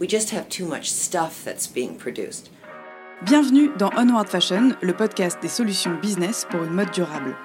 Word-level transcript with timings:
We 0.00 0.08
just 0.08 0.32
have 0.32 0.48
too 0.48 0.66
much 0.66 0.90
stuff 0.90 1.44
that's 1.44 1.68
being 1.68 1.96
produced. 1.96 2.50
Bienvenue 3.22 3.70
dans 3.78 3.90
Onward 3.96 4.28
Fashion, 4.28 4.74
le 4.82 4.92
podcast 4.92 5.38
des 5.40 5.48
solutions 5.48 5.94
business 6.02 6.48
pour 6.50 6.64
une 6.64 6.72
mode 6.72 6.90
durable. 6.90 7.36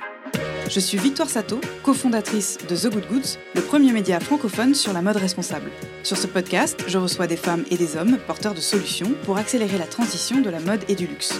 Je 0.68 0.80
suis 0.80 0.98
Victoire 0.98 1.30
Sato, 1.30 1.62
cofondatrice 1.84 2.58
de 2.68 2.76
The 2.76 2.92
Good 2.92 3.08
Goods, 3.08 3.38
le 3.54 3.62
premier 3.62 3.92
média 3.92 4.20
francophone 4.20 4.74
sur 4.74 4.94
la 4.94 5.04
mode 5.04 5.18
responsable. 5.18 5.70
Sur 6.02 6.18
ce 6.18 6.26
podcast, 6.26 6.84
je 6.88 6.98
reçois 6.98 7.28
des 7.28 7.38
femmes 7.38 7.66
et 7.70 7.78
des 7.78 7.96
hommes 7.96 8.18
porteurs 8.26 8.56
de 8.56 8.62
solutions 8.62 9.14
pour 9.26 9.38
accélérer 9.38 9.78
la 9.78 9.86
transition 9.86 10.42
de 10.42 10.50
la 10.50 10.60
mode 10.60 10.84
et 10.88 10.96
du 10.96 11.06
luxe. 11.06 11.40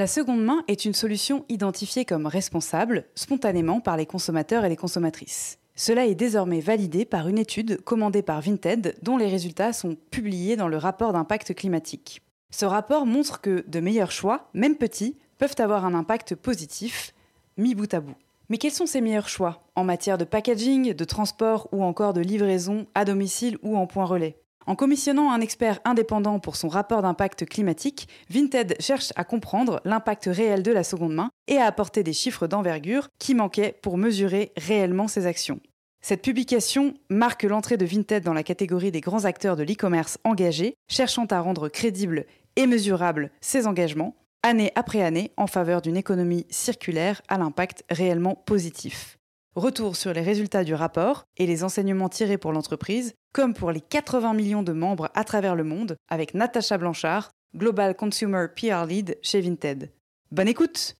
La 0.00 0.06
seconde 0.06 0.42
main 0.42 0.64
est 0.66 0.86
une 0.86 0.94
solution 0.94 1.44
identifiée 1.50 2.06
comme 2.06 2.26
responsable 2.26 3.04
spontanément 3.14 3.82
par 3.82 3.98
les 3.98 4.06
consommateurs 4.06 4.64
et 4.64 4.70
les 4.70 4.76
consommatrices. 4.76 5.58
Cela 5.74 6.06
est 6.06 6.14
désormais 6.14 6.60
validé 6.60 7.04
par 7.04 7.28
une 7.28 7.36
étude 7.36 7.82
commandée 7.82 8.22
par 8.22 8.40
Vinted 8.40 8.96
dont 9.02 9.18
les 9.18 9.28
résultats 9.28 9.74
sont 9.74 9.98
publiés 10.10 10.56
dans 10.56 10.68
le 10.68 10.78
rapport 10.78 11.12
d'impact 11.12 11.52
climatique. 11.52 12.22
Ce 12.50 12.64
rapport 12.64 13.04
montre 13.04 13.42
que 13.42 13.62
de 13.68 13.80
meilleurs 13.80 14.10
choix, 14.10 14.48
même 14.54 14.76
petits, 14.76 15.18
peuvent 15.36 15.56
avoir 15.58 15.84
un 15.84 15.92
impact 15.92 16.34
positif, 16.34 17.12
mis 17.58 17.74
bout 17.74 17.92
à 17.92 18.00
bout. 18.00 18.16
Mais 18.48 18.56
quels 18.56 18.72
sont 18.72 18.86
ces 18.86 19.02
meilleurs 19.02 19.28
choix 19.28 19.64
en 19.74 19.84
matière 19.84 20.16
de 20.16 20.24
packaging, 20.24 20.94
de 20.94 21.04
transport 21.04 21.68
ou 21.72 21.84
encore 21.84 22.14
de 22.14 22.22
livraison 22.22 22.86
à 22.94 23.04
domicile 23.04 23.58
ou 23.62 23.76
en 23.76 23.86
point 23.86 24.06
relais? 24.06 24.39
En 24.66 24.74
commissionnant 24.76 25.32
un 25.32 25.40
expert 25.40 25.80
indépendant 25.84 26.38
pour 26.38 26.56
son 26.56 26.68
rapport 26.68 27.02
d'impact 27.02 27.46
climatique, 27.46 28.08
Vinted 28.28 28.76
cherche 28.80 29.12
à 29.16 29.24
comprendre 29.24 29.80
l'impact 29.84 30.26
réel 30.26 30.62
de 30.62 30.72
la 30.72 30.84
seconde 30.84 31.14
main 31.14 31.30
et 31.48 31.56
à 31.56 31.66
apporter 31.66 32.02
des 32.02 32.12
chiffres 32.12 32.46
d'envergure 32.46 33.08
qui 33.18 33.34
manquaient 33.34 33.78
pour 33.82 33.98
mesurer 33.98 34.52
réellement 34.56 35.08
ses 35.08 35.26
actions. 35.26 35.60
Cette 36.02 36.22
publication 36.22 36.94
marque 37.10 37.42
l'entrée 37.42 37.76
de 37.76 37.84
Vinted 37.84 38.24
dans 38.24 38.32
la 38.32 38.42
catégorie 38.42 38.90
des 38.90 39.02
grands 39.02 39.26
acteurs 39.26 39.56
de 39.56 39.62
l'e-commerce 39.62 40.18
engagés, 40.24 40.74
cherchant 40.88 41.26
à 41.26 41.40
rendre 41.40 41.68
crédibles 41.68 42.26
et 42.56 42.66
mesurables 42.66 43.30
ses 43.40 43.66
engagements, 43.66 44.16
année 44.42 44.72
après 44.74 45.02
année, 45.02 45.32
en 45.36 45.46
faveur 45.46 45.82
d'une 45.82 45.96
économie 45.96 46.46
circulaire 46.48 47.20
à 47.28 47.36
l'impact 47.36 47.84
réellement 47.90 48.34
positif. 48.34 49.19
Retour 49.56 49.96
sur 49.96 50.12
les 50.12 50.20
résultats 50.20 50.62
du 50.62 50.74
rapport 50.74 51.24
et 51.36 51.44
les 51.44 51.64
enseignements 51.64 52.08
tirés 52.08 52.38
pour 52.38 52.52
l'entreprise, 52.52 53.14
comme 53.32 53.52
pour 53.52 53.72
les 53.72 53.80
80 53.80 54.32
millions 54.32 54.62
de 54.62 54.72
membres 54.72 55.10
à 55.14 55.24
travers 55.24 55.56
le 55.56 55.64
monde, 55.64 55.96
avec 56.08 56.34
Natacha 56.34 56.78
Blanchard, 56.78 57.32
Global 57.56 57.96
Consumer 57.96 58.46
PR 58.54 58.86
Lead 58.86 59.18
chez 59.22 59.40
Vinted. 59.40 59.90
Bonne 60.30 60.46
écoute 60.46 60.94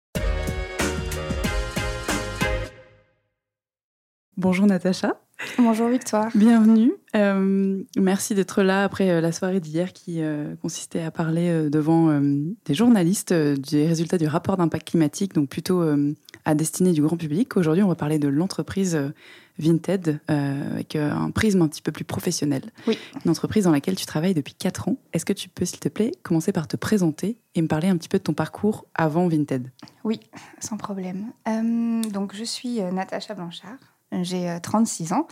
Bonjour 4.36 4.66
Natacha. 4.66 5.20
Bonjour 5.58 5.88
Victoire. 5.88 6.28
Bienvenue. 6.34 6.92
Euh, 7.16 7.82
merci 7.96 8.34
d'être 8.34 8.62
là 8.62 8.84
après 8.84 9.10
euh, 9.10 9.20
la 9.20 9.32
soirée 9.32 9.60
d'hier 9.60 9.92
qui 9.92 10.22
euh, 10.22 10.54
consistait 10.62 11.02
à 11.02 11.10
parler 11.10 11.68
devant 11.70 12.20
des 12.20 12.74
journalistes 12.74 13.32
des 13.32 13.86
résultats 13.86 14.18
du 14.18 14.26
rapport 14.26 14.56
d'impact 14.56 14.88
climatique, 14.88 15.34
donc 15.34 15.48
plutôt 15.48 15.82
à 16.44 16.54
destinée 16.54 16.92
du 16.92 17.02
grand 17.02 17.16
public. 17.16 17.56
Aujourd'hui, 17.56 17.82
on 17.82 17.88
va 17.88 17.94
parler 17.94 18.18
de 18.18 18.28
l'entreprise 18.28 18.98
Vinted 19.58 20.20
avec 20.28 20.96
un 20.96 21.30
prisme 21.30 21.62
un 21.62 21.68
petit 21.68 21.82
peu 21.82 21.92
plus 21.92 22.04
professionnel. 22.04 22.62
Oui. 22.86 22.98
Une 23.24 23.30
entreprise 23.30 23.64
dans 23.64 23.72
laquelle 23.72 23.96
tu 23.96 24.06
travailles 24.06 24.34
depuis 24.34 24.54
4 24.54 24.88
ans. 24.88 24.96
Est-ce 25.12 25.24
que 25.24 25.32
tu 25.32 25.48
peux, 25.48 25.64
s'il 25.64 25.80
te 25.80 25.88
plaît, 25.88 26.12
commencer 26.22 26.52
par 26.52 26.68
te 26.68 26.76
présenter 26.76 27.38
et 27.54 27.62
me 27.62 27.68
parler 27.68 27.88
un 27.88 27.96
petit 27.96 28.08
peu 28.08 28.18
de 28.18 28.24
ton 28.24 28.34
parcours 28.34 28.86
avant 28.94 29.28
Vinted? 29.28 29.70
Oui, 30.04 30.20
sans 30.60 30.76
problème. 30.76 31.32
donc, 32.10 32.34
je 32.34 32.44
suis 32.44 32.80
Natacha 32.80 33.34
Blanchard. 33.34 33.78
J'ai 34.22 34.58
36 34.62 35.12
ans. 35.12 35.26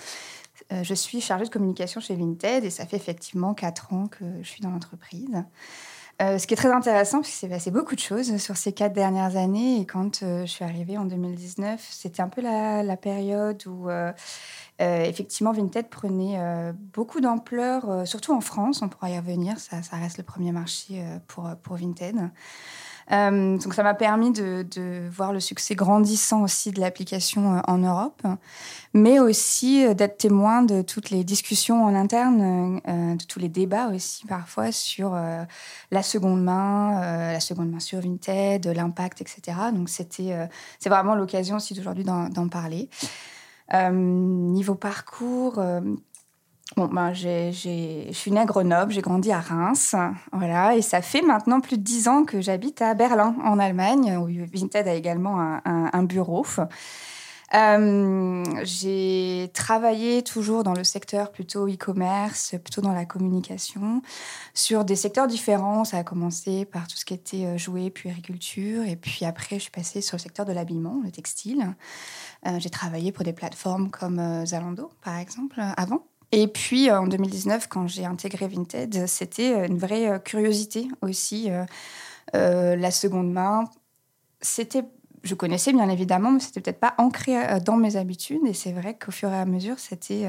Je 0.70 0.94
suis 0.94 1.20
chargée 1.20 1.44
de 1.44 1.50
communication 1.50 2.00
chez 2.00 2.14
Vinted 2.14 2.64
et 2.64 2.70
ça 2.70 2.84
fait 2.84 2.96
effectivement 2.96 3.54
4 3.54 3.92
ans 3.92 4.06
que 4.06 4.24
je 4.42 4.48
suis 4.48 4.60
dans 4.60 4.70
l'entreprise. 4.70 5.44
ce 6.20 6.46
qui 6.46 6.54
est 6.54 6.56
très 6.58 6.70
intéressant, 6.70 7.18
parce 7.18 7.30
qu'il 7.30 7.38
s'est 7.38 7.48
passé 7.48 7.70
beaucoup 7.70 7.94
de 7.94 8.00
choses 8.00 8.36
sur 8.36 8.56
ces 8.56 8.72
quatre 8.72 8.92
dernières 8.92 9.36
années. 9.36 9.80
Et 9.80 9.86
quand 9.86 10.20
je 10.20 10.46
suis 10.46 10.64
arrivée 10.64 10.98
en 10.98 11.06
2019, 11.06 11.86
c'était 11.90 12.20
un 12.20 12.28
peu 12.28 12.42
la, 12.42 12.96
période 12.96 13.62
où, 13.66 13.88
effectivement, 14.78 15.52
Vinted 15.52 15.88
prenait 15.88 16.38
beaucoup 16.92 17.20
d'ampleur, 17.20 18.06
surtout 18.06 18.34
en 18.34 18.42
France. 18.42 18.82
On 18.82 18.88
pourra 18.88 19.10
y 19.10 19.18
revenir, 19.18 19.58
ça, 19.58 19.82
ça 19.82 19.96
reste 19.96 20.18
le 20.18 20.24
premier 20.24 20.52
marché 20.52 21.02
pour, 21.28 21.48
pour 21.62 21.76
Vinted. 21.76 22.30
Euh, 23.10 23.56
donc 23.56 23.72
ça 23.72 23.82
m'a 23.82 23.94
permis 23.94 24.32
de, 24.32 25.08
voir 25.10 25.32
le 25.32 25.40
succès 25.40 25.74
grandissant 25.74 26.42
aussi 26.42 26.72
de 26.72 26.80
l'application 26.80 27.56
euh, 27.56 27.60
en 27.66 27.78
Europe, 27.78 28.22
mais 28.92 29.18
aussi 29.18 29.84
euh, 29.84 29.94
d'être 29.94 30.18
témoin 30.18 30.62
de 30.62 30.82
toutes 30.82 31.10
les 31.10 31.24
discussions 31.24 31.84
en 31.84 31.94
interne, 31.94 32.80
de 32.86 33.24
tous 33.24 33.38
les 33.38 33.48
débats 33.48 33.88
aussi 33.88 34.26
parfois 34.26 34.72
sur 34.72 35.18
la 35.90 36.02
seconde 36.02 36.42
main, 36.42 37.32
la 37.32 37.40
seconde 37.40 37.70
main 37.70 37.80
sur 37.80 38.00
Vinted, 38.00 38.66
l'impact, 38.66 39.20
etc. 39.20 39.56
Donc 39.72 39.88
c'était, 39.88 40.48
c'est 40.78 40.88
vraiment 40.88 41.14
l'occasion 41.14 41.56
aussi 41.56 41.74
d'aujourd'hui 41.74 42.04
d'en 42.04 42.48
parler. 42.48 42.88
niveau 43.72 44.74
parcours, 44.74 45.62
Bon, 46.76 46.86
ben, 46.86 47.14
je 47.14 47.50
suis 48.12 48.30
née 48.30 48.40
à 48.40 48.44
Grenoble, 48.44 48.92
j'ai 48.92 49.00
grandi 49.00 49.32
à 49.32 49.40
Reims, 49.40 49.96
voilà, 50.32 50.76
et 50.76 50.82
ça 50.82 51.00
fait 51.00 51.22
maintenant 51.22 51.60
plus 51.60 51.78
de 51.78 51.82
dix 51.82 52.08
ans 52.08 52.24
que 52.24 52.40
j'habite 52.42 52.82
à 52.82 52.94
Berlin, 52.94 53.34
en 53.42 53.58
Allemagne, 53.58 54.16
où 54.18 54.26
Vinted 54.26 54.86
a 54.86 54.94
également 54.94 55.60
un, 55.64 56.02
bureau. 56.02 56.44
Euh, 57.54 58.44
j'ai 58.62 59.50
travaillé 59.54 60.22
toujours 60.22 60.62
dans 60.62 60.74
le 60.74 60.84
secteur 60.84 61.32
plutôt 61.32 61.66
e-commerce, 61.66 62.54
plutôt 62.62 62.82
dans 62.82 62.92
la 62.92 63.06
communication, 63.06 64.02
sur 64.52 64.84
des 64.84 64.96
secteurs 64.96 65.26
différents. 65.26 65.84
Ça 65.84 65.96
a 65.96 66.04
commencé 66.04 66.66
par 66.66 66.86
tout 66.86 66.98
ce 66.98 67.06
qui 67.06 67.14
était 67.14 67.46
euh, 67.46 67.56
jouets, 67.56 67.88
puis 67.88 68.10
agriculture, 68.10 68.84
et 68.84 68.96
puis 68.96 69.24
après, 69.24 69.56
je 69.56 69.62
suis 69.62 69.70
passée 69.70 70.02
sur 70.02 70.16
le 70.16 70.20
secteur 70.20 70.44
de 70.44 70.52
l'habillement, 70.52 71.00
le 71.02 71.10
textile. 71.10 71.74
Euh, 72.46 72.58
j'ai 72.58 72.70
travaillé 72.70 73.10
pour 73.10 73.24
des 73.24 73.32
plateformes 73.32 73.90
comme 73.90 74.44
Zalando, 74.44 74.92
par 75.02 75.16
exemple, 75.16 75.58
avant. 75.78 76.04
Et 76.32 76.46
puis 76.46 76.90
euh, 76.90 77.00
en 77.00 77.06
2019, 77.06 77.68
quand 77.68 77.86
j'ai 77.86 78.04
intégré 78.04 78.48
Vinted, 78.48 79.06
c'était 79.06 79.54
euh, 79.54 79.66
une 79.66 79.78
vraie 79.78 80.08
euh, 80.08 80.18
curiosité 80.18 80.88
aussi. 81.00 81.50
la 82.34 82.90
seconde 82.90 83.32
main, 83.32 83.64
c'était, 84.40 84.84
je 85.22 85.34
connaissais 85.34 85.72
bien 85.72 85.88
évidemment, 85.88 86.30
mais 86.30 86.40
c'était 86.40 86.60
peut-être 86.60 86.80
pas 86.80 86.94
ancré 86.98 87.60
dans 87.60 87.76
mes 87.76 87.96
habitudes. 87.96 88.40
Et 88.46 88.52
c'est 88.52 88.72
vrai 88.72 88.98
qu'au 88.98 89.10
fur 89.10 89.30
et 89.30 89.38
à 89.38 89.46
mesure, 89.46 89.78
c'était, 89.78 90.28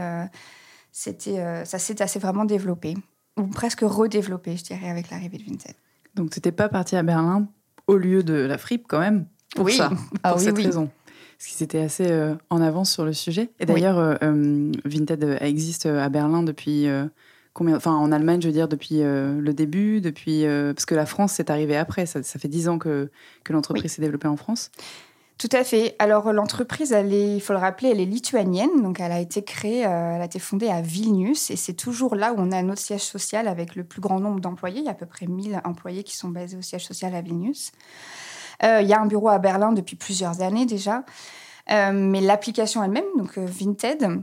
c'était, 0.94 1.66
ça 1.66 1.78
s'est 1.78 2.02
assez 2.02 2.18
vraiment 2.18 2.46
développé, 2.46 2.96
ou 3.36 3.48
presque 3.48 3.82
redéveloppé, 3.82 4.56
je 4.56 4.64
dirais, 4.64 4.90
avec 4.90 5.10
l'arrivée 5.10 5.38
de 5.38 5.44
Vinted. 5.44 5.76
Donc, 6.16 6.30
tu 6.30 6.38
n'étais 6.38 6.54
pas 6.54 6.70
parti 6.70 6.96
à 6.96 7.04
Berlin 7.04 7.50
au 7.88 7.98
lieu 7.98 8.24
de 8.24 8.34
la 8.34 8.58
fripe 8.58 8.86
quand 8.88 9.00
même 9.00 9.26
pour 9.54 9.66
oui. 9.66 9.76
ça, 9.76 9.92
ah, 10.24 10.30
pour 10.30 10.40
oui, 10.40 10.46
cette 10.46 10.58
oui. 10.58 10.66
raison 10.66 10.90
parce 11.40 11.52
qu'ils 11.52 11.64
étaient 11.64 11.80
assez 11.80 12.12
euh, 12.12 12.36
en 12.50 12.62
avance 12.62 12.92
sur 12.92 13.06
le 13.06 13.14
sujet. 13.14 13.50
Et 13.62 13.66
d'ailleurs, 13.66 13.98
euh, 13.98 14.16
euh, 14.24 14.72
Vinted 14.84 15.38
existe 15.40 15.86
à 15.86 16.10
Berlin 16.10 16.44
depuis 16.44 16.88
combien 17.54 17.78
Enfin, 17.78 17.94
en 17.94 18.12
Allemagne, 18.12 18.42
je 18.42 18.48
veux 18.48 18.54
dire, 18.54 18.68
depuis 18.68 19.00
le 19.00 19.52
début, 19.54 20.02
depuis 20.02 20.44
parce 20.46 20.86
que 20.86 20.96
la 20.96 21.06
France, 21.06 21.34
c'est 21.34 21.50
arrivé 21.50 21.78
après. 21.78 22.06
Ça, 22.06 22.22
fait 22.22 22.50
dix 22.50 22.68
ans 22.68 22.78
que, 22.78 23.10
que 23.46 23.54
l'entreprise 23.54 23.94
s'est 23.94 24.02
développée 24.02 24.28
en 24.28 24.36
France. 24.36 24.70
Tout 25.40 25.50
à 25.54 25.64
fait. 25.64 25.96
Alors 26.00 26.34
l'entreprise, 26.34 26.92
elle 26.92 27.14
est, 27.14 27.38
il 27.38 27.40
faut 27.40 27.54
le 27.54 27.60
rappeler, 27.60 27.88
elle 27.92 28.02
est 28.02 28.06
lituanienne, 28.06 28.82
donc 28.84 29.00
elle 29.00 29.14
a 29.14 29.22
été 29.22 29.42
créée, 29.42 29.86
euh, 29.86 30.16
elle 30.16 30.22
a 30.22 30.26
été 30.26 30.38
fondée 30.38 30.68
à 30.68 30.82
Vilnius, 30.82 31.50
et 31.50 31.56
c'est 31.56 31.74
toujours 31.74 32.16
là 32.16 32.34
où 32.34 32.36
on 32.40 32.52
a 32.52 32.62
notre 32.62 32.82
siège 32.82 33.04
social 33.04 33.48
avec 33.48 33.78
le 33.78 33.86
plus 33.86 34.02
grand 34.02 34.20
nombre 34.20 34.42
d'employés. 34.42 34.80
Il 34.80 34.86
y 34.86 34.90
a 34.90 34.92
à 34.92 34.96
peu 34.96 35.06
près 35.06 35.28
1000 35.28 35.62
employés 35.64 36.04
qui 36.04 36.18
sont 36.18 36.28
basés 36.28 36.58
au 36.58 36.62
siège 36.62 36.86
social 36.86 37.16
à 37.16 37.22
Vilnius. 37.22 37.72
Euh, 38.64 38.82
il 38.82 38.88
y 38.88 38.94
a 38.94 39.00
un 39.00 39.06
bureau 39.06 39.30
à 39.30 39.40
Berlin 39.40 39.72
depuis 39.72 39.96
plusieurs 39.96 40.42
années 40.42 40.66
déjà, 40.66 41.04
euh, 41.72 41.92
mais 41.94 42.22
l'application 42.22 42.84
elle-même, 42.84 43.06
donc 43.18 43.38
Vinted, 43.38 44.22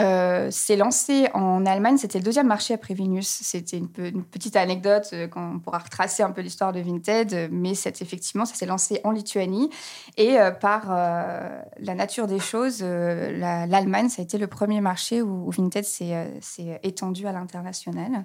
euh, 0.00 0.48
c'est 0.50 0.76
lancé 0.76 1.28
en 1.34 1.64
Allemagne, 1.66 1.98
c'était 1.98 2.18
le 2.18 2.24
deuxième 2.24 2.48
marché 2.48 2.74
après 2.74 2.94
Venus. 2.94 3.28
C'était 3.28 3.78
une, 3.78 4.24
petite 4.24 4.56
anecdote 4.56 5.08
euh, 5.12 5.28
qu'on 5.28 5.60
pourra 5.60 5.78
retracer 5.78 6.22
un 6.22 6.32
peu 6.32 6.40
l'histoire 6.40 6.72
de 6.72 6.80
Vinted, 6.80 7.48
mais 7.52 7.72
effectivement, 7.72 8.44
ça 8.44 8.54
s'est 8.54 8.66
lancé 8.66 9.00
en 9.04 9.12
Lituanie. 9.12 9.70
Et 10.16 10.38
euh, 10.40 10.50
par 10.50 10.88
la 10.88 11.94
nature 11.94 12.26
des 12.26 12.40
choses, 12.40 12.82
l'Allemagne, 12.82 14.08
ça 14.08 14.22
a 14.22 14.24
été 14.24 14.38
le 14.38 14.46
premier 14.46 14.80
marché 14.80 15.22
où, 15.22 15.50
Vinted 15.50 15.84
s'est 15.84 16.80
étendu 16.82 17.26
à 17.26 17.32
l'international. 17.32 18.24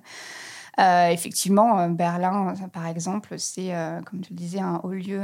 Effectivement, 1.12 1.90
Berlin, 1.90 2.54
par 2.72 2.88
exemple, 2.88 3.38
c'est, 3.38 3.74
comme 4.06 4.22
tu 4.22 4.34
le 4.34 4.38
disais, 4.38 4.60
un 4.60 4.80
haut 4.84 4.94
lieu 4.94 5.22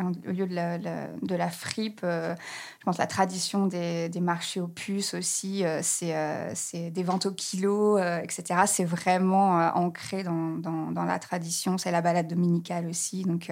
au 0.00 0.30
lieu 0.30 0.46
de 0.46 0.54
la, 0.54 0.78
de 0.78 1.36
fripe, 1.50 2.00
euh, 2.04 2.34
je 2.78 2.84
pense 2.84 2.98
la 2.98 3.06
tradition 3.06 3.66
des, 3.66 4.10
marchés 4.20 4.60
aux 4.60 4.68
puces 4.68 5.14
aussi, 5.14 5.64
euh, 5.64 5.80
euh, 6.02 6.50
c'est 6.54 6.90
des 6.90 7.02
ventes 7.02 7.26
au 7.26 7.32
kilo, 7.32 7.98
etc. 7.98 8.62
C'est 8.66 8.84
vraiment 8.84 9.56
ancré 9.74 10.22
dans, 10.22 11.04
la 11.06 11.18
tradition. 11.18 11.78
C'est 11.78 11.90
la 11.90 12.00
balade 12.00 12.28
dominicale 12.28 12.86
aussi. 12.86 13.22
Donc, 13.22 13.50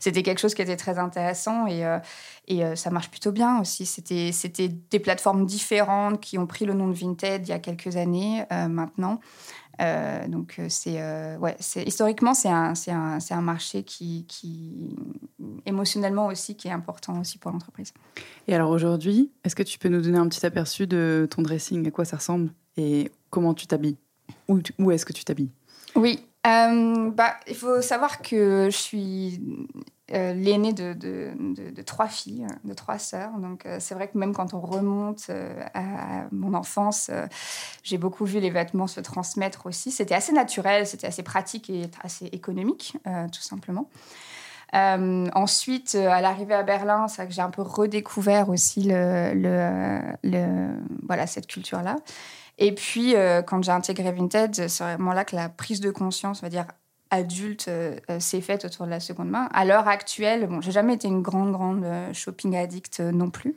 c'était 0.00 0.22
quelque 0.22 0.40
chose 0.40 0.54
qui 0.54 0.62
était 0.62 0.76
très 0.76 0.98
intéressant 0.98 1.66
et 1.66 2.76
ça 2.76 2.90
marche 2.90 3.10
plutôt 3.10 3.32
bien 3.32 3.60
aussi. 3.60 3.86
C'était 3.86 4.68
des 4.68 5.00
plateformes 5.00 5.46
différentes 5.46 6.20
qui 6.20 6.38
ont 6.38 6.46
pris 6.46 6.64
le 6.64 6.74
nom 6.74 6.88
de 6.88 6.94
Vinted 6.94 7.46
il 7.46 7.50
y 7.50 7.54
a 7.54 7.58
quelques 7.58 7.96
années 7.96 8.44
maintenant. 8.50 9.20
Euh, 9.80 10.26
donc, 10.28 10.56
euh, 10.58 10.66
c'est 10.68 11.00
euh, 11.00 11.36
ouais, 11.38 11.56
historiquement, 11.84 12.34
c'est 12.34 12.48
un, 12.48 12.72
un, 12.88 13.18
un, 13.30 13.40
marché 13.40 13.82
qui, 13.82 14.24
qui, 14.26 14.96
émotionnellement 15.66 16.26
aussi, 16.26 16.56
qui 16.56 16.68
est 16.68 16.72
important 16.72 17.20
aussi 17.20 17.38
pour 17.38 17.50
l'entreprise. 17.50 17.92
Et 18.48 18.54
alors 18.54 18.70
aujourd'hui, 18.70 19.30
est-ce 19.44 19.54
que 19.54 19.62
tu 19.62 19.78
peux 19.78 19.88
nous 19.88 20.00
donner 20.00 20.18
un 20.18 20.28
petit 20.28 20.44
aperçu 20.46 20.86
de 20.86 21.28
ton 21.30 21.42
dressing, 21.42 21.86
à 21.86 21.90
quoi 21.90 22.04
ça 22.04 22.16
ressemble? 22.16 22.50
Et 22.76 23.10
comment 23.30 23.54
tu 23.54 23.66
t'habilles? 23.66 23.96
Où, 24.48 24.60
où 24.78 24.90
est-ce 24.90 25.04
que 25.04 25.12
tu 25.12 25.24
t'habilles? 25.24 25.50
Oui, 25.94 26.24
bah, 26.44 27.36
il 27.48 27.54
faut 27.54 27.82
savoir 27.82 28.22
que 28.22 28.68
je 28.70 28.76
suis 28.76 29.40
euh, 30.14 30.32
l'aînée 30.34 30.72
de, 30.72 31.82
trois 31.82 32.06
filles, 32.06 32.46
de 32.62 32.74
trois 32.74 32.96
sœurs. 32.96 33.32
Donc 33.38 33.66
euh, 33.66 33.78
c'est 33.80 33.92
vrai 33.96 34.06
que 34.06 34.16
même 34.16 34.32
quand 34.32 34.54
on 34.54 34.60
remonte 34.60 35.26
euh, 35.30 35.60
à, 35.74 36.26
mon 36.30 36.54
enfance, 36.54 37.10
j'ai 37.82 37.98
beaucoup 37.98 38.24
vu 38.24 38.38
les 38.38 38.50
vêtements 38.50 38.86
se 38.86 39.00
transmettre 39.00 39.66
aussi. 39.66 39.90
C'était 39.90 40.14
assez 40.14 40.32
naturel, 40.32 40.86
c'était 40.86 41.08
assez 41.08 41.24
pratique 41.24 41.70
et 41.70 41.90
assez 42.04 42.26
économique, 42.26 42.96
tout 43.32 43.42
simplement. 43.42 43.90
ensuite, 44.72 45.96
à 45.96 46.20
l'arrivée 46.20 46.54
à 46.54 46.62
Berlin, 46.62 47.08
c'est 47.08 47.26
que 47.26 47.32
j'ai 47.32 47.42
un 47.42 47.50
peu 47.50 47.62
redécouvert 47.62 48.48
aussi 48.48 48.84
le, 48.84 49.32
le, 50.22 50.68
voilà, 51.04 51.26
cette 51.26 51.48
culture-là. 51.48 51.96
Et 52.58 52.72
puis, 52.72 53.16
quand 53.46 53.62
j'ai 53.64 53.72
intégré 53.72 54.12
Vinted, 54.12 54.68
c'est 54.68 54.84
vraiment 54.84 55.12
là 55.12 55.24
que 55.24 55.34
la 55.34 55.48
prise 55.48 55.80
de 55.80 55.90
conscience, 55.90 56.42
on 56.42 56.46
va 56.46 56.50
dire, 56.50 56.66
adulte 57.10 57.68
euh, 57.68 57.96
euh, 58.10 58.20
s'est 58.20 58.40
faite 58.40 58.64
autour 58.64 58.86
de 58.86 58.90
la 58.90 59.00
seconde 59.00 59.30
main. 59.30 59.48
À 59.52 59.64
l'heure 59.64 59.88
actuelle, 59.88 60.46
bon, 60.46 60.60
j'ai 60.60 60.72
jamais 60.72 60.94
été 60.94 61.08
une 61.08 61.22
grande, 61.22 61.52
grande 61.52 61.84
euh, 61.84 62.12
shopping 62.12 62.56
addict 62.56 63.00
non 63.00 63.30
plus. 63.30 63.54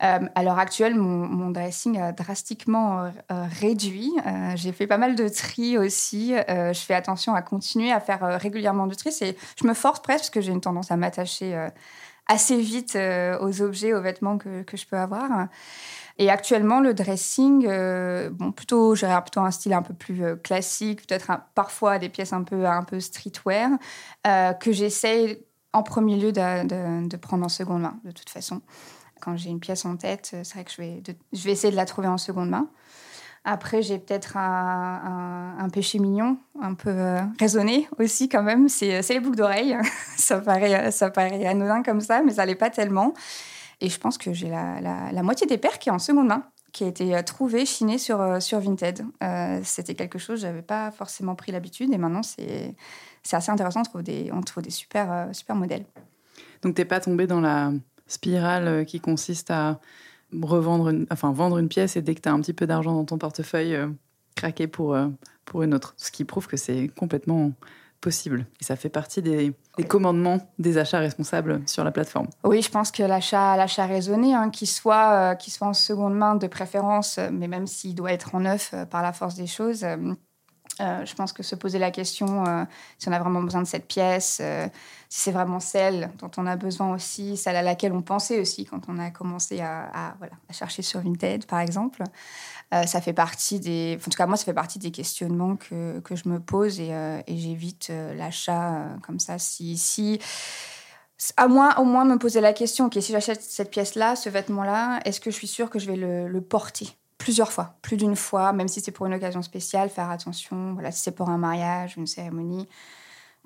à 0.00 0.42
l'heure 0.42 0.58
actuelle, 0.58 0.96
mon, 0.96 1.50
dressing 1.50 1.96
a 2.00 2.10
drastiquement 2.10 3.12
réduit. 3.30 4.10
j'ai 4.56 4.72
fait 4.72 4.88
pas 4.88 4.98
mal 4.98 5.14
de 5.14 5.28
tri 5.28 5.78
aussi. 5.78 6.34
je 6.48 6.80
fais 6.84 6.94
attention 6.94 7.36
à 7.36 7.42
continuer 7.42 7.92
à 7.92 8.00
faire 8.00 8.40
régulièrement 8.40 8.88
du 8.88 8.96
tri. 8.96 9.12
je 9.12 9.64
me 9.64 9.74
force 9.74 10.02
presque 10.02 10.22
parce 10.22 10.30
que 10.30 10.40
j'ai 10.40 10.50
une 10.50 10.60
tendance 10.60 10.90
à 10.90 10.96
m'attacher 10.96 11.68
assez 12.26 12.60
vite 12.60 12.98
aux 13.40 13.62
objets, 13.62 13.94
aux 13.94 14.02
vêtements 14.02 14.38
que, 14.38 14.62
que 14.62 14.76
je 14.76 14.86
peux 14.86 14.98
avoir. 14.98 15.46
Et 16.22 16.30
actuellement, 16.30 16.78
le 16.78 16.94
dressing, 16.94 17.66
euh, 17.66 18.30
bon, 18.30 18.52
plutôt, 18.52 18.94
j'ai 18.94 19.08
plutôt 19.22 19.40
un 19.40 19.50
style 19.50 19.72
un 19.72 19.82
peu 19.82 19.92
plus 19.92 20.22
euh, 20.22 20.36
classique, 20.36 21.04
peut-être 21.04 21.32
parfois 21.56 21.98
des 21.98 22.08
pièces 22.08 22.32
un 22.32 22.44
peu, 22.44 22.64
un 22.64 22.84
peu 22.84 23.00
streetwear, 23.00 23.70
euh, 24.28 24.52
que 24.52 24.70
j'essaye 24.70 25.44
en 25.72 25.82
premier 25.82 26.14
lieu 26.14 26.30
de, 26.30 27.08
de, 27.08 27.16
prendre 27.16 27.44
en 27.44 27.48
seconde 27.48 27.82
main, 27.82 27.98
de 28.04 28.12
toute 28.12 28.30
façon. 28.30 28.62
Quand 29.20 29.36
j'ai 29.36 29.50
une 29.50 29.58
pièce 29.58 29.84
en 29.84 29.96
tête, 29.96 30.36
c'est 30.44 30.54
vrai 30.54 30.62
que 30.62 30.70
je 30.70 30.76
vais, 30.80 31.02
je 31.32 31.42
vais 31.42 31.50
essayer 31.50 31.72
de 31.72 31.76
la 31.76 31.86
trouver 31.86 32.06
en 32.06 32.18
seconde 32.18 32.50
main. 32.50 32.68
Après, 33.44 33.82
j'ai 33.82 33.98
peut-être 33.98 34.36
un, 34.36 35.56
un, 35.58 35.68
péché 35.70 35.98
mignon, 35.98 36.38
un 36.60 36.74
peu 36.74 37.16
raisonné 37.40 37.88
aussi 37.98 38.28
quand 38.28 38.44
même. 38.44 38.68
C'est 38.68 39.02
les 39.08 39.18
boucles 39.18 39.38
d'oreilles. 39.38 39.76
ça, 40.16 40.38
paraît, 40.38 40.92
ça 40.92 41.10
paraît 41.10 41.44
anodin 41.46 41.82
comme 41.82 42.00
ça, 42.00 42.22
mais 42.22 42.34
ça 42.34 42.46
l'est 42.46 42.54
pas 42.54 42.70
tellement. 42.70 43.12
Et 43.82 43.88
je 43.88 43.98
pense 43.98 44.16
que 44.16 44.32
j'ai 44.32 44.48
la, 44.48 44.80
la, 44.80 45.22
moitié 45.24 45.44
des 45.44 45.58
paires 45.58 45.80
qui 45.80 45.88
est 45.88 45.92
en 45.92 45.98
seconde 45.98 46.28
main, 46.28 46.44
qui 46.70 46.84
a 46.84 46.86
été 46.86 47.16
euh, 47.16 47.22
trouvée, 47.22 47.66
chinée 47.66 47.98
sur, 47.98 48.20
euh, 48.20 48.38
sur 48.38 48.60
Vinted. 48.60 49.04
Euh, 49.24 49.60
c'était 49.64 49.96
quelque 49.96 50.20
chose, 50.20 50.40
je 50.40 50.46
n'avais 50.46 50.62
pas 50.62 50.92
forcément 50.92 51.34
pris 51.34 51.50
l'habitude. 51.50 51.92
Et 51.92 51.98
maintenant, 51.98 52.22
c'est 52.22 52.76
assez 53.32 53.50
intéressant. 53.50 53.80
On 53.80 53.82
trouve 53.82 54.02
des, 54.04 54.30
on 54.32 54.40
trouve 54.40 54.62
des 54.62 54.70
super, 54.70 55.30
super 55.32 55.56
modèles. 55.56 55.84
Donc, 56.62 56.76
tu 56.76 56.80
n'es 56.80 56.84
pas 56.84 57.00
tombé 57.00 57.26
dans 57.26 57.40
la 57.40 57.72
spirale 58.06 58.86
qui 58.86 59.00
consiste 59.00 59.50
à 59.50 59.80
revendre 60.40 60.90
une, 60.90 61.08
enfin, 61.10 61.32
vendre 61.32 61.58
une 61.58 61.68
pièce 61.68 61.96
et 61.96 62.02
dès 62.02 62.14
que 62.14 62.20
tu 62.20 62.28
as 62.28 62.32
un 62.32 62.40
petit 62.40 62.52
peu 62.52 62.68
d'argent 62.68 62.92
dans 62.94 63.04
ton 63.04 63.18
portefeuille, 63.18 63.76
craquer 64.36 64.68
pour, 64.68 64.96
pour 65.44 65.64
une 65.64 65.74
autre. 65.74 65.94
Ce 65.96 66.12
qui 66.12 66.24
prouve 66.24 66.46
que 66.46 66.56
c'est 66.56 66.88
complètement 66.96 67.50
possible. 68.02 68.46
Et 68.60 68.64
ça 68.64 68.76
fait 68.76 68.90
partie 68.90 69.22
des, 69.22 69.54
commandements 69.88 70.38
des 70.58 70.76
achats 70.76 70.98
responsables 70.98 71.62
sur 71.66 71.84
la 71.84 71.92
plateforme. 71.92 72.28
Oui, 72.44 72.60
je 72.60 72.70
pense 72.70 72.90
que 72.90 73.02
l'achat, 73.02 73.56
l'achat 73.56 73.86
raisonné, 73.86 74.34
hein, 74.34 74.50
qu'il 74.50 74.68
soit, 74.68 75.32
euh, 75.32 75.48
soit 75.48 75.68
en 75.68 75.72
seconde 75.72 76.14
main 76.14 76.34
de 76.34 76.46
préférence, 76.46 77.18
mais 77.32 77.48
même 77.48 77.66
s'il 77.66 77.94
doit 77.94 78.12
être 78.12 78.34
en 78.34 78.40
neuf 78.40 78.72
euh, 78.74 78.84
par 78.84 79.02
la 79.02 79.14
force 79.14 79.36
des 79.36 79.46
choses, 79.46 79.86
euh, 80.80 81.04
je 81.04 81.14
pense 81.14 81.32
que 81.32 81.42
se 81.42 81.54
poser 81.54 81.78
la 81.78 81.90
question 81.90 82.44
si 82.98 83.08
on 83.08 83.12
a 83.12 83.18
vraiment 83.18 83.42
besoin 83.42 83.62
de 83.62 83.66
cette 83.66 83.86
pièce, 83.86 84.40
si 85.08 85.20
c'est 85.20 85.30
vraiment 85.30 85.60
celle 85.60 86.10
dont 86.18 86.30
on 86.38 86.46
a 86.46 86.56
besoin 86.56 86.94
aussi, 86.94 87.36
celle 87.36 87.56
à 87.56 87.62
laquelle 87.62 87.92
on 87.92 88.00
pensait 88.00 88.40
aussi 88.40 88.64
quand 88.64 88.88
on 88.88 88.98
a 88.98 89.10
commencé 89.10 89.60
à, 89.60 90.14
chercher 90.50 90.80
sur 90.80 91.00
Vinted, 91.00 91.44
par 91.44 91.60
exemple. 91.60 92.02
Euh, 92.72 92.84
ça 92.86 93.02
fait 93.02 93.12
partie 93.12 93.60
des, 93.60 93.98
en 94.00 94.10
tout 94.10 94.16
cas 94.16 94.26
moi, 94.26 94.38
ça 94.38 94.46
fait 94.46 94.54
partie 94.54 94.78
des 94.78 94.90
questionnements 94.90 95.56
que, 95.56 96.00
je 96.10 96.28
me 96.28 96.40
pose 96.40 96.80
et, 96.80 96.94
euh, 96.94 97.20
j'évite 97.28 97.88
euh, 97.90 98.14
l'achat 98.14 98.86
comme 99.02 99.20
ça. 99.20 99.38
Si, 99.38 100.18
à 101.36 101.46
moins, 101.48 101.76
au 101.76 101.84
moins 101.84 102.06
me 102.06 102.16
poser 102.16 102.40
la 102.40 102.54
question, 102.54 102.86
ok, 102.86 102.96
si 103.00 103.12
j'achète 103.12 103.42
cette 103.42 103.70
pièce-là, 103.70 104.16
ce 104.16 104.30
vêtement-là, 104.30 105.00
est-ce 105.04 105.20
que 105.20 105.30
je 105.30 105.36
suis 105.36 105.46
sûre 105.46 105.68
que 105.68 105.78
je 105.78 105.90
vais 105.90 105.96
le 105.96 106.40
porter? 106.40 106.96
Plusieurs 107.22 107.52
fois, 107.52 107.76
plus 107.82 107.96
d'une 107.96 108.16
fois, 108.16 108.52
même 108.52 108.68
si 108.68 108.80
c'est 108.80 108.90
pour 108.90 109.06
une 109.06 109.14
occasion 109.14 109.42
spéciale, 109.42 109.88
faire 109.88 110.10
attention. 110.10 110.72
Voilà, 110.74 110.90
si 110.90 111.02
c'est 111.02 111.12
pour 111.12 111.28
un 111.28 111.38
mariage, 111.38 111.96
une 111.96 112.06
cérémonie, 112.06 112.68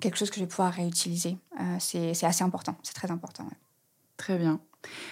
quelque 0.01 0.17
chose 0.17 0.29
que 0.29 0.37
je 0.37 0.41
vais 0.41 0.47
pouvoir 0.47 0.73
réutiliser. 0.73 1.37
c'est 1.79 2.23
assez 2.23 2.43
important, 2.43 2.75
c'est 2.81 2.95
très 2.95 3.11
important. 3.11 3.47
Très 4.17 4.37
bien. 4.37 4.59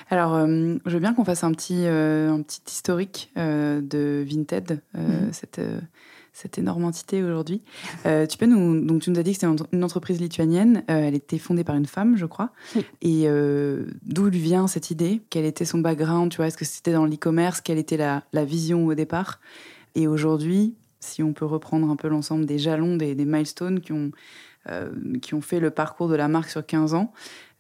Alors, 0.10 0.34
euh, 0.34 0.78
je 0.86 0.92
veux 0.92 1.00
bien 1.00 1.14
qu'on 1.14 1.26
fasse 1.26 1.44
un 1.44 1.52
petit, 1.52 1.86
euh, 1.86 2.32
un 2.32 2.42
petit 2.42 2.62
historique 2.68 3.32
euh, 3.38 3.82
de 3.82 4.26
Vinted, 4.28 4.82
mhm. 4.94 5.32
cette, 5.32 5.62
cette 6.36 6.58
énorme 6.58 6.84
entité 6.84 7.24
aujourd'hui. 7.24 7.62
tu 8.04 8.38
peux 8.38 8.46
nous. 8.46 8.86
Donc, 8.86 9.02
tu 9.02 9.10
nous 9.10 9.20
as 9.20 9.24
dit 9.24 9.32
que 9.34 9.40
c'était 9.40 9.64
une 9.72 9.84
entreprise 9.84 10.20
lituanienne. 10.20 10.84
elle 10.88 11.16
était 11.16 11.38
fondée 11.38 11.64
par 11.64 11.76
une 11.76 11.86
femme, 11.86 12.18
je 12.18 12.26
crois. 12.26 12.52
Et 13.02 13.28
d'où 14.04 14.26
lui 14.26 14.40
vient 14.40 14.68
cette 14.68 14.92
idée? 14.92 15.22
Quel 15.30 15.46
était 15.46 15.64
son 15.64 15.80
background 15.80 16.30
Tu 16.30 16.38
vois, 16.38 16.48
est-ce 16.48 16.58
que 16.58 16.66
c'était 16.66 16.92
dans 16.92 17.06
l'e-commerce? 17.06 17.62
Quelle 17.62 17.78
était 17.78 17.98
la, 17.98 18.24
la, 18.34 18.44
vision 18.44 18.86
au 18.86 18.94
départ? 18.94 19.40
Et 19.96 20.08
aujourd'hui, 20.08 20.76
si 21.00 21.24
on 21.24 21.32
peut 21.32 21.46
reprendre 21.46 21.90
un 21.90 21.96
peu 21.96 22.10
l'ensemble 22.10 22.46
des 22.46 22.60
jalons, 22.60 22.98
des, 22.98 23.16
des 23.16 23.26
milestones 23.26 23.80
qui 23.80 23.94
ont, 23.94 24.12
qui 25.22 25.34
ont 25.36 25.42
fait 25.42 25.62
le 25.62 25.72
parcours 25.72 26.10
de 26.10 26.16
la 26.16 26.28
marque 26.28 26.50
sur 26.50 26.66
15 26.66 26.96
ans, 26.96 27.14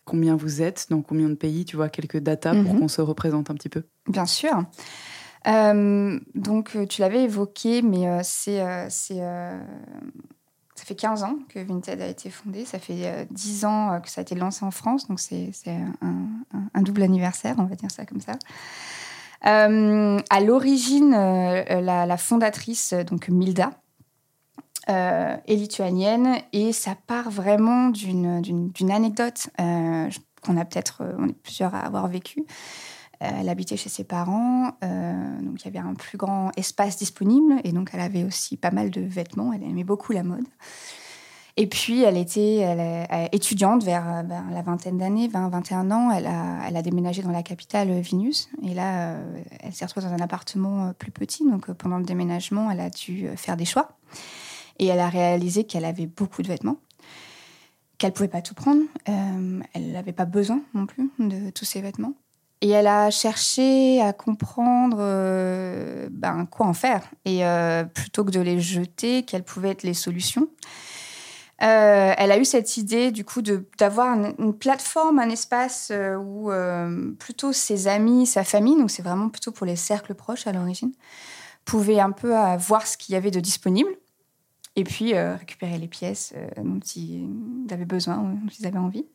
combien 0.05 0.35
vous 0.35 0.61
êtes, 0.61 0.87
dans 0.89 1.01
combien 1.01 1.29
de 1.29 1.35
pays, 1.35 1.65
tu 1.65 1.75
vois, 1.75 1.89
quelques 1.89 2.19
datas 2.19 2.53
pour 2.53 2.73
mhm. 2.73 2.79
qu'on 2.79 2.87
se 2.87 3.01
représente 3.01 3.49
un 3.49 3.55
petit 3.55 3.69
peu 3.69 3.83
Bien 4.07 4.25
sûr. 4.25 4.63
Euh, 5.47 6.19
donc, 6.33 6.75
euh, 6.75 6.85
tu 6.85 7.01
l'avais 7.01 7.23
évoqué, 7.23 7.81
mais 7.81 8.07
euh, 8.07 8.19
c'est, 8.23 8.59
ça 8.59 10.83
fait 10.83 10.95
15 10.95 11.23
ans 11.23 11.37
que 11.49 11.59
Vinted 11.59 12.01
a 12.01 12.07
été 12.07 12.29
fondé. 12.29 12.65
Ça 12.65 12.79
fait 12.79 13.27
10 13.31 13.65
ans 13.65 13.99
que 14.01 14.09
ça 14.09 14.21
a 14.21 14.23
été 14.23 14.35
lancé 14.35 14.65
en 14.65 14.71
France. 14.71 15.07
Donc, 15.07 15.19
c'est, 15.19 15.51
un, 16.01 16.81
double 16.81 17.03
anniversaire, 17.03 17.55
on 17.57 17.65
va 17.65 17.75
dire 17.75 17.91
ça 17.91 18.05
comme 18.05 18.21
ça. 18.21 18.33
à 19.41 20.41
l'origine, 20.41 21.11
la, 21.11 22.17
fondatrice, 22.17 22.93
donc 22.93 23.29
Milda, 23.29 23.71
et 24.87 25.55
lituanienne. 25.55 26.37
Et 26.53 26.73
ça 26.73 26.95
part 27.07 27.29
vraiment 27.29 27.89
d'une 27.89 28.91
anecdote. 28.91 29.49
Qu'on 29.57 30.57
a 30.57 30.65
peut-être, 30.65 31.01
on 31.17 31.29
est 31.29 31.41
plusieurs 31.41 31.73
à 31.73 31.79
avoir 31.79 32.07
vécu. 32.07 32.45
Elle 33.39 33.49
habitait 33.49 33.77
chez 33.77 33.89
ses 33.89 34.03
parents, 34.03 34.77
donc 34.81 35.61
il 35.61 35.65
y 35.65 35.67
avait 35.67 35.79
un 35.79 35.93
plus 35.93 36.17
grand 36.17 36.51
espace 36.57 36.97
disponible, 36.97 37.55
et 37.63 37.71
donc 37.71 37.89
elle 37.93 37.99
avait 37.99 38.23
aussi 38.23 38.57
pas 38.57 38.71
mal 38.71 38.89
de 38.89 39.01
vêtements. 39.01 39.53
Elle 39.53 39.63
aimait 39.63 39.83
beaucoup 39.83 40.11
la 40.11 40.23
mode. 40.23 40.45
Et 41.57 41.67
puis, 41.67 42.03
elle 42.03 42.17
était 42.17 43.07
étudiante 43.31 43.83
vers, 43.83 44.23
la 44.51 44.61
vingtaine 44.61 44.97
d'années, 44.97 45.29
20, 45.29 45.49
21 45.49 45.91
ans. 45.91 46.11
Elle 46.11 46.27
a, 46.27 46.67
elle 46.67 46.75
a 46.75 46.81
déménagé 46.81 47.21
dans 47.21 47.31
la 47.31 47.43
capitale, 47.43 47.97
Vinus. 48.01 48.49
Et 48.61 48.73
là, 48.73 49.13
euh, 49.13 49.41
elle 49.61 49.73
s'est 49.73 49.85
retrouvée 49.85 50.07
dans 50.07 50.13
un 50.13 50.19
appartement 50.19 50.87
euh, 50.87 50.93
plus 50.93 51.11
petit. 51.11 51.49
Donc, 51.49 51.69
euh, 51.69 51.73
pendant 51.73 51.97
le 51.97 52.03
déménagement, 52.03 52.69
elle 52.69 52.81
a 52.81 52.89
dû 52.89 53.29
faire 53.37 53.55
des 53.55 53.63
choix. 53.63 53.97
Et 54.79 54.87
elle 54.87 54.99
a 54.99 55.07
réalisé 55.07 55.63
qu'elle 55.63 55.85
avait 55.85 56.07
beaucoup 56.07 56.41
de 56.41 56.47
vêtements, 56.47 56.77
qu'elle 57.97 58.09
ne 58.09 58.15
pouvait 58.15 58.27
pas 58.27 58.41
tout 58.41 58.55
prendre. 58.55 58.81
elle 59.05 59.91
n'avait 59.93 60.11
pas 60.11 60.25
besoin 60.25 60.61
non 60.73 60.85
plus 60.85 61.09
de 61.19 61.49
tous 61.51 61.63
ces 61.63 61.79
vêtements. 61.79 62.13
Et 62.65 62.69
elle 62.69 62.87
a 62.87 63.11
cherché 63.11 64.01
à 64.01 64.11
comprendre 64.11 64.97
ben, 66.09 66.47
quoi 66.49 66.65
en 66.65 66.73
faire. 66.73 67.03
Et 67.23 67.43
plutôt 67.93 68.23
que 68.23 68.31
de 68.31 68.39
les 68.39 68.59
jeter, 68.59 69.21
quelles 69.21 69.43
pouvaient 69.43 69.69
être 69.69 69.83
les 69.83 69.93
solutions. 69.93 70.47
Euh, 71.61 72.13
elle 72.17 72.31
a 72.31 72.37
eu 72.37 72.43
cette 72.43 72.75
idée 72.75 73.11
du 73.11 73.23
coup 73.23 73.41
d'avoir 73.41 74.13
une, 74.37 74.53
plateforme, 74.53 75.19
un 75.19 75.29
espace 75.29 75.89
euh, 75.91 76.17
où 76.17 76.51
euh, 76.51 77.11
plutôt 77.17 77.53
ses 77.53 77.87
amis, 77.87 78.25
sa 78.25 78.43
famille, 78.43 78.75
donc 78.75 78.91
c'est 78.91 79.01
vraiment 79.01 79.29
plutôt 79.29 79.51
pour 79.51 79.65
les 79.65 79.77
cercles 79.77 80.15
proches 80.15 80.47
à 80.47 80.51
l'origine, 80.51 80.91
pouvaient 81.63 82.01
un 82.01 82.11
peu 82.11 82.33
voir 82.57 82.85
ce 82.85 82.97
qu'il 82.97 83.13
y 83.13 83.15
avait 83.15 83.31
de 83.31 83.39
disponible 83.39 83.89
et 84.75 84.83
puis 84.83 85.17
récupérer 85.17 85.77
les 85.77 85.87
pièces 85.87 86.33
dont 86.57 86.81
ils 86.95 87.27
avaient 87.71 87.85
besoin, 87.85 88.17
dont 88.17 88.51
ils 88.59 88.67
avaient 88.67 88.77
envie. 88.77 89.05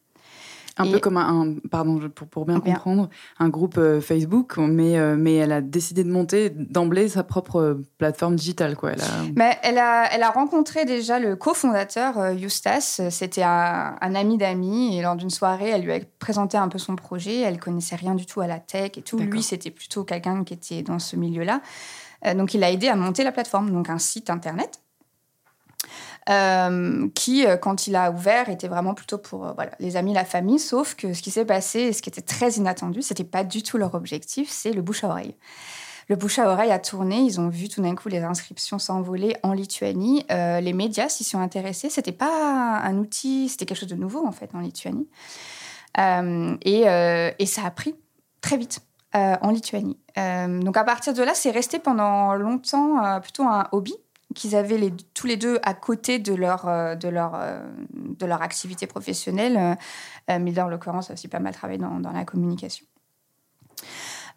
Un 0.80 0.90
peu 0.90 0.98
comme 0.98 1.16
un, 1.16 1.54
pardon, 1.70 2.00
pour, 2.14 2.26
pour 2.26 2.46
bien, 2.46 2.60
comprendre, 2.60 3.08
un 3.38 3.48
groupe 3.48 3.76
euh, 3.78 4.00
Facebook, 4.00 4.56
mais, 4.56 4.98
euh, 4.98 5.16
mais 5.18 5.36
elle 5.36 5.52
a 5.52 5.60
décidé 5.60 6.04
de 6.04 6.10
monter 6.10 6.50
d'emblée 6.50 7.08
sa 7.08 7.22
propre 7.22 7.56
euh, 7.56 7.74
plateforme 7.98 8.36
digitale. 8.36 8.76
Quoi. 8.76 8.92
Elle, 8.92 9.00
a... 9.00 9.04
Mais 9.36 9.58
elle, 9.62 9.78
a, 9.78 10.12
elle 10.12 10.22
a 10.22 10.30
rencontré 10.30 10.84
déjà 10.84 11.18
le 11.18 11.36
cofondateur, 11.36 12.18
Eustace. 12.34 13.00
C'était 13.10 13.42
un, 13.42 13.96
ami 14.00 14.38
d'amis. 14.38 14.96
Et 14.96 15.02
lors 15.02 15.16
d'une 15.16 15.30
soirée, 15.30 15.70
elle 15.70 15.82
lui 15.82 15.92
a 15.92 16.00
présenté 16.18 16.56
un 16.56 16.68
peu 16.68 16.78
son 16.78 16.96
projet. 16.96 17.40
Elle 17.40 17.58
connaissait 17.58 17.96
rien 17.96 18.14
du 18.14 18.26
tout 18.26 18.40
à 18.40 18.46
la 18.46 18.58
tech 18.58 18.92
et 18.96 19.02
tout. 19.02 19.18
Lui, 19.18 19.42
c'était 19.42 19.70
plutôt 19.70 20.04
quelqu'un 20.04 20.44
qui 20.44 20.54
était 20.54 20.82
dans 20.82 20.98
ce 20.98 21.16
milieu-là. 21.16 21.60
donc, 22.34 22.54
il 22.54 22.64
a 22.64 22.70
aidé 22.70 22.88
à 22.88 22.96
monter 22.96 23.24
la 23.24 23.32
plateforme, 23.32 23.70
donc 23.70 23.90
un 23.90 23.98
site 23.98 24.30
internet 24.30 24.80
euh, 26.28 27.08
qui, 27.14 27.46
euh, 27.46 27.56
quand 27.56 27.86
il 27.86 27.96
a 27.96 28.10
ouvert, 28.10 28.48
était 28.48 28.68
vraiment 28.68 28.94
plutôt 28.94 29.18
pour 29.18 29.46
euh, 29.46 29.52
voilà, 29.54 29.72
les 29.78 29.96
amis, 29.96 30.12
la 30.12 30.24
famille. 30.24 30.58
Sauf 30.58 30.94
que 30.94 31.14
ce 31.14 31.22
qui 31.22 31.30
s'est 31.30 31.44
passé, 31.44 31.92
ce 31.92 32.02
qui 32.02 32.10
était 32.10 32.20
très 32.20 32.52
inattendu, 32.52 33.02
c'était 33.02 33.24
pas 33.24 33.42
du 33.42 33.62
tout 33.62 33.78
leur 33.78 33.94
objectif, 33.94 34.50
c'est 34.50 34.72
le 34.72 34.82
bouche 34.82 35.02
à 35.02 35.08
oreille. 35.08 35.34
Le 36.08 36.16
bouche 36.16 36.38
à 36.38 36.50
oreille 36.50 36.72
a 36.72 36.78
tourné. 36.78 37.20
Ils 37.20 37.40
ont 37.40 37.48
vu 37.48 37.68
tout 37.68 37.80
d'un 37.80 37.94
coup 37.94 38.08
les 38.08 38.18
inscriptions 38.18 38.78
s'envoler 38.78 39.36
en 39.42 39.52
Lituanie. 39.52 40.26
les 40.28 40.72
médias 40.72 41.08
s'y 41.08 41.22
sont 41.22 41.38
intéressés. 41.38 41.88
C'était 41.88 42.10
pas 42.10 42.80
un 42.82 42.98
outil, 42.98 43.48
c'était 43.48 43.64
quelque 43.64 43.78
chose 43.78 43.88
de 43.88 43.94
nouveau 43.94 44.26
en 44.26 44.32
fait 44.32 44.50
en 44.54 44.58
Lituanie. 44.58 45.08
et, 45.96 47.46
ça 47.46 47.64
a 47.64 47.70
pris 47.70 47.94
très 48.40 48.56
vite. 48.56 48.80
en 49.14 49.50
Lituanie. 49.50 50.00
donc 50.16 50.76
à 50.76 50.82
partir 50.82 51.14
de 51.14 51.22
là, 51.22 51.32
c'est 51.34 51.52
resté 51.52 51.78
pendant 51.78 52.34
longtemps 52.34 53.20
plutôt 53.20 53.44
un 53.44 53.68
hobby 53.70 53.94
qu'ils 54.34 54.54
avaient 54.54 54.78
les, 54.78 54.92
tous 55.14 55.26
les 55.26 55.36
deux 55.36 55.58
à 55.62 55.74
côté 55.74 56.18
de 56.18 56.34
leur, 56.34 56.68
euh, 56.68 56.94
de 56.94 57.08
leur, 57.08 57.34
euh, 57.34 57.60
de 57.92 58.26
leur 58.26 58.42
activité 58.42 58.86
professionnelle. 58.86 59.76
Euh, 60.30 60.38
Miller, 60.38 60.66
en 60.66 60.68
l'occurrence, 60.68 61.10
a 61.10 61.14
aussi 61.14 61.28
pas 61.28 61.40
mal 61.40 61.54
travaillé 61.54 61.78
dans, 61.78 61.98
dans 62.00 62.12
la 62.12 62.24
communication. 62.24 62.86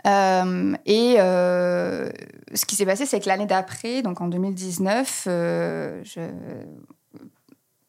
et 0.05 1.15
ce 1.17 2.65
qui 2.65 2.75
s'est 2.75 2.85
passé, 2.85 3.05
c'est 3.05 3.19
que 3.19 3.27
l'année 3.27 3.45
d'après, 3.45 4.01
donc 4.01 4.21
en 4.21 4.27
2019, 4.27 5.23
je, 5.25 6.29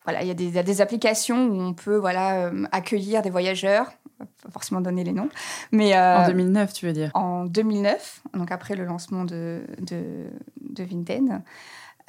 voilà, 0.05 0.23
il 0.23 0.29
y, 0.29 0.31
a 0.31 0.35
des, 0.35 0.49
y, 0.51 0.59
a 0.59 0.63
des 0.63 0.81
applications 0.83 1.47
où 1.47 1.61
on 1.61 1.73
peut 1.73 1.97
voilà, 1.97 2.51
accueillir 2.73 3.23
des 3.23 3.31
voyageurs, 3.31 3.91
pas 4.19 4.51
forcément 4.51 4.83
donner 4.83 5.03
les 5.03 5.13
noms. 5.13 5.31
Mais, 5.73 5.99
en 5.99 6.27
2009, 6.27 6.75
tu 6.75 6.87
veux 6.87 6.93
dire? 6.93 7.11
En 7.15 7.47
2009, 7.47 8.23
donc 8.35 8.53
après 8.53 8.77
le 8.77 8.85
lancement 8.85 9.25
de, 9.25 9.63
de, 9.81 10.27
de 10.61 10.85
Vinted. 10.85 11.43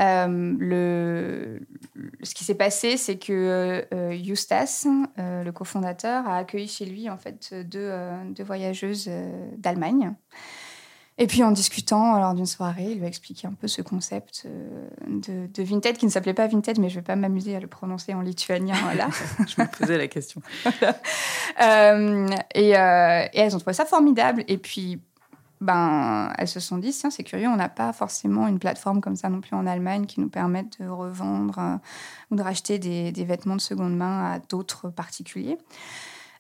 Euh, 0.02 0.56
le, 0.60 1.60
ce 2.24 2.36
qui 2.36 2.44
s'est 2.44 2.56
passé, 2.56 2.98
c'est 2.98 3.18
que 3.18 3.86
euh, 3.94 4.18
Eustace, 4.28 4.88
euh, 5.18 5.44
le 5.44 5.52
cofondateur, 5.52 6.28
a 6.28 6.38
accueilli 6.38 6.68
chez 6.68 6.86
lui 6.86 7.10
en 7.10 7.18
fait 7.18 7.54
deux, 7.54 7.92
deux 8.32 8.44
voyageuses 8.44 9.10
d'Allemagne. 9.58 10.14
Et 11.18 11.28
puis 11.28 11.44
en 11.44 11.52
discutant 11.52 12.20
lors 12.20 12.34
d'une 12.34 12.46
soirée, 12.46 12.92
il 12.92 12.98
lui 12.98 13.06
a 13.06 13.08
expliqué 13.08 13.48
un 13.48 13.54
peu 13.54 13.70
ce 13.70 13.82
concept 13.82 14.46
de, 15.08 15.48
de 15.48 15.64
Vinted, 15.64 15.98
qui 15.98 16.06
ne 16.06 16.12
s'appelait 16.12 16.34
pas 16.34 16.48
Vinted, 16.48 16.78
mais 16.78 16.90
je 16.90 16.96
ne 16.96 17.00
vais 17.00 17.06
pas 17.06 17.16
m'amuser 17.16 17.56
à 17.56 17.62
le 17.62 17.68
prononcer 17.68 18.14
en 18.14 18.20
lituanien 18.20 18.75
là. 18.98 19.08
je 19.48 19.62
me 19.62 19.66
posais 19.66 19.98
la 19.98 20.10
question. 20.10 20.42
et, 22.54 22.70
et, 22.72 23.40
elles 23.40 23.56
ont 23.56 23.60
trouvé 23.60 23.74
ça 23.74 23.86
formidable. 23.86 24.44
Et 24.50 24.58
puis 24.58 25.00
ben, 25.62 26.34
elles 26.38 26.48
se 26.48 26.60
sont 26.60 26.78
dit, 26.78 26.92
tiens, 26.92 27.10
c'est 27.10 27.24
curieux, 27.24 27.48
on 27.48 27.56
n'a 27.56 27.70
pas 27.70 27.94
forcément 27.94 28.48
une 28.48 28.60
plateforme 28.60 29.02
comme 29.02 29.16
ça 29.16 29.30
non 29.30 29.42
plus 29.42 29.56
en 29.56 29.66
Allemagne 29.66 30.06
qui 30.06 30.20
nous 30.20 30.30
permette 30.30 30.82
de 30.82 30.88
revendre 30.88 31.60
euh, 31.60 31.78
ou 32.32 32.36
de 32.36 32.42
racheter 32.42 32.78
des, 32.80 33.26
vêtements 33.26 33.56
de 33.56 33.62
seconde 33.62 33.96
main 33.96 34.34
à 34.34 34.40
d'autres 34.40 34.90
particuliers. 34.90 35.58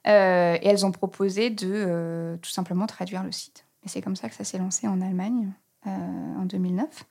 Euh, 0.07 0.57
et 0.61 0.67
elles 0.67 0.85
ont 0.85 0.91
proposé 0.91 1.49
de 1.49 1.71
euh, 1.71 2.37
tout 2.37 2.51
simplement 2.51 2.85
traduire 2.87 3.23
le 3.23 3.31
site. 3.31 3.65
Et 3.83 3.89
c'est 3.89 4.01
comme 4.01 4.15
ça 4.15 4.29
que 4.29 4.35
ça 4.35 4.43
s'est 4.43 4.57
lancé 4.57 4.87
en 4.87 5.01
Allemagne 5.01 5.51
en 5.85 6.45
2009. 6.45 7.05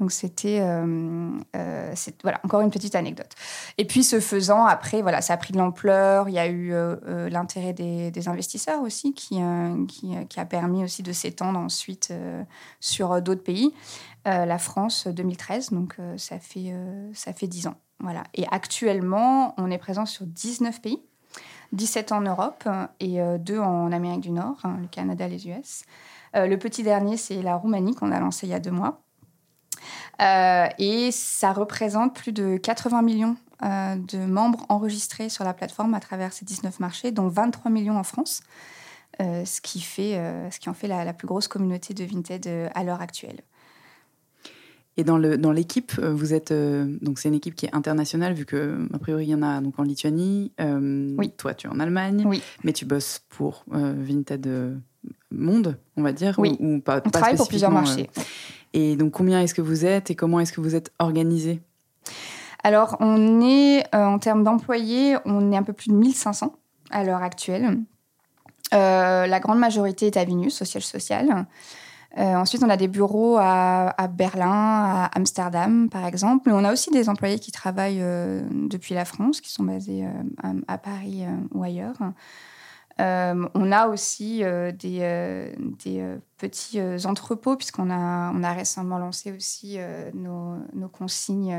Donc 0.00 0.12
c'était 0.12 0.60
euh, 0.62 1.30
euh, 1.54 1.94
voilà 2.22 2.40
encore 2.42 2.62
une 2.62 2.70
petite 2.70 2.94
anecdote. 2.94 3.34
Et 3.76 3.84
puis 3.84 4.02
ce 4.02 4.18
faisant, 4.18 4.64
après 4.64 5.02
voilà, 5.02 5.20
ça 5.20 5.34
a 5.34 5.36
pris 5.36 5.52
de 5.52 5.58
l'ampleur. 5.58 6.30
Il 6.30 6.34
y 6.34 6.38
a 6.38 6.48
eu 6.48 6.72
euh, 6.72 7.28
l'intérêt 7.28 7.74
des, 7.74 8.28
investisseurs 8.28 8.82
aussi 8.82 9.12
qui, 9.14 9.40
qui, 9.88 10.40
a 10.40 10.44
permis 10.44 10.84
aussi 10.84 11.02
de 11.02 11.12
s'étendre 11.12 11.58
ensuite 11.58 12.12
sur 12.80 13.20
d'autres 13.22 13.42
pays. 13.42 13.72
la 14.24 14.58
France 14.58 15.06
2013, 15.06 15.70
donc 15.70 15.96
ça 16.16 16.38
fait 16.38 16.74
ça 17.14 17.32
fait 17.32 17.46
10 17.46 17.68
ans. 17.68 17.76
Voilà. 18.00 18.22
Et 18.34 18.46
actuellement, 18.50 19.54
on 19.58 19.70
est 19.70 19.78
présent 19.78 20.06
sur 20.06 20.26
19 20.26 20.80
pays. 20.80 21.02
17 21.72 22.12
en 22.12 22.20
Europe 22.22 22.68
et 23.00 23.20
2 23.38 23.58
en 23.58 23.92
Amérique 23.92 24.20
du 24.20 24.32
Nord, 24.32 24.58
hein, 24.64 24.78
le 24.80 24.88
Canada, 24.88 25.28
les 25.28 25.48
US. 25.48 25.84
le 26.34 26.56
petit 26.56 26.82
dernier, 26.82 27.16
c'est 27.16 27.42
la 27.42 27.56
Roumanie 27.56 27.94
qu'on 27.94 28.12
a 28.12 28.20
lancé 28.20 28.46
il 28.46 28.50
y 28.50 28.54
a 28.54 28.60
deux 28.60 28.70
mois. 28.70 29.02
Euh, 30.20 30.66
et 30.78 31.10
ça 31.12 31.52
représente 31.52 32.14
plus 32.14 32.32
de 32.32 32.56
80 32.56 33.02
millions 33.02 33.36
euh, 33.62 33.96
de 33.96 34.18
membres 34.18 34.64
enregistrés 34.68 35.28
sur 35.28 35.44
la 35.44 35.54
plateforme 35.54 35.94
à 35.94 36.00
travers 36.00 36.32
ces 36.32 36.44
19 36.44 36.80
marchés, 36.80 37.10
dont 37.10 37.28
23 37.28 37.70
millions 37.70 37.98
en 37.98 38.04
France, 38.04 38.42
euh, 39.20 39.44
ce, 39.44 39.60
qui 39.60 39.80
fait, 39.80 40.20
ce 40.50 40.58
qui 40.58 40.68
en 40.68 40.74
fait 40.74 40.88
la, 40.88 41.12
plus 41.12 41.26
grosse 41.26 41.48
communauté 41.48 41.94
de 41.94 42.04
Vinted 42.04 42.48
à 42.74 42.84
l'heure 42.84 43.00
actuelle. 43.00 43.40
Et 44.96 45.04
dans 45.04 45.16
l'équipe, 45.16 45.98
dans 45.98 46.12
vous 46.14 46.34
êtes 46.34 46.52
donc 46.52 47.18
c'est 47.18 47.28
une 47.28 47.34
équipe 47.34 47.54
qui 47.54 47.64
est 47.64 47.74
internationale 47.74 48.34
vu 48.34 48.44
que 48.44 48.86
a 48.92 48.98
priori 48.98 49.26
il 49.26 49.30
y 49.30 49.34
en 49.34 49.42
a 49.42 49.60
donc 49.60 49.78
en 49.78 49.82
Lituanie. 49.82 50.52
oui. 50.58 51.32
Toi, 51.38 51.54
tu 51.54 51.68
es 51.68 51.70
en 51.70 51.80
Allemagne. 51.80 52.24
Oui. 52.26 52.42
Mais 52.64 52.72
tu 52.72 52.84
bosses 52.84 53.22
pour 53.30 53.64
Vinted 53.68 54.80
Monde, 55.30 55.78
on 55.96 56.02
va 56.02 56.12
dire. 56.12 56.34
Oui. 56.38 56.56
Ou, 56.58 56.80
pas, 56.80 57.00
on 57.04 57.10
travaille 57.10 57.36
pour 57.36 57.48
plusieurs 57.48 57.70
marchés. 57.70 58.10
Et 58.72 58.96
donc, 58.96 59.12
combien 59.12 59.40
est-ce 59.40 59.54
que 59.54 59.62
vous 59.62 59.84
êtes 59.84 60.10
et 60.10 60.14
comment 60.14 60.40
est-ce 60.40 60.52
que 60.52 60.60
vous 60.60 60.74
êtes 60.74 60.92
organisé? 60.98 61.60
Alors, 62.62 62.96
on 63.00 63.40
est, 63.40 63.84
euh, 63.94 64.04
en 64.04 64.18
termes 64.18 64.44
d'employés, 64.44 65.16
on 65.24 65.52
est 65.52 65.56
un 65.56 65.62
peu 65.62 65.72
plus 65.72 65.88
de 65.88 65.94
1500 65.94 66.52
à 66.90 67.04
l'heure 67.04 67.22
actuelle. 67.22 67.78
Euh, 68.74 69.26
la 69.26 69.40
grande 69.40 69.58
majorité 69.58 70.06
est 70.06 70.16
à 70.16 70.24
Vinus, 70.24 70.60
au 70.62 70.64
siège 70.64 70.86
social. 70.86 71.46
Euh, 72.18 72.34
ensuite, 72.34 72.62
on 72.62 72.68
a 72.68 72.76
des 72.76 72.88
bureaux 72.88 73.38
à, 73.38 74.08
Berlin, 74.12 74.50
à 74.50 75.10
Amsterdam, 75.14 75.88
par 75.88 76.04
exemple. 76.04 76.42
Mais 76.46 76.52
on 76.52 76.64
a 76.64 76.72
aussi 76.72 76.90
des 76.90 77.08
employés 77.08 77.38
qui 77.38 77.52
travaillent 77.52 78.04
depuis 78.50 78.94
la 78.94 79.04
France, 79.04 79.40
qui 79.40 79.50
sont 79.50 79.64
basés 79.64 80.04
à, 80.66 80.78
Paris 80.78 81.24
ou 81.52 81.62
ailleurs. 81.62 81.96
Euh, 82.98 83.48
on 83.54 83.72
a 83.72 83.88
aussi 83.88 84.44
euh, 84.44 84.72
des, 84.72 84.98
euh, 85.02 86.18
petits 86.36 86.80
entrepôts, 87.04 87.56
puisqu'on 87.56 87.90
a, 87.90 88.52
récemment 88.52 88.98
lancé 88.98 89.32
aussi 89.32 89.78
nos, 90.14 90.88
consignes 90.92 91.56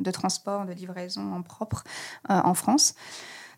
de 0.00 0.10
transport, 0.10 0.66
de 0.66 0.72
livraison 0.72 1.32
en 1.34 1.42
propre 1.42 1.84
en 2.28 2.54
France. 2.54 2.94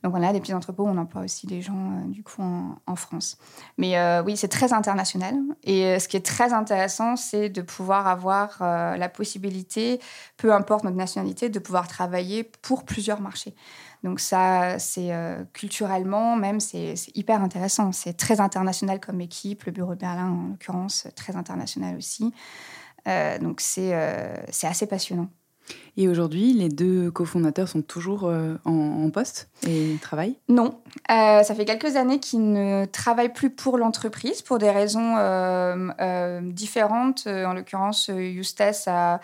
Donc 0.02 0.14
on 0.14 0.22
a 0.22 0.32
des 0.32 0.40
petits 0.40 0.54
entrepôts, 0.54 0.86
on 0.86 0.96
emploie 0.96 1.22
aussi 1.22 1.46
des 1.46 1.62
gens 1.62 2.02
du 2.06 2.22
coup 2.22 2.42
en, 2.42 2.96
France. 2.96 3.38
Mais 3.76 3.96
oui, 4.24 4.36
c'est 4.36 4.48
très 4.48 4.72
international. 4.72 5.34
Et 5.64 5.98
ce 5.98 6.08
qui 6.08 6.16
est 6.16 6.24
très 6.24 6.52
intéressant, 6.52 7.16
c'est 7.16 7.48
de 7.48 7.62
pouvoir 7.62 8.06
avoir 8.06 8.58
la 8.60 9.08
possibilité, 9.08 10.00
peu 10.36 10.52
importe 10.52 10.84
notre 10.84 10.96
nationalité, 10.96 11.48
de 11.48 11.58
pouvoir 11.58 11.88
travailler 11.88 12.44
pour 12.44 12.84
plusieurs 12.84 13.20
marchés. 13.20 13.54
Donc 14.04 14.20
ça, 14.20 14.78
c'est 14.78 15.10
culturellement 15.52 16.36
même, 16.36 16.60
c'est 16.60 16.94
hyper 17.14 17.42
intéressant. 17.42 17.92
C'est 17.92 18.14
très 18.14 18.40
international 18.40 19.00
comme 19.00 19.20
équipe. 19.20 19.64
Le 19.64 19.72
bureau 19.72 19.94
de 19.94 20.00
Berlin, 20.00 20.30
en 20.30 20.48
l'occurrence, 20.50 21.08
très 21.16 21.36
international 21.36 21.96
aussi. 21.96 22.32
donc 23.40 23.60
c'est 23.60 23.94
assez 24.62 24.86
passionnant. 24.86 25.28
Et 25.98 26.06
aujourd'hui, 26.06 26.52
les 26.52 26.68
deux 26.68 27.10
cofondateurs 27.10 27.68
sont 27.68 27.82
toujours 27.82 28.26
euh, 28.26 28.54
en, 28.64 29.10
poste 29.10 29.48
et 29.66 29.96
travaillent? 30.00 30.36
Non. 30.48 30.80
Euh, 31.10 31.42
ça 31.42 31.54
fait 31.56 31.64
quelques 31.64 31.96
années 31.96 32.20
qu'ils 32.20 32.52
ne 32.52 32.84
travaillent 32.84 33.32
plus 33.32 33.50
pour 33.50 33.78
l'entreprise 33.78 34.40
pour 34.40 34.58
des 34.58 34.70
raisons 34.70 35.16
euh, 35.18 36.40
différentes. 36.52 37.26
En 37.26 37.52
l'occurrence, 37.52 38.10
Eustace 38.10 38.86
a, 38.86 39.18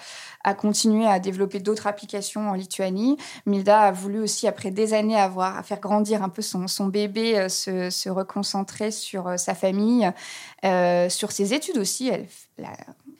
continué 0.58 1.06
à 1.06 1.20
développer 1.20 1.60
d'autres 1.60 1.86
applications 1.86 2.50
en 2.50 2.54
Lituanie. 2.54 3.18
Milda 3.46 3.82
a 3.82 3.92
voulu 3.92 4.18
aussi, 4.18 4.48
après 4.48 4.72
des 4.72 4.94
années, 4.94 5.16
avoir, 5.16 5.56
à 5.56 5.62
faire 5.62 5.78
grandir 5.78 6.24
un 6.24 6.28
peu 6.28 6.42
son, 6.42 6.66
bébé, 6.88 7.48
se, 7.50 8.08
reconcentrer 8.08 8.90
sur 8.90 9.38
sa 9.38 9.54
famille, 9.54 10.10
sur 11.08 11.30
ses 11.30 11.54
études 11.54 11.78
aussi. 11.78 12.08
Elle, 12.08 12.26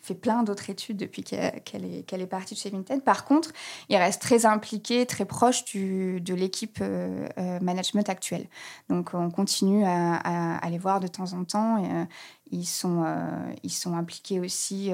fait 0.05 0.15
plein 0.15 0.43
d'autres 0.43 0.69
études 0.69 0.99
depuis 0.99 1.25
qu'elle 1.25 1.85
est, 1.85 2.13
est, 2.13 2.27
partie 2.27 2.55
de 2.55 2.61
chez 2.61 2.71
Vinted. 2.71 3.03
Par 3.03 3.25
contre, 3.25 3.53
il 3.89 3.97
reste 3.97 4.21
très 4.21 4.45
impliqué, 4.45 5.07
très 5.07 5.25
proche 5.25 5.65
du, 5.65 6.21
de 6.21 6.35
l'équipe 6.35 6.79
euh, 6.83 7.27
euh, 7.39 7.59
management 7.61 8.09
actuelle. 8.11 8.47
Donc, 8.91 9.15
on 9.15 9.31
continue 9.31 9.85
à, 9.87 10.59
à, 10.59 10.71
les 10.71 10.79
voir 10.79 11.01
de 11.01 11.07
temps 11.07 11.33
en 11.33 11.45
temps. 11.45 11.83
Euh, 11.83 12.05
ils, 12.51 12.67
sont, 12.67 13.05
ils 13.63 13.73
sont 13.73 13.97
impliqués 13.97 14.41
aussi. 14.41 14.93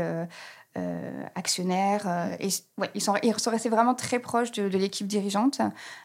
actionnaires. 1.34 2.36
ils, 2.40 2.52
sont, 3.02 3.14
ils 3.24 3.40
sont 3.40 3.50
restés 3.50 3.68
vraiment 3.68 3.94
très 3.94 4.20
proches 4.20 4.52
de, 4.52 4.68
de 4.68 4.78
l'équipe 4.78 5.08
dirigeante 5.08 5.60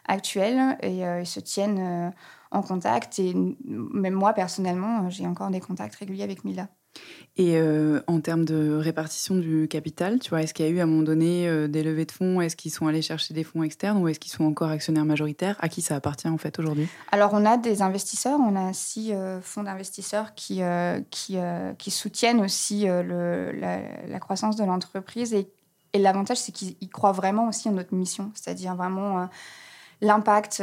actuelle 0.06 0.76
et 0.82 1.02
ils 1.20 1.26
se 1.26 1.40
tiennent 1.40 2.12
en 2.50 2.62
contact. 2.62 3.20
Et 3.20 3.32
même 3.34 4.14
moi, 4.14 4.32
personnellement, 4.32 5.08
j'ai 5.08 5.26
encore 5.26 5.50
des 5.50 5.60
contacts 5.60 5.94
réguliers 5.94 6.24
avec 6.24 6.44
Mila. 6.44 6.68
Et 7.38 7.58
euh, 7.58 8.00
en 8.06 8.20
termes 8.20 8.46
de 8.46 8.76
répartition 8.76 9.36
du 9.36 9.68
capital, 9.68 10.18
tu 10.20 10.30
vois, 10.30 10.40
est-ce 10.40 10.54
qu'il 10.54 10.64
y 10.64 10.68
a 10.68 10.70
eu 10.70 10.80
à 10.80 10.84
un 10.84 10.86
moment 10.86 11.02
donné 11.02 11.46
euh, 11.46 11.68
des 11.68 11.82
levées 11.82 12.06
de 12.06 12.12
fonds? 12.12 12.40
Est-ce 12.40 12.56
qu'ils 12.56 12.70
sont 12.70 12.86
allés 12.86 13.02
chercher 13.02 13.34
des 13.34 13.44
fonds 13.44 13.62
externes 13.62 13.98
ou 13.98 14.08
est-ce 14.08 14.18
qu'ils 14.18 14.32
sont 14.32 14.44
encore 14.44 14.70
actionnaires 14.70 15.04
majoritaires? 15.04 15.56
À 15.60 15.68
qui 15.68 15.82
ça 15.82 15.96
appartient 15.96 16.28
en 16.28 16.38
fait 16.38 16.58
aujourd'hui? 16.58 16.88
Alors 17.12 17.34
on 17.34 17.44
a 17.44 17.58
des 17.58 17.82
investisseurs, 17.82 18.40
on 18.40 18.56
a 18.56 18.72
six 18.72 19.12
euh, 19.12 19.42
fonds 19.42 19.64
d'investisseurs 19.64 20.34
qui, 20.34 20.62
qui, 21.10 21.90
soutiennent 21.90 22.40
aussi 22.40 22.86
la, 22.86 24.18
croissance 24.18 24.56
de 24.56 24.64
l'entreprise 24.64 25.34
et 25.34 25.48
l'avantage 25.94 26.38
c'est 26.38 26.52
qu'ils 26.52 26.90
croient 26.90 27.12
vraiment 27.12 27.48
aussi 27.48 27.68
en 27.68 27.72
notre 27.72 27.94
mission, 27.94 28.32
c'est-à-dire 28.34 28.74
vraiment 28.76 29.28
l'impact 30.00 30.62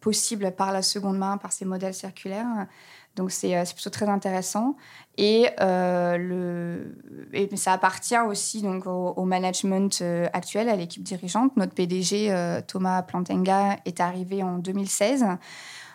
possible 0.00 0.52
par 0.52 0.72
la 0.72 0.82
seconde 0.82 1.18
main, 1.18 1.36
par 1.36 1.52
ces 1.52 1.64
modèles 1.64 1.94
circulaires. 1.94 2.66
Donc 3.16 3.30
c'est 3.30 3.62
plutôt 3.74 3.90
très 3.90 4.08
intéressant. 4.08 4.76
Et, 5.18 5.48
euh, 5.60 6.16
le, 6.16 7.28
et 7.34 7.54
ça 7.56 7.72
appartient 7.72 8.18
aussi 8.18 8.62
donc, 8.62 8.86
au, 8.86 9.24
management 9.24 10.00
euh, 10.00 10.26
actuel, 10.32 10.68
à 10.68 10.76
l'équipe 10.76 11.02
dirigeante. 11.02 11.54
Notre 11.56 11.74
PDG, 11.74 12.30
euh, 12.30 12.62
Thomas 12.66 13.02
Plantenga, 13.02 13.76
est 13.84 14.00
arrivé 14.00 14.42
en 14.42 14.58
2016 14.58 15.26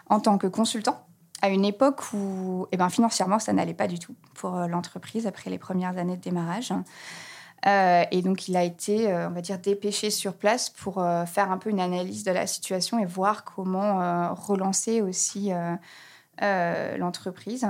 en 0.10 0.20
tant 0.20 0.38
que 0.38 0.48
consultant 0.48 1.04
à 1.42 1.50
une 1.50 1.66
époque 1.66 2.02
où 2.14 2.68
eh 2.72 2.78
ben, 2.78 2.90
financièrement, 2.90 3.40
ça 3.40 3.54
n'allait 3.54 3.74
pas 3.74 3.88
du 3.88 4.00
tout 4.00 4.16
pour 4.34 4.52
l'entreprise 4.52 5.28
après 5.28 5.50
les 5.50 5.60
premières 5.60 5.98
années 5.98 6.18
de 6.18 6.22
démarrage. 6.22 6.74
et 7.66 8.22
donc, 8.24 8.48
il 8.48 8.58
a 8.58 8.64
été, 8.64 9.08
on 9.08 9.30
va 9.30 9.42
dire, 9.42 9.60
dépêché 9.60 10.10
sur 10.10 10.34
place 10.34 10.72
pour 10.72 10.96
faire 11.28 11.52
un 11.52 11.60
peu 11.60 11.70
une 11.70 11.80
analyse 11.80 12.24
de 12.24 12.32
la 12.32 12.48
situation 12.48 12.98
et 12.98 13.06
voir 13.06 13.44
comment 13.44 14.34
relancer 14.34 15.04
aussi 15.04 15.52
l'entreprise. 16.42 17.68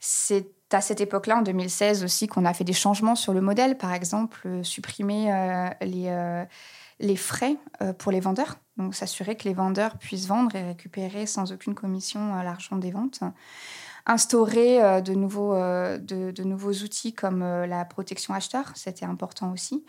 C'est 0.00 0.46
à 0.74 0.80
cette 0.80 1.00
époque-là, 1.00 1.38
en 1.38 1.42
2016 1.42 2.04
aussi, 2.04 2.26
qu'on 2.26 2.44
a 2.44 2.52
fait 2.52 2.64
des 2.64 2.72
changements 2.72 3.14
sur 3.14 3.32
le 3.32 3.40
modèle. 3.40 3.78
Par 3.78 3.92
exemple, 3.92 4.40
euh, 4.46 4.62
supprimer 4.62 5.32
euh, 5.32 5.68
les, 5.82 6.08
euh, 6.08 6.44
les 7.00 7.16
frais 7.16 7.56
pour 7.98 8.12
les 8.12 8.20
vendeurs. 8.20 8.56
Donc, 8.76 8.94
s'assurer 8.94 9.36
que 9.36 9.44
les 9.44 9.54
vendeurs 9.54 9.98
puissent 9.98 10.26
vendre 10.26 10.54
et 10.56 10.62
récupérer 10.62 11.26
sans 11.26 11.52
aucune 11.52 11.74
commission 11.74 12.34
l'argent 12.42 12.76
des 12.76 12.90
ventes. 12.90 13.20
Instaurer 14.06 15.00
de, 15.00 15.14
nouveaux, 15.14 15.54
de, 15.54 16.42
nouveaux 16.42 16.72
outils 16.72 17.14
comme 17.14 17.40
la 17.40 17.84
protection 17.84 18.34
acheteur, 18.34 18.72
c'était 18.74 19.06
important 19.06 19.52
aussi. 19.52 19.84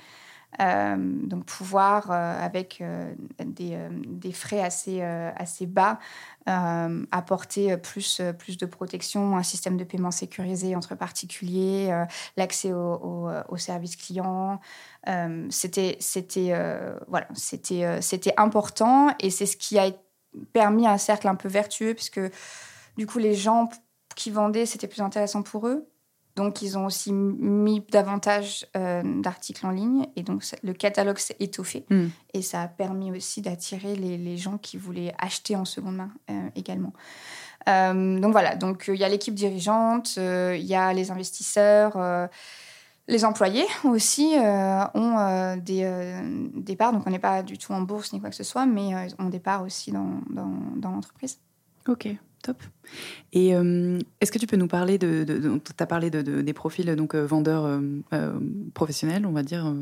Euh, 0.61 0.95
donc 0.97 1.45
pouvoir, 1.45 2.11
euh, 2.11 2.39
avec 2.39 2.79
euh, 2.79 3.13
des, 3.43 3.77
des, 3.91 4.31
frais 4.31 4.61
assez, 4.61 5.01
assez 5.01 5.65
bas, 5.65 5.99
apporter 6.45 7.75
plus, 7.77 8.21
plus 8.37 8.57
de 8.57 8.65
protection, 8.65 9.37
un 9.37 9.43
système 9.43 9.77
de 9.77 9.83
paiement 9.83 10.11
sécurisé 10.11 10.75
entre 10.75 10.95
particuliers, 10.95 12.05
l'accès 12.37 12.71
aux 12.71 13.29
au, 13.49 13.57
services 13.57 13.95
clients. 13.95 14.59
c'était 15.49 15.97
voilà, 17.07 17.27
c'était 17.33 18.33
important 18.37 19.13
et 19.19 19.29
c'est 19.29 19.45
ce 19.45 19.57
qui 19.57 19.79
a 19.79 19.91
permis 20.53 20.87
un 20.87 20.97
cercle 20.97 21.27
un 21.27 21.35
peu 21.35 21.49
vertueux 21.49 21.93
puisque 21.93 22.21
du 22.97 23.07
coup 23.07 23.19
les 23.19 23.33
gens 23.33 23.69
qui 24.15 24.31
vendaient, 24.31 24.65
c'était 24.65 24.87
plus 24.87 25.01
intéressant 25.01 25.41
pour 25.41 25.67
eux. 25.67 25.87
Donc, 26.35 26.61
ils 26.61 26.77
ont 26.77 26.85
aussi 26.85 27.13
mis 27.13 27.81
davantage 27.89 28.67
euh, 28.75 29.01
d'articles 29.21 29.65
en 29.65 29.71
ligne 29.71 30.07
et 30.17 30.23
donc 30.23 30.43
le 30.63 30.73
catalogue 30.73 31.17
s'est 31.17 31.37
étoffé. 31.39 31.85
Hmm. 31.89 32.07
Et 32.33 32.41
ça 32.41 32.61
a 32.61 32.67
permis 32.67 33.11
aussi 33.11 33.41
d'attirer 33.41 33.95
les, 33.95 34.37
gens 34.37 34.57
qui 34.57 34.75
voulaient 34.75 35.13
acheter 35.17 35.55
en 35.55 35.63
seconde 35.63 35.95
main 35.95 36.11
euh, 36.29 36.49
également. 36.55 36.91
Euh, 37.69 38.19
donc 38.19 38.33
voilà, 38.33 38.55
donc 38.55 38.85
il 38.89 38.99
y 38.99 39.03
a 39.05 39.09
l'équipe 39.09 39.33
dirigeante, 39.33 40.17
il 40.17 40.65
y 40.65 40.75
a 40.75 40.91
les 40.93 41.09
investisseurs. 41.09 41.97
les 43.07 43.25
employés 43.25 43.65
aussi 43.85 44.35
ont 44.93 45.55
des, 45.63 46.19
des, 46.53 46.75
parts, 46.75 46.91
donc 46.91 47.07
on 47.07 47.09
n'est 47.09 47.17
pas 47.17 47.43
du 47.43 47.57
tout 47.57 47.71
en 47.71 47.81
bourse 47.81 48.11
ni 48.11 48.19
quoi 48.19 48.29
que 48.29 48.35
ce 48.35 48.43
soit, 48.43 48.65
mais 48.65 48.93
ont 49.19 49.29
des 49.29 49.39
parts 49.39 49.63
aussi 49.63 49.91
dans, 49.91 50.19
dans, 50.29 50.51
dans 50.75 50.91
l'entreprise. 50.91 51.39
Ok. 51.87 52.09
Et 53.33 53.55
euh, 53.55 53.99
est-ce 54.21 54.31
que 54.31 54.39
tu 54.39 54.47
peux 54.47 54.57
nous 54.57 54.67
parler 54.67 54.97
de. 54.97 55.23
tu 55.25 55.71
as 55.79 55.85
parlé 55.85 56.09
de, 56.09 56.41
des 56.41 56.53
profils 56.53 56.95
donc 56.95 57.15
euh, 57.15 57.25
vendeurs 57.25 57.65
euh, 57.65 58.39
professionnels, 58.73 59.25
on 59.25 59.31
va 59.31 59.43
dire, 59.43 59.73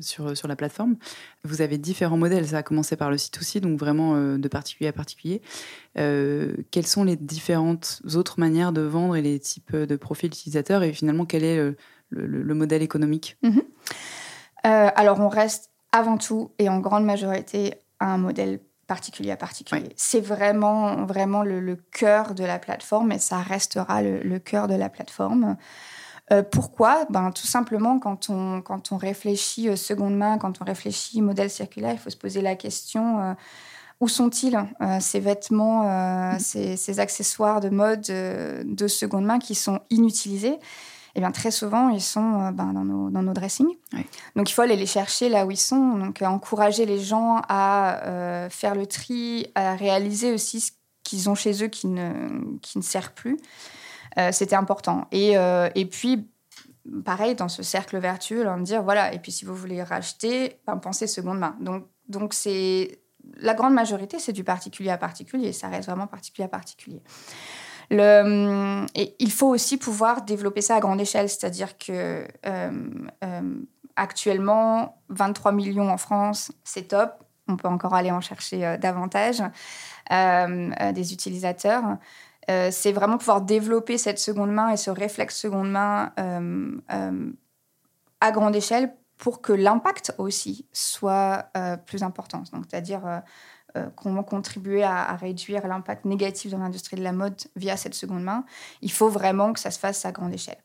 sur, 0.00 0.36
sur 0.36 0.48
la 0.48 0.56
plateforme. 0.56 0.96
Vous 1.44 1.62
avez 1.62 1.78
différents 1.78 2.16
modèles. 2.16 2.48
Ça 2.48 2.58
a 2.58 2.62
commencé 2.62 2.96
par 2.96 3.10
le 3.10 3.18
site 3.18 3.38
aussi, 3.38 3.60
donc 3.60 3.78
vraiment 3.78 4.16
de 4.36 4.48
particulier 4.48 4.88
à 4.88 4.92
particulier. 4.92 5.42
quelles 5.94 6.86
sont 6.86 7.04
les 7.04 7.16
différentes 7.16 8.02
autres 8.14 8.40
manières 8.40 8.72
de 8.72 8.80
vendre 8.80 9.16
et 9.16 9.22
les 9.22 9.38
types 9.38 9.76
de 9.76 9.96
profils 9.96 10.28
utilisateurs 10.28 10.82
Et 10.82 10.92
finalement, 10.92 11.24
quel 11.24 11.44
est 11.44 11.56
le, 12.10 12.26
le, 12.26 12.54
modèle 12.54 12.82
économique? 12.82 13.36
Mhm. 13.42 13.62
Alors, 14.64 15.20
on 15.20 15.28
reste 15.28 15.70
avant 15.92 16.18
tout 16.18 16.50
et 16.58 16.68
en 16.68 16.80
grande 16.80 17.04
majorité 17.04 17.74
à 18.00 18.12
un 18.12 18.18
modèle 18.18 18.60
particulier 18.88 19.30
à 19.30 19.36
particulier. 19.36 19.92
C'est 19.96 20.20
vraiment, 20.20 21.04
vraiment 21.04 21.42
le, 21.44 21.76
cœur 21.92 22.34
de 22.34 22.42
la 22.42 22.58
plateforme 22.58 23.12
et 23.12 23.18
ça 23.18 23.38
restera 23.38 24.02
le, 24.02 24.38
cœur 24.38 24.66
de 24.66 24.74
la 24.74 24.88
plateforme. 24.88 25.56
Euh, 26.32 26.42
pourquoi? 26.42 27.04
Ben, 27.10 27.30
Tout 27.30 27.46
simplement, 27.46 27.98
quand 27.98 28.30
on, 28.30 28.60
quand 28.60 28.90
on 28.90 28.96
réfléchit 28.96 29.68
euh, 29.68 29.76
seconde 29.76 30.16
main, 30.16 30.38
quand 30.38 30.60
on 30.60 30.64
réfléchit 30.64 31.22
modèle 31.22 31.50
circulaire, 31.50 31.92
il 31.92 31.98
faut 31.98 32.10
se 32.10 32.16
poser 32.16 32.40
la 32.40 32.56
question 32.56 33.20
euh, 33.20 33.34
où 34.00 34.08
sont-ils 34.08 34.58
ces 35.00 35.20
vêtements, 35.20 35.82
mm. 35.82 36.38
ces, 36.38 36.76
ces, 36.76 37.00
accessoires 37.00 37.60
de 37.60 37.68
mode 37.68 38.02
de 38.02 38.88
seconde 38.88 39.24
main 39.24 39.38
qui 39.38 39.54
sont 39.54 39.80
inutilisés? 39.90 40.58
Eh 41.18 41.20
bien, 41.20 41.32
très 41.32 41.50
souvent, 41.50 41.88
ils 41.88 42.00
sont 42.00 42.40
euh, 42.40 42.50
ben, 42.52 42.72
dans, 42.72 42.84
nos, 42.84 43.10
dans 43.10 43.24
nos 43.24 43.32
dressings. 43.32 43.76
Donc, 44.36 44.48
il 44.48 44.52
faut 44.52 44.62
aller 44.62 44.76
les 44.76 44.86
chercher 44.86 45.28
là 45.28 45.46
où 45.46 45.50
ils 45.50 45.56
sont. 45.56 45.96
Donc, 45.96 46.22
euh, 46.22 46.26
encourager 46.26 46.86
les 46.86 47.00
gens 47.00 47.42
à 47.48 48.06
euh, 48.06 48.48
faire 48.50 48.76
le 48.76 48.86
tri, 48.86 49.50
à 49.56 49.74
réaliser 49.74 50.32
aussi 50.32 50.60
ce 50.60 50.70
qu'ils 51.02 51.28
ont 51.28 51.34
chez 51.34 51.64
eux 51.64 51.66
qui 51.66 51.88
ne, 51.88 52.56
qui 52.62 52.78
ne 52.78 52.84
sert 52.84 53.12
plus. 53.12 53.36
C'était 54.32 54.56
important. 54.56 55.06
Et, 55.12 55.34
et 55.74 55.86
puis, 55.86 56.28
pareil, 57.04 57.36
dans 57.36 57.48
ce 57.48 57.62
cercle 57.62 57.98
vertueux, 57.98 58.42
leur 58.42 58.56
dire 58.58 58.82
voilà, 58.82 59.14
et 59.14 59.20
puis 59.20 59.30
si 59.30 59.44
vous 59.44 59.54
voulez 59.54 59.80
racheter, 59.80 60.58
ben, 60.66 60.76
pensez 60.76 61.06
seconde 61.06 61.38
main. 61.38 61.54
Donc, 61.60 61.86
donc 62.08 62.34
c'est 62.34 62.98
la 63.36 63.54
grande 63.54 63.74
majorité, 63.74 64.18
c'est 64.18 64.32
du 64.32 64.42
particulier 64.42 64.90
à 64.90 64.98
particulier. 64.98 65.52
Ça 65.52 65.68
reste 65.68 65.88
vraiment 65.88 66.08
particulier 66.08 66.46
à 66.46 66.48
particulier. 66.48 67.00
Le, 67.90 68.86
et 68.94 69.16
il 69.18 69.32
faut 69.32 69.48
aussi 69.48 69.78
pouvoir 69.78 70.22
développer 70.22 70.60
ça 70.60 70.76
à 70.76 70.80
grande 70.80 71.00
échelle, 71.00 71.28
c'est-à-dire 71.28 71.78
que 71.78 72.26
euh, 72.46 72.72
euh, 73.24 73.54
actuellement, 73.96 75.00
23 75.08 75.52
millions 75.52 75.90
en 75.90 75.96
France, 75.96 76.52
c'est 76.64 76.88
top. 76.88 77.24
On 77.48 77.56
peut 77.56 77.68
encore 77.68 77.94
aller 77.94 78.10
en 78.10 78.20
chercher 78.20 78.76
davantage 78.78 79.42
des 80.10 81.12
utilisateurs. 81.14 81.96
c'est 82.46 82.92
vraiment 82.92 83.16
pouvoir 83.16 83.40
développer 83.40 83.96
cette 83.96 84.18
seconde 84.18 84.52
main 84.52 84.68
et 84.68 84.76
ce 84.76 84.90
réflexe 84.90 85.34
seconde 85.34 85.70
main 85.70 86.12
à 88.20 88.30
grande 88.32 88.54
échelle 88.54 88.92
pour 89.16 89.40
que 89.40 89.54
l'impact 89.54 90.14
aussi 90.18 90.66
soit 90.74 91.50
plus 91.86 92.02
important. 92.02 92.42
Donc, 92.52 92.64
c'est-à-dire 92.68 93.22
euh, 93.76 93.86
comment 93.96 94.22
contribuer 94.22 94.82
à, 94.82 95.14
réduire 95.16 95.68
l'impact 95.68 96.06
négatif 96.06 96.50
dans 96.50 96.58
l'industrie 96.58 96.96
de 96.96 97.02
la 97.02 97.12
mode 97.12 97.36
via 97.54 97.76
cette 97.76 97.92
seconde 97.92 98.22
main, 98.22 98.44
il 98.80 98.90
faut 98.90 99.10
vraiment 99.10 99.52
que 99.52 99.60
ça 99.60 99.70
se 99.70 99.78
fasse 99.78 100.06
à 100.06 100.12
grande 100.12 100.32
échelle. 100.32 100.56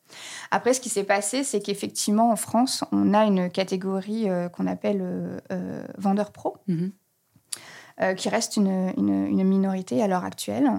Après, 0.52 0.74
ce 0.74 0.80
qui 0.80 0.88
s'est 0.88 1.04
passé, 1.04 1.44
c'est 1.44 1.60
qu'effectivement, 1.60 2.32
en 2.32 2.38
France, 2.38 2.86
on 2.94 3.13
a 3.13 3.26
une 3.26 3.50
catégorie 3.50 4.30
euh, 4.30 4.48
qu'on 4.48 4.68
appelle 4.68 5.02
euh, 5.52 5.86
vendeur 5.98 6.32
pro, 6.32 6.56
mhm. 6.68 6.94
qui 8.16 8.30
reste 8.30 8.56
une, 8.56 8.94
minorité 8.96 10.02
à 10.02 10.08
l'heure 10.08 10.24
actuelle. 10.24 10.72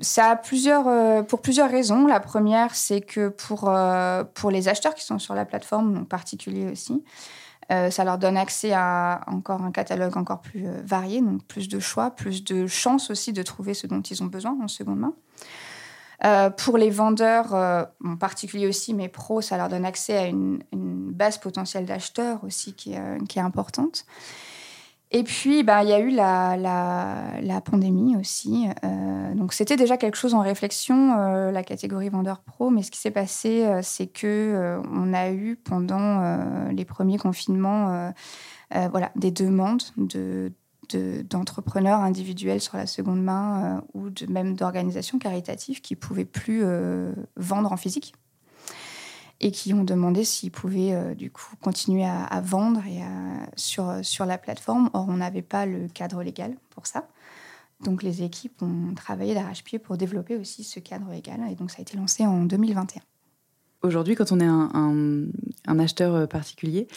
ça 0.00 0.30
a 0.30 0.36
plusieurs, 0.36 1.26
pour 1.26 1.42
plusieurs 1.42 1.70
raisons. 1.70 2.06
La 2.06 2.20
première, 2.20 2.76
c'est 2.76 3.00
que 3.00 3.28
pour, 3.28 3.68
pour 4.34 4.50
les 4.52 4.68
acheteurs 4.68 4.94
qui 4.94 5.04
sont 5.04 5.18
sur 5.18 5.34
la 5.34 5.44
plateforme, 5.44 5.98
en 5.98 6.04
particulier 6.04 6.70
aussi, 6.70 7.02
euh, 7.72 7.90
ça 7.90 8.04
leur 8.04 8.18
donne 8.18 8.36
accès 8.36 8.72
à 8.72 9.22
encore 9.26 9.62
un 9.62 9.72
catalogue 9.72 10.16
encore 10.16 10.40
plus 10.40 10.66
euh, 10.66 10.80
varié, 10.84 11.20
donc 11.20 11.44
plus 11.44 11.68
de 11.68 11.80
choix, 11.80 12.10
plus 12.10 12.44
de 12.44 12.66
chances 12.66 13.10
aussi 13.10 13.32
de 13.32 13.42
trouver 13.42 13.74
ce 13.74 13.86
dont 13.86 14.00
ils 14.00 14.22
ont 14.22 14.26
besoin 14.26 14.56
en 14.62 14.68
seconde 14.68 15.00
main. 15.00 15.14
Euh, 16.24 16.48
pour 16.48 16.78
les 16.78 16.90
vendeurs, 16.90 17.52
en 17.52 18.16
particulier 18.16 18.66
aussi, 18.66 18.94
mais 18.94 19.08
pros, 19.08 19.40
ça 19.40 19.56
leur 19.56 19.68
donne 19.68 19.84
accès 19.84 20.16
à 20.16 20.26
une, 20.26 20.62
base 20.72 21.38
potentielle 21.38 21.86
d'acheteurs 21.86 22.44
aussi 22.44 22.74
qui 22.74 22.92
est 22.92 23.40
importante. 23.40 24.04
Et 25.12 25.22
puis, 25.22 25.62
bah, 25.62 25.84
il 25.84 25.88
y 25.88 25.92
a 25.92 26.00
eu 26.00 26.10
la, 26.10 26.56
la, 27.40 27.60
pandémie 27.60 28.16
aussi. 28.16 28.66
Euh, 28.84 29.34
donc, 29.34 29.52
c'était 29.52 29.76
déjà 29.76 29.96
quelque 29.96 30.16
chose 30.16 30.34
en 30.34 30.40
réflexion, 30.40 31.16
euh, 31.18 31.52
la 31.52 31.62
catégorie 31.62 32.08
vendeur 32.08 32.40
pro. 32.40 32.70
Mais 32.70 32.82
ce 32.82 32.90
qui 32.90 32.98
s'est 32.98 33.12
passé, 33.12 33.64
euh, 33.64 33.80
c'est 33.82 34.08
que 34.08 34.80
on 34.90 35.14
a 35.14 35.30
eu 35.30 35.56
pendant 35.56 36.70
les 36.70 36.84
premiers 36.84 37.18
confinements, 37.18 38.12
voilà, 38.70 39.12
des 39.16 39.30
demandes 39.30 39.82
de 39.96 40.52
d'entrepreneurs 41.28 41.98
individuels 41.98 42.60
sur 42.60 42.76
la 42.76 42.86
seconde 42.86 43.20
main 43.20 43.82
ou 43.92 44.08
de, 44.08 44.26
même 44.26 44.54
d'organisations 44.54 45.18
caritatives 45.18 45.80
qui 45.80 45.96
pouvaient 45.96 46.24
plus 46.24 46.62
vendre 47.36 47.72
en 47.72 47.76
physique 47.76 48.14
et 49.40 49.50
qui 49.50 49.74
ont 49.74 49.84
demandé 49.84 50.24
s'ils 50.24 50.50
pouvaient 50.50 50.94
euh, 50.94 51.14
du 51.14 51.30
coup 51.30 51.54
continuer 51.60 52.04
à, 52.04 52.40
vendre 52.40 52.80
et 52.86 53.02
sur, 53.56 54.00
sur 54.02 54.24
la 54.26 54.38
plateforme. 54.38 54.90
Or, 54.92 55.06
on 55.08 55.18
n'avait 55.18 55.42
pas 55.42 55.66
le 55.66 55.88
cadre 55.88 56.22
légal 56.22 56.56
pour 56.70 56.86
ça. 56.86 57.08
Donc, 57.84 58.02
les 58.02 58.22
équipes 58.22 58.62
ont 58.62 58.94
travaillé 58.94 59.34
d'arrache-pied 59.34 59.78
pour 59.78 59.96
développer 59.96 60.36
aussi 60.36 60.64
ce 60.64 60.80
cadre 60.80 61.10
légal. 61.10 61.40
Et 61.50 61.54
donc, 61.54 61.70
ça 61.70 61.78
a 61.78 61.82
été 61.82 61.96
lancé 61.96 62.24
en 62.24 62.44
2021. 62.44 63.02
Aujourd'hui, 63.82 64.14
quand 64.14 64.32
on 64.32 64.40
est 64.40 64.46
un, 64.46 65.78
acheteur 65.78 66.14
euh, 66.14 66.26
particulier, 66.26 66.88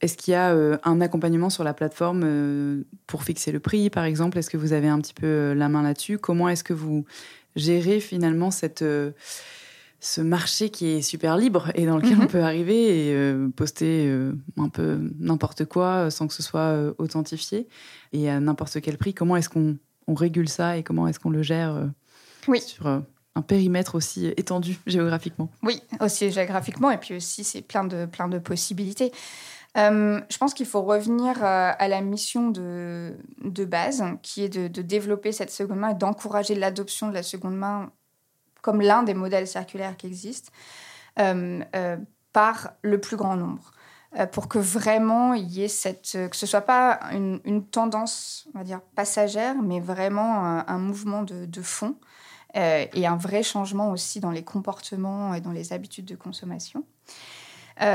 est-ce 0.00 0.16
qu'il 0.16 0.32
y 0.32 0.34
a 0.34 0.52
euh, 0.52 0.76
un 0.84 1.00
accompagnement 1.00 1.50
sur 1.50 1.64
la 1.64 1.72
plateforme 1.72 2.84
pour 3.06 3.24
fixer 3.24 3.50
le 3.52 3.60
prix, 3.60 3.88
par 3.88 4.04
exemple? 4.04 4.38
Est-ce 4.38 4.50
que 4.50 4.58
vous 4.58 4.74
avez 4.74 4.88
un 4.88 5.00
petit 5.00 5.14
peu 5.14 5.54
la 5.54 5.68
main 5.68 5.82
là-dessus? 5.82 6.18
Comment 6.18 6.48
est-ce 6.50 6.62
que 6.62 6.74
vous 6.74 7.04
gérez 7.56 7.98
finalement 7.98 8.50
cette 8.50 8.84
ce 10.00 10.20
marché 10.20 10.70
qui 10.70 10.86
est 10.86 11.02
super 11.02 11.36
libre 11.36 11.70
et 11.74 11.84
dans 11.84 11.96
lequel 11.96 12.18
on 12.18 12.22
mhm. 12.22 12.28
peut 12.28 12.42
arriver 12.42 13.08
et 13.08 13.14
euh, 13.14 13.48
poster 13.48 14.06
euh, 14.06 14.32
un 14.56 14.68
peu 14.68 15.00
n'importe 15.18 15.64
quoi 15.64 15.86
euh, 15.86 16.10
sans 16.10 16.28
que 16.28 16.34
ce 16.34 16.42
soit 16.42 16.94
authentifié 16.98 17.68
et 18.12 18.30
à 18.30 18.38
n'importe 18.38 18.80
quel 18.80 18.96
prix. 18.96 19.12
Comment 19.12 19.36
est-ce 19.36 19.48
qu'on 19.48 19.78
régule 20.08 20.48
ça 20.48 20.76
et 20.76 20.82
comment 20.82 21.08
est-ce 21.08 21.18
qu'on 21.18 21.30
le 21.30 21.42
gère 21.42 21.88
sur 22.64 22.86
un 22.86 23.42
périmètre 23.42 23.96
aussi 23.96 24.26
étendu 24.36 24.78
géographiquement? 24.86 25.50
Oui, 25.62 25.82
aussi 26.00 26.30
géographiquement 26.30 26.90
et 26.90 26.98
puis 26.98 27.16
aussi 27.16 27.42
c'est 27.42 27.62
plein 27.62 27.84
de, 27.84 28.06
plein 28.06 28.28
de 28.28 28.38
possibilités. 28.38 29.10
je 29.74 30.38
pense 30.38 30.54
qu'il 30.54 30.66
faut 30.66 30.82
revenir 30.82 31.42
à 31.42 31.88
la 31.88 32.00
mission 32.02 32.50
de, 32.50 33.16
de 33.42 33.64
base, 33.64 34.04
qui 34.22 34.44
est 34.44 34.48
de, 34.48 34.68
de 34.68 34.82
développer 34.82 35.32
cette 35.32 35.50
seconde 35.50 35.80
main 35.80 35.90
et 35.90 35.98
d'encourager 35.98 36.54
l'adoption 36.54 37.08
de 37.08 37.14
la 37.14 37.24
seconde 37.24 37.56
main 37.56 37.90
comme 38.62 38.80
l'un 38.80 39.02
des 39.02 39.14
modèles 39.14 39.46
circulaires 39.46 39.96
qui 39.96 40.06
existent, 40.06 40.50
euh, 41.18 41.60
euh, 41.74 41.96
par 42.32 42.72
le 42.82 43.00
plus 43.00 43.16
grand 43.16 43.36
nombre. 43.36 43.72
Euh, 44.18 44.26
pour 44.26 44.48
que 44.48 44.58
vraiment 44.58 45.34
il 45.34 45.48
y 45.50 45.64
ait 45.64 45.68
cette. 45.68 46.12
que 46.12 46.36
ce 46.36 46.46
soit 46.46 46.62
pas 46.62 47.00
une, 47.12 47.66
tendance, 47.66 48.48
on 48.54 48.58
va 48.58 48.64
dire, 48.64 48.80
passagère, 48.94 49.56
mais 49.56 49.80
vraiment 49.80 50.44
un, 50.66 50.78
mouvement 50.78 51.22
de, 51.22 51.62
fond 51.62 51.96
et 52.54 53.06
un 53.06 53.16
vrai 53.16 53.42
changement 53.42 53.90
aussi 53.90 54.20
dans 54.20 54.30
les 54.30 54.44
comportements 54.44 55.34
et 55.34 55.40
dans 55.40 55.52
les 55.52 55.72
habitudes 55.72 56.06
de 56.06 56.14
consommation. 56.16 56.84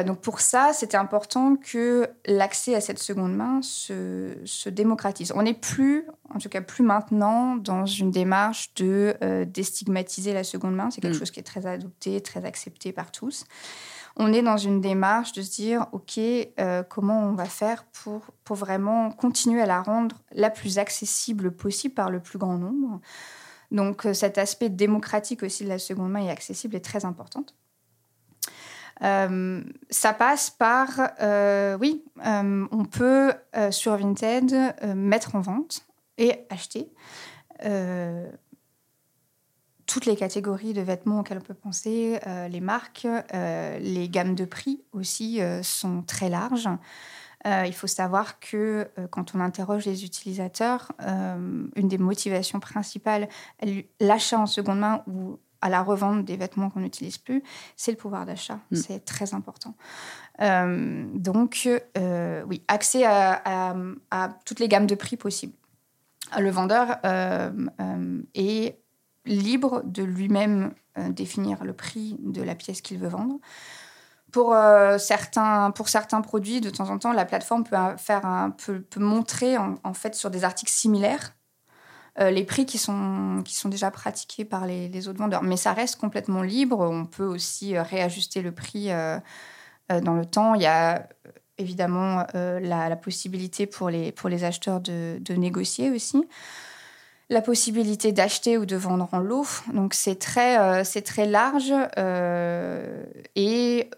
Donc 0.05 0.21
pour 0.21 0.39
ça, 0.39 0.71
c'était 0.71 0.97
important 0.97 1.55
que 1.55 2.09
l'accès 2.25 2.75
à 2.75 2.81
cette 2.81 2.99
seconde 2.99 3.35
main 3.35 3.61
se, 3.61 4.69
démocratise. 4.69 5.33
On 5.35 5.41
n'est 5.41 5.53
plus, 5.53 6.05
en 6.33 6.39
tout 6.39 6.49
cas 6.49 6.61
plus 6.61 6.83
maintenant, 6.83 7.55
dans 7.55 7.85
une 7.85 8.11
démarche 8.11 8.73
de 8.75 9.15
euh, 9.23 9.45
déstigmatiser 9.45 10.33
la 10.33 10.43
seconde 10.43 10.75
main. 10.75 10.89
C'est 10.91 11.01
quelque 11.01 11.15
mm. 11.15 11.19
chose 11.19 11.31
qui 11.31 11.39
est 11.39 11.43
très 11.43 11.65
adopté, 11.65 12.21
très 12.21 12.45
accepté 12.45 12.91
par 12.91 13.11
tous. 13.11 13.45
On 14.15 14.31
est 14.31 14.43
dans 14.43 14.57
une 14.57 14.79
démarche 14.79 15.31
de 15.33 15.41
se 15.41 15.51
dire, 15.51 15.87
OK, 15.91 16.19
euh, 16.19 16.83
comment 16.83 17.23
on 17.23 17.33
va 17.33 17.45
faire 17.45 17.85
pour, 17.85 18.21
pour 18.43 18.55
vraiment 18.55 19.11
continuer 19.11 19.61
à 19.61 19.65
la 19.65 19.81
rendre 19.81 20.17
la 20.31 20.49
plus 20.49 20.77
accessible 20.77 21.51
possible 21.51 21.95
par 21.95 22.11
le 22.11 22.19
plus 22.19 22.37
grand 22.37 22.57
nombre. 22.57 22.99
Donc 23.71 24.07
cet 24.13 24.37
aspect 24.37 24.69
démocratique 24.69 25.41
aussi 25.41 25.63
de 25.63 25.69
la 25.69 25.79
seconde 25.79 26.11
main 26.11 26.23
et 26.23 26.29
accessible 26.29 26.75
est 26.75 26.85
très 26.85 27.05
important. 27.05 27.43
Euh, 29.01 29.61
ça 29.89 30.13
passe 30.13 30.49
par, 30.49 30.89
euh, 31.21 31.77
oui, 31.79 32.03
euh, 32.25 32.65
on 32.71 32.85
peut 32.85 33.33
sur 33.71 33.97
Vinted 33.97 34.75
mettre 34.95 35.35
en 35.35 35.41
vente 35.41 35.85
et 36.17 36.45
acheter 36.49 36.91
toutes 39.85 40.05
les 40.05 40.15
catégories 40.15 40.73
de 40.73 40.81
vêtements 40.81 41.19
auxquelles 41.19 41.37
on 41.37 41.41
peut 41.41 41.53
penser, 41.53 42.19
les 42.49 42.61
marques, 42.61 43.07
les 43.33 44.09
gammes 44.09 44.35
de 44.35 44.45
prix 44.45 44.81
aussi 44.91 45.39
sont 45.61 46.01
très 46.01 46.29
larges. 46.29 46.69
il 47.45 47.73
faut 47.73 47.87
savoir 47.87 48.39
que 48.39 48.89
quand 49.11 49.35
on 49.35 49.39
interroge 49.39 49.85
les 49.85 50.03
utilisateurs, 50.03 50.91
une 50.99 51.87
des 51.87 51.97
motivations 51.97 52.59
principales, 52.59 53.29
l'achat 53.99 54.39
en 54.39 54.47
seconde 54.47 54.79
main 54.79 55.03
ou 55.07 55.37
à 55.63 55.69
la 55.69 55.81
revente 55.81 56.25
des 56.25 56.35
vêtements 56.35 56.69
qu'on 56.69 56.81
n'utilise 56.81 57.17
plus, 57.17 57.41
c'est 57.77 57.91
le 57.91 57.97
pouvoir 57.97 58.25
d'achat. 58.25 58.59
Mm. 58.69 58.75
C'est 58.75 59.05
très 59.05 59.33
important. 59.33 59.75
Euh, 60.41 61.05
donc, 61.13 61.69
euh, 61.97 62.43
oui, 62.47 62.61
accès 62.67 63.05
à, 63.05 63.73
toutes 64.45 64.59
les 64.59 64.67
gammes 64.67 64.87
de 64.87 64.95
prix 64.95 65.15
possibles. 65.15 65.53
Le 66.39 66.49
vendeur 66.49 66.97
euh, 67.05 67.51
est 68.33 68.79
libre 69.25 69.81
de 69.85 70.03
lui-même 70.03 70.73
définir 71.09 71.63
le 71.63 71.73
prix 71.73 72.17
de 72.19 72.43
la 72.43 72.55
pièce 72.55 72.81
qu'il 72.81 72.99
veut 72.99 73.07
vendre. 73.07 73.39
Pour, 74.31 74.55
certains, 74.97 75.71
pour 75.71 75.89
certains 75.89 76.21
produits, 76.21 76.61
de 76.61 76.69
temps 76.69 76.89
en 76.89 76.99
temps, 76.99 77.13
la 77.13 77.25
plateforme 77.25 77.63
peut, 77.63 77.75
faire 77.97 78.25
un, 78.25 78.51
peut, 78.51 78.83
montrer 78.97 79.57
en, 79.57 79.93
fait 79.93 80.13
sur 80.13 80.29
des 80.29 80.43
articles 80.43 80.71
similaires 80.71 81.33
euh, 82.19 82.29
les 82.29 82.43
prix 82.43 82.67
qui 82.67 82.77
sont, 82.77 83.41
qui 83.43 83.55
sont 83.55 83.69
déjà 83.69 83.89
pratiqués 83.89 84.45
par 84.45 84.67
les, 84.67 85.07
autres 85.07 85.17
vendeurs. 85.17 85.41
Mais 85.41 85.57
ça 85.57 85.73
reste 85.73 85.99
complètement 85.99 86.43
libre. 86.43 86.79
On 86.79 87.05
peut 87.05 87.25
aussi 87.25 87.75
euh, 87.75 87.81
réajuster 87.81 88.41
le 88.41 88.51
prix 88.51 88.91
euh, 88.91 89.19
dans 89.89 90.13
le 90.13 90.25
temps. 90.25 90.53
Il 90.53 90.61
y 90.61 90.67
a 90.67 91.07
évidemment 91.63 92.25
la, 92.33 92.95
possibilité 92.95 93.65
pour 93.65 93.89
les, 93.89 94.11
pour 94.11 94.29
les 94.29 94.43
acheteurs 94.43 94.79
de, 94.79 95.33
négocier 95.33 95.89
aussi 95.89 96.23
la 97.29 97.41
possibilité 97.41 98.11
d'acheter 98.11 98.57
ou 98.59 98.65
de 98.65 98.75
vendre 98.75 99.09
en 99.11 99.19
lot. 99.19 99.47
Donc 99.73 99.95
c'est 99.95 100.19
très, 100.19 100.83
c'est 100.83 101.01
très 101.01 101.25
large 101.25 101.73
et 103.35 103.89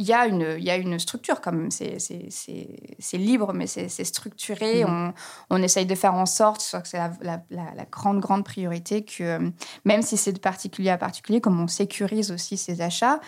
il 0.00 0.06
y, 0.06 0.14
a 0.14 0.26
une, 0.26 0.56
il 0.56 0.64
y 0.64 0.70
a 0.70 0.76
une 0.76 0.98
structure 0.98 1.42
quand 1.42 1.52
même. 1.52 1.70
C'est 1.70 3.18
libre, 3.18 3.52
mais 3.52 3.66
c'est 3.66 4.04
structuré. 4.04 4.82
Mhm. 4.82 5.12
On, 5.50 5.56
on, 5.56 5.62
essaye 5.62 5.84
de 5.84 5.94
faire 5.94 6.14
en 6.14 6.24
sorte, 6.24 6.66
que 6.82 6.88
c'est 6.88 6.96
la, 6.96 7.12
la, 7.20 7.84
grande, 7.90 8.20
grande 8.20 8.42
priorité, 8.42 9.04
que 9.04 9.22
euh, 9.22 9.50
même 9.84 10.00
si 10.00 10.16
c'est 10.16 10.32
de 10.32 10.38
particulier 10.38 10.88
à 10.88 10.96
particulier, 10.96 11.42
comme 11.42 11.60
on 11.60 11.68
sécurise 11.68 12.32
aussi 12.32 12.56
ses 12.56 12.80
achats 12.80 13.20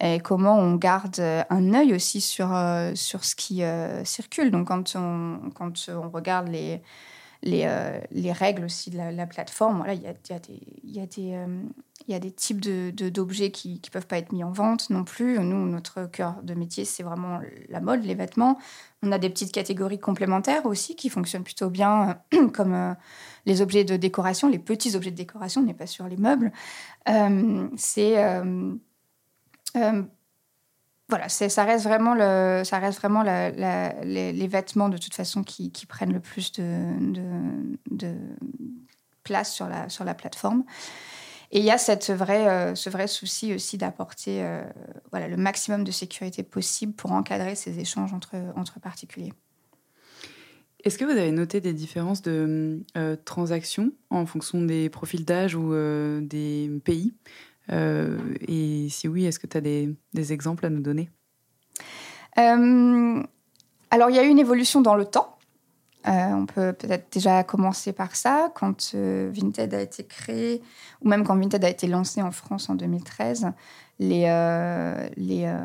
et 0.00 0.18
comment 0.18 0.58
on 0.58 0.76
garde 0.76 1.20
un 1.20 1.74
œil 1.74 1.92
aussi 1.92 2.22
sur, 2.22 2.54
euh, 2.54 2.92
sur 2.94 3.22
ce 3.22 3.34
qui 3.34 3.62
euh, 3.62 4.02
circule. 4.06 4.50
Donc 4.50 4.68
quand 4.68 4.96
on, 4.96 5.50
quand 5.54 5.90
on 5.90 6.08
regarde 6.08 6.48
les 6.48 6.80
les, 7.44 7.68
les, 8.10 8.32
règles 8.32 8.64
aussi 8.64 8.90
de 8.90 8.96
la, 8.96 9.26
plateforme. 9.26 9.78
Voilà, 9.78 9.94
il 9.94 10.02
y 10.02 10.06
a, 10.06 10.14
y 10.30 10.32
a 10.32 10.38
des, 10.38 10.60
y 10.82 11.34
Il 12.06 12.12
y 12.12 12.14
a 12.14 12.18
des 12.18 12.30
types 12.32 12.60
d'objets 12.60 13.48
de, 13.48 13.52
qui 13.52 13.80
ne 13.84 13.90
peuvent 13.90 14.06
pas 14.06 14.18
être 14.18 14.32
mis 14.32 14.42
en 14.42 14.50
vente 14.50 14.90
non 14.90 15.04
plus. 15.04 15.38
Nous, 15.38 15.68
notre 15.68 16.06
cœur 16.06 16.42
de 16.42 16.54
métier, 16.54 16.84
c'est 16.84 17.02
vraiment 17.02 17.40
la 17.68 17.80
mode, 17.80 18.04
les 18.04 18.14
vêtements. 18.14 18.58
On 19.02 19.12
a 19.12 19.18
des 19.18 19.30
petites 19.30 19.52
catégories 19.52 20.00
complémentaires 20.00 20.66
aussi 20.66 20.96
qui 20.96 21.10
fonctionnent 21.10 21.44
plutôt 21.44 21.70
bien, 21.70 22.18
comme 22.54 22.96
les 23.46 23.62
objets 23.62 23.84
de 23.84 23.96
décoration, 23.96 24.48
les 24.48 24.58
petits 24.58 24.96
objets 24.96 25.10
de 25.10 25.16
décoration, 25.16 25.60
on 25.60 25.64
n'est 25.64 25.74
pas 25.74 25.86
sur 25.86 26.08
les 26.08 26.16
meubles. 26.16 26.52
c'est 27.76 28.16
voilà, 31.14 31.28
ça 31.28 31.64
reste 31.64 31.84
vraiment, 31.84 32.14
les, 33.22 34.48
vêtements 34.48 34.88
de 34.88 34.98
toute 34.98 35.14
façon 35.14 35.44
qui, 35.44 35.70
prennent 35.88 36.12
le 36.12 36.18
plus 36.18 36.50
de, 36.50 38.16
place 39.22 39.54
sur 39.54 39.68
la, 39.68 40.14
plateforme. 40.14 40.64
Et 41.52 41.60
il 41.60 41.64
y 41.64 41.70
a 41.70 41.76
euh, 41.76 42.74
ce 42.74 42.90
vrai 42.90 43.06
souci 43.06 43.54
aussi 43.54 43.78
d'apporter 43.78 44.42
euh, 44.42 44.64
le 45.12 45.36
maximum 45.36 45.84
de 45.84 45.92
sécurité 45.92 46.42
possible 46.42 46.94
pour 46.94 47.12
encadrer 47.12 47.54
ces 47.54 47.78
échanges 47.78 48.12
entre, 48.12 48.80
particuliers. 48.80 49.32
Est-ce 50.82 50.98
que 50.98 51.04
vous 51.04 51.12
avez 51.12 51.30
noté 51.30 51.60
des 51.60 51.74
différences 51.74 52.22
de 52.22 52.82
euh, 52.96 53.14
transactions 53.24 53.92
en 54.10 54.26
fonction 54.26 54.62
des 54.62 54.90
profils 54.90 55.24
d'âge 55.24 55.54
ou 55.54 55.72
des 56.22 56.72
pays? 56.84 57.14
Et 57.70 58.88
si 58.90 59.08
oui, 59.08 59.24
est-ce 59.24 59.38
que 59.38 59.46
tu 59.46 59.56
as 59.56 59.60
des, 59.60 60.32
exemples 60.32 60.66
à 60.66 60.70
nous 60.70 60.80
donner? 60.80 61.10
Euh, 62.38 63.22
Alors, 63.90 64.10
il 64.10 64.16
y 64.16 64.18
a 64.18 64.24
eu 64.24 64.28
une 64.28 64.38
évolution 64.38 64.80
dans 64.80 64.94
le 64.94 65.04
temps. 65.04 65.38
Euh, 66.06 66.32
on 66.32 66.44
peut 66.44 66.74
peut-être 66.74 67.10
déjà 67.10 67.44
commencer 67.44 67.92
par 67.94 68.14
ça. 68.14 68.52
Quand 68.54 68.94
Vinted 68.94 69.72
a 69.72 69.80
été 69.80 70.04
créé, 70.04 70.62
ou 71.00 71.08
même 71.08 71.24
quand 71.24 71.36
Vinted 71.36 71.64
a 71.64 71.70
été 71.70 71.86
lancé 71.86 72.20
en 72.20 72.30
France 72.30 72.68
en 72.68 72.74
2013, 72.74 73.52
les, 73.98 74.24
les, 75.16 75.56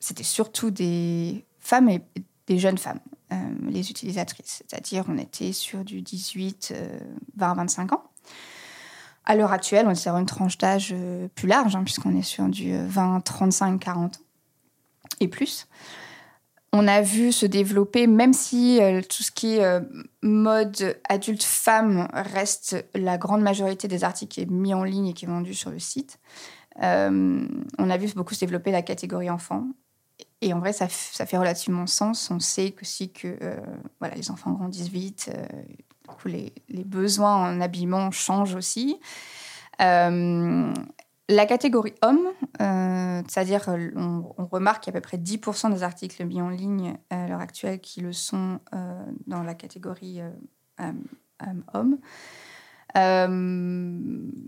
c'était 0.00 0.22
surtout 0.22 0.70
des 0.70 1.44
femmes 1.58 1.90
et 1.90 2.00
des 2.46 2.58
jeunes 2.58 2.78
femmes, 2.78 3.00
les 3.68 3.90
utilisatrices. 3.90 4.62
C'est-à-dire, 4.66 5.04
on 5.08 5.18
était 5.18 5.52
sur 5.52 5.84
du 5.84 6.00
18, 6.00 6.72
20, 7.36 7.54
25 7.54 7.92
ans. 7.92 8.04
À 9.26 9.36
l'heure 9.36 9.52
actuelle, 9.52 9.86
on 9.86 9.90
est 9.90 9.94
sur 9.94 10.14
une 10.16 10.26
tranche 10.26 10.58
d'âge 10.58 10.90
euh, 10.92 11.28
plus 11.34 11.48
large, 11.48 11.74
hein, 11.74 11.82
puisqu'on 11.82 12.14
est 12.16 12.22
sur 12.22 12.46
du 12.48 12.76
20, 12.76 13.20
35, 13.20 13.80
40 13.80 14.20
et 15.20 15.28
plus. 15.28 15.66
On 16.74 16.86
a 16.88 17.00
vu 17.00 17.32
se 17.32 17.46
développer, 17.46 18.06
même 18.06 18.34
si 18.34 18.82
euh, 18.82 19.00
tout 19.00 19.22
ce 19.22 19.30
qui 19.30 19.56
est 19.56 19.64
euh, 19.64 19.80
mode 20.22 20.98
adulte-femme 21.08 22.08
reste 22.12 22.84
la 22.94 23.16
grande 23.16 23.40
majorité 23.40 23.88
des 23.88 24.04
articles 24.04 24.34
qui 24.34 24.40
est 24.42 24.50
mis 24.50 24.74
en 24.74 24.84
ligne 24.84 25.06
et 25.06 25.12
qui 25.14 25.24
est 25.24 25.28
vendu 25.28 25.54
sur 25.54 25.70
le 25.70 25.78
site, 25.78 26.18
on 26.76 27.90
a 27.90 27.96
vu 27.96 28.12
beaucoup 28.14 28.34
se 28.34 28.40
développer 28.40 28.72
la 28.72 28.82
catégorie 28.82 29.30
enfant. 29.30 29.68
Et 30.40 30.52
en 30.52 30.58
vrai, 30.58 30.72
ça, 30.72 30.88
ça 30.88 31.24
fait 31.24 31.38
relativement 31.38 31.86
sens. 31.86 32.32
On 32.32 32.40
sait 32.40 32.74
aussi 32.82 33.12
que 33.12 33.38
voilà, 34.00 34.16
les 34.16 34.32
enfants 34.32 34.50
grandissent 34.50 34.88
vite, 34.88 35.30
les, 36.26 36.52
besoins 36.84 37.34
en 37.34 37.60
habillement 37.60 38.10
changent 38.10 38.54
aussi. 38.54 38.98
Euh, 39.80 40.72
la 41.28 41.46
catégorie 41.46 41.94
homme, 42.02 42.28
euh, 42.60 43.22
c'est-à-dire 43.26 43.68
on, 43.96 44.24
remarque 44.50 44.84
qu'il 44.84 44.92
y 44.92 44.96
a 44.96 44.98
à 44.98 45.00
peu 45.00 45.08
près 45.08 45.16
10% 45.16 45.72
des 45.72 45.82
articles 45.82 46.22
mis 46.24 46.42
en 46.42 46.50
ligne 46.50 46.96
à 47.10 47.26
l'heure 47.26 47.40
actuelle 47.40 47.80
qui 47.80 48.00
le 48.00 48.12
sont 48.12 48.60
euh, 48.74 49.04
dans 49.26 49.42
la 49.42 49.54
catégorie 49.54 50.20
homme. 51.72 51.98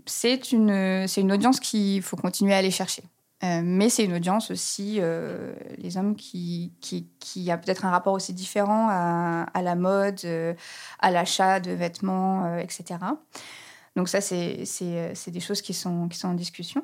c'est 0.05 0.51
une, 0.51 1.07
une 1.17 1.31
audience 1.31 1.59
qu'il 1.59 2.01
faut 2.03 2.17
continuer 2.17 2.53
à 2.53 2.57
aller 2.57 2.71
chercher. 2.71 3.03
Euh, 3.43 3.61
mais 3.63 3.89
c'est 3.89 4.03
une 4.03 4.15
audience 4.15 4.49
aussi, 4.49 4.97
euh, 4.99 5.53
les 5.77 5.97
hommes 5.97 6.15
qui, 6.15 6.73
qui, 6.81 7.51
a 7.51 7.57
peut-être 7.57 7.85
un 7.85 7.91
rapport 7.91 8.13
aussi 8.13 8.33
différent 8.33 8.87
à, 8.89 9.61
la 9.61 9.75
mode, 9.75 10.21
euh, 10.25 10.55
à 10.99 11.11
l'achat 11.11 11.59
de 11.59 11.71
vêtements, 11.71 12.57
etc. 12.57 12.99
Donc 13.95 14.09
ça, 14.09 14.21
c'est 14.21 14.65
des 15.27 15.39
choses 15.39 15.61
qui 15.61 15.73
sont, 15.73 16.07
qui 16.07 16.17
sont 16.17 16.29
en 16.29 16.33
discussion. 16.33 16.83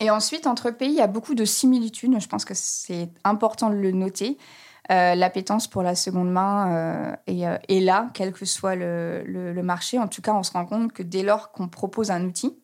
Et 0.00 0.10
ensuite, 0.10 0.46
entre 0.46 0.70
pays, 0.70 0.90
il 0.90 0.96
y 0.96 1.02
a 1.02 1.06
beaucoup 1.06 1.34
de 1.34 1.44
similitudes. 1.44 2.14
Je 2.20 2.28
pense 2.28 2.44
que 2.44 2.54
c'est 2.54 3.10
important 3.24 3.70
de 3.70 3.76
le 3.76 3.92
noter. 3.92 4.38
L'appétence 4.88 5.68
pour 5.68 5.82
la 5.82 5.94
seconde 5.94 6.30
main 6.30 7.16
est, 7.26 7.80
là, 7.80 8.10
quel 8.12 8.32
que 8.32 8.44
soit 8.44 8.76
le 8.76 9.62
marché. 9.62 9.98
En 9.98 10.08
tout 10.08 10.22
cas, 10.22 10.34
on 10.34 10.42
se 10.42 10.52
rend 10.52 10.66
compte 10.66 10.92
que 10.92 11.02
dès 11.02 11.22
lors 11.22 11.52
qu'on 11.52 11.68
propose 11.68 12.10
un 12.10 12.24
outil, 12.24 12.58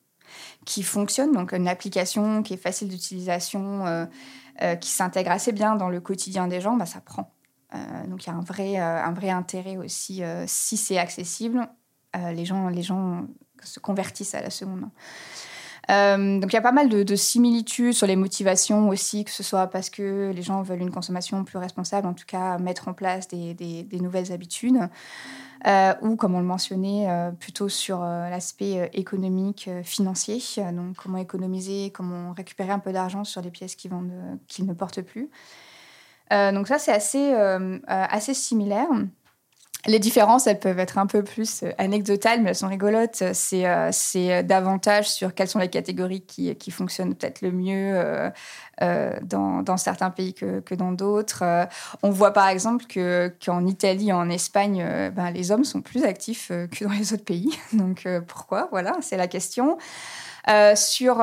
qui 0.67 0.83
fonctionne, 0.83 1.33
donc 1.33 1.53
une 1.53 1.69
application 1.69 2.43
qui 2.43 2.53
est 2.55 2.59
facile 2.59 2.89
d'utilisation, 2.89 3.87
euh, 3.87 4.05
euh, 4.63 4.75
qui 4.75 4.91
s'intègre 4.91 5.31
assez 5.31 5.53
bien 5.53 5.77
dans 5.77 5.89
le 5.89 6.01
quotidien 6.01 6.49
des 6.49 6.61
gens, 6.61 6.77
bah, 6.77 6.85
ça 6.85 7.01
prend. 7.01 7.33
Euh, 7.75 8.07
donc 8.09 8.27
il 8.27 8.27
y 8.27 8.33
a 8.33 8.37
un 8.37 8.43
vrai, 8.43 8.77
un 8.77 9.13
vrai 9.13 9.31
intérêt 9.31 9.79
aussi, 9.79 10.23
si 10.47 10.77
c'est 10.77 10.99
accessible, 10.99 11.67
les, 12.15 12.45
gens, 12.45 12.69
les 12.69 12.83
gens 12.83 13.27
se 13.63 13.79
convertissent 13.81 14.35
à 14.35 14.43
la 14.43 14.51
seconde 14.51 14.89
donc 15.89 16.53
il 16.53 16.55
y 16.55 16.57
a 16.57 16.63
pas 16.63 16.73
mal 16.73 16.89
de, 16.89 17.15
similitudes 17.15 17.93
sur 17.93 18.09
les 18.09 18.17
motivations 18.17 18.89
aussi, 18.89 19.25
que 19.25 19.31
ce 19.31 19.45
soit 19.45 19.69
parce 19.69 19.89
que 19.89 20.33
les 20.35 20.43
gens 20.43 20.61
veulent 20.63 20.81
une 20.81 20.91
consommation 20.91 21.45
plus 21.45 21.59
responsable, 21.59 22.09
en 22.09 22.13
tout 22.13 22.25
cas 22.27 22.59
mettre 22.59 22.89
en 22.89 22.93
place 22.93 23.29
des, 23.29 23.55
des 23.55 24.01
nouvelles 24.01 24.33
habitudes. 24.33 24.81
Euh, 25.67 25.95
ou, 26.03 26.17
comme 26.17 26.35
on 26.35 26.41
le 26.41 26.47
mentionnait, 26.47 27.09
euh, 27.09 27.31
plutôt 27.31 27.69
sur 27.69 28.03
euh, 28.03 28.29
l'aspect 28.29 28.91
économique, 28.93 29.71
financier, 29.83 30.39
donc 30.73 30.97
comment 30.97 31.19
économiser, 31.19 31.91
comment 31.91 32.33
récupérer 32.33 32.71
un 32.71 32.79
peu 32.79 32.93
d'argent 32.93 33.25
sur 33.25 33.41
les 33.41 33.51
pièces 33.51 33.75
qu'ils 33.75 33.91
ne 33.91 34.73
portent 34.75 35.03
plus. 35.03 35.31
donc 36.31 36.69
ça, 36.69 36.79
c'est 36.79 36.93
assez, 36.93 37.33
assez 37.87 38.35
similaire. 38.35 38.89
Les 39.87 39.99
différences, 39.99 40.47
elles 40.47 40.59
peuvent 40.59 40.79
être 40.79 40.99
un 40.99 41.07
peu 41.07 41.23
plus 41.23 41.65
anecdotales, 41.79 42.43
mais 42.43 42.51
elles 42.51 42.57
sont 42.57 42.69
rigolotes. 42.69 43.23
C'est 43.33 43.65
c'est 43.93 44.43
davantage 44.43 45.09
sur 45.09 45.35
quelles 45.35 45.49
sont 45.49 45.61
les 45.61 45.69
catégories 45.69 46.23
qui, 46.23 46.71
fonctionnent 46.71 47.15
peut-être 47.15 47.41
le 47.41 47.53
mieux 47.53 48.33
euh, 48.83 49.19
dans, 49.23 49.77
certains 49.79 50.11
pays 50.11 50.35
que, 50.35 50.75
dans 50.75 50.93
d'autres. 50.93 51.43
Euh, 51.43 51.65
on 52.03 52.11
voit 52.11 52.33
par 52.33 52.49
exemple 52.49 52.85
qu'en 53.43 53.67
Italie 53.67 54.13
en 54.13 54.29
Espagne, 54.29 54.83
euh, 54.87 55.11
ben, 55.11 55.31
les 55.31 55.51
hommes 55.51 55.65
sont 55.65 55.81
plus 55.81 56.05
actifs 56.05 56.49
que 56.49 56.85
dans 56.85 56.91
les 56.93 57.15
autres 57.15 57.25
pays. 57.25 57.59
Donc 57.73 58.07
pourquoi? 58.27 58.69
Voilà, 58.71 58.97
c'est 59.01 59.17
la 59.17 59.29
question. 59.29 59.79
sur 60.75 61.21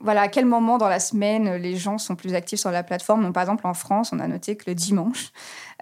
voilà, 0.00 0.22
à 0.22 0.28
quel 0.28 0.44
moment 0.44 0.78
dans 0.78 0.88
la 0.88 1.00
semaine 1.00 1.54
les 1.56 1.76
gens 1.76 1.98
sont 1.98 2.16
plus 2.16 2.34
actifs 2.34 2.60
sur 2.60 2.70
la 2.70 2.82
plateforme? 2.82 3.22
Donc, 3.22 3.34
par 3.34 3.42
exemple, 3.42 3.66
en 3.66 3.74
France, 3.74 4.10
on 4.12 4.20
a 4.20 4.28
noté 4.28 4.56
que 4.56 4.64
le 4.68 4.74
dimanche, 4.74 5.32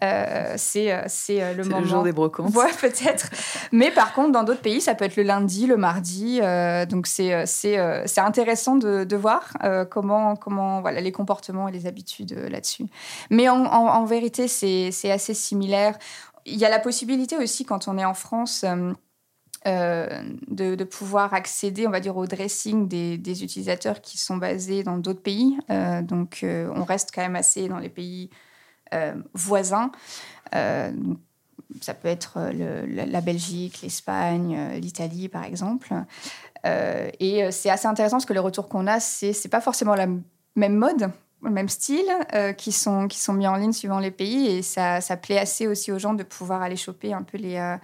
euh, 0.02 0.54
c'est 0.56 0.92
euh, 0.92 1.06
euh, 1.30 1.54
le 1.54 1.64
moment. 1.64 1.80
le 1.80 1.86
jour 1.86 2.02
des 2.02 2.12
brocantes. 2.12 2.54
Ouais, 2.54 2.72
peut-être. 2.80 3.30
Mais 3.72 3.90
par 3.90 4.12
contre, 4.12 4.32
dans 4.32 4.42
d'autres 4.42 4.60
pays, 4.60 4.80
ça 4.80 4.94
peut 4.94 5.04
être 5.04 5.16
le 5.16 5.22
lundi, 5.22 5.66
le 5.66 5.76
mardi. 5.76 6.40
donc, 6.88 7.06
c'est 7.06 7.46
c'est 7.46 8.20
intéressant 8.20 8.76
de, 8.76 9.04
de 9.04 9.16
voir 9.16 9.52
comment, 9.90 10.36
comment 10.36 10.80
voilà, 10.80 11.00
les 11.00 11.12
comportements 11.12 11.68
et 11.68 11.72
les 11.72 11.86
habitudes 11.86 12.32
là-dessus. 12.50 12.86
Mais 13.30 13.48
en, 13.48 13.64
en, 13.64 14.04
vérité, 14.04 14.48
c'est 14.48 15.10
assez 15.10 15.34
similaire. 15.34 15.98
Il 16.44 16.56
y 16.56 16.64
a 16.64 16.70
la 16.70 16.78
possibilité 16.78 17.36
aussi, 17.36 17.64
quand 17.64 17.88
on 17.88 17.98
est 17.98 18.04
en 18.04 18.14
France, 18.14 18.64
de, 19.66 20.74
de, 20.74 20.84
pouvoir 20.84 21.34
accéder, 21.34 21.86
on 21.86 21.90
va 21.90 22.00
dire, 22.00 22.16
au 22.16 22.26
dressing 22.26 22.86
des, 22.88 23.42
utilisateurs 23.42 24.00
qui 24.00 24.16
sont 24.16 24.36
basés 24.36 24.82
dans 24.82 24.96
d'autres 24.96 25.22
pays. 25.22 25.58
donc, 26.02 26.44
on 26.44 26.84
reste 26.84 27.10
quand 27.14 27.22
même 27.22 27.36
assez 27.36 27.68
dans 27.68 27.78
les 27.78 27.88
pays 27.88 28.30
euh, 28.94 29.14
voisins. 29.34 29.90
Euh, 30.54 30.92
ça 31.80 31.92
peut 31.92 32.06
être 32.06 32.34
euh, 32.36 32.86
la 32.86 33.20
Belgique, 33.20 33.80
l'Espagne, 33.82 34.78
l'Italie, 34.80 35.28
par 35.28 35.44
exemple. 35.44 35.92
et 36.64 37.50
c'est 37.50 37.70
assez 37.70 37.86
intéressant 37.86 38.16
parce 38.16 38.26
que 38.26 38.32
les 38.32 38.38
retours 38.38 38.68
qu'on 38.68 38.86
a, 38.86 39.00
c'est 39.00 39.32
n'est 39.32 39.50
pas 39.50 39.60
forcément 39.60 39.94
la 39.94 40.06
même 40.54 40.76
mode, 40.76 41.02
le 41.02 41.10
même 41.42 41.68
style, 41.68 42.10
qui, 42.56 42.72
sont, 42.72 43.08
qui 43.08 43.18
sont 43.18 43.32
mis 43.32 43.46
en 43.46 43.56
ligne 43.56 43.72
suivant 43.72 43.98
les 43.98 44.10
pays. 44.10 44.46
Et 44.46 44.62
ça, 44.62 45.00
ça 45.00 45.16
plaît 45.16 45.38
assez 45.38 45.66
aussi 45.66 45.92
aux 45.92 45.98
gens 45.98 46.14
de 46.14 46.22
pouvoir 46.22 46.62
aller 46.62 46.76
choper 46.76 47.12
un 47.12 47.22
peu 47.22 47.38
les, 47.38 47.76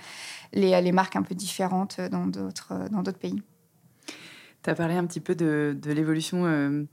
les, 0.52 0.80
les, 0.80 0.92
marques 0.92 1.16
un 1.16 1.22
peu 1.22 1.34
différentes 1.34 2.00
dans 2.00 2.26
d'autres 2.26 3.18
pays. 3.18 3.42
Tu 4.62 4.70
as 4.70 4.74
parlé 4.74 4.94
un 4.94 5.06
petit 5.06 5.20
peu 5.20 5.34
de, 5.34 5.76
de 5.80 5.92
l'évolution 5.92 6.86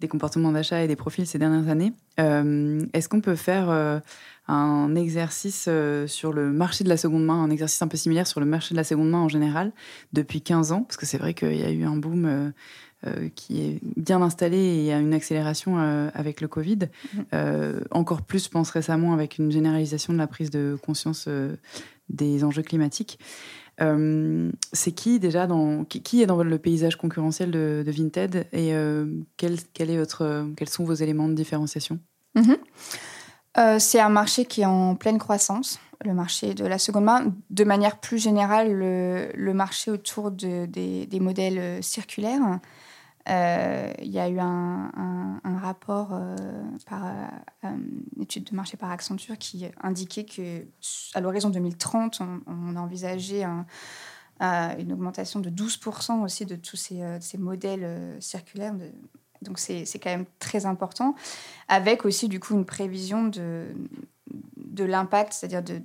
des 0.00 0.08
comportements 0.08 0.50
d'achat 0.50 0.82
et 0.82 0.88
des 0.88 0.96
profils 0.96 1.26
ces 1.26 1.38
dernières 1.38 1.68
années. 1.68 1.92
Euh, 2.18 2.84
est-ce 2.92 3.08
qu'on 3.08 3.20
peut 3.20 3.36
faire 3.36 3.68
euh, 3.70 4.00
un 4.48 4.94
exercice 4.94 5.66
euh, 5.68 6.06
sur 6.06 6.32
le 6.32 6.50
marché 6.50 6.84
de 6.84 6.88
la 6.88 6.96
seconde 6.96 7.24
main, 7.24 7.42
un 7.42 7.50
exercice 7.50 7.80
un 7.82 7.88
peu 7.88 7.98
similaire 7.98 8.26
sur 8.26 8.40
le 8.40 8.46
marché 8.46 8.74
de 8.74 8.76
la 8.76 8.84
seconde 8.84 9.10
main 9.10 9.20
en 9.20 9.28
général 9.28 9.72
depuis 10.12 10.40
15 10.40 10.72
ans? 10.72 10.82
Parce 10.82 10.96
que 10.96 11.06
c'est 11.06 11.18
vrai 11.18 11.34
qu'il 11.34 11.56
y 11.56 11.64
a 11.64 11.70
eu 11.70 11.84
un 11.84 11.96
boom 11.96 12.52
qui 13.34 13.62
est 13.62 13.80
bien 13.96 14.20
installé 14.22 14.58
et 14.58 14.92
a 14.92 14.98
une 14.98 15.14
accélération 15.14 15.78
avec 16.14 16.40
le 16.40 16.48
Covid. 16.48 16.78
Mm-hmm. 17.16 17.84
encore 17.90 18.22
plus, 18.22 18.44
je 18.44 18.50
pense 18.50 18.70
récemment, 18.70 19.12
avec 19.12 19.38
une 19.38 19.50
généralisation 19.50 20.12
de 20.12 20.18
la 20.18 20.26
prise 20.26 20.50
de 20.50 20.78
conscience 20.82 21.28
des 22.08 22.44
enjeux 22.44 22.62
climatiques. 22.62 23.18
c'est 24.72 24.92
qui 24.92 25.18
déjà 25.18 25.46
dans 25.46 25.84
qui, 25.84 26.22
est 26.22 26.26
dans 26.26 26.42
le 26.42 26.58
paysage 26.58 26.96
concurrentiel 26.96 27.50
de, 27.50 27.84
Vinted 27.86 28.46
et 28.52 28.72
quel, 29.36 29.58
est 29.78 29.96
votre, 29.96 30.46
quels 30.56 30.68
sont 30.68 30.84
vos 30.84 30.94
éléments 30.94 31.28
de 31.28 31.34
différenciation? 31.34 31.98
Mhm. 32.34 33.78
C'est 33.78 34.00
un 34.00 34.08
marché 34.10 34.44
qui 34.44 34.62
est 34.62 34.66
en 34.66 34.94
pleine 34.94 35.18
croissance, 35.18 35.80
le 36.04 36.14
marché 36.14 36.54
de 36.54 36.64
la 36.64 36.78
seconde 36.78 37.04
main. 37.04 37.34
De 37.50 37.64
manière 37.64 37.98
plus 37.98 38.18
générale, 38.18 38.72
le, 38.72 39.52
marché 39.52 39.90
autour 39.90 40.30
de, 40.30 40.66
des, 40.66 41.06
des, 41.06 41.20
modèles 41.20 41.82
circulaires. 41.82 42.60
Euh, 43.28 43.92
il 44.00 44.10
y 44.10 44.18
a 44.18 44.28
eu 44.28 44.38
un, 44.38 45.40
rapport 45.44 46.14
euh, 46.14 46.34
par 46.86 47.04
euh, 47.64 47.68
étude 48.18 48.44
de 48.44 48.56
marché 48.56 48.78
par 48.78 48.90
Accenture 48.90 49.36
qui 49.36 49.66
indiquait 49.82 50.24
que 50.24 50.64
à 51.14 51.20
l'horizon 51.20 51.50
2030, 51.50 52.22
on, 52.46 52.76
a 52.76 52.80
envisagé 52.80 53.44
une 54.40 54.92
augmentation 54.92 55.40
de 55.40 55.50
12% 55.50 56.22
aussi 56.22 56.46
de 56.46 56.56
tous 56.56 56.76
ces, 56.76 57.38
modèles 57.38 58.16
circulaires. 58.20 58.74
donc 59.42 59.58
c'est 59.58 59.84
quand 60.02 60.10
même 60.10 60.24
très 60.38 60.64
important, 60.64 61.14
avec 61.68 62.06
aussi 62.06 62.28
du 62.28 62.40
coup 62.40 62.54
une 62.54 62.64
prévision 62.64 63.24
de, 63.24 63.66
de 64.56 64.84
l'impact, 64.84 65.34
c'est-à-dire 65.34 65.62
de, 65.62 65.82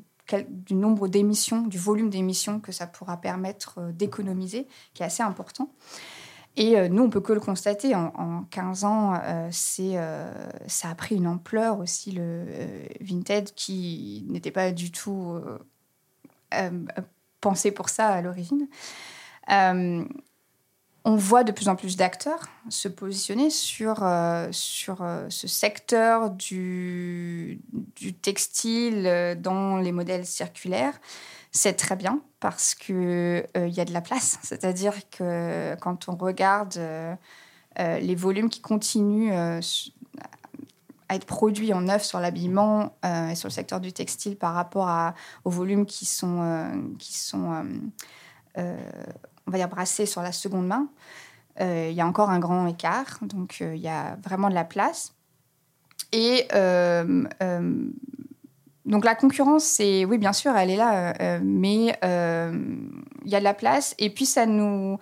du 0.47 0.73
nombre 0.73 1.09
d'émissions, 1.09 1.61
du 1.63 1.77
volume 1.77 2.09
d'émissions 2.09 2.59
que 2.61 2.71
ça 2.71 2.87
pourra 2.87 3.17
permettre 3.17 3.91
d'économiser, 3.91 4.67
qui 4.93 5.03
est 5.03 5.05
assez 5.05 5.23
important. 5.23 5.69
Et 6.57 6.77
euh, 6.77 6.87
nous, 6.87 7.03
on 7.03 7.09
peut 7.09 7.21
que 7.21 7.33
le 7.33 7.39
constater. 7.39 7.95
En, 7.95 8.45
15 8.49 8.83
ans, 8.85 9.13
euh, 9.15 9.49
euh, 9.79 10.49
ça 10.67 10.89
a 10.89 10.95
pris 10.95 11.15
une 11.15 11.27
ampleur 11.27 11.79
aussi, 11.79 12.11
le 12.11 12.45
Vinted, 13.01 13.53
qui 13.55 14.25
n'était 14.29 14.51
pas 14.51 14.71
du 14.71 14.91
tout 14.91 15.41
pensé 17.41 17.71
pour 17.71 17.89
ça 17.89 18.07
à 18.07 18.21
l'origine. 18.21 18.67
on 19.47 21.15
voit 21.15 21.43
de 21.43 21.51
plus 21.51 21.67
en 21.67 21.75
plus 21.75 21.97
d'acteurs 21.97 22.47
se 22.69 22.87
positionner 22.87 23.49
sur, 23.49 24.07
sur 24.51 25.05
ce 25.29 25.47
secteur 25.47 26.31
du, 26.31 27.59
du 27.95 28.13
textile 28.13 29.37
dans 29.39 29.77
les 29.77 29.91
modèles 29.91 30.25
circulaires 30.25 30.99
c'est 31.55 31.73
très 31.73 31.95
bien 31.95 32.21
parce 32.41 32.75
qu'il 32.75 32.95
euh, 32.95 33.45
y 33.55 33.79
a 33.79 33.85
de 33.85 33.93
la 33.93 34.01
place. 34.01 34.37
C'est-à-dire 34.43 34.93
que 35.09 35.75
quand 35.79 36.09
on 36.09 36.15
regarde 36.15 36.75
euh, 36.77 37.15
euh, 37.79 37.99
les 37.99 38.15
volumes 38.15 38.49
qui 38.49 38.61
continuent 38.61 39.31
à 39.31 41.15
être 41.15 41.25
produits 41.25 41.73
en 41.73 41.81
neuf 41.81 42.03
sur 42.03 42.19
l'habillement 42.19 42.97
et 43.03 43.35
sur 43.35 43.47
le 43.47 43.53
secteur 43.53 43.79
du 43.79 43.93
textile 43.93 44.35
par 44.35 44.53
rapport 44.53 45.13
aux 45.43 45.49
volumes 45.51 45.85
qui 45.85 46.05
sont, 46.05 46.95
qui 46.97 47.15
sont 47.15 47.63
on 48.57 49.51
va 49.51 49.57
dire, 49.57 49.69
brassés 49.69 50.07
sur 50.07 50.23
la 50.23 50.31
seconde 50.31 50.65
main, 50.65 50.87
il 51.59 51.93
y 51.93 52.01
a 52.01 52.07
encore 52.07 52.31
un 52.31 52.39
grand 52.39 52.65
écart. 52.65 53.19
Donc, 53.21 53.59
il 53.59 53.77
y 53.77 53.87
a 53.87 54.17
vraiment 54.23 54.49
de 54.49 54.55
la 54.55 54.63
place. 54.63 55.13
Et 56.11 56.47
donc 58.85 59.03
la 59.03 59.15
concurrence, 59.15 59.63
c'est 59.63 60.05
oui, 60.05 60.17
bien 60.17 60.33
sûr, 60.33 60.55
elle 60.55 60.69
est 60.69 60.75
là, 60.75 61.13
euh, 61.19 61.39
mais 61.43 61.97
euh, 62.03 62.53
il 63.23 63.31
y 63.31 63.35
a 63.35 63.39
de 63.39 63.43
la 63.43 63.55
place. 63.55 63.95
Et 63.97 64.11
puis 64.11 64.27
ça 64.27 64.45
nous, 64.45 64.99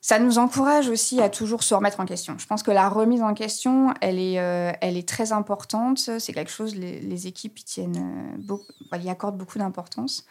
ça 0.00 0.20
nous 0.20 0.38
encourage 0.38 0.88
aussi 0.88 1.20
à 1.20 1.28
toujours 1.28 1.64
se 1.64 1.74
remettre 1.74 1.98
en 1.98 2.06
question. 2.06 2.38
Je 2.38 2.46
pense 2.46 2.62
que 2.62 2.70
la 2.70 2.88
remise 2.88 3.22
en 3.22 3.34
question, 3.34 3.92
elle 4.00 4.20
est, 4.20 4.38
euh, 4.38 4.72
elle 4.80 4.96
est 4.96 5.08
très 5.08 5.32
importante. 5.32 5.98
C'est 5.98 6.32
quelque 6.32 6.50
chose, 6.50 6.76
les, 6.76 7.00
les 7.00 7.26
équipes 7.26 7.58
y 7.58 7.64
tiennent, 7.64 8.36
beaucoup, 8.38 8.72
y 8.92 9.10
accordent 9.10 9.38
beaucoup 9.38 9.58
d'importance. 9.58 10.24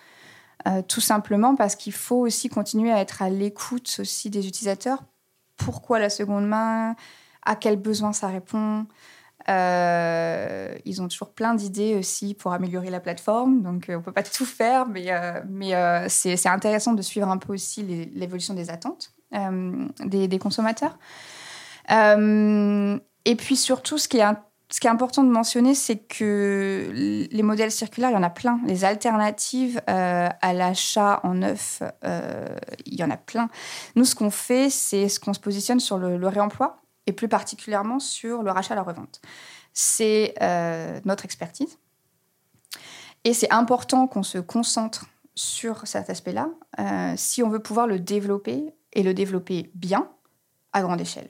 tout 0.87 1.01
simplement 1.01 1.55
parce 1.55 1.75
qu'il 1.75 1.93
faut 1.93 2.21
aussi 2.21 2.47
continuer 2.47 2.91
à 2.91 3.01
être 3.01 3.21
à 3.21 3.29
l'écoute 3.29 3.97
aussi 3.99 4.29
des 4.29 4.47
utilisateurs. 4.47 5.03
Pourquoi 5.57 5.99
la 5.99 6.09
seconde 6.09 6.47
main? 6.47 6.95
À 7.43 7.55
quels 7.55 7.75
besoins 7.75 8.13
ça 8.13 8.27
répond? 8.27 8.85
Euh, 9.49 10.75
ils 10.86 11.01
ont 11.01 11.08
toujours 11.08 11.29
plein 11.29 11.53
d'idées 11.53 11.95
aussi 11.95 12.34
pour 12.34 12.53
améliorer 12.53 12.89
la 12.89 12.99
plateforme. 12.99 13.62
Donc, 13.62 13.89
euh, 13.89 13.95
on 13.95 13.99
ne 13.99 14.03
peut 14.03 14.12
pas 14.12 14.23
tout 14.23 14.45
faire, 14.45 14.88
mais, 14.88 15.12
euh, 15.12 15.41
mais 15.47 15.73
c'est 16.10 16.47
intéressant 16.47 16.93
de 16.93 17.01
suivre 17.01 17.29
un 17.29 17.38
peu 17.38 17.53
aussi 17.53 17.84
l'évolution 18.13 18.53
des 18.53 18.69
attentes 18.69 19.12
des, 20.05 20.29
des, 20.29 20.39
consommateurs. 20.39 20.97
et 21.89 23.36
puis 23.36 23.55
surtout, 23.58 23.97
ce 23.97 24.08
qui 24.08 24.19
est, 24.19 24.25
ce 24.71 24.79
qui 24.79 24.88
est 24.88 24.89
important 24.89 25.23
de 25.25 25.29
mentionner, 25.29 25.75
c'est 25.75 25.97
que 25.97 26.89
les 26.93 27.43
modèles 27.43 27.71
circulaires, 27.71 28.12
il 28.12 28.13
y 28.13 28.17
en 28.17 28.23
a 28.23 28.29
plein. 28.29 28.62
Les 28.65 28.86
alternatives 28.86 29.81
à 29.88 30.53
l'achat 30.53 31.19
en 31.23 31.34
neuf, 31.34 31.84
il 32.86 32.95
y 32.95 33.03
en 33.03 33.12
a 33.12 33.17
plein. 33.17 33.49
Nous, 33.95 34.05
ce 34.05 34.15
qu'on 34.15 34.29
fait, 34.29 34.69
c'est 34.69 35.10
ce 35.10 35.19
qu'on 35.19 35.34
se 35.34 35.39
positionne 35.41 35.81
sur 35.81 35.97
le 35.97 36.27
réemploi 36.29 36.85
et 37.07 37.13
plus 37.13 37.27
particulièrement 37.27 37.99
sur 37.99 38.43
le 38.43 38.51
rachat 38.51 38.73
à 38.73 38.75
la 38.75 38.83
revente. 38.83 39.21
C'est 39.73 40.33
euh, 40.41 40.99
notre 41.05 41.25
expertise. 41.25 41.77
Et 43.23 43.33
c'est 43.33 43.51
important 43.51 44.07
qu'on 44.07 44.23
se 44.23 44.37
concentre 44.37 45.05
sur 45.33 45.85
cet 45.87 46.09
aspect-là 46.09 46.49
euh, 46.79 47.13
si 47.17 47.43
on 47.43 47.49
veut 47.49 47.59
pouvoir 47.59 47.87
le 47.87 47.99
développer 47.99 48.73
et 48.93 49.03
le 49.03 49.13
développer 49.13 49.71
bien 49.73 50.09
à 50.73 50.81
grande 50.81 51.01
échelle. 51.01 51.29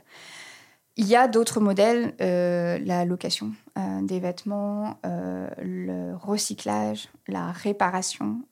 Il 0.98 1.08
y 1.08 1.16
a 1.16 1.28
d'autres 1.28 1.60
modèles, 1.60 2.16
euh, 2.22 2.80
la 2.80 3.04
location 3.04 3.52
des 4.04 4.22
vêtements, 4.22 4.98
le 5.04 6.16
recyclage, 6.16 7.10
la 7.28 7.52
réparation, 7.52 8.44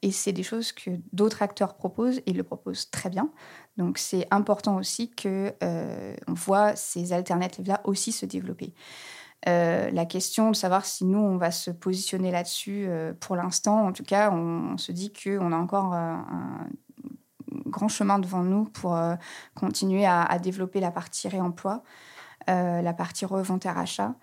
et 0.00 0.12
c'est 0.12 0.30
des 0.30 0.44
choses 0.44 0.70
que 0.70 0.90
d'autres 1.12 1.42
acteurs 1.42 1.74
proposent 1.74 2.20
et 2.26 2.32
le 2.32 2.44
proposent 2.44 2.88
très 2.92 3.10
bien. 3.10 3.30
Donc 3.76 3.98
c'est 3.98 4.26
important 4.30 4.76
aussi 4.76 5.10
que 5.10 5.52
euh, 5.62 6.14
on 6.28 6.34
voit 6.34 6.76
ces 6.76 7.12
alternatives-là 7.12 7.80
aussi 7.84 8.12
se 8.12 8.26
développer. 8.26 8.74
Euh, 9.46 9.90
la 9.90 10.06
question 10.06 10.50
de 10.50 10.56
savoir 10.56 10.86
si 10.86 11.04
nous 11.04 11.18
on 11.18 11.36
va 11.36 11.50
se 11.50 11.70
positionner 11.70 12.30
là-dessus, 12.30 12.86
euh, 12.88 13.12
pour 13.12 13.36
l'instant, 13.36 13.86
en 13.86 13.92
tout 13.92 14.04
cas, 14.04 14.30
on, 14.30 14.78
se 14.78 14.92
dit 14.92 15.12
qu'on 15.12 15.52
a 15.52 15.56
encore 15.56 15.92
un 15.92 16.66
grand 17.66 17.88
chemin 17.88 18.18
devant 18.18 18.42
nous 18.42 18.64
pour 18.64 18.98
continuer 19.54 20.06
à, 20.06 20.22
à, 20.22 20.38
développer 20.38 20.80
la 20.80 20.90
partie 20.90 21.28
réemploi, 21.28 21.82
la 22.46 22.92
partie 22.94 23.24
revente 23.24 23.66
et 23.66 23.70
rachat. 23.70 24.14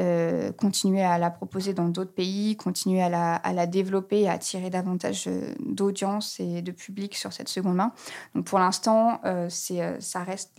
Euh, 0.00 0.50
continuer 0.52 1.02
à 1.02 1.18
la 1.18 1.30
proposer 1.30 1.74
dans 1.74 1.88
d'autres 1.88 2.12
pays, 2.12 2.56
continuer 2.56 3.02
à 3.02 3.10
la, 3.10 3.34
à 3.34 3.52
la, 3.52 3.66
développer, 3.66 4.28
à 4.28 4.32
attirer 4.32 4.70
davantage 4.70 5.24
euh, 5.26 5.52
d'audience 5.58 6.40
et 6.40 6.62
de 6.62 6.72
public 6.72 7.14
sur 7.14 7.34
cette 7.34 7.50
seconde 7.50 7.76
main. 7.76 7.92
Donc 8.34 8.46
pour 8.46 8.58
l'instant, 8.58 9.20
euh, 9.26 9.48
c'est, 9.50 10.00
ça 10.00 10.22
reste 10.22 10.58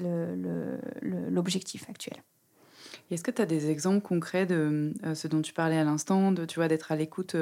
l'objectif 1.02 1.90
actuel. 1.90 2.18
Est-ce 3.10 3.24
que 3.24 3.32
tu 3.32 3.42
as 3.42 3.48
des 3.48 3.72
exemples 3.72 4.02
concrets 4.02 4.46
de 4.46 4.94
ce 5.16 5.28
dont 5.28 5.42
tu 5.42 5.54
parlais 5.54 5.78
à 5.78 5.84
l'instant, 5.84 6.32
de 6.32 6.46
tu 6.46 6.60
vois 6.60 6.68
d'être 6.68 6.92
à 6.92 6.96
l'écoute 6.96 7.36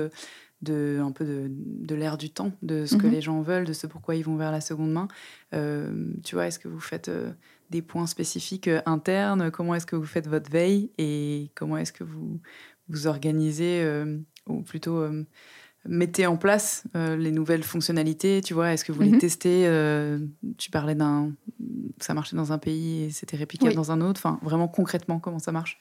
de 0.62 1.00
un 1.04 1.12
peu 1.12 1.26
de, 1.26 1.48
de 1.50 1.96
l'air 1.96 2.18
du 2.18 2.30
temps, 2.30 2.54
de 2.62 2.86
ce 2.86 2.96
que 2.96 3.08
mhm. 3.08 3.14
les 3.14 3.22
gens 3.22 3.42
veulent, 3.42 3.66
de 3.66 3.74
ce 3.74 3.88
pourquoi 3.88 4.16
ils 4.16 4.24
vont 4.24 4.36
vers 4.36 4.52
la 4.52 4.62
seconde 4.62 4.92
main? 4.92 5.08
tu 5.52 6.36
vois, 6.36 6.48
est-ce 6.48 6.60
que 6.60 6.70
vous 6.70 6.80
faites 6.80 7.12
des 7.70 7.82
points 7.82 8.08
spécifiques 8.08 8.68
euh, 8.68 8.82
internes 8.86 9.52
Comment 9.52 9.76
est-ce 9.76 9.86
que 9.86 9.96
vous 9.96 10.06
faites 10.06 10.28
votre 10.28 10.50
veille 10.50 10.92
et 10.98 11.52
comment 11.56 11.78
est-ce 11.78 11.94
que 11.94 12.04
vous 12.04 12.40
vous 12.88 13.08
organisez 13.08 13.82
euh, 13.84 14.18
ou 14.48 14.62
plutôt 14.62 14.98
euh, 14.98 15.26
mettez 15.86 16.26
en 16.26 16.38
place 16.38 16.84
les 16.94 17.32
nouvelles 17.32 17.64
fonctionnalités 17.64 18.42
Tu 18.42 18.54
vois, 18.54 18.74
est-ce 18.74 18.84
que 18.84 18.92
vous 18.92 19.02
les 19.02 19.12
mhm. 19.12 19.20
testez 19.20 20.20
Tu 20.58 20.72
parlais 20.72 20.96
d'un 20.96 21.32
ça 22.00 22.14
marchait 22.14 22.36
dans 22.36 22.52
un 22.52 22.58
pays 22.58 23.04
et 23.04 23.10
c'était 23.12 23.38
réplicable 23.38 23.76
dans 23.76 23.92
un 23.92 24.02
autre. 24.02 24.22
Enfin, 24.24 24.40
vraiment 24.42 24.68
concrètement, 24.68 25.20
comment 25.20 25.40
ça 25.40 25.52
marche? 25.52 25.80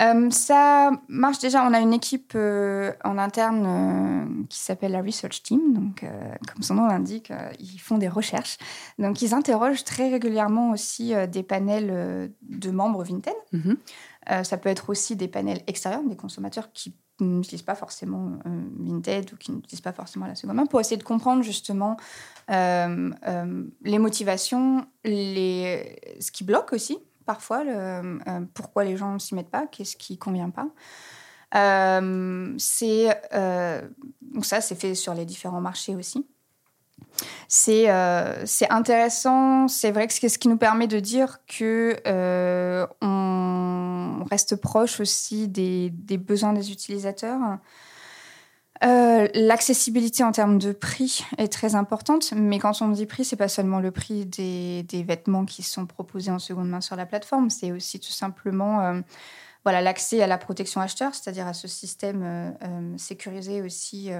Euh, 0.00 0.30
ça 0.30 0.90
marche 1.08 1.38
déjà. 1.40 1.64
On 1.64 1.72
a 1.72 1.80
une 1.80 1.92
équipe 1.92 2.32
euh, 2.34 2.92
en 3.04 3.18
interne 3.18 3.64
euh, 3.66 4.44
qui 4.48 4.58
s'appelle 4.58 4.92
la 4.92 5.02
Research 5.02 5.42
Team. 5.42 5.74
Donc, 5.74 6.04
comme 6.52 6.62
son 6.62 6.74
nom 6.74 6.86
l'indique, 6.86 7.32
ils 7.58 7.78
font 7.78 7.98
des 7.98 8.08
recherches. 8.08 8.58
Donc, 8.98 9.22
ils 9.22 9.34
interrogent 9.34 9.84
très 9.84 10.08
régulièrement 10.08 10.70
aussi 10.70 11.12
des 11.30 11.42
panels 11.42 12.32
de 12.42 12.70
membres 12.70 13.02
Vinted. 13.02 13.34
Mhm. 13.52 13.76
ça 14.44 14.56
peut 14.56 14.68
être 14.68 14.90
aussi 14.90 15.16
des 15.16 15.28
panels 15.28 15.62
extérieurs, 15.66 16.02
des 16.04 16.16
consommateurs 16.16 16.72
qui 16.72 16.94
n'utilisent 17.20 17.62
pas 17.62 17.74
forcément 17.74 18.38
Vinted 18.78 19.32
ou 19.32 19.36
qui 19.36 19.52
n'utilisent 19.52 19.80
pas 19.80 19.92
forcément 19.92 20.26
la 20.26 20.34
seconde 20.34 20.56
main 20.56 20.66
pour 20.66 20.80
essayer 20.80 20.96
de 20.96 21.02
comprendre 21.04 21.42
justement 21.42 21.96
les 22.48 23.98
motivations, 23.98 24.86
les... 25.04 26.16
ce 26.20 26.30
qui 26.30 26.44
bloque 26.44 26.72
aussi 26.72 26.98
parfois, 27.28 27.62
euh, 27.66 28.18
pourquoi 28.54 28.84
les 28.84 28.96
gens 28.96 29.12
ne 29.12 29.18
s'y 29.18 29.34
mettent 29.34 29.50
pas, 29.50 29.66
qu'est-ce 29.66 29.96
qui 29.96 30.14
ne 30.14 30.18
convient 30.18 30.48
pas. 30.48 30.68
Euh, 31.54 32.54
c'est 32.56 33.20
euh, 33.34 33.86
donc 34.22 34.46
ça, 34.46 34.62
c'est 34.62 34.74
fait 34.74 34.94
sur 34.94 35.12
les 35.12 35.26
différents 35.26 35.60
marchés 35.60 35.94
aussi. 35.94 36.26
C'est 37.46 37.88
c'est 38.46 38.70
intéressant. 38.70 39.68
C'est 39.68 39.90
vrai 39.90 40.06
que 40.06 40.14
c'est 40.14 40.30
ce 40.30 40.38
qui 40.38 40.48
nous 40.48 40.56
permet 40.56 40.86
de 40.86 41.00
dire 41.00 41.40
que 41.46 41.96
on 43.02 44.24
reste 44.30 44.56
proche 44.56 44.98
aussi 44.98 45.48
des, 45.48 45.90
des 45.90 46.16
besoins 46.16 46.54
des 46.54 46.72
utilisateurs. 46.72 47.58
L'accessibilité 48.80 50.22
en 50.22 50.32
termes 50.32 50.58
de 50.58 50.72
prix 50.72 51.24
est 51.36 51.52
très 51.52 51.74
importante, 51.74 52.32
mais 52.36 52.58
quand 52.58 52.80
on 52.82 52.88
dit 52.88 53.06
prix, 53.06 53.24
c'est 53.24 53.36
pas 53.36 53.48
seulement 53.48 53.80
le 53.80 53.90
prix 53.90 54.26
des, 54.26 55.04
vêtements 55.06 55.44
qui 55.44 55.62
sont 55.62 55.86
proposés 55.86 56.30
en 56.30 56.38
seconde 56.38 56.68
main 56.68 56.80
sur 56.80 56.96
la 56.96 57.06
plateforme, 57.06 57.50
c'est 57.50 57.72
aussi 57.72 57.98
tout 57.98 58.12
simplement 58.12 59.02
voilà 59.64 59.80
l'accès 59.80 60.22
à 60.22 60.26
la 60.26 60.38
protection 60.38 60.80
acheteur, 60.80 61.14
c'est-à-dire 61.14 61.46
à 61.46 61.54
ce 61.54 61.66
système 61.66 62.54
sécurisé 62.96 63.62
aussi 63.62 64.10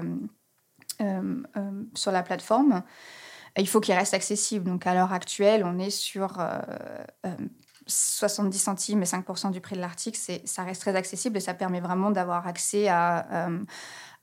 sur 1.95 2.11
la 2.11 2.23
plateforme 2.23 2.83
il 3.57 3.67
faut 3.67 3.79
qu'il 3.79 3.93
reste 3.93 4.13
accessible. 4.13 4.65
Donc 4.65 4.87
à 4.87 4.93
l'heure 4.93 5.13
actuelle, 5.13 5.63
on 5.65 5.79
est 5.79 5.89
sur 5.89 6.37
70 7.87 8.55
euh, 8.55 8.59
euh, 8.59 8.59
centimes 8.59 9.01
et 9.01 9.05
5% 9.05 9.51
du 9.51 9.61
prix 9.61 9.75
de 9.75 9.81
l'article. 9.81 10.19
Ça 10.45 10.63
reste 10.63 10.81
très 10.81 10.95
accessible 10.95 11.37
et 11.37 11.41
ça 11.41 11.53
permet 11.53 11.79
vraiment 11.79 12.11
d'avoir 12.11 12.47
accès 12.47 12.87
à, 12.87 13.47
euh, 13.47 13.59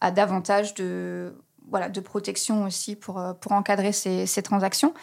à 0.01 0.11
davantage 0.11 0.75
de, 0.75 1.35
voilà, 1.71 1.89
de 1.89 2.01
protection 2.01 2.65
aussi 2.65 2.97
pour, 2.97 3.23
pour 3.41 3.53
encadrer 3.53 3.93
ces, 3.93 4.27
ces 4.27 4.43
transactions. 4.43 4.95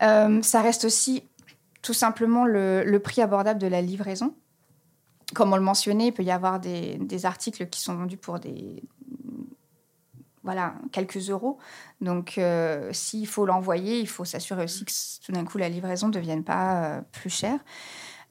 ça 0.00 0.62
reste 0.62 0.84
aussi 0.84 1.24
tout 1.84 1.92
simplement 1.92 2.46
le, 2.46 2.98
prix 2.98 3.20
abordable 3.20 3.60
de 3.60 3.66
la 3.66 3.82
livraison. 3.82 4.34
Comme 5.34 5.52
on 5.52 5.56
le 5.56 5.62
mentionnait, 5.62 6.08
il 6.08 6.12
peut 6.12 6.24
y 6.24 6.30
avoir 6.30 6.58
des, 6.58 7.26
articles 7.26 7.68
qui 7.68 7.80
sont 7.80 7.94
vendus 7.94 8.16
pour 8.16 8.40
des, 8.40 8.82
voilà, 10.42 10.74
quelques 10.92 11.28
euros. 11.30 11.58
Donc, 12.00 12.38
euh, 12.38 12.90
s'il 12.92 13.26
faut 13.26 13.44
l'envoyer, 13.44 14.00
il 14.00 14.08
faut 14.08 14.24
s'assurer 14.24 14.64
aussi 14.64 14.84
que 14.86 14.92
tout 15.24 15.32
d'un 15.32 15.44
coup, 15.44 15.58
la 15.58 15.68
livraison 15.68 16.08
ne 16.08 16.12
devienne 16.12 16.42
pas 16.42 16.84
euh, 16.84 17.00
plus 17.12 17.30
chère. 17.30 17.60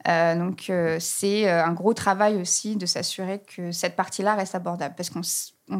Euh, 0.08 0.34
donc, 0.34 0.70
c'est 1.00 1.48
un 1.48 1.72
gros 1.72 1.94
travail 1.94 2.40
aussi 2.40 2.76
de 2.76 2.86
s'assurer 2.86 3.40
que 3.40 3.70
cette 3.70 3.94
partie-là 3.94 4.34
reste 4.34 4.54
abordable. 4.54 4.94
Parce 4.96 5.10
qu'on 5.10 5.22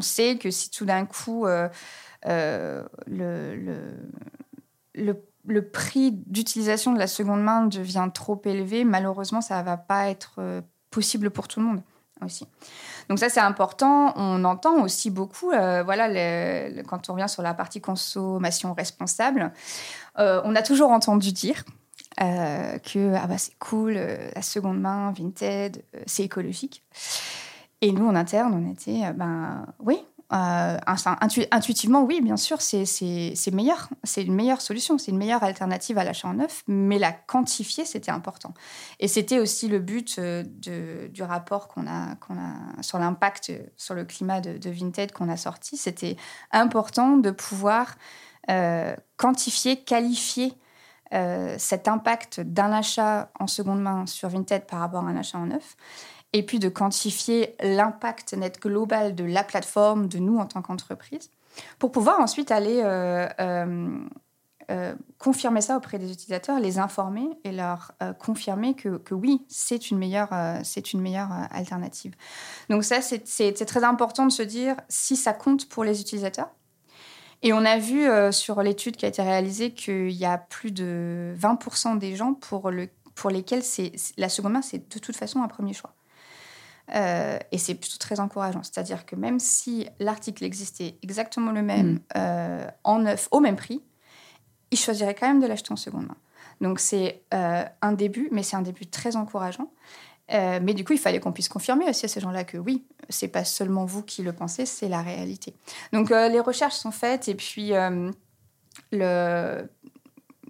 sait 0.01 0.37
que 0.37 0.51
si 0.51 0.69
tout 0.69 0.85
d'un 0.85 1.05
coup, 1.05 1.45
le, 1.45 1.69
le, 3.07 3.63
le, 5.45 5.69
prix 5.69 6.11
d'utilisation 6.11 6.93
de 6.93 6.99
la 6.99 7.07
seconde 7.07 7.43
main 7.43 7.65
devient 7.65 8.09
trop 8.13 8.41
élevé, 8.45 8.83
malheureusement, 8.83 9.41
ça 9.41 9.59
ne 9.59 9.65
va 9.65 9.77
pas 9.77 10.09
être 10.09 10.63
possible 10.89 11.29
pour 11.29 11.47
tout 11.47 11.59
le 11.59 11.65
monde 11.65 11.81
aussi. 12.23 12.47
Donc 13.09 13.19
ça, 13.19 13.29
c'est 13.29 13.39
important. 13.39 14.13
On 14.15 14.43
entend 14.43 14.81
aussi 14.81 15.09
beaucoup, 15.09 15.51
euh, 15.51 15.83
voilà, 15.83 16.07
quand 16.87 17.09
on 17.09 17.13
revient 17.13 17.29
sur 17.29 17.41
la 17.41 17.53
partie 17.53 17.81
consommation 17.81 18.73
responsable, 18.73 19.51
euh, 20.19 20.41
on 20.43 20.55
a 20.55 20.61
toujours 20.61 20.91
entendu 20.91 21.31
dire 21.31 21.63
euh, 22.21 22.77
que 22.79 23.13
ah 23.15 23.27
bah, 23.27 23.37
c'est 23.37 23.57
cool, 23.59 23.93
la 23.93 24.41
seconde 24.41 24.79
main, 24.79 25.11
Vinted, 25.11 25.83
c'est 26.05 26.23
écologique. 26.23 26.83
Et 27.81 27.91
nous, 27.91 28.07
en 28.07 28.15
interne, 28.15 28.53
on 28.53 28.71
était, 28.71 29.13
ben 29.13 29.67
oui, 29.79 29.99
euh, 30.33 30.77
intuitivement, 30.87 32.03
oui, 32.03 32.19
bien 32.19 32.37
sûr, 32.37 32.59
c'est 32.61 33.51
meilleur. 33.53 33.89
C'est 34.03 34.23
une 34.23 34.33
meilleure 34.33 34.61
solution, 34.61 34.97
c'est 34.97 35.11
une 35.11 35.17
meilleure 35.17 35.43
alternative 35.43 35.97
à 35.97 36.03
l'achat 36.03 36.27
en 36.27 36.33
neuf, 36.33 36.63
mais 36.67 36.97
la 36.97 37.11
quantifier, 37.11 37.85
c'était 37.85 38.11
important. 38.11 38.53
Et 38.99 39.07
c'était 39.07 39.39
aussi 39.39 39.67
le 39.67 39.79
but 39.79 40.17
euh, 40.17 40.43
du 40.43 41.21
rapport 41.21 41.67
qu'on 41.67 41.85
a, 41.87 42.15
qu'on 42.15 42.35
a 42.35 42.81
sur 42.81 42.97
l'impact 42.97 43.51
sur 43.77 43.93
le 43.93 44.03
climat 44.03 44.41
de, 44.41 44.69
Vinted 44.69 45.11
qu'on 45.11 45.29
a 45.29 45.37
sorti. 45.37 45.77
C'était 45.77 46.17
important 46.51 47.17
de 47.17 47.29
pouvoir 47.29 47.95
euh, 48.49 48.95
quantifier, 49.17 49.83
qualifier 49.83 50.53
cet 51.11 51.87
impact 51.87 52.41
d'un 52.41 52.71
achat 52.71 53.29
en 53.39 53.47
seconde 53.47 53.81
main 53.81 54.05
sur 54.05 54.29
Vinted 54.29 54.65
par 54.65 54.79
rapport 54.79 55.05
à 55.05 55.07
un 55.07 55.15
achat 55.15 55.37
en 55.37 55.45
neuf 55.45 55.75
et 56.35 56.43
puis 56.43 56.59
de 56.59 56.67
quantifier 56.67 57.55
l'impact 57.61 58.33
net 58.33 58.61
global 58.61 59.15
de 59.15 59.23
la 59.23 59.41
plateforme, 59.41 60.09
de 60.09 60.17
nous 60.17 60.37
en 60.37 60.45
tant 60.45 60.61
qu'entreprise, 60.61 61.31
pour 61.79 61.93
pouvoir 61.93 62.19
ensuite 62.19 62.51
aller 62.51 62.81
euh, 62.83 63.25
euh, 63.39 63.99
euh, 64.69 64.93
confirmer 65.17 65.61
ça 65.61 65.77
auprès 65.77 65.97
des 65.97 66.11
utilisateurs, 66.11 66.59
les 66.59 66.77
informer 66.77 67.29
et 67.45 67.53
leur 67.53 67.93
confirmer 68.19 68.73
que, 68.73 68.97
que 68.97 69.13
oui, 69.13 69.45
c'est 69.47 69.91
une 69.91 69.97
meilleure, 69.97 70.33
c'est 70.63 70.91
une 70.91 70.99
meilleure 70.99 71.31
alternative. 71.51 72.13
Donc 72.69 72.83
ça, 72.83 72.99
c'est 73.01 73.65
très 73.65 73.85
important 73.85 74.25
de 74.25 74.31
se 74.31 74.43
dire 74.43 74.75
si 74.89 75.15
ça 75.15 75.31
compte 75.31 75.69
pour 75.69 75.85
les 75.85 76.01
utilisateurs. 76.01 76.49
Et 77.41 77.53
on 77.53 77.63
a 77.65 77.77
vu 77.77 78.07
sur 78.31 78.61
l'étude 78.63 78.95
qui 78.95 79.05
a 79.05 79.07
été 79.07 79.21
réalisée 79.21 79.71
qu'il 79.71 80.11
y 80.11 80.25
a 80.25 80.37
plus 80.37 80.71
de 80.71 81.35
20% 81.39 81.97
des 81.99 82.15
gens 82.15 82.33
pour, 82.33 82.71
le, 82.71 82.89
pour 83.13 83.29
lesquels 83.29 83.61
la 84.17 84.29
seconde 84.29 84.53
main, 84.53 84.61
c'est 84.61 84.89
de 84.89 84.99
toute 84.99 85.15
façon 85.15 85.43
un 85.43 85.47
premier 85.47 85.73
choix. 85.73 85.93
Euh, 86.93 87.39
et 87.51 87.57
c'est 87.57 87.75
plutôt 87.75 87.97
très 87.97 88.19
encourageant. 88.19 88.61
C'est-à-dire 88.63 89.05
que 89.05 89.15
même 89.15 89.39
si 89.39 89.87
l'article 89.99 90.43
existait 90.43 90.97
exactement 91.01 91.51
le 91.51 91.61
même 91.61 91.93
mm. 91.93 91.99
euh, 92.17 92.67
en 92.83 92.99
neuf, 92.99 93.27
au 93.31 93.39
même 93.39 93.55
prix, 93.55 93.81
ils 94.71 94.77
choisiraient 94.77 95.15
quand 95.15 95.27
même 95.27 95.41
de 95.41 95.47
l'acheter 95.47 95.71
en 95.71 95.77
seconde 95.77 96.07
main. 96.07 96.17
Donc 96.61 96.79
c'est 96.79 97.23
euh, 97.33 97.63
un 97.81 97.91
début, 97.93 98.29
mais 98.31 98.43
c'est 98.43 98.55
un 98.55 98.61
début 98.61 98.87
très 98.87 99.15
encourageant. 99.15 99.71
Mais 100.29 100.73
du 100.73 100.83
coup, 100.83 100.93
il 100.93 100.99
fallait 100.99 101.19
qu'on 101.19 101.31
puisse 101.31 101.49
confirmer 101.49 101.89
aussi 101.89 102.05
à 102.05 102.07
ces 102.07 102.19
gens-là 102.19 102.43
que 102.43 102.57
oui, 102.57 102.85
c'est 103.09 103.27
pas 103.27 103.43
seulement 103.43 103.85
vous 103.85 104.01
qui 104.01 104.23
le 104.23 104.33
pensez, 104.33 104.65
c'est 104.65 104.89
la 104.89 105.01
réalité. 105.01 105.53
Donc 105.93 106.09
les 106.09 106.39
recherches 106.39 106.75
sont 106.75 106.91
faites 106.91 107.27
et 107.27 107.35
puis 107.35 107.73
le 108.91 109.69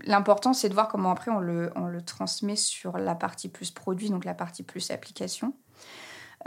l'important, 0.03 0.53
c'est 0.53 0.69
de 0.69 0.73
voir 0.73 0.87
comment 0.87 1.11
après 1.11 1.31
on 1.31 1.39
le, 1.39 1.71
transmet 2.05 2.55
sur 2.55 2.97
la 2.97 3.15
partie 3.15 3.49
plus 3.49 3.71
produit, 3.71 4.09
donc 4.09 4.25
la 4.25 4.33
partie 4.33 4.63
plus 4.63 4.91
application. 4.91 5.53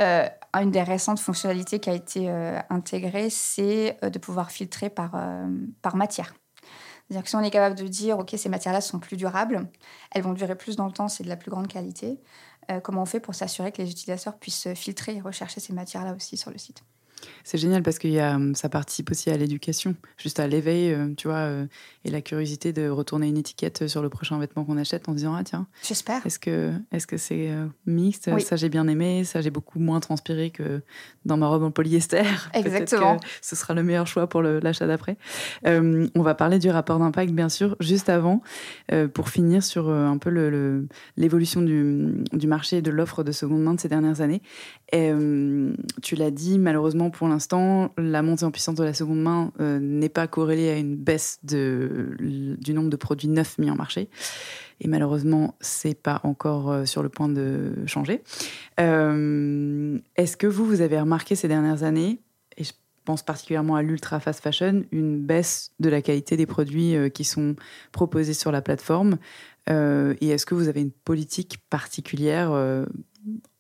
Euh, 0.01 0.29
une 0.55 0.71
des 0.71 0.83
récentes 0.83 1.19
fonctionnalités 1.19 1.81
qui 1.81 1.91
a 1.91 1.95
été 1.95 2.31
euh, 2.31 2.59
intégrée, 2.71 3.31
c'est 3.31 3.97
euh, 4.05 4.11
de 4.11 4.19
pouvoir 4.19 4.53
filtrer 4.53 4.91
par 4.91 5.17
matière. 5.95 6.35
C'est-à-dire 7.09 7.25
que 7.25 7.31
si 7.31 7.37
on 7.37 7.41
est 7.41 7.51
capable 7.51 7.75
de 7.77 7.87
dire, 7.89 8.19
OK, 8.19 8.35
ces 8.37 8.49
matières-là 8.49 8.81
sont 8.81 8.99
plus 8.99 9.17
durables, 9.17 9.71
elles 10.13 10.23
vont 10.23 10.35
durer 10.35 10.57
plus 10.57 10.77
dans 10.77 10.87
le 10.87 10.93
temps, 10.93 11.09
c'est 11.09 11.25
de 11.25 11.29
la 11.29 11.37
plus 11.37 11.51
grande 11.51 11.69
qualité, 11.69 12.21
comment 12.83 13.03
on 13.03 13.07
fait 13.07 13.21
pour 13.21 13.35
s'assurer 13.35 13.73
que 13.73 13.81
les 13.83 13.91
utilisateurs 13.91 14.39
puissent 14.39 14.69
filtrer 14.75 15.17
et 15.17 15.21
rechercher 15.21 15.61
ces 15.61 15.73
matières-là 15.73 16.15
aussi 16.15 16.37
sur 16.37 16.51
le 16.51 16.59
site? 16.59 16.85
C'est 17.45 17.59
génial 17.59 17.83
parce 17.83 17.99
que 17.99 18.09
hum, 18.09 18.55
ça 18.55 18.69
participe 18.69 19.11
aussi 19.11 19.31
à 19.31 19.37
l'éducation, 19.37 19.95
juste 20.17 20.41
à 20.41 20.47
l'éveil, 20.47 20.93
euh, 20.93 21.15
tu 21.17 21.29
vois, 21.29 21.39
euh, 21.39 21.67
et 22.05 22.11
la 22.11 22.21
curiosité 22.21 22.73
de 22.73 22.89
retourner 22.89 23.29
une 23.29 23.37
étiquette 23.37 23.89
sur 23.89 24.03
le 24.03 24.09
prochain 24.09 24.39
vêtement 24.39 24.65
qu'on 24.65 24.77
achète 24.77 25.09
en 25.09 25.13
disant 25.13 25.35
ah 25.35 25.45
tiens, 25.45 25.67
j'espère. 25.83 26.25
Est-ce 26.27 26.39
que 26.39 26.73
est-ce 26.93 27.07
que 27.07 27.17
c'est 27.17 27.51
euh, 27.51 27.67
mixte? 27.87 28.31
Ça 28.41 28.57
j'ai 28.57 28.69
bien 28.69 28.89
aimé, 28.89 29.25
ça 29.25 29.41
j'ai 29.41 29.51
beaucoup 29.51 29.79
moins 29.79 30.01
transpiré 30.01 30.51
que 30.51 30.83
dans 31.25 31.37
ma 31.37 31.49
robe 31.49 31.63
en 31.63 31.71
polyester. 31.71 32.23
Exactement. 32.55 33.19
ce 33.43 33.57
sera 33.57 33.75
le 33.75 33.83
meilleur 33.83 34.07
choix 34.07 34.29
pour 34.29 34.43
l'achat 34.43 34.87
d'après. 34.87 35.17
on 35.65 36.23
va 36.23 36.35
parler 36.35 36.59
du 36.59 36.71
rapport 36.71 36.99
d'impact 36.99 37.33
bien 37.33 37.49
sûr 37.49 37.77
juste 37.81 38.09
avant 38.09 38.43
pour 39.13 39.29
finir 39.29 39.63
sur 39.63 39.91
un 39.91 40.19
peu 40.19 40.31
l'évolution 41.17 41.63
du, 41.63 42.25
du 42.33 42.47
marché 42.47 42.79
et 42.79 42.83
de 42.83 42.91
l'offre 42.91 43.23
de 43.23 43.33
seconde 43.33 43.63
main 43.63 43.75
de 43.75 43.81
ces 43.81 43.89
dernières 43.89 44.21
années. 44.21 44.43
Et, 44.93 45.13
tu 46.03 46.17
l'as 46.17 46.31
dit 46.31 46.59
malheureusement 46.59 47.08
pour 47.11 47.29
l'instant, 47.29 47.93
la 47.99 48.23
montée 48.23 48.45
en 48.45 48.51
puissance 48.51 48.75
de 48.75 48.85
la 48.85 48.95
seconde 48.95 49.21
main 49.21 49.53
euh, 49.61 49.79
n'est 49.79 50.09
pas 50.09 50.27
corrélée 50.27 50.71
à 50.71 50.77
une 50.77 50.97
baisse 50.97 51.39
du 51.43 52.75
nombre 52.75 52.91
de 52.91 52.97
produits 52.97 53.29
neufs 53.29 53.59
mis 53.59 53.71
en 53.71 53.77
marché. 53.77 54.09
Et 54.81 54.89
malheureusement, 54.89 55.57
c'est 55.61 55.95
pas 55.95 56.21
encore 56.23 56.71
euh, 56.71 56.85
sur 56.85 57.03
le 57.03 57.09
point 57.09 57.29
de 57.29 57.73
changer. 57.87 58.23
Euh, 58.81 59.99
est-ce 60.17 60.37
que 60.37 60.47
vous, 60.47 60.65
vous 60.65 60.81
avez 60.81 61.01
remarqué 61.01 61.35
ces 61.35 61.49
dernières 61.49 61.83
années, 61.83 62.21
et 62.57 62.65
je 62.65 62.73
pense 63.05 63.23
particulièrement 63.23 63.77
à 63.77 63.83
l'ultra 63.83 64.21
fast 64.21 64.41
fashion, 64.41 64.85
une 64.93 65.21
baisse 65.21 65.73
de 65.81 65.89
la 65.89 66.03
qualité 66.03 66.37
des 66.37 66.47
produits 66.47 66.95
qui 67.13 67.25
sont 67.25 67.57
proposés 67.91 68.35
sur 68.35 68.53
la 68.53 68.61
plateforme? 68.61 69.17
Et 69.67 70.29
est-ce 70.29 70.45
que 70.45 70.55
vous 70.55 70.69
avez 70.69 70.83
une 70.83 70.91
politique 70.91 71.59
particulière 71.71 72.53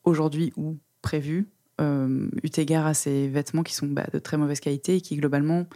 aujourd'hui 0.04 0.52
ou 0.56 0.76
prévue 1.00 1.48
euh, 1.80 2.28
eu 2.42 2.60
égard 2.60 2.86
à 2.86 2.94
ces 2.94 3.28
vêtements 3.28 3.62
qui 3.62 3.74
sont 3.74 3.86
bah, 3.86 4.06
de 4.12 4.18
très 4.18 4.36
mauvaise 4.36 4.60
qualité 4.60 4.96
et 4.96 5.00
qui, 5.00 5.16
globalement, 5.16 5.66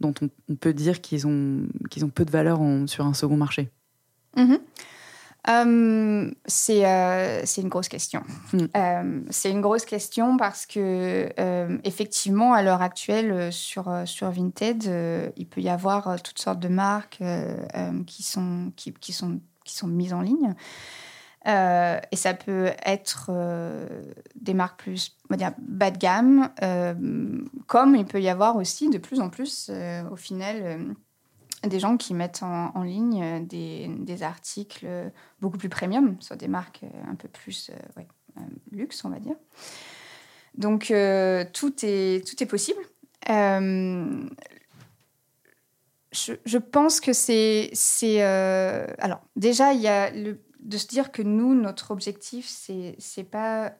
dont 0.00 0.14
on, 0.22 0.54
peut 0.54 0.72
dire 0.72 1.00
qu'ils 1.00 1.26
ont, 1.26 1.66
qu'ils 1.90 2.04
ont 2.04 2.08
peu 2.08 2.24
de 2.24 2.30
valeur 2.30 2.60
sur 2.86 3.04
un 3.04 3.14
second 3.14 3.36
marché 3.36 3.68
mm-hmm. 4.36 4.60
euh, 5.48 6.30
c'est, 6.46 6.86
euh, 6.86 7.42
c'est 7.44 7.60
une 7.60 7.68
grosse 7.68 7.88
question. 7.88 8.22
Mm. 8.52 9.24
c'est 9.30 9.50
une 9.50 9.60
grosse 9.60 9.84
question 9.84 10.36
parce 10.36 10.66
que, 10.66 11.28
effectivement, 11.84 12.54
à 12.54 12.62
l'heure 12.62 12.82
actuelle, 12.82 13.52
sur, 13.52 13.92
sur 14.06 14.30
Vinted, 14.30 14.84
il 15.36 15.46
peut 15.46 15.60
y 15.60 15.68
avoir 15.68 16.22
toutes 16.22 16.38
sortes 16.38 16.60
de 16.60 16.68
marques 16.68 17.22
qui, 18.06 18.22
sont, 18.22 18.72
qui, 18.76 18.92
qui, 18.94 19.12
sont, 19.12 19.40
qui 19.64 19.74
sont 19.74 19.88
mises 19.88 20.14
en 20.14 20.22
ligne. 20.22 20.54
Euh, 21.46 21.98
et 22.12 22.16
ça 22.16 22.34
peut 22.34 22.70
être 22.84 23.30
euh, 23.30 24.02
des 24.34 24.52
marques 24.52 24.80
plus 24.80 25.16
on 25.28 25.34
va 25.34 25.38
dire, 25.38 25.52
bas 25.58 25.90
de 25.90 25.96
gamme, 25.96 26.50
euh, 26.62 27.42
comme 27.66 27.96
il 27.96 28.04
peut 28.04 28.20
y 28.20 28.28
avoir 28.28 28.56
aussi 28.56 28.90
de 28.90 28.98
plus 28.98 29.20
en 29.20 29.30
plus, 29.30 29.70
au 30.10 30.16
final, 30.16 30.94
des 31.62 31.80
gens 31.80 31.96
qui 31.96 32.14
mettent 32.14 32.42
en, 32.42 32.82
ligne 32.82 33.46
des, 33.46 33.88
des, 34.00 34.22
articles 34.22 34.86
beaucoup 35.40 35.56
plus 35.56 35.68
premium, 35.68 36.16
sur 36.20 36.36
des 36.36 36.48
marques 36.48 36.84
un 37.08 37.14
peu 37.14 37.28
plus 37.28 37.70
luxe, 38.72 39.04
on 39.04 39.10
va 39.10 39.20
dire. 39.20 39.36
Donc 40.56 40.92
tout, 41.52 41.74
est, 41.82 42.26
tout 42.26 42.42
est 42.42 42.46
possible. 42.46 42.80
je, 43.28 44.26
je, 46.44 46.58
pense 46.58 47.00
que 47.00 47.12
c'est... 47.12 47.70
alors, 48.98 49.20
déjà, 49.36 49.72
il 49.72 49.80
y 49.80 49.88
a 49.88 50.10
le, 50.10 50.40
de 50.62 50.78
se 50.78 50.86
dire 50.86 51.10
que 51.12 51.22
nous, 51.22 51.54
notre 51.54 51.90
objectif, 51.90 52.46
c'est 52.48 52.94
c'est 52.98 53.24
pas 53.24 53.72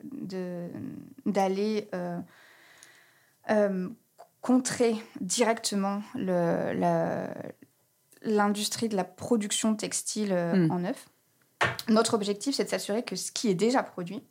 d'aller 1.27 1.89
euh, 1.95 2.19
euh, 3.51 3.89
contrer 4.41 4.97
directement 5.21 6.03
l'industrie 8.23 8.89
de 8.89 8.97
la 8.97 9.05
production 9.05 9.75
textile 9.75 10.33
euh, 10.33 10.67
hmm. 10.67 10.71
en 10.71 10.79
neuf. 10.81 11.09
Notre 11.89 12.15
objectif, 12.15 12.55
c'est 12.55 12.65
de 12.65 12.71
s'assurer 12.71 13.03
que 13.03 13.17
ce 13.17 13.33
qui 13.33 13.49
est 13.49 13.55
déjà 13.55 13.83
produit 13.83 14.23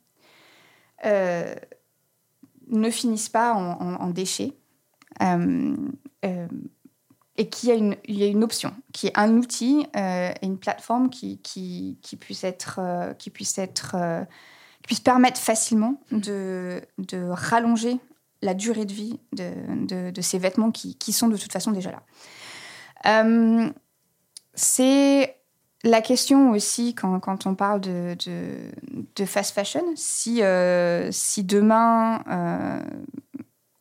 ne 1.04 2.90
finisse 2.90 3.28
pas 3.28 3.54
en, 3.54 3.94
en 3.96 4.10
déchets 4.10 4.56
et 7.36 7.48
qu'il 7.48 7.68
y, 7.68 7.72
a 7.72 7.74
une, 7.74 7.96
y 8.08 8.22
a 8.22 8.26
une 8.26 8.44
option, 8.44 8.74
qui 8.92 9.06
est 9.06 9.18
un 9.18 9.36
outil 9.36 9.86
euh, 9.96 10.32
et 10.42 10.46
une 10.46 10.58
plateforme 10.58 11.10
qui, 11.10 11.38
qui, 11.38 11.98
qui 12.02 12.16
puisse 12.16 12.44
être, 12.44 12.80
euh, 12.82 13.14
qui 13.14 13.30
puisse 13.30 13.56
être, 13.58 13.94
euh, 13.94 14.24
qui 14.82 14.88
puisse 14.88 15.00
permettre 15.00 15.40
facilement 15.40 16.00
de, 16.10 16.82
de 16.98 17.28
rallonger 17.30 17.98
la 18.42 18.54
durée 18.54 18.84
de 18.84 18.92
vie 18.92 19.20
de, 19.32 20.10
de, 20.10 20.20
ces 20.20 20.38
vêtements 20.38 20.70
qui, 20.70 20.96
qui, 20.96 21.12
sont 21.12 21.28
de 21.28 21.36
toute 21.36 21.52
façon 21.52 21.72
déjà 21.72 21.92
là. 21.92 22.02
c'est 24.54 25.36
la 25.82 26.00
question 26.02 26.50
aussi 26.50 26.94
quand, 26.94 27.20
quand 27.20 27.46
on 27.46 27.54
parle 27.54 27.80
de, 27.80 28.16
de, 29.16 29.24
fast 29.24 29.54
fashion, 29.54 29.84
si, 29.94 30.42
si 31.10 31.44
demain 31.44 32.22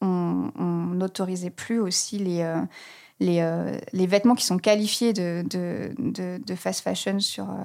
on 0.01 0.51
n'autorisait 0.95 1.49
plus 1.49 1.79
aussi 1.79 2.19
les 2.19 2.43
les, 3.19 3.41
euh, 3.41 3.77
les, 3.93 4.07
vêtements 4.07 4.35
qui 4.35 4.45
sont 4.45 4.57
qualifiés 4.57 5.13
de, 5.13 6.55
fast 6.55 6.81
fashion 6.81 7.19
sur, 7.19 7.49
euh, 7.49 7.55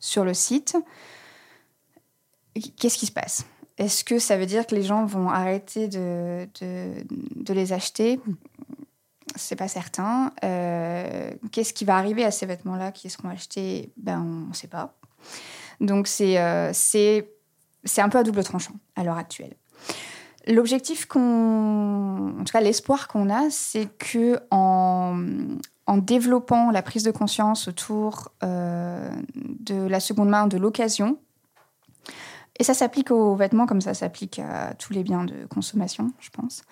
sur 0.00 0.24
le 0.24 0.34
site. 0.34 0.76
Qu'est-ce 2.76 2.98
qui 2.98 3.06
se 3.06 3.12
passe? 3.12 3.46
Est-ce 3.76 4.02
que 4.02 4.18
ça 4.18 4.36
veut 4.36 4.46
dire 4.46 4.66
que 4.66 4.74
les 4.74 4.82
gens 4.82 5.04
vont 5.06 5.28
arrêter 5.28 5.86
de, 5.86 6.48
de 6.60 7.54
les 7.54 7.72
acheter? 7.72 8.20
C'est 9.36 9.56
pas 9.56 9.68
certain. 9.68 10.32
Euh, 10.42 11.32
qu'est-ce 11.52 11.72
qui 11.72 11.84
va 11.84 11.96
arriver 11.96 12.24
à 12.24 12.32
ces 12.32 12.46
vêtements-là? 12.46 12.90
Qui 12.90 13.08
seront 13.08 13.28
achetés 13.28 13.92
Ben, 13.96 14.20
on 14.20 14.48
ne 14.48 14.54
sait 14.54 14.66
pas. 14.66 14.96
Donc, 15.80 16.08
c'est 16.08 16.36
un 16.36 16.72
peu 18.08 18.18
à 18.18 18.22
double 18.24 18.42
tranchant 18.42 18.74
à 18.96 19.04
l'heure 19.04 19.18
actuelle. 19.18 19.54
L'objectif 20.48 21.06
qu'on, 21.06 22.34
en 22.40 22.44
tout 22.44 22.52
cas 22.52 22.60
l'espoir 22.60 23.06
qu'on 23.06 23.28
a, 23.28 23.50
c'est 23.50 23.86
que 23.98 24.40
en, 24.50 25.18
développant 25.98 26.70
la 26.70 26.82
prise 26.82 27.02
de 27.02 27.10
conscience 27.10 27.68
autour 27.68 28.32
euh, 28.42 29.10
de 29.34 29.86
la 29.86 30.00
seconde 30.00 30.28
main, 30.28 30.46
de 30.46 30.56
l'occasion, 30.56 31.18
et 32.58 32.64
ça 32.64 32.74
s'applique 32.74 33.10
aux 33.10 33.34
vêtements 33.36 33.66
comme 33.66 33.80
ça 33.80 33.94
s'applique 33.94 34.38
à 34.38 34.74
tous 34.74 34.92
les 34.92 35.02
biens 35.02 35.24
de 35.24 35.46
consommation, 35.46 36.12
je 36.18 36.30
pense, 36.30 36.62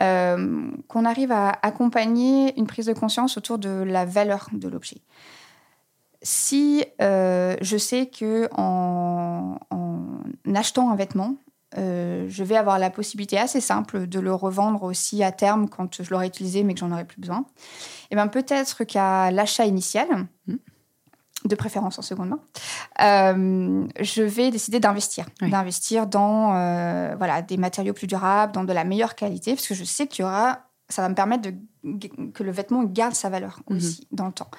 euh, 0.00 0.70
qu'on 0.88 1.04
arrive 1.04 1.32
à 1.32 1.58
accompagner 1.62 2.58
une 2.58 2.66
prise 2.66 2.86
de 2.86 2.92
conscience 2.92 3.36
autour 3.36 3.58
de 3.58 3.68
la 3.68 4.04
valeur 4.04 4.48
de 4.52 4.68
l'objet. 4.68 4.98
Si 6.22 6.84
euh, 7.00 7.56
je 7.60 7.76
sais 7.76 8.06
que 8.06 8.48
en, 8.56 9.58
achetant 10.54 10.90
un 10.90 10.96
vêtement, 10.96 11.36
euh, 11.78 12.26
je 12.28 12.42
vais 12.42 12.56
avoir 12.56 12.78
la 12.78 12.90
possibilité 12.90 13.38
assez 13.38 13.60
simple 13.60 14.08
de 14.08 14.18
le 14.18 14.34
revendre 14.34 14.82
aussi 14.82 15.22
à 15.22 15.30
terme 15.30 15.68
quand 15.68 16.02
je 16.02 16.10
l'aurai 16.10 16.26
utilisé 16.26 16.64
mais 16.64 16.74
que 16.74 16.80
j'en 16.80 16.90
aurai 16.90 17.04
plus 17.04 17.20
besoin. 17.20 17.40
Et 17.40 18.12
eh 18.12 18.14
bien 18.16 18.26
peut-être 18.26 18.82
qu'à 18.84 19.30
l'achat 19.30 19.66
initial, 19.66 20.08
hmm. 20.48 20.56
de 21.44 21.54
préférence 21.54 21.98
en 21.98 22.02
seconde 22.02 22.30
main, 22.30 22.40
euh, 23.00 23.86
je 24.00 24.22
vais 24.22 24.50
décider 24.50 24.80
d'investir, 24.80 25.26
d'investir 25.40 26.08
dans 26.08 26.56
euh, 26.56 27.14
voilà 27.16 27.40
des 27.40 27.56
matériaux 27.56 27.92
plus 27.92 28.08
durables, 28.08 28.52
dans 28.52 28.64
de 28.64 28.72
la 28.72 28.82
meilleure 28.82 29.14
qualité, 29.14 29.54
parce 29.54 29.68
que 29.68 29.74
je 29.74 29.84
sais 29.84 30.08
qu'il 30.08 30.24
y 30.24 30.26
aura, 30.26 30.66
ça 30.88 31.02
va 31.02 31.08
me 31.08 31.14
permettre 31.14 31.42
de, 31.42 32.08
que 32.34 32.42
le 32.42 32.50
vêtement 32.50 32.82
garde 32.82 33.14
sa 33.14 33.28
valeur 33.28 33.60
mhm. 33.68 33.76
aussi 33.76 34.08
dans 34.10 34.26
le 34.26 34.32
temps. 34.32 34.50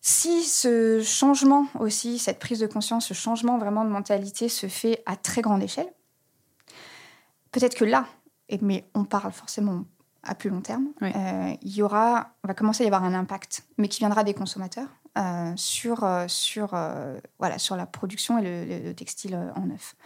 Si 0.00 0.42
ce 0.44 1.02
changement 1.02 1.66
aussi, 1.78 2.18
cette 2.18 2.38
prise 2.38 2.60
de 2.60 2.66
conscience, 2.66 3.06
ce 3.06 3.14
changement 3.14 3.58
vraiment 3.58 3.84
de 3.84 3.90
mentalité 3.90 4.48
se 4.48 4.68
fait 4.68 5.02
à 5.04 5.16
très 5.16 5.42
grande 5.42 5.62
échelle, 5.62 5.88
peut-être 7.58 7.74
que 7.74 7.84
là, 7.84 8.06
mais 8.62 8.88
on 8.94 9.04
parle 9.04 9.32
forcément 9.32 9.84
à 10.22 10.34
plus 10.34 10.50
long 10.50 10.60
terme, 10.60 10.88
euh, 11.02 11.54
il 11.62 11.74
y 11.74 11.82
aura, 11.82 12.30
on 12.44 12.48
va 12.48 12.54
commencer 12.54 12.82
à 12.82 12.84
y 12.84 12.88
avoir 12.88 13.04
un 13.04 13.14
impact, 13.14 13.64
mais 13.78 13.88
qui 13.88 14.00
viendra 14.00 14.24
des 14.24 14.34
consommateurs 14.34 14.88
euh, 15.16 15.52
sur, 15.56 16.04
euh, 16.04 16.24
sur, 16.28 16.76
voilà, 17.38 17.58
sur 17.58 17.76
la 17.76 17.86
production 17.86 18.38
et 18.38 18.42
le, 18.42 18.92
textile 18.94 19.38
en 19.54 19.66
neuf. 19.66 19.96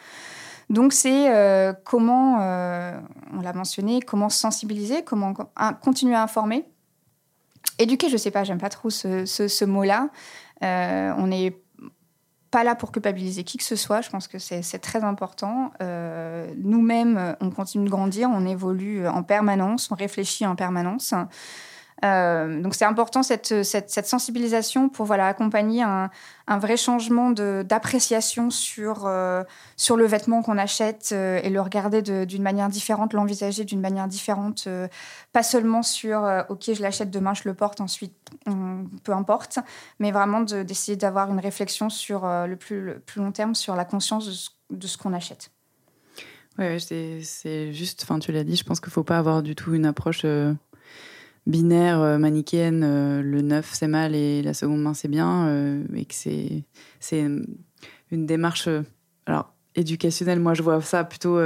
Donc 0.70 0.92
c'est 0.92 1.74
comment, 1.84 2.36
on 2.36 3.40
l'a 3.40 3.52
mentionné, 3.52 4.00
comment 4.00 4.28
sensibiliser, 4.28 5.02
comment 5.02 5.34
continuer 5.82 6.14
à 6.14 6.22
informer. 6.22 6.64
Éduquer, 7.78 8.08
je 8.08 8.14
ne 8.14 8.18
sais 8.18 8.30
pas, 8.30 8.44
j'aime 8.44 8.58
pas 8.58 8.68
trop 8.68 8.90
ce, 8.90 9.24
ce, 9.24 9.48
ce 9.48 9.64
mot-là. 9.64 10.08
on 10.60 11.30
est 11.30 11.61
pas 12.52 12.62
là 12.62 12.76
pour 12.76 12.92
culpabiliser 12.92 13.42
qui 13.42 13.58
que 13.58 13.64
ce 13.64 13.74
soit. 13.74 14.02
Je 14.02 14.10
pense 14.10 14.28
que 14.28 14.38
c'est 14.38 14.78
très 14.78 15.02
important. 15.02 15.72
Euh, 15.82 16.52
nous-mêmes, 16.56 17.34
on 17.40 17.50
continue 17.50 17.86
de 17.86 17.90
grandir, 17.90 18.28
on 18.32 18.46
évolue 18.46 19.08
en 19.08 19.24
permanence, 19.24 19.90
on 19.90 19.96
réfléchit 19.96 20.46
en 20.46 20.54
permanence. 20.54 21.14
Euh, 22.04 22.60
donc 22.60 22.74
c'est 22.74 22.84
important 22.84 23.22
cette, 23.22 23.62
cette, 23.62 24.06
sensibilisation 24.06 24.88
pour 24.88 25.06
voilà, 25.06 25.28
accompagner 25.28 25.82
un, 25.82 26.10
un 26.48 26.58
vrai 26.58 26.76
changement 26.76 27.30
d'appréciation 27.30 28.50
sur, 28.50 29.06
euh, 29.06 29.44
sur 29.76 29.96
le 29.96 30.04
vêtement 30.06 30.42
qu'on 30.42 30.58
achète 30.58 31.10
euh, 31.12 31.40
et 31.44 31.50
le 31.50 31.60
regarder 31.60 32.02
d'une 32.02 32.42
manière 32.42 32.68
différente, 32.68 33.12
l'envisager 33.12 33.64
d'une 33.64 33.80
manière 33.80 34.08
différente, 34.08 34.68
pas 35.32 35.42
seulement 35.44 35.82
sur 35.82 36.28
ok 36.48 36.74
je 36.74 36.82
l'achète 36.82 37.10
demain, 37.10 37.34
je 37.34 37.42
le 37.44 37.54
porte 37.54 37.80
ensuite, 37.80 38.14
peu 39.04 39.12
importe, 39.12 39.58
mais 40.00 40.10
vraiment 40.10 40.40
d'essayer 40.40 40.96
d'avoir 40.96 41.30
une 41.30 41.40
réflexion 41.40 41.88
sur 41.88 42.26
le, 42.26 42.56
plus, 42.56 42.80
le 42.80 42.98
plus 42.98 43.20
long 43.20 43.30
terme 43.30 43.54
sur 43.54 43.76
la 43.76 43.84
conscience 43.84 44.50
de 44.70 44.86
ce, 44.86 44.98
qu'on 44.98 45.12
achète. 45.12 45.50
Oui, 46.58 46.80
c'est 46.80 47.72
juste, 47.72 48.02
enfin 48.02 48.18
tu 48.18 48.32
l'as 48.32 48.44
dit, 48.44 48.56
je 48.56 48.64
pense 48.64 48.80
qu'il 48.80 48.88
ne 48.88 48.94
faut 48.94 49.04
pas 49.04 49.18
avoir 49.18 49.42
du 49.42 49.54
tout 49.54 49.74
une 49.74 49.86
approche 49.86 50.26
binaire, 51.46 52.00
euh, 52.00 52.18
manichéenne, 52.18 52.82
euh, 52.84 53.22
le 53.22 53.42
neuf 53.42 53.70
c'est 53.72 53.88
mal 53.88 54.14
et 54.14 54.42
la 54.42 54.54
seconde 54.54 54.82
main 54.82 54.94
c'est 54.94 55.08
bien, 55.08 55.46
euh, 55.48 55.82
et 55.94 56.04
que 56.04 56.14
c'est 56.14 56.64
c'est 57.00 57.20
une 57.20 58.26
démarche 58.26 58.68
alors 59.26 59.54
éducationnelle. 59.74 60.38
Moi, 60.38 60.54
je 60.54 60.62
vois 60.62 60.80
ça 60.82 61.02
plutôt 61.02 61.40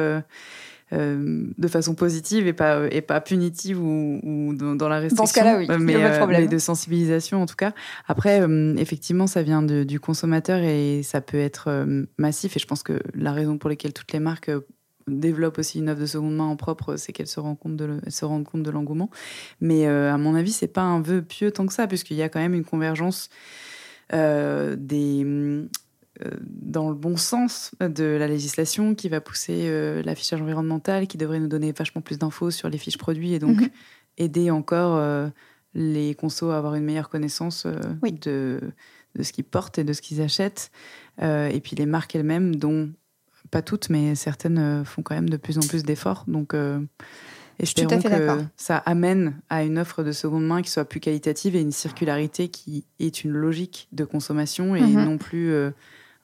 de 0.92 1.68
façon 1.68 1.94
positive 1.94 2.46
et 2.46 2.52
pas 2.52 2.86
et 2.90 3.00
pas 3.00 3.20
punitive 3.20 3.80
ou, 3.80 4.20
ou 4.22 4.54
dans, 4.54 4.88
la 4.88 4.98
restriction. 4.98 5.22
Dans 5.22 5.26
ce 5.26 5.34
cas-là, 5.34 5.58
oui, 5.58 5.66
mais, 5.80 6.26
mais, 6.26 6.48
de 6.48 6.58
sensibilisation 6.58 7.40
en 7.40 7.46
tout 7.46 7.56
cas. 7.56 7.72
Après, 8.06 8.44
effectivement, 8.76 9.26
ça 9.26 9.42
vient 9.42 9.62
de, 9.62 9.84
du 9.84 10.00
consommateur 10.00 10.58
et 10.58 11.02
ça 11.02 11.20
peut 11.20 11.38
être 11.38 11.86
massif. 12.18 12.56
Et 12.56 12.60
je 12.60 12.66
pense 12.66 12.82
que 12.82 13.00
la 13.14 13.32
raison 13.32 13.58
pour 13.58 13.70
laquelle 13.70 13.92
toutes 13.92 14.12
les 14.12 14.20
marques 14.20 14.50
développe 15.08 15.58
aussi 15.58 15.78
une 15.78 15.88
œuvre 15.88 16.00
de 16.00 16.06
seconde 16.06 16.36
main 16.36 16.46
en 16.46 16.56
propre, 16.56 16.96
c'est 16.96 17.12
qu'elle 17.12 17.26
se 17.26 17.40
rend 17.40 17.54
compte 17.54 17.76
de 17.76 18.00
se 18.08 18.24
rend 18.24 18.42
compte 18.42 18.62
de 18.62 18.70
l'engouement. 18.70 19.10
Mais 19.60 19.86
euh, 19.86 20.12
à 20.12 20.18
mon 20.18 20.34
avis, 20.34 20.52
c'est 20.52 20.66
pas 20.66 20.82
un 20.82 21.00
vœu 21.00 21.22
pieux 21.22 21.50
tant 21.52 21.66
que 21.66 21.72
ça, 21.72 21.86
puisqu'il 21.86 22.16
y 22.16 22.22
a 22.22 22.28
quand 22.28 22.40
même 22.40 22.54
une 22.54 22.64
convergence 22.64 23.30
euh, 24.12 24.76
des 24.76 25.22
euh, 25.24 26.30
dans 26.40 26.88
le 26.88 26.94
bon 26.94 27.16
sens 27.16 27.72
de 27.80 28.04
la 28.04 28.26
législation 28.26 28.94
qui 28.94 29.08
va 29.08 29.20
pousser 29.20 29.70
l'affichage 30.02 30.40
environnemental, 30.40 31.06
qui 31.06 31.18
devrait 31.18 31.40
nous 31.40 31.48
donner 31.48 31.72
vachement 31.72 32.00
plus 32.00 32.18
d'infos 32.18 32.50
sur 32.50 32.68
les 32.68 32.78
fiches 32.78 32.98
produits 32.98 33.34
et 33.34 33.38
donc 33.38 33.60
mhm. 33.60 33.68
aider 34.16 34.50
encore 34.50 35.30
les 35.74 36.14
consos 36.14 36.50
à 36.50 36.56
avoir 36.56 36.74
une 36.74 36.84
meilleure 36.84 37.10
connaissance 37.10 37.66
de, 37.66 38.60
de 39.14 39.22
ce 39.22 39.32
qu'ils 39.32 39.44
portent 39.44 39.78
et 39.78 39.84
de 39.84 39.92
ce 39.92 40.00
qu'ils 40.00 40.22
achètent. 40.22 40.70
et 41.20 41.60
puis 41.62 41.76
les 41.76 41.84
marques 41.84 42.16
elles-mêmes, 42.16 42.56
dont 42.56 42.90
pas 43.50 43.62
toutes, 43.62 43.90
mais 43.90 44.14
certaines 44.14 44.58
euh, 44.58 44.84
font 44.84 45.02
quand 45.02 45.14
même 45.14 45.28
de 45.28 45.36
plus 45.36 45.58
en 45.58 45.62
plus 45.62 45.82
d'efforts. 45.82 46.24
Donc, 46.26 46.54
euh, 46.54 46.80
espérons 47.58 48.00
que 48.00 48.44
ça 48.56 48.78
amène 48.78 49.34
à 49.48 49.62
une 49.64 49.78
offre 49.78 50.02
de 50.02 50.12
seconde 50.12 50.46
main 50.46 50.62
qui 50.62 50.70
soit 50.70 50.84
plus 50.84 51.00
qualitative 51.00 51.56
et 51.56 51.60
une 51.60 51.72
circularité 51.72 52.48
qui 52.48 52.84
est 52.98 53.24
une 53.24 53.32
logique 53.32 53.88
de 53.92 54.04
consommation 54.04 54.76
et 54.76 54.80
mhm. 54.80 55.04
non 55.04 55.18
plus 55.18 55.52
euh, 55.52 55.70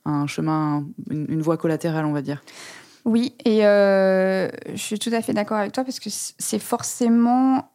un 0.04 0.26
chemin, 0.26 0.84
une, 1.10 1.42
voie 1.42 1.56
collatérale, 1.56 2.04
on 2.04 2.12
va 2.12 2.22
dire. 2.22 2.42
Oui, 3.04 3.34
et 3.44 3.62
je 3.62 4.50
suis 4.76 4.98
tout 4.98 5.10
à 5.12 5.22
fait 5.22 5.32
d'accord 5.32 5.58
avec 5.58 5.72
toi 5.72 5.82
parce 5.82 5.98
que 5.98 6.08
c'est 6.10 6.60
forcément 6.60 7.72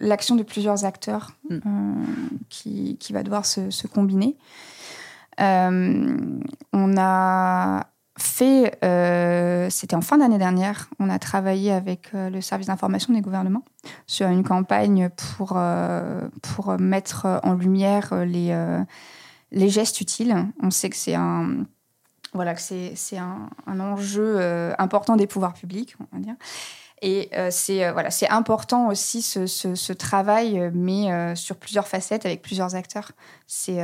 l'action 0.00 0.34
de 0.34 0.42
plusieurs 0.42 0.84
acteurs 0.84 1.32
mm. 1.50 1.58
qui, 2.48 2.96
qui, 2.98 3.12
va 3.12 3.22
devoir 3.22 3.46
se, 3.46 3.70
se 3.70 3.86
combiner. 3.86 4.36
on 5.38 6.94
a 6.96 7.86
fait, 8.18 8.78
c'était 9.70 9.96
en 9.96 10.00
fin 10.00 10.18
d'année 10.18 10.38
dernière, 10.38 10.88
on 11.00 11.10
a 11.10 11.18
travaillé 11.18 11.72
avec 11.72 12.10
le 12.12 12.40
service 12.40 12.68
d'information 12.68 13.12
des 13.12 13.20
gouvernements 13.20 13.64
sur 14.06 14.28
une 14.28 14.44
campagne 14.44 15.10
pour, 15.10 15.58
pour 16.42 16.78
mettre 16.78 17.40
en 17.42 17.54
lumière 17.54 18.14
les, 18.24 18.56
les 19.50 19.68
gestes 19.68 20.00
utiles. 20.00 20.36
On 20.62 20.70
sait 20.70 20.90
que 20.90 20.96
c'est 20.96 21.14
un 21.14 21.64
voilà, 22.32 22.54
un, 23.12 23.48
un, 23.66 23.80
enjeu 23.80 24.40
important 24.78 25.14
des 25.16 25.28
pouvoirs 25.28 25.54
publics, 25.54 25.94
on 26.00 26.16
va 26.16 26.22
dire. 26.22 26.34
Et 27.06 27.28
euh, 27.34 27.48
c'est 27.50 27.84
euh, 27.84 27.92
voilà, 27.92 28.10
c'est 28.10 28.30
important 28.30 28.88
aussi 28.88 29.20
ce, 29.20 29.92
travail, 29.92 30.58
euh, 30.58 30.70
mais 30.72 31.36
sur 31.36 31.56
plusieurs 31.56 31.86
facettes 31.86 32.24
avec 32.24 32.40
plusieurs 32.40 32.74
acteurs. 32.74 33.12
C'est 33.46 33.78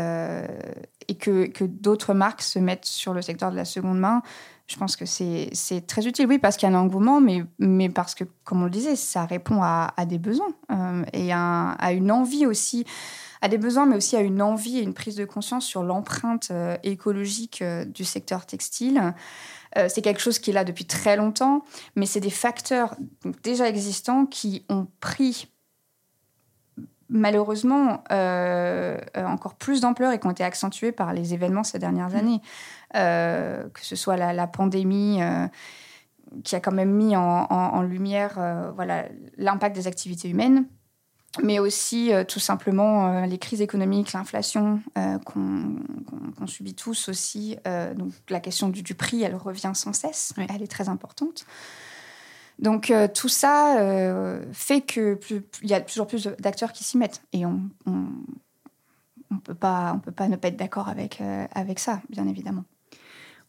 et 1.07 1.15
que 1.17 1.65
d'autres 1.65 2.15
marques 2.15 2.41
se 2.41 2.59
mettent 2.59 2.87
sur 2.87 3.13
le 3.13 3.21
secteur 3.21 3.51
de 3.51 3.57
la 3.57 3.67
seconde 3.67 3.99
main. 4.01 4.23
Je 4.71 4.77
pense 4.77 4.95
que 4.95 5.05
c'est 5.05 5.51
très 5.89 6.07
utile, 6.07 6.27
oui, 6.29 6.39
parce 6.39 6.57
qu'il 6.57 6.69
y 6.69 6.73
a 6.73 6.77
un 6.77 6.81
engouement, 6.81 7.21
mais, 7.21 7.43
mais 7.59 7.89
parce 7.89 8.15
que, 8.15 8.23
comme 8.45 8.63
on 8.63 8.67
le 8.67 8.71
disait, 8.71 8.95
ça 8.95 9.25
répond 9.25 9.63
à, 9.63 9.93
à 9.97 10.07
des 10.07 10.19
besoins 10.19 10.53
et 11.13 11.33
à, 11.33 11.73
à, 11.73 11.93
une 11.93 12.13
envie 12.13 12.47
aussi, 12.47 12.85
à 13.43 13.49
des 13.49 13.59
besoins, 13.59 13.87
mais 13.87 13.97
aussi 13.97 14.15
à 14.15 14.21
une 14.21 14.41
envie 14.41 14.79
et 14.79 14.83
une 14.83 14.95
prise 14.95 15.17
de 15.17 15.25
conscience 15.25 15.67
sur 15.67 15.83
l'empreinte 15.83 16.53
écologique 16.85 17.65
du 17.89 18.05
secteur 18.05 18.47
textile. 18.47 19.13
Euh, 19.77 19.87
c'est 19.89 20.03
quelque 20.03 20.21
chose 20.21 20.39
qui 20.39 20.51
est 20.51 20.55
là 20.55 20.65
depuis 20.65 20.85
très 20.85 21.17
longtemps, 21.17 21.65
mais 21.97 22.07
c'est 22.07 22.21
des 22.21 22.31
facteurs 22.31 22.97
déjà 23.43 23.69
existants 23.69 24.27
qui 24.27 24.65
ont 24.69 24.87
pris 25.01 25.49
malheureusement 27.09 28.05
euh, 28.13 28.99
encore 29.17 29.55
plus 29.55 29.81
d'ampleur 29.81 30.13
et 30.13 30.21
qui 30.21 30.27
ont 30.27 30.31
été 30.31 30.45
accentués 30.45 30.93
par 30.93 31.13
les 31.13 31.35
événements 31.35 31.65
ces 31.65 31.79
dernières 31.79 32.11
mmh. 32.11 32.17
années, 32.17 32.41
euh, 32.97 33.69
que 33.69 33.85
ce 33.85 33.97
soit 33.97 34.17
la, 34.17 34.47
pandémie 34.47 35.21
qui 36.45 36.55
a 36.55 36.61
quand 36.61 36.73
même 36.73 36.93
mis 36.93 37.17
en 37.17 37.83
lumière 37.83 38.73
voilà 38.75 39.05
l'impact 39.37 39.75
des 39.75 39.87
activités 39.87 40.29
humaines, 40.29 40.67
mais 41.43 41.59
aussi 41.59 42.13
euh, 42.13 42.25
tout 42.25 42.41
simplement 42.41 43.07
euh, 43.07 43.27
les 43.27 43.39
crises 43.39 43.63
économiques, 43.63 44.13
l'inflation 44.13 44.81
euh, 44.99 45.19
qu'on 45.19 46.47
subit 46.47 46.75
tous 46.75 47.09
aussi. 47.09 47.57
donc 47.95 48.13
la 48.29 48.41
question 48.41 48.69
du, 48.69 48.95
prix, 48.95 49.23
elle 49.23 49.37
revient 49.37 49.73
sans 49.75 49.93
cesse, 49.93 50.33
elle 50.37 50.63
est 50.63 50.71
très 50.71 50.89
importante. 50.89 51.47
Donc 52.59 52.93
tout 53.15 53.29
ça 53.29 53.77
fait 54.53 54.81
que 54.81 55.19
il 55.63 55.69
y 55.69 55.75
a 55.75 55.81
toujours 55.81 56.07
plus 56.07 56.27
d'acteurs 56.39 56.73
qui 56.73 56.85
s'y 56.85 56.99
mettent 56.99 57.23
et 57.33 57.47
on, 57.47 57.63
on 57.87 59.39
peut 59.39 59.55
pas 59.55 59.93
on 59.95 59.99
peut 59.99 60.13
pas 60.13 60.29
ne 60.29 60.37
pas 60.37 60.49
être 60.49 60.57
d'accord 60.57 60.89
avec 60.89 61.23
avec 61.55 61.79
ça, 61.79 62.01
bien 62.09 62.27
évidemment. 62.27 62.65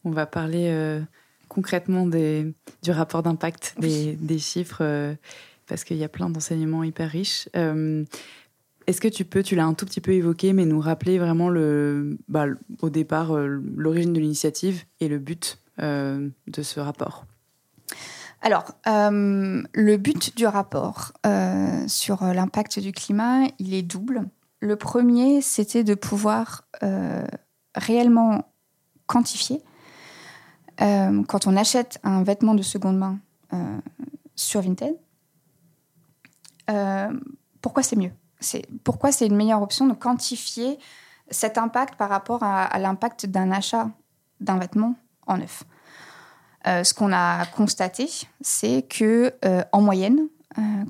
On 0.04 0.10
va 0.10 0.26
parler 0.26 1.00
concrètement 1.48 2.06
des, 2.06 2.52
du 2.82 2.90
rapport 2.90 3.22
d'impact, 3.22 3.74
des, 3.78 4.14
des, 4.14 4.38
chiffres 4.38 5.16
parce 5.72 5.84
qu'il 5.84 5.96
y 5.96 6.04
a 6.04 6.08
plein 6.08 6.28
d'enseignements 6.28 6.84
hyper 6.84 7.10
riches. 7.10 7.48
Euh, 7.56 8.04
est-ce 8.86 9.00
que 9.00 9.08
tu 9.08 9.24
peux, 9.24 9.42
tu 9.42 9.56
l'as 9.56 9.64
un 9.64 9.72
tout 9.72 9.86
petit 9.86 10.02
peu 10.02 10.12
évoqué, 10.12 10.52
mais 10.52 10.66
nous 10.66 10.80
rappeler 10.80 11.18
vraiment 11.18 11.48
le, 11.48 12.18
bah, 12.28 12.44
au 12.80 12.90
départ 12.90 13.34
euh, 13.34 13.62
l'origine 13.74 14.12
de 14.12 14.20
l'initiative 14.20 14.84
et 15.00 15.08
le 15.08 15.18
but 15.18 15.58
euh, 15.80 16.28
de 16.48 16.62
ce 16.62 16.78
rapport? 16.78 17.24
Alors, 18.42 18.64
le 18.84 19.96
but 19.96 20.36
du 20.36 20.46
rapport 20.46 21.12
sur 21.86 22.24
l'impact 22.24 22.80
du 22.80 22.90
climat, 22.90 23.46
il 23.60 23.72
est 23.72 23.82
double. 23.82 24.24
Le 24.58 24.74
premier, 24.74 25.40
c'était 25.40 25.84
de 25.84 25.94
pouvoir 25.94 26.64
réellement 27.76 28.52
quantifier 29.06 29.62
quand 31.28 31.46
on 31.46 31.56
achète 31.56 31.98
un 32.02 32.22
vêtement 32.22 32.54
de 32.54 32.62
seconde 32.62 32.98
main 32.98 33.18
sur 34.34 34.62
Vinted, 34.62 34.96
euh, 36.70 37.08
pourquoi 37.60 37.82
c'est 37.82 37.96
mieux? 37.96 38.12
C'est, 38.40 38.66
Pourquoi 38.84 39.12
c'est 39.12 39.26
une 39.26 39.36
meilleure 39.36 39.62
option 39.62 39.86
de 39.86 39.94
quantifier 39.94 40.78
cet 41.30 41.58
impact 41.58 41.94
par 41.94 42.08
rapport 42.08 42.42
à, 42.42 42.76
l'impact 42.78 43.26
d'un 43.26 43.52
achat 43.52 43.90
d'un 44.40 44.58
vêtement 44.58 44.94
en 45.26 45.38
neuf? 45.38 45.64
Euh, 46.66 46.84
Ce 46.84 46.94
qu'on 46.94 47.12
a 47.12 47.44
constaté, 47.46 48.08
c'est 48.40 48.82
que 48.88 49.32
euh, 49.44 49.62
en 49.72 49.80
moyenne, 49.80 50.28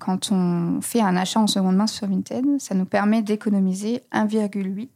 quand 0.01 0.33
on 0.33 0.81
fait 0.81 1.01
un 1.01 1.15
achat 1.15 1.39
en 1.39 1.47
seconde 1.47 1.77
main 1.77 1.87
sur 1.87 2.09
Vinted, 2.09 2.45
ça 2.59 2.75
nous 2.75 2.85
permet 2.85 3.23
d'économiser 3.23 4.03
1,8 4.13 4.89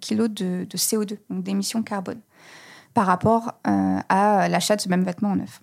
kg 0.00 0.26
de, 0.26 0.64
de, 0.64 0.76
CO2, 0.76 1.18
donc 1.30 1.44
d'émissions 1.44 1.84
carbone, 1.84 2.18
par 2.96 3.04
rapport 3.04 3.52
à 3.64 4.48
l'achat 4.48 4.74
de 4.74 4.80
ce 4.80 4.88
même 4.88 5.04
vêtement 5.04 5.32
en 5.32 5.36
neuf. 5.36 5.60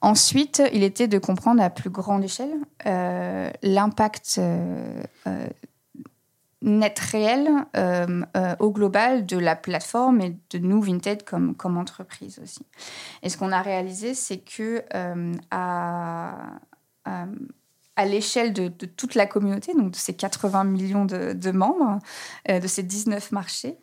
Ensuite, 0.00 0.60
il 0.72 0.82
était 0.82 1.06
de 1.06 1.18
comprendre 1.18 1.62
à 1.62 1.70
plus 1.70 1.88
grande 1.88 2.24
échelle 2.24 2.52
euh, 2.86 3.48
l'impact 3.62 4.34
euh, 4.38 5.00
euh, 5.28 5.46
net 6.62 6.98
réel 6.98 7.48
au 8.58 8.72
global 8.72 9.24
de 9.24 9.38
la 9.38 9.54
plateforme 9.54 10.20
et 10.20 10.36
de 10.50 10.58
nous, 10.58 10.82
Vinted, 10.82 11.22
comme, 11.22 11.54
comme 11.54 11.78
entreprise 11.78 12.40
aussi. 12.42 12.66
Et 13.22 13.28
ce 13.28 13.36
qu'on 13.36 13.52
a 13.52 13.62
réalisé, 13.62 14.14
c'est 14.14 14.38
que 14.38 14.82
à, 15.52 16.34
l'échelle 18.04 18.52
de, 18.52 18.66
toute 18.68 19.14
la 19.14 19.26
communauté, 19.26 19.74
donc 19.74 19.92
de 19.92 19.96
ces 19.96 20.14
80 20.14 20.64
millions 20.64 21.04
de 21.04 21.50
membres, 21.52 22.00
de 22.48 22.66
ces 22.66 22.82
19 22.82 23.30
marchés, 23.30 23.78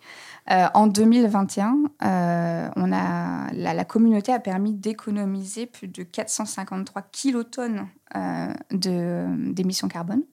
euh, 0.52 0.68
en 0.74 0.88
2021, 0.88 1.76
euh, 2.04 2.70
on 2.76 2.92
a, 2.92 3.52
la, 3.54 3.86
communauté 3.86 4.34
a 4.34 4.40
permis 4.40 4.74
d'économiser 4.74 5.68
plus 5.68 5.88
de 5.88 6.04
453 6.04 7.04
kilotonnes 7.12 7.88
euh, 8.16 8.54
d'émissions 8.72 9.88
carbone. 9.88 10.24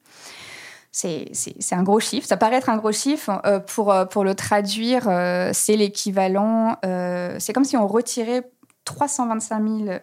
C'est 0.91 1.29
un 1.73 1.83
gros 1.83 2.01
chiffre. 2.01 2.27
Ça 2.27 2.39
paraît 2.39 2.57
être 2.57 2.71
un 2.71 2.79
gros 2.79 2.93
chiffre. 2.93 3.43
pour, 3.67 3.95
pour 4.11 4.25
le 4.25 4.35
traduire, 4.35 5.03
c'est 5.53 5.77
l'équivalent. 5.77 6.79
c'est 6.83 7.53
comme 7.53 7.65
si 7.65 7.77
on 7.77 7.87
retirait 7.87 8.51
325 8.87 9.69
000 9.69 9.99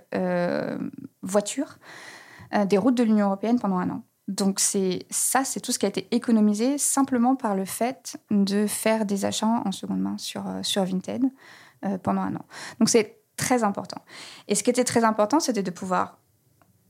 voitures 1.24 1.80
des 2.68 2.78
routes 2.78 2.96
de 2.96 3.04
l'Union 3.04 3.26
européenne 3.26 3.60
pendant 3.60 3.78
un 3.78 3.90
an. 3.90 4.04
Donc 4.28 4.60
c'est 4.60 5.06
ça, 5.10 5.44
c'est 5.44 5.60
tout 5.60 5.72
ce 5.72 5.80
qui 5.80 5.86
a 5.86 5.90
été 5.90 6.08
économisé 6.12 6.78
simplement 6.78 7.36
par 7.36 7.56
le 7.56 7.66
fait 7.66 8.18
de 8.32 8.68
faire 8.68 9.06
des 9.06 9.26
achats 9.26 9.62
en 9.66 9.72
seconde 9.72 10.00
main 10.00 10.18
sur, 10.18 10.48
euh, 10.48 10.64
sur 10.64 10.86
Vinted 10.86 11.26
euh, 11.86 11.98
pendant 11.98 12.22
un 12.22 12.36
an. 12.36 12.46
Donc 12.80 12.90
c'est 12.90 13.20
très 13.36 13.64
important. 13.64 14.02
Et 14.48 14.56
ce 14.56 14.64
qui 14.64 14.70
était 14.70 14.86
très 14.86 15.04
important, 15.04 15.40
c'était 15.40 15.64
de 15.64 15.72
pouvoir 15.72 16.20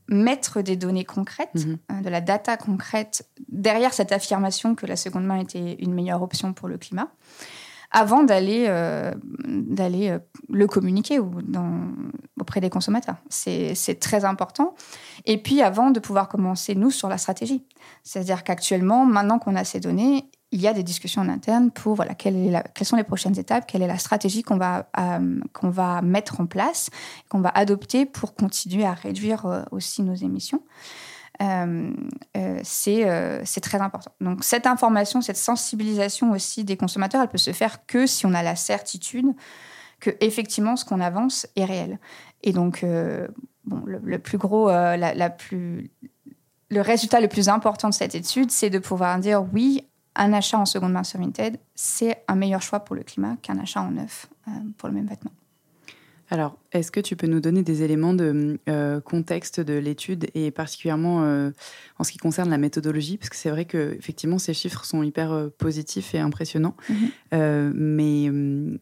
mettre 0.08 0.60
des 0.60 0.76
données 0.76 1.04
concrètes, 1.04 1.54
mhm. 1.54 1.78
euh, 1.90 2.00
de 2.02 2.08
la 2.08 2.20
data 2.20 2.56
concrète 2.56 3.28
derrière 3.48 3.92
cette 3.92 4.12
affirmation 4.12 4.74
que 4.74 4.86
la 4.86 4.96
seconde 4.96 5.24
main 5.24 5.38
était 5.38 5.76
une 5.80 5.94
meilleure 5.94 6.22
option 6.22 6.52
pour 6.52 6.68
le 6.68 6.78
climat 6.78 7.10
avant 7.94 8.24
d'aller 8.24 8.66
euh, 8.68 9.12
d'aller 9.46 10.10
euh, 10.10 10.18
le 10.50 10.66
communiquer 10.66 11.20
ou 11.20 11.30
auprès 12.40 12.60
des 12.60 12.68
consommateurs. 12.68 13.16
C'est 13.30 13.98
très 14.00 14.24
important. 14.24 14.74
Et 15.24 15.38
puis 15.38 15.62
avant 15.62 15.90
de 15.90 16.00
pouvoir 16.00 16.28
commencer, 16.28 16.74
nous, 16.74 16.90
sur 16.90 17.08
la 17.08 17.16
stratégie. 17.16 17.64
C'est-à-dire 18.02 18.42
qu'actuellement, 18.42 19.06
maintenant 19.06 19.38
qu'on 19.38 19.54
a 19.54 19.64
ces 19.64 19.78
données, 19.78 20.28
il 20.50 20.60
y 20.60 20.66
a 20.66 20.72
des 20.72 20.82
discussions 20.82 21.22
en 21.22 21.28
interne 21.28 21.70
pour 21.70 21.94
voilà, 21.94 22.14
quelles 22.14 22.62
sont 22.82 22.96
les 22.96 23.04
prochaines 23.04 23.38
étapes, 23.38 23.66
quelle 23.66 23.82
est 23.82 23.88
la 23.88 23.98
stratégie 23.98 24.42
qu'on 24.42 24.56
va, 24.56 24.88
euh, 24.98 25.40
qu'on 25.52 25.70
va 25.70 26.02
mettre 26.02 26.40
en 26.40 26.46
place, 26.46 26.90
qu'on 27.28 27.40
va 27.40 27.50
adopter 27.50 28.06
pour 28.06 28.34
continuer 28.34 28.84
à 28.84 28.92
réduire 28.92 29.64
aussi 29.70 30.02
nos 30.02 30.14
émissions. 30.14 30.62
Euh, 31.42 31.92
euh, 32.36 32.62
euh, 32.86 33.40
c'est 33.44 33.60
très 33.60 33.80
important. 33.80 34.12
Donc 34.20 34.44
cette 34.44 34.66
information, 34.66 35.20
cette 35.20 35.36
sensibilisation 35.36 36.32
aussi 36.32 36.64
des 36.64 36.76
consommateurs, 36.76 37.22
elle 37.22 37.28
peut 37.28 37.38
se 37.38 37.52
faire 37.52 37.86
que 37.86 38.06
si 38.06 38.26
on 38.26 38.34
a 38.34 38.42
la 38.42 38.56
certitude 38.56 39.26
que 40.00 40.10
effectivement 40.20 40.76
ce 40.76 40.84
qu'on 40.84 41.00
avance 41.00 41.46
est 41.56 41.64
réel. 41.64 41.98
Et 42.42 42.52
donc 42.52 42.82
le, 42.82 44.18
plus 44.18 44.38
gros, 44.38 44.68
la, 44.68 45.30
plus, 45.30 45.90
le 46.70 46.80
résultat 46.80 47.20
le 47.20 47.28
plus 47.28 47.48
important 47.48 47.88
de 47.88 47.94
cette 47.94 48.14
étude, 48.14 48.50
c'est 48.50 48.70
de 48.70 48.78
pouvoir 48.78 49.18
dire 49.18 49.44
oui, 49.52 49.86
un 50.14 50.32
achat 50.32 50.58
en 50.58 50.66
seconde 50.66 50.92
main 50.92 51.04
sur 51.04 51.20
Vinted, 51.20 51.58
c'est 51.74 52.22
un 52.28 52.36
meilleur 52.36 52.60
choix 52.60 52.80
pour 52.80 52.94
le 52.94 53.02
climat 53.02 53.36
qu'un 53.40 53.58
achat 53.58 53.80
en 53.80 53.92
neuf 53.92 54.26
pour 54.76 54.88
le 54.88 54.94
même 54.94 55.06
vêtement. 55.06 55.32
Alors, 56.30 56.58
est-ce 56.72 56.90
que 56.90 57.00
tu 57.00 57.16
peux 57.16 57.26
nous 57.26 57.40
donner 57.40 57.62
des 57.62 57.82
éléments 57.82 58.14
de 58.14 58.58
euh, 58.68 59.00
contexte 59.00 59.60
de 59.60 59.74
l'étude 59.74 60.28
et 60.34 60.50
particulièrement 60.50 61.22
euh, 61.22 61.50
en 61.98 62.04
ce 62.04 62.12
qui 62.12 62.18
concerne 62.18 62.50
la 62.50 62.58
méthodologie? 62.58 63.18
Parce 63.18 63.28
que 63.28 63.36
c'est 63.36 63.50
vrai 63.50 63.66
que 63.66 63.94
effectivement 63.98 64.38
ces 64.38 64.54
chiffres 64.54 64.84
sont 64.84 65.02
hyper 65.02 65.32
euh, 65.32 65.48
positifs 65.58 66.14
et 66.14 66.18
impressionnants, 66.18 66.76
mhm. 66.88 67.72
mais 67.74 68.24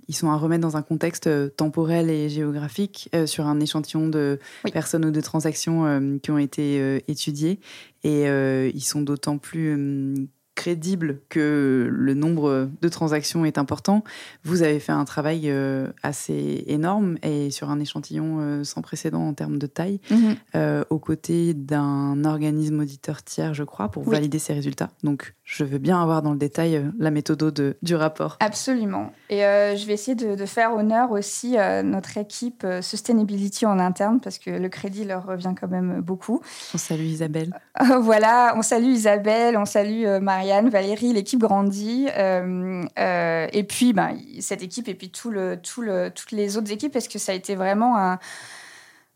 ils 0.08 0.14
sont 0.14 0.30
à 0.30 0.36
remettre 0.36 0.62
dans 0.62 0.76
un 0.76 0.82
contexte 0.82 1.28
temporel 1.56 2.10
et 2.10 2.28
géographique 2.28 3.10
sur 3.26 3.46
un 3.46 3.58
échantillon 3.60 4.08
de 4.08 4.38
personnes 4.72 5.04
ou 5.04 5.10
de 5.10 5.20
transactions 5.20 6.18
qui 6.22 6.30
ont 6.30 6.38
été 6.38 7.02
étudiées. 7.08 7.60
Et 8.04 8.24
ils 8.24 8.84
sont 8.84 9.02
d'autant 9.02 9.38
plus 9.38 10.28
crédible 10.54 11.20
que 11.28 11.88
le 11.90 12.14
nombre 12.14 12.68
de 12.80 12.88
transactions 12.88 13.44
est 13.44 13.56
important, 13.58 14.04
vous 14.44 14.62
avez 14.62 14.80
fait 14.80 14.92
un 14.92 15.04
travail 15.04 15.50
euh, 15.50 15.88
assez 16.02 16.64
énorme 16.66 17.16
et 17.22 17.50
sur 17.50 17.70
un 17.70 17.80
échantillon 17.80 18.38
euh, 18.40 18.64
sans 18.64 18.82
précédent 18.82 19.26
en 19.26 19.34
termes 19.34 19.58
de 19.58 19.66
taille, 19.66 20.00
Mhm. 20.10 20.34
euh, 20.54 20.84
aux 20.90 20.98
côtés 20.98 21.54
d'un 21.54 22.24
organisme 22.24 22.80
auditeur 22.80 23.22
tiers, 23.22 23.54
je 23.54 23.64
crois, 23.64 23.88
pour 23.90 24.06
Oui. 24.06 24.12
valider 24.12 24.38
ces 24.38 24.52
résultats. 24.52 24.90
Donc, 25.02 25.34
je 25.52 25.64
veux 25.64 25.78
bien 25.78 26.00
avoir 26.00 26.22
dans 26.22 26.32
le 26.32 26.38
détail 26.38 26.76
euh, 26.76 26.84
la 26.98 27.10
méthode 27.10 27.52
de, 27.52 27.76
du 27.82 27.94
rapport. 27.94 28.38
Absolument. 28.40 29.12
Et 29.28 29.44
euh, 29.44 29.76
je 29.76 29.86
vais 29.86 29.92
essayer 29.92 30.14
de, 30.14 30.34
de 30.34 30.46
faire 30.46 30.74
honneur 30.74 31.10
aussi 31.10 31.58
à 31.58 31.82
notre 31.82 32.16
équipe 32.16 32.64
euh, 32.64 32.80
Sustainability 32.80 33.66
en 33.66 33.78
interne, 33.78 34.20
parce 34.20 34.38
que 34.38 34.50
le 34.50 34.68
crédit 34.70 35.04
leur 35.04 35.26
revient 35.26 35.52
quand 35.58 35.68
même 35.68 36.00
beaucoup. 36.00 36.40
On 36.74 36.78
salue 36.78 37.02
Isabelle. 37.02 37.52
Euh, 37.80 37.98
voilà, 38.00 38.54
on 38.56 38.62
salue 38.62 38.86
Isabelle, 38.88 39.58
on 39.58 39.66
salue 39.66 40.04
euh, 40.06 40.20
Marianne, 40.20 40.70
Valérie, 40.70 41.12
l'équipe 41.12 41.40
grandit. 41.40 42.08
euh, 42.16 42.84
euh, 42.98 43.46
et 43.52 43.64
puis, 43.64 43.92
ben, 43.92 44.16
cette 44.40 44.62
équipe 44.62 44.88
et 44.88 44.94
puis 44.94 45.10
tout 45.10 45.30
le, 45.30 45.58
tout 45.62 45.82
le, 45.82 46.10
toutes 46.10 46.32
les 46.32 46.56
autres 46.56 46.72
équipes, 46.72 46.92
parce 46.92 47.08
que 47.08 47.18
ça 47.18 47.32
a 47.32 47.34
été 47.34 47.56
vraiment 47.56 47.98
un, 47.98 48.18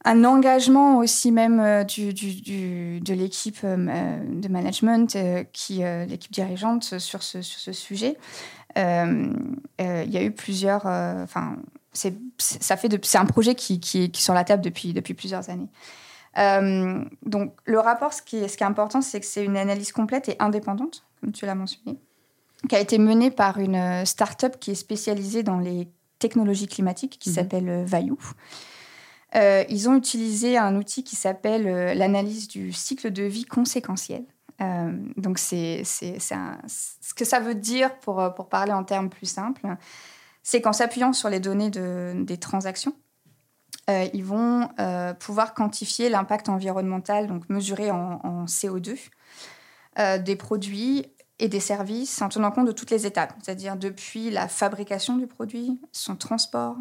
un 0.06 0.24
engagement 0.24 0.98
aussi 0.98 1.30
même 1.32 1.60
euh, 1.60 1.84
du, 1.84 2.14
du- 2.14 2.40
du- 2.40 3.00
de 3.00 3.12
l'équipe 3.12 3.58
euh, 3.64 4.18
de 4.30 4.48
management, 4.48 5.14
euh, 5.16 5.44
qui, 5.52 5.82
l'équipe 6.08 6.32
dirigeante 6.32 6.98
sur 6.98 7.22
ce, 7.22 7.42
sur 7.42 7.58
ce 7.60 7.72
sujet. 7.72 8.16
Il 8.76 9.32
y 9.78 10.16
a 10.16 10.22
eu 10.22 10.30
plusieurs... 10.30 10.86
Enfin, 10.86 11.56
c'est, 11.92 12.14
ça 12.38 12.76
fait 12.76 13.04
c'est 13.04 13.18
un 13.18 13.24
projet 13.24 13.54
qui, 13.54 13.80
qui, 13.80 14.04
est- 14.04 14.08
qui 14.10 14.20
est 14.20 14.24
sur 14.24 14.34
la 14.34 14.44
table 14.44 14.62
depuis, 14.62 14.92
depuis 14.92 15.14
plusieurs 15.14 15.48
années. 15.50 15.68
Euh, 16.38 17.02
donc, 17.24 17.54
le 17.64 17.78
rapport, 17.80 18.12
ce 18.12 18.20
qui 18.22 18.36
est, 18.36 18.48
ce 18.48 18.56
qui 18.58 18.62
est 18.62 18.66
important, 18.66 19.00
c'est 19.00 19.20
que 19.20 19.26
c'est 19.26 19.42
une 19.44 19.56
analyse 19.56 19.92
complète 19.92 20.28
et 20.28 20.36
indépendante, 20.38 21.04
comme 21.22 21.32
tu 21.32 21.46
l'as 21.46 21.54
mentionné, 21.54 21.98
qui 22.68 22.76
a 22.76 22.80
été 22.80 22.98
menée 22.98 23.30
par 23.30 23.58
une 23.58 24.04
start-up 24.04 24.56
qui 24.60 24.72
est 24.72 24.74
spécialisée 24.74 25.42
dans 25.42 25.58
les 25.58 25.88
technologies 26.18 26.66
climatiques, 26.68 27.18
qui 27.18 27.30
Mhm. 27.30 27.34
s'appelle 27.34 27.84
Vayu. 27.86 28.16
Euh, 29.36 29.64
ils 29.68 29.88
ont 29.88 29.96
utilisé 29.96 30.56
un 30.56 30.76
outil 30.76 31.04
qui 31.04 31.16
s'appelle 31.16 31.66
euh, 31.66 31.94
l'analyse 31.94 32.48
du 32.48 32.72
cycle 32.72 33.10
de 33.10 33.24
vie 33.24 33.44
conséquentiel. 33.44 34.24
Euh, 34.62 34.92
donc, 35.16 35.38
c'est, 35.38 35.84
ce 35.84 37.14
que 37.14 37.24
ça 37.24 37.40
veut 37.40 37.54
dire, 37.54 37.98
pour, 37.98 38.34
parler 38.48 38.72
en 38.72 38.84
termes 38.84 39.10
plus 39.10 39.26
simples, 39.26 39.66
c'est 40.42 40.62
qu'en 40.62 40.72
s'appuyant 40.72 41.12
sur 41.12 41.28
les 41.28 41.40
données 41.40 41.70
de- 41.70 42.14
des 42.16 42.38
transactions, 42.38 42.94
ils 43.88 44.24
vont 44.24 44.68
pouvoir 45.20 45.54
quantifier 45.54 46.08
l'impact 46.08 46.48
environnemental, 46.48 47.28
donc 47.28 47.48
mesuré 47.48 47.92
en, 47.92 48.20
en 48.24 48.44
CO2, 48.46 48.98
euh, 50.00 50.18
des 50.18 50.34
produits 50.34 51.06
et 51.38 51.48
des 51.48 51.60
services 51.60 52.20
en 52.20 52.28
tenant 52.28 52.50
compte 52.50 52.66
de 52.66 52.72
toutes 52.72 52.90
les 52.90 53.06
étapes, 53.06 53.34
c'est-à-dire 53.42 53.76
depuis 53.76 54.30
la 54.30 54.48
fabrication 54.48 55.16
du 55.16 55.28
produit, 55.28 55.78
son 55.92 56.16
transport, 56.16 56.76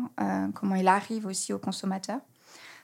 comment 0.55 0.75
il 0.75 0.87
arrive 0.87 1.25
aussi 1.25 1.51
au 1.51 1.59
consommateur. 1.59 2.19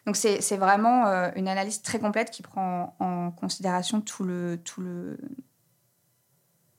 Donc 0.06 0.16
c'est 0.16 0.58
vraiment 0.58 1.06
euh, 1.06 1.30
une 1.36 1.48
analyse 1.48 1.82
très 1.82 2.00
complète 2.00 2.32
qui 2.32 2.42
prend 2.42 2.96
en 3.00 3.32
considération 3.32 4.02
tout 4.02 4.24
le, 4.24 4.60
tout 4.64 4.82
le, 4.82 5.18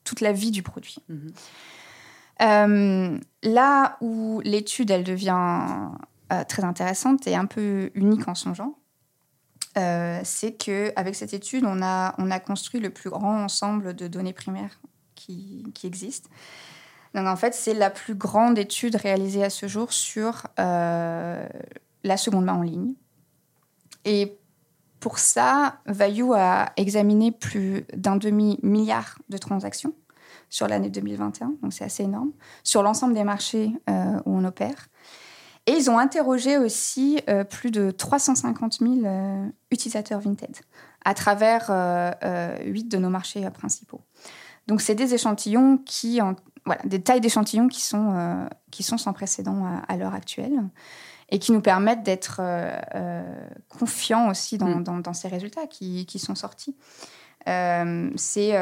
toute 0.03 0.19
la 0.19 0.33
vie 0.33 0.51
du 0.51 0.61
produit. 0.61 0.97
Mhm. 1.07 1.33
Euh, 2.41 3.19
là 3.43 3.97
où 4.01 4.41
l'étude, 4.43 4.91
elle 4.91 5.05
devient 5.05 5.67
euh, 6.33 6.43
très 6.43 6.63
intéressante 6.63 7.25
et 7.27 7.35
un 7.35 7.45
peu 7.45 7.91
unique 7.93 8.27
en 8.27 8.35
son 8.35 8.53
genre, 8.53 8.73
c'est 10.23 10.53
qu'avec 10.57 11.15
cette 11.15 11.33
étude, 11.33 11.63
on 11.65 11.81
a, 11.81 12.15
on 12.17 12.29
a 12.29 12.39
construit 12.39 12.81
le 12.81 12.89
plus 12.89 13.09
grand 13.09 13.43
ensemble 13.43 13.95
de 13.95 14.07
données 14.07 14.33
primaires 14.33 14.79
qui, 15.15 15.65
qui 15.73 15.87
existent. 15.87 16.29
Donc 17.15 17.27
en 17.27 17.35
fait, 17.35 17.53
c'est 17.53 17.73
la 17.73 17.89
plus 17.89 18.15
grande 18.15 18.57
étude 18.59 18.95
réalisée 18.95 19.43
à 19.43 19.49
ce 19.49 19.67
jour 19.67 19.93
sur 19.93 20.47
la 20.57 21.47
seconde 22.17 22.45
main 22.45 22.55
en 22.55 22.61
ligne. 22.61 22.95
Et 24.05 24.37
pour 24.99 25.19
ça, 25.19 25.79
Vayu 25.85 26.33
a 26.33 26.71
examiné 26.77 27.31
plus 27.31 27.85
d'un 27.93 28.15
demi-milliard 28.15 29.19
de 29.27 29.37
transactions 29.37 29.93
sur 30.49 30.67
l'année 30.67 30.89
2021, 30.89 31.55
donc 31.61 31.73
c'est 31.73 31.83
assez 31.83 32.03
énorme, 32.03 32.31
sur 32.63 32.83
l'ensemble 32.83 33.13
des 33.13 33.25
marchés 33.25 33.75
euh, 33.89 34.19
où 34.25 34.37
on 34.37 34.45
opère. 34.45 34.87
Et 35.65 35.73
ils 35.73 35.89
ont 35.89 35.97
interrogé 35.97 36.57
aussi 36.57 37.19
euh, 37.27 37.43
plus 37.43 37.71
de 37.71 37.91
350 37.91 38.79
000 38.79 38.93
euh, 39.03 39.47
utilisateurs 39.71 40.21
Vinted 40.21 40.55
à 41.03 41.13
travers 41.13 41.69
huit 42.63 42.87
de 42.87 42.97
nos 42.97 43.09
marchés 43.09 43.45
principaux. 43.49 43.99
Donc 44.67 44.79
c'est 44.79 44.95
des 44.95 45.13
échantillons 45.13 45.79
qui, 45.79 46.21
voilà, 46.65 46.81
des 46.85 47.01
tailles 47.01 47.19
d'échantillons 47.19 47.67
qui 47.67 47.81
sont 47.81 48.47
qui 48.71 48.83
sont 48.83 48.97
sans 48.97 49.11
précédent 49.11 49.65
à 49.85 49.97
l'heure 49.97 50.13
actuelle 50.13 50.63
et 51.29 51.39
qui 51.39 51.51
nous 51.51 51.61
permettent 51.61 52.03
d'être 52.03 52.37
euh, 52.41 52.71
euh, 52.95 53.23
confiants 53.69 54.29
aussi 54.29 54.57
dans, 54.57 54.67
Mm. 54.79 54.83
dans- 54.83 54.97
dans 54.99 55.13
ces 55.13 55.27
résultats 55.27 55.67
qui, 55.67 56.05
qui 56.05 56.19
sont 56.19 56.35
sortis. 56.35 56.75
Euh, 57.47 58.09
c'est 58.15 58.53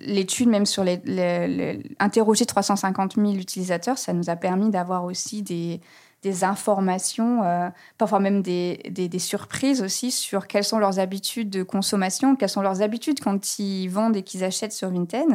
l'étude 0.00 0.48
même 0.48 0.66
sur 0.66 0.82
les, 0.84 1.00
les- 1.04 1.46
les- 1.48 1.82
interroger 2.00 2.46
350 2.46 3.14
000 3.14 3.34
utilisateurs, 3.34 3.96
ça 3.98 4.12
nous 4.12 4.28
a 4.28 4.36
permis 4.36 4.70
d'avoir 4.70 5.04
aussi 5.04 5.42
des, 5.42 5.80
des 6.22 6.42
informations, 6.42 7.44
euh, 7.44 7.68
parfois 7.96 8.18
même 8.18 8.42
des, 8.42 8.80
des- 8.90 9.08
des 9.08 9.18
surprises 9.20 9.82
aussi 9.82 10.10
sur 10.10 10.46
quelles 10.48 10.64
sont 10.64 10.78
leurs 10.80 10.98
habitudes 10.98 11.48
de 11.50 11.62
consommation, 11.62 12.34
quelles 12.34 12.48
sont 12.48 12.62
leurs 12.62 12.82
habitudes 12.82 13.20
quand 13.20 13.58
ils 13.60 13.86
vendent 13.88 14.16
et 14.16 14.22
qu'ils 14.22 14.42
achètent 14.42 14.72
sur 14.72 14.90
Vinted. 14.90 15.28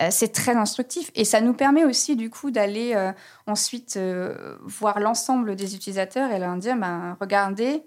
Euh, 0.00 0.08
c'est 0.10 0.32
très 0.32 0.56
instructif 0.56 1.12
et 1.14 1.24
ça 1.24 1.40
nous 1.40 1.54
permet 1.54 1.84
aussi 1.84 2.16
du 2.16 2.28
coup 2.28 2.50
d'aller 2.50 2.94
euh, 2.96 3.12
ensuite 3.46 3.96
euh, 3.96 4.56
voir 4.62 4.98
l'ensemble 4.98 5.54
des 5.54 5.76
utilisateurs 5.76 6.32
et 6.32 6.40
leur 6.40 6.56
dire 6.56 6.76
ben, 6.76 7.16
regardez, 7.20 7.84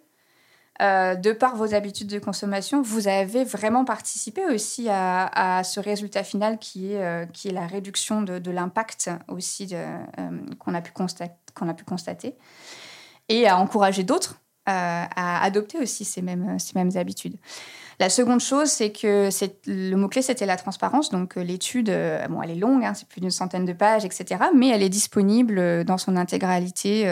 de 0.79 1.31
par 1.31 1.55
vos 1.55 1.73
habitudes 1.73 2.07
de 2.07 2.19
consommation, 2.19 2.83
vous 2.83 3.07
avez 3.07 3.43
vraiment 3.43 3.83
participé 3.83 4.45
aussi 4.45 4.87
à, 4.91 5.63
ce 5.63 5.79
résultat 5.79 6.23
final 6.23 6.59
qui 6.59 6.93
est, 6.93 7.31
qui 7.33 7.47
est 7.47 7.51
la 7.51 7.65
réduction 7.65 8.21
de, 8.21 8.51
l'impact 8.51 9.09
aussi 9.27 9.73
qu'on 10.59 10.75
a, 10.75 10.77
a 10.77 11.73
pu 11.73 11.83
constater 11.83 12.35
et 13.27 13.47
à 13.47 13.57
encourager 13.57 14.03
d'autres 14.03 14.39
à 14.67 15.43
adopter 15.43 15.79
aussi 15.79 16.05
ces 16.05 16.21
mêmes, 16.21 16.59
ces 16.59 16.77
mêmes 16.77 16.95
habitudes. 16.95 17.37
La 17.99 18.09
seconde 18.09 18.41
chose, 18.41 18.69
c'est 18.69 18.91
que 18.91 19.29
le 19.65 19.95
mot-clé, 19.95 20.21
c'était 20.21 20.45
la 20.45 20.55
transparence. 20.55 21.09
Donc, 21.09 21.35
euh, 21.35 21.41
l'étude, 21.41 21.89
euh, 21.89 22.27
bon, 22.27 22.43
elle 22.43 22.51
est 22.51 22.55
longue, 22.55 22.85
hein, 22.85 22.93
c'est 22.93 23.07
plus 23.07 23.21
d'une 23.21 23.31
centaine 23.31 23.65
de 23.65 23.73
pages, 23.73 24.05
etc. 24.05 24.45
Mais 24.55 24.69
elle 24.69 24.83
est 24.83 24.89
disponible 24.89 25.57
euh, 25.57 25.83
dans 25.83 25.97
son 25.97 26.15
intégralité 26.15 27.07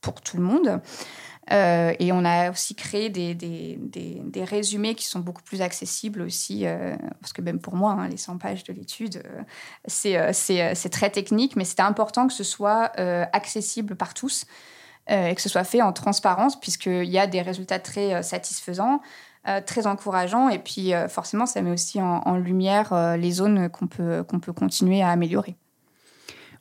pour 0.00 0.20
tout 0.20 0.36
le 0.36 0.44
monde. 0.44 0.80
Et 1.50 2.12
on 2.12 2.24
a 2.26 2.50
aussi 2.50 2.74
créé 2.74 3.08
des, 3.08 4.44
résumés 4.44 4.94
qui 4.94 5.06
sont 5.06 5.20
beaucoup 5.20 5.42
plus 5.42 5.62
accessibles 5.62 6.20
aussi, 6.20 6.66
parce 7.20 7.32
que 7.32 7.40
même 7.40 7.58
pour 7.58 7.74
moi, 7.74 7.92
hein, 7.92 8.08
les 8.08 8.18
100 8.18 8.36
pages 8.36 8.64
de 8.64 8.72
l'étude, 8.74 9.22
c'est 9.86 10.90
très 10.90 11.10
technique, 11.10 11.56
mais 11.56 11.64
c'était 11.64 11.82
important 11.82 12.28
que 12.28 12.34
ce 12.34 12.44
soit 12.44 12.92
accessible 13.32 13.96
par 13.96 14.12
tous 14.12 14.44
et 15.08 15.34
que 15.34 15.40
ce 15.40 15.48
soit 15.48 15.64
fait 15.64 15.80
en 15.80 15.94
transparence, 15.94 16.60
puisqu'il 16.60 17.08
y 17.08 17.18
a 17.18 17.26
des 17.26 17.40
résultats 17.40 17.78
très 17.78 18.22
satisfaisants, 18.22 19.00
euh, 19.48 19.60
très 19.64 19.86
encourageants, 19.86 20.48
et 20.50 20.58
puis 20.58 20.92
euh, 20.92 21.08
forcément, 21.08 21.46
ça 21.46 21.62
met 21.62 21.72
aussi 21.72 22.00
en, 22.00 22.20
en 22.24 22.36
lumière 22.36 22.92
euh, 22.92 23.16
les 23.16 23.30
zones 23.32 23.68
qu'on 23.70 23.86
peut, 23.86 24.22
qu'on 24.22 24.38
peut 24.38 24.52
continuer 24.52 25.02
à 25.02 25.08
améliorer. 25.08 25.56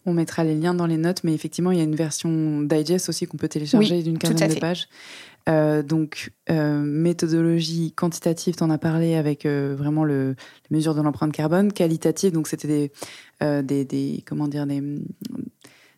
On 0.06 0.14
mettra 0.14 0.46
les 0.46 0.56
liens 0.56 0.74
dans 0.74 0.88
les 0.88 0.96
notes, 0.96 1.26
mais 1.26 1.34
effectivement, 1.34 1.72
il 1.72 1.78
y 1.80 1.82
a 1.82 1.84
une 1.84 1.96
version 1.96 2.62
digest 2.62 3.10
aussi 3.10 3.28
qu'on 3.28 3.36
peut 3.36 3.50
télécharger 3.50 3.96
Oui, 3.98 4.04
d'une 4.04 4.18
quinzaine 4.18 4.54
de 4.54 4.60
pages. 4.60 4.88
Euh, 5.50 5.84
donc, 5.84 6.32
euh, 6.50 6.82
méthodologie 6.82 7.92
quantitative, 7.94 8.56
tu 8.56 8.64
en 8.64 8.70
as 8.70 8.78
parlé 8.78 9.16
avec 9.16 9.46
euh, 9.46 9.76
vraiment 9.78 10.06
le, 10.06 10.36
les 10.70 10.78
mesures 10.78 10.96
de 10.96 11.02
l'empreinte 11.02 11.34
carbone. 11.34 11.74
Qualitative, 11.74 12.32
donc 12.32 12.48
c'était 12.48 12.68
des, 13.40 13.64
des, 13.64 13.86
des- 13.86 14.24
comment 14.26 14.48
dire, 14.48 14.66
des, 14.66 14.82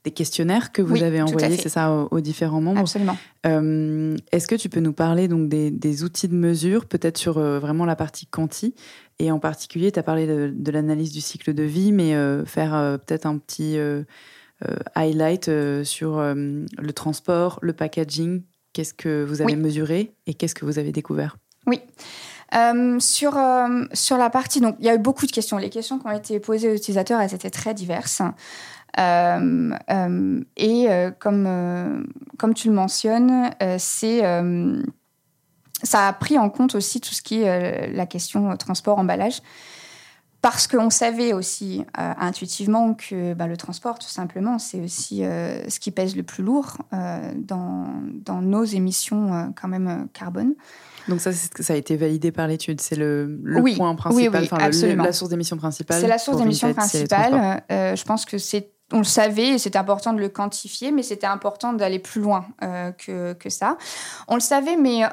des 0.04 0.12
questionnaires 0.12 0.72
que 0.72 0.82
vous 0.82 0.94
Oui, 0.94 1.04
avez 1.04 1.22
envoyés, 1.22 1.58
c'est 1.58 1.70
ça, 1.70 1.92
aux, 1.92 2.08
aux 2.12 2.20
différents 2.22 2.62
membres. 2.62 2.80
Absolument. 2.82 3.18
Euh, 3.46 4.16
Est-ce 4.32 4.48
que 4.48 4.56
tu 4.56 4.70
peux 4.70 4.80
nous 4.80 4.94
parler 4.94 5.28
donc 5.28 5.50
des, 5.50 5.72
des 5.72 6.04
outils 6.04 6.28
de 6.28 6.36
mesure, 6.36 6.86
peut-être 6.86 7.18
sur 7.18 7.38
euh, 7.38 7.60
vraiment 7.60 7.86
la 7.86 7.96
partie 7.96 8.26
quanti? 8.26 8.76
Et 9.20 9.32
en 9.32 9.40
particulier, 9.40 9.92
tu 9.92 10.00
as 10.00 10.04
parlé 10.04 10.28
de, 10.28 10.54
de 10.56 10.72
l'analyse 10.72 11.12
du 11.12 11.22
cycle 11.22 11.54
de 11.54 11.64
vie, 11.64 11.92
mais 11.92 12.16
euh, 12.16 12.46
faire 12.46 12.98
peut-être 13.06 13.26
un 13.26 13.38
petit 13.38 13.78
highlight 14.96 15.50
sur 15.84 16.20
le 16.22 16.92
transport, 16.94 17.60
le 17.62 17.74
packaging. 17.74 18.44
Qu'est-ce 18.74 18.94
que 18.94 19.24
vous 19.24 19.42
avez 19.42 19.54
Oui. 19.54 19.60
mesuré 19.60 20.14
et 20.28 20.34
qu'est-ce 20.34 20.54
que 20.56 20.64
vous 20.64 20.80
avez 20.80 20.92
découvert? 20.92 21.38
Oui. 21.66 21.82
Euh, 22.56 23.00
sur, 23.00 23.38
euh, 23.38 23.84
sur 23.94 24.18
la 24.18 24.30
partie, 24.30 24.60
donc 24.60 24.76
il 24.80 24.86
y 24.86 24.90
a 24.90 24.96
eu 24.96 25.00
beaucoup 25.00 25.26
de 25.28 25.32
questions. 25.32 25.58
Les 25.58 25.70
questions 25.70 26.00
qui 26.00 26.08
ont 26.08 26.12
été 26.12 26.40
posées 26.40 26.70
aux 26.70 26.76
utilisateurs, 26.76 27.20
elles 27.22 27.34
étaient 27.34 27.50
très 27.52 27.74
diverses. 27.74 28.22
Euh, 28.98 29.72
euh, 29.92 30.42
et 30.58 30.90
euh, 30.90 31.12
comme, 31.12 32.08
comme 32.38 32.54
tu 32.54 32.70
le 32.70 32.74
mentionnes, 32.74 33.52
c'est, 33.78 34.22
ça 35.84 36.08
a 36.08 36.14
pris 36.14 36.38
en 36.38 36.50
compte 36.50 36.76
aussi 36.76 37.00
tout 37.02 37.14
ce 37.14 37.22
qui 37.22 37.42
est 37.42 37.92
la 37.92 38.06
question 38.06 38.52
euh, 38.52 38.56
transport, 38.56 38.98
emballage. 38.98 39.42
parce 40.42 40.68
qu'on 40.68 40.90
savait 40.90 41.34
aussi 41.34 41.86
intuitivement 41.96 42.94
que 42.94 43.34
bah, 43.34 43.48
le 43.48 43.58
transport, 43.58 44.00
tout 44.00 44.08
simplement, 44.08 44.58
c'est 44.58 44.82
aussi 44.82 45.18
ce 45.20 45.80
qui 45.80 45.92
pèse 45.92 46.16
le 46.16 46.24
plus 46.24 46.44
lourd 46.44 46.78
dans, 46.92 47.88
dans, 48.26 48.42
nos 48.42 48.64
émissions 48.64 49.54
quand 49.60 49.68
même 49.68 50.08
carbone. 50.14 50.56
Donc 51.08 51.22
ça, 51.22 51.32
ça 51.34 51.74
a 51.74 51.76
été 51.76 51.98
validé 51.98 52.32
par 52.32 52.48
l'étude, 52.48 52.82
c'est 52.82 52.96
le, 52.96 53.40
le 53.44 53.76
point 53.76 53.96
principal, 53.96 54.44
oui, 54.44 54.50
absolument. 54.52 55.04
la 55.04 55.12
source 55.12 55.32
d'émission 55.32 55.58
principale. 55.58 56.00
C'est 56.00 56.08
la 56.08 56.20
source 56.20 56.38
d'émission 56.38 56.72
principale. 56.74 57.64
je 57.70 58.04
pense 58.04 58.26
que 58.26 58.38
c'est 58.38 58.72
on 58.92 59.00
le 59.00 59.04
savait 59.04 59.50
et 59.50 59.58
c'était 59.58 59.78
important 59.78 60.14
de 60.14 60.20
le 60.20 60.30
quantifier, 60.30 60.92
mais 60.92 61.04
c'était 61.04 61.28
important 61.28 61.74
d'aller 61.74 62.00
plus 62.00 62.22
loin 62.22 62.48
que, 62.60 63.34
que, 63.34 63.50
ça. 63.50 63.78
On 64.28 64.36
le 64.36 64.42
savait, 64.42 64.76
mais 64.76 65.04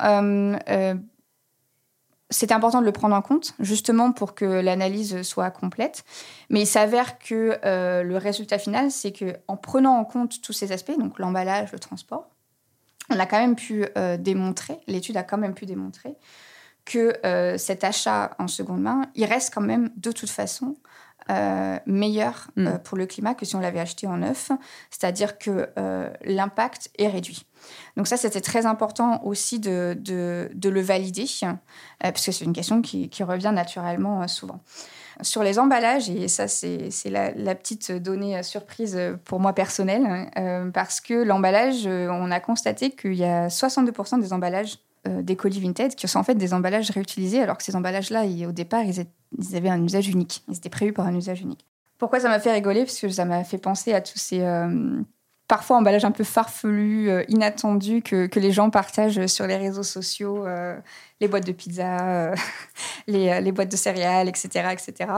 c'est 2.31 2.53
important 2.53 2.81
de 2.81 2.87
le 2.87 2.93
prendre 2.93 3.15
en 3.15 3.23
compte, 3.23 3.55
justement 3.61 4.13
pour 4.13 4.35
que 4.35 4.45
l'analyse 4.45 5.23
soit 5.23 5.51
complète. 5.51 6.05
Mais 6.51 6.63
il 6.63 6.67
s'avère 6.67 7.19
que 7.19 7.59
euh, 7.65 8.03
le 8.03 8.17
résultat 8.17 8.59
final, 8.59 8.91
c'est 8.91 9.13
que 9.13 9.37
en 9.49 9.57
prenant 9.57 9.97
en 9.97 10.05
compte 10.05 10.41
tous 10.43 10.53
ces 10.53 10.73
aspects, 10.73 10.99
donc 10.99 11.19
l'emballage, 11.19 11.73
le 11.73 11.79
transport, 11.79 12.29
on 13.11 13.19
a 13.19 13.27
quand 13.27 13.39
même 13.39 13.55
pu 13.55 13.87
euh, 13.97 14.17
démontrer, 14.17 14.81
l'étude 14.89 15.17
a 15.17 15.23
quand 15.23 15.39
même 15.39 15.55
pu 15.55 15.67
démontrer 15.67 16.17
que 16.85 17.15
euh, 17.25 17.59
cet 17.59 17.85
achat 17.85 18.31
en 18.39 18.49
seconde 18.49 18.81
main, 18.81 19.03
il 19.15 19.25
reste 19.25 19.53
quand 19.53 19.61
même 19.61 19.91
de 19.97 20.13
toute 20.13 20.31
façon 20.31 20.77
meilleur 21.87 22.49
mm. 22.57 22.79
pour 22.85 22.97
le 22.97 23.07
climat 23.07 23.35
que 23.35 23.45
si 23.45 23.57
on 23.57 23.61
l'avait 23.61 23.81
acheté 23.81 24.07
en 24.07 24.19
neuf, 24.19 24.51
c'est-à-dire 24.91 25.39
que 25.39 25.69
l'impact 26.25 26.91
est 26.99 27.09
réduit. 27.09 27.47
Donc 27.97 28.07
ça, 28.07 28.17
c'était 28.17 28.41
très 28.41 28.67
important 28.67 29.23
aussi 29.25 29.59
de, 29.59 29.97
de, 29.99 30.69
le 30.69 30.81
valider, 30.81 31.27
euh, 31.43 31.55
parce 32.01 32.25
que 32.25 32.33
c'est 32.33 32.45
une 32.45 32.53
question 32.53 32.83
qui, 32.83 33.09
qui 33.09 33.23
revient 33.23 33.53
naturellement 33.55 34.23
euh, 34.23 34.27
souvent. 34.27 34.61
Sur 35.23 35.43
les 35.43 35.59
emballages, 35.59 36.11
et 36.11 36.29
ça 36.29 36.47
c'est 36.47 36.91
la, 37.07 37.31
la, 37.31 37.55
petite 37.55 37.91
donnée 37.91 38.37
euh, 38.37 38.43
surprise 38.43 38.99
pour 39.25 39.41
moi 39.41 39.55
personnelle, 39.55 40.31
parce 40.75 41.01
que 41.01 41.15
l'emballage, 41.15 41.87
on 41.87 42.31
a 42.31 42.41
constaté 42.41 42.91
qu'il 42.91 43.15
y 43.15 43.25
a 43.25 43.49
62% 43.49 44.21
des 44.21 44.33
emballages 44.33 44.79
des 45.23 45.37
colis 45.37 45.61
Vinted 45.61 45.95
qui 45.95 46.09
sont 46.09 46.19
en 46.19 46.25
fait 46.25 46.35
des 46.35 46.55
emballages 46.55 46.91
réutilisés, 46.91 47.41
alors 47.41 47.57
que 47.57 47.65
ces 47.65 47.77
emballages-là, 47.77 48.25
au 48.47 48.53
départ, 48.53 48.83
ils, 48.85 49.07
avaient 49.57 49.69
un 49.69 49.83
usage 49.85 50.09
unique. 50.09 50.43
Ils 50.49 50.57
étaient 50.57 50.69
prévus 50.69 50.93
pour 50.93 51.05
un 51.05 51.15
usage 51.15 51.41
unique. 51.41 51.65
Pourquoi 51.99 52.21
ça 52.21 52.29
m'a 52.29 52.41
fait 52.41 52.53
rigoler? 52.53 52.85
Parce 52.85 53.01
que 53.01 53.09
ça 53.09 53.25
m'a 53.25 53.45
fait 53.45 53.59
penser 53.59 53.93
à 53.95 54.01
tous 54.01 54.19
ces 54.19 54.41
parfois 55.49 55.77
emballage 55.77 56.05
un 56.05 56.11
peu 56.11 56.25
farfelu, 56.25 57.09
euh, 57.09 57.25
inattendu 57.29 58.03
que, 58.03 58.29
les 58.37 58.53
gens 58.53 58.71
partagent 58.71 59.27
sur 59.27 59.47
les 59.47 59.57
réseaux 59.57 59.83
sociaux, 59.83 60.47
euh, 60.47 60.77
les 61.21 61.29
boîtes 61.29 61.47
de 61.47 61.53
pizza, 61.53 62.31
euh, 62.31 62.35
les, 63.07 63.41
les, 63.41 63.53
boîtes 63.53 63.71
de 63.71 63.77
céréales, 63.77 64.29
etc. 64.29 64.69
etc. 64.73 65.11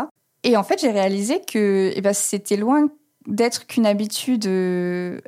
Et 0.45 0.57
en 0.57 0.63
fait, 0.63 0.81
j'ai 0.81 0.91
réalisé 0.91 1.41
que 1.41 1.93
eh 1.95 2.01
ben, 2.01 2.13
c'était 2.13 2.57
loin 2.57 2.89
d'être 3.29 3.67
qu'une 3.67 3.87
habitude 3.87 4.47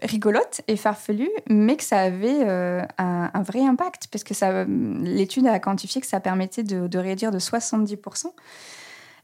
rigolote 0.03 0.63
et 0.69 0.77
farfelue, 0.77 1.31
mais 1.49 1.77
que 1.77 1.85
ça 1.85 2.01
avait 2.01 2.43
un, 2.43 3.31
un, 3.33 3.43
vrai 3.43 3.61
impact, 3.61 4.09
parce 4.11 4.25
que 4.25 4.35
l'étude 5.05 5.47
a 5.47 5.59
quantifié 5.59 6.01
que 6.01 6.07
ça 6.07 6.19
permettait 6.19 6.63
de, 6.63 6.89
de 6.89 6.99
réduire 6.99 7.31
de 7.31 7.39
70% 7.39 8.27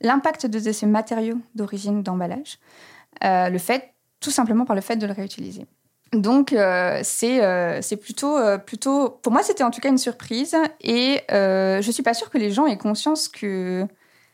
l'impact 0.00 0.46
de 0.46 0.72
ces 0.72 0.86
matériaux 0.86 1.38
d'origine 1.54 2.02
d'emballage. 2.02 2.58
tout 4.20 4.30
simplement 4.30 4.64
par 4.64 4.76
le 4.76 4.82
fait 4.82 4.96
de 4.96 5.06
le 5.06 5.12
réutiliser. 5.12 5.66
Donc 6.12 6.52
euh, 6.52 7.02
euh, 7.22 7.78
c'est 7.82 7.96
plutôt 7.96 8.36
euh, 8.36 8.58
plutôt 8.58 9.10
pour 9.10 9.32
moi 9.32 9.42
c'était 9.42 9.64
en 9.64 9.70
tout 9.70 9.80
cas 9.80 9.88
une 9.88 9.98
surprise 9.98 10.56
et 10.80 11.20
je 11.28 11.90
suis 11.90 12.02
pas 12.02 12.14
sûre 12.14 12.30
que 12.30 12.38
les 12.38 12.52
gens 12.52 12.66
aient 12.66 12.78
conscience 12.78 13.28
que 13.28 13.86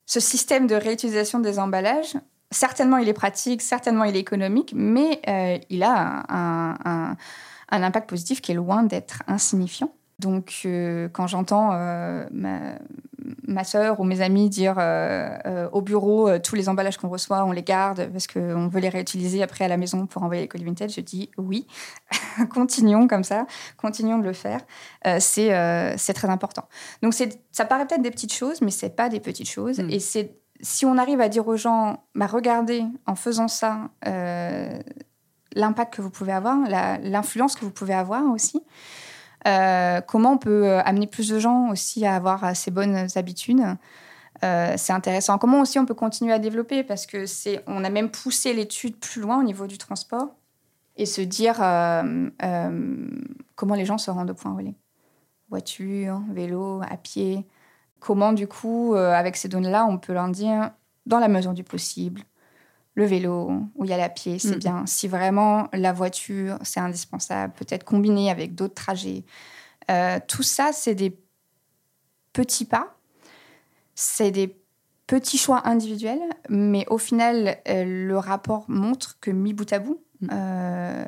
ce 0.05 0.21
système 0.21 0.67
de 0.67 0.75
réutilisation 0.75 1.41
des 1.41 1.59
emballages 1.59 2.15
certainement 2.53 2.99
il 2.99 3.09
est 3.09 3.13
pratique 3.13 3.63
certainement 3.63 4.05
il 4.05 4.15
est 4.15 4.21
économique 4.21 4.73
mais 4.77 5.21
il 5.69 5.83
a 5.83 6.25
un, 6.29 7.17
un, 7.71 7.83
impact 7.83 8.09
positif 8.09 8.41
qui 8.41 8.53
est 8.53 8.55
loin 8.55 8.85
d'être 8.85 9.25
insignifiant 9.27 9.93
donc, 10.23 10.61
euh, 10.65 11.09
quand 11.13 11.27
j'entends 11.27 11.71
euh, 11.73 12.25
ma, 12.31 12.61
ma 13.49 13.65
sœur 13.65 13.99
ou 13.99 14.05
mes 14.05 14.21
amis 14.21 14.49
dire 14.49 14.77
euh, 14.79 15.69
au 15.73 15.83
bureau 15.83 16.39
tous 16.39 16.55
les 16.55 16.69
emballages 16.69 16.97
qu'on 16.97 17.09
reçoit, 17.09 17.45
on 17.45 17.51
les 17.51 17.65
garde 17.65 18.09
parce 18.13 18.29
qu'on 18.29 18.69
veut 18.69 18.81
les 18.81 18.89
réutiliser 18.89 19.43
après 19.43 19.65
à 19.65 19.69
la 19.69 19.77
maison 19.77 20.07
pour 20.07 20.23
envoyer 20.23 20.43
les 20.43 20.49
colis 20.49 20.65
vintage, 20.65 20.95
je 20.95 21.01
dis 21.01 21.31
oui, 21.39 21.67
continuons 22.55 23.09
comme 23.09 23.25
ça, 23.25 23.47
continuons 23.77 24.19
de 24.19 24.25
le 24.25 24.33
faire. 24.33 24.61
c'est 25.19 26.15
très 26.15 26.29
important. 26.29 26.69
Donc, 27.03 27.15
ça 27.51 27.65
paraît 27.65 27.87
peut-être 27.87 28.03
des 28.03 28.13
petites 28.13 28.33
choses, 28.33 28.61
mais 28.61 28.71
c'est 28.71 28.95
pas 28.95 29.09
des 29.09 29.21
petites 29.21 29.51
choses. 29.51 29.81
Mm. 29.81 29.91
Et 29.91 29.99
c'est 29.99 30.37
si 30.63 30.87
on 30.87 30.97
arrive 30.97 31.21
à 31.21 31.29
dire 31.29 31.47
aux 31.47 31.57
gens, 31.57 32.05
bah, 32.15 32.27
regardez, 32.27 32.85
en 33.07 33.15
faisant 33.15 33.49
ça, 33.49 33.91
l'impact 35.55 35.95
que 35.95 36.03
vous 36.03 36.11
pouvez 36.11 36.33
avoir, 36.33 36.57
l'influence 37.03 37.57
que 37.57 37.65
vous 37.65 37.71
pouvez 37.71 37.95
avoir 37.95 38.25
aussi. 38.33 38.63
Euh, 39.47 40.01
comment 40.01 40.33
on 40.33 40.39
peut 40.39 40.67
euh, 40.67 40.83
amener 40.85 41.07
plus 41.07 41.29
de 41.29 41.39
gens 41.39 41.71
aussi 41.71 42.07
à 42.07 42.15
avoir 42.15 42.45
euh, 42.45 42.51
ces 42.55 42.71
bonnes 42.71 43.09
habitudes 43.17 43.63
c'est 44.77 44.93
intéressant. 44.93 45.39
Comment 45.39 45.61
aussi 45.61 45.79
on 45.79 45.87
peut 45.87 45.95
continuer 45.95 46.33
à 46.33 46.41
développer 46.41 46.83
parce 46.83 47.07
que 47.07 47.27
c'est, 47.27 47.63
on 47.69 47.85
a 47.85 47.91
même 47.91 48.11
poussé 48.11 48.53
l'étude 48.53 48.97
plus 48.97 49.21
loin 49.21 49.39
au 49.39 49.45
niveau 49.45 49.69
du 49.69 49.79
transport 49.79 50.35
et 50.97 51.07
se 51.07 51.21
dire 51.21 51.59
comment 53.55 53.75
les 53.77 53.85
gens 53.85 53.99
se 53.99 54.11
rendent 54.11 54.31
au 54.31 54.35
point 54.35 54.53
relais. 54.53 54.75
Voiture, 55.49 56.23
vélo, 56.33 56.83
à 56.91 56.97
pied. 56.97 57.47
Comment 58.05 58.33
du 58.33 58.49
coup, 58.49 58.97
avec 58.97 59.37
ces 59.37 59.49
données-là, 59.49 59.87
on 59.87 59.97
peut 59.97 60.13
leur 60.13 60.29
dire, 60.29 60.71
dans 61.07 61.21
la 61.21 61.29
mesure 61.29 61.53
du 61.53 61.63
possible, 61.63 62.23
le 62.95 63.05
vélo 63.05 63.53
ou 63.75 63.85
y 63.85 63.93
aller 63.93 64.03
à 64.03 64.09
pied, 64.09 64.39
c'est 64.39 64.57
mm. 64.57 64.59
bien. 64.59 64.87
Si 64.87 65.09
vraiment 65.09 65.69
la 65.73 65.93
voiture, 65.93 66.59
c'est 66.63 66.81
indispensable, 66.81 67.55
peut-être 67.55 67.85
combiné 67.85 68.31
avec 68.31 68.55
d'autres 68.55 68.75
trajets. 68.75 69.25
Euh, 69.91 70.19
tout 70.29 70.43
ça, 70.43 70.71
c'est 70.73 70.95
des 70.95 71.19
petits 72.33 72.65
pas, 72.65 72.97
c'est 73.95 74.31
des 74.31 74.57
petits 75.07 75.39
choix 75.39 75.67
individuels, 75.67 76.21
mais 76.49 76.87
au 76.89 76.99
final, 76.99 77.59
euh, 77.69 77.85
le 78.07 78.19
rapport 78.19 78.65
montre 78.69 79.19
que 79.21 79.31
mis 79.31 79.55
bout 79.55 79.71
à 79.73 79.79
bout, 79.79 80.03
mm. 80.21 80.29
euh, 80.33 81.05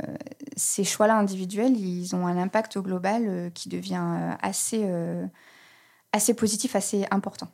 ces 0.57 0.84
choix-là 0.84 1.16
individuels, 1.16 1.76
ils 1.76 2.16
ont 2.16 2.26
un 2.26 2.38
impact 2.38 2.78
global 2.78 3.51
qui 3.55 3.68
devient 3.68 4.36
assez, 4.40 4.88
assez 6.15 6.35
positif, 6.35 6.77
assez 6.77 7.05
important. 7.11 7.49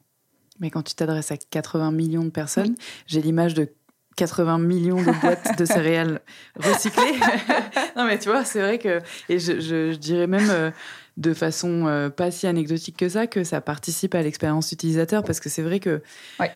Mais 0.61 0.71
quand 0.71 0.83
tu 0.83 0.95
t'adresses 0.95 1.33
à 1.33 1.37
80 1.37 1.91
millions 1.93 2.25
de 2.25 2.31
personnes, 2.31 2.75
j'ai 3.07 3.23
l'image 3.23 3.55
de 3.55 3.73
80 4.17 4.59
millions 4.59 5.01
de 5.01 5.21
boîtes 5.21 5.59
de 5.59 5.65
céréales 5.65 6.21
recyclées. 6.57 7.19
non, 7.97 8.05
mais 8.05 8.19
tu 8.19 8.29
vois, 8.29 8.45
c'est 8.45 8.61
vrai 8.61 8.79
que. 8.79 9.01
Et 9.31 9.39
je, 9.39 9.61
je, 9.61 9.95
dirais 9.95 10.27
même 10.27 10.51
euh, 10.51 10.71
de 11.17 11.33
façon 11.33 11.87
euh, 11.87 12.11
pas 12.11 12.31
si 12.31 12.47
anecdotique 12.47 12.99
que 12.99 13.09
ça, 13.09 13.27
que 13.27 13.45
ça 13.45 13.63
participe 13.63 14.15
à 14.15 14.23
l'expérience 14.23 14.73
utilisateur 14.73 15.23
parce 15.25 15.41
que 15.41 15.49
c'est 15.49 15.63
vrai 15.63 15.81
que 15.81 16.03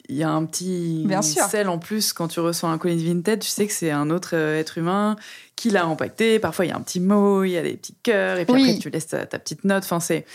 il 0.08 0.16
y 0.16 0.22
a 0.22 0.30
un 0.30 0.44
petit 0.44 1.04
Bien 1.06 1.22
sel 1.22 1.68
en 1.68 1.78
plus 1.78 2.12
quand 2.12 2.28
tu 2.28 2.40
reçois 2.40 2.68
un 2.68 2.78
colis 2.78 3.04
vintage, 3.04 3.40
tu 3.40 3.48
sais 3.48 3.66
que 3.66 3.72
c'est 3.72 3.90
un 3.90 4.10
autre 4.10 4.30
euh, 4.34 4.58
être 4.58 4.76
humain 4.76 5.16
qui 5.56 5.70
l'a 5.70 5.86
empaqueté. 5.86 6.38
Parfois, 6.38 6.64
il 6.64 6.68
y 6.68 6.72
a 6.72 6.76
un 6.76 6.80
petit 6.80 7.00
mot, 7.00 7.44
il 7.44 7.52
y 7.52 7.56
a 7.56 7.62
des 7.62 7.76
petits 7.76 7.96
cœurs, 8.02 8.38
et 8.38 8.44
puis 8.44 8.60
après, 8.60 8.78
tu 8.78 8.90
laisses 8.90 9.06
ta, 9.06 9.24
ta 9.24 9.38
petite 9.38 9.64
note. 9.64 9.84
Enfin, 9.84 10.00
c'est 10.00 10.26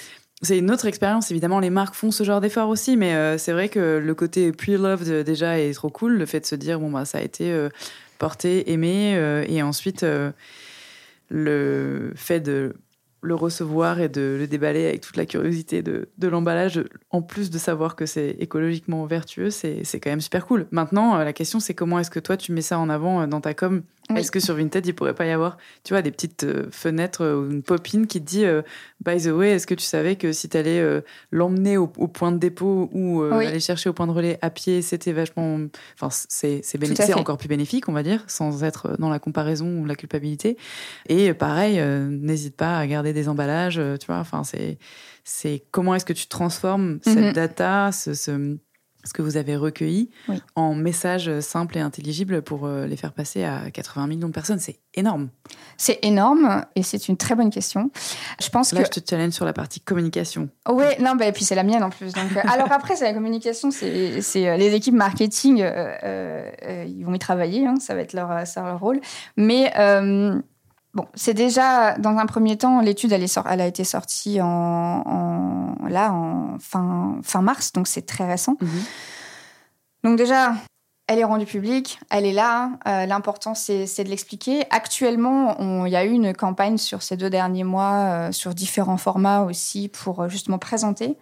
c'est 0.41 0.57
une 0.57 0.71
autre 0.71 0.85
expérience. 0.85 1.31
Évidemment, 1.31 1.59
les 1.59 1.69
marques 1.69 1.95
font 1.95 2.11
ce 2.11 2.23
genre 2.23 2.39
d'effort 2.39 2.69
aussi, 2.69 2.95
mais 2.95 3.13
euh, 3.13 3.37
c'est 3.37 3.51
vrai 3.51 3.69
que 3.69 4.01
le 4.03 4.15
côté 4.15 4.51
pre-loved 4.51 5.23
déjà 5.23 5.59
est 5.59 5.73
trop 5.73 5.89
cool. 5.89 6.13
Le 6.13 6.25
fait 6.25 6.39
de 6.39 6.45
se 6.45 6.55
dire, 6.55 6.79
bon, 6.79 6.89
bah, 6.89 7.05
ça 7.05 7.17
a 7.17 7.21
été 7.21 7.51
euh, 7.51 7.69
porté, 8.19 8.71
aimé, 8.71 9.15
euh, 9.15 9.43
et 9.47 9.61
ensuite 9.61 10.05
le 11.29 12.11
fait 12.15 12.39
de 12.39 12.75
le 13.21 13.35
recevoir 13.35 13.99
et 13.99 14.07
de 14.07 14.37
le 14.39 14.47
déballer 14.47 14.87
avec 14.87 15.01
toute 15.01 15.17
la 15.17 15.25
curiosité 15.25 15.81
de, 15.81 16.07
de 16.17 16.27
l'emballage, 16.29 16.81
en 17.09 17.21
plus 17.21 17.49
de 17.49 17.57
savoir 17.57 17.97
que 17.97 18.05
c'est 18.05 18.29
écologiquement 18.39 19.05
vertueux, 19.05 19.49
c'est 19.49 19.83
quand 20.01 20.09
même 20.09 20.21
super 20.21 20.45
cool. 20.45 20.67
Maintenant, 20.71 21.17
la 21.17 21.33
question, 21.33 21.59
c'est 21.59 21.73
comment 21.73 21.99
est-ce 21.99 22.09
que 22.09 22.21
toi, 22.21 22.37
tu 22.37 22.53
mets 22.53 22.61
ça 22.61 22.79
en 22.79 22.89
avant 22.89 23.27
dans 23.27 23.41
ta 23.41 23.53
com? 23.53 23.83
Est-ce 24.15 24.31
que 24.31 24.39
sur 24.39 24.55
Vinted, 24.55 24.85
il 24.85 24.93
pourrait 24.93 25.13
pas 25.13 25.25
y 25.25 25.31
avoir, 25.31 25.57
tu 25.83 25.93
vois, 25.93 26.01
des 26.01 26.11
petites 26.11 26.43
euh, 26.43 26.67
fenêtres 26.71 27.23
euh, 27.23 27.35
ou 27.35 27.51
une 27.51 27.61
popine 27.61 28.07
qui 28.07 28.19
te 28.19 28.25
dit, 28.25 28.45
euh, 28.45 28.63
by 29.05 29.21
the 29.21 29.27
way, 29.27 29.51
est-ce 29.51 29.67
que 29.67 29.75
tu 29.75 29.85
savais 29.85 30.15
que 30.15 30.31
si 30.31 30.49
tu 30.49 30.57
allais 30.57 30.83
l'emmener 31.31 31.77
au, 31.77 31.87
point 31.87 32.31
de 32.31 32.37
dépôt 32.37 32.89
ou 32.91 33.21
aller 33.21 33.59
chercher 33.59 33.89
au 33.89 33.93
point 33.93 34.07
de 34.07 34.11
relais 34.11 34.39
à 34.41 34.49
pied, 34.49 34.81
c'était 34.81 35.13
vachement, 35.13 35.59
enfin, 35.95 36.09
c'est 36.29 36.61
c'est 36.63 37.13
encore 37.13 37.37
plus 37.37 37.47
bénéfique, 37.47 37.87
on 37.87 37.93
va 37.93 38.03
dire, 38.03 38.23
sans 38.27 38.63
être 38.63 38.95
dans 38.99 39.09
la 39.09 39.19
comparaison 39.19 39.79
ou 39.79 39.85
la 39.85 39.95
culpabilité. 39.95 40.57
Et 41.07 41.33
pareil, 41.33 41.81
n'hésite 41.81 42.55
pas 42.55 42.77
à 42.77 42.87
garder 42.87 43.13
des 43.13 43.29
emballages, 43.29 43.81
tu 43.99 44.07
vois, 44.07 44.17
enfin, 44.17 44.43
c'est 44.43 44.77
c'est 45.23 45.63
comment 45.71 45.93
est-ce 45.95 46.05
que 46.05 46.13
tu 46.13 46.27
transformes 46.27 46.99
cette 47.03 47.17
mhm. 47.17 47.33
data, 47.33 47.91
ce 47.91 48.13
ce 48.13 48.57
que 49.13 49.21
vous 49.21 49.37
avez 49.37 49.55
recueilli 49.55 50.09
Oui. 50.27 50.41
en 50.55 50.75
messages 50.75 51.39
simples 51.39 51.77
et 51.77 51.81
intelligibles 51.81 52.41
pour 52.41 52.65
euh, 52.65 52.85
les 52.85 52.97
faire 52.97 53.13
passer 53.13 53.43
à 53.43 53.71
80 53.71 54.07
millions 54.07 54.27
de 54.27 54.33
personnes. 54.33 54.59
C'est 54.59 54.79
énorme. 54.93 55.29
C'est 55.77 55.99
énorme 56.03 56.65
et 56.75 56.83
c'est 56.83 57.07
une 57.07 57.15
très 57.17 57.35
bonne 57.35 57.49
question. 57.49 57.91
Je 58.41 58.49
pense 58.49 58.73
Là, 58.73 58.81
que 58.81 58.87
je 58.93 58.99
te 58.99 59.09
challenge 59.09 59.31
sur 59.33 59.45
la 59.45 59.53
partie 59.53 59.79
communication. 59.79 60.49
Oui, 60.67 60.85
non, 60.99 61.15
bah, 61.15 61.27
et 61.27 61.31
puis 61.31 61.45
c'est 61.45 61.55
la 61.55 61.63
mienne 61.63 61.83
en 61.83 61.89
plus. 61.89 62.11
Donc, 62.13 62.35
euh, 62.35 62.41
alors 62.51 62.71
après, 62.71 62.95
c'est 62.95 63.05
la 63.05 63.13
communication, 63.13 63.71
c'est 63.71 64.47
euh, 64.47 64.57
les 64.57 64.73
équipes 64.75 64.95
marketing, 64.95 65.61
euh, 65.61 65.93
euh, 66.03 66.51
euh, 66.63 66.85
ils 66.87 67.05
vont 67.05 67.13
y 67.13 67.19
travailler, 67.19 67.65
hein, 67.65 67.75
ça 67.79 67.95
va 67.95 68.01
être 68.01 68.13
leur, 68.13 68.45
ça 68.45 68.63
leur 68.63 68.79
rôle. 68.79 68.99
Mais 69.37 69.71
euh, 69.77 70.39
bon, 70.93 71.05
c'est 71.13 71.33
déjà, 71.33 71.97
dans 71.97 72.17
un 72.17 72.25
premier 72.25 72.57
temps, 72.57 72.81
l'étude, 72.81 73.11
elle, 73.11 73.23
est 73.23 73.27
sor- 73.27 73.47
elle 73.49 73.61
a 73.61 73.67
été 73.67 73.83
sortie 73.83 74.41
en, 74.41 74.47
en- 74.47 75.87
là, 75.87 76.11
en 76.11 76.57
fin, 76.59 77.17
fin 77.23 77.41
mars, 77.41 77.71
donc 77.73 77.87
c'est 77.87 78.05
très 78.05 78.25
récent. 78.27 78.55
Donc 80.03 80.17
déjà, 80.17 80.53
elle 81.07 81.19
est 81.19 81.23
rendue 81.23 81.45
publique, 81.47 81.99
elle 82.11 82.25
est 82.25 82.33
là. 82.33 82.71
euh, 82.87 83.05
L'important, 83.07 83.55
c'est 83.55 83.85
de 84.03 84.09
l'expliquer. 84.09 84.63
Actuellement, 84.69 85.85
il 85.85 85.91
y 85.91 85.95
a 85.95 86.05
eu 86.05 86.11
une 86.11 86.33
campagne 86.35 86.77
sur 86.77 87.01
ces 87.01 87.17
deux 87.17 87.29
derniers 87.31 87.63
mois, 87.63 87.93
euh, 87.93 88.31
sur 88.31 88.53
différents 88.53 88.97
formats 88.97 89.41
aussi, 89.41 89.87
pour 89.89 90.21
euh, 90.21 90.29
justement 90.29 90.59
présenter 90.59 91.17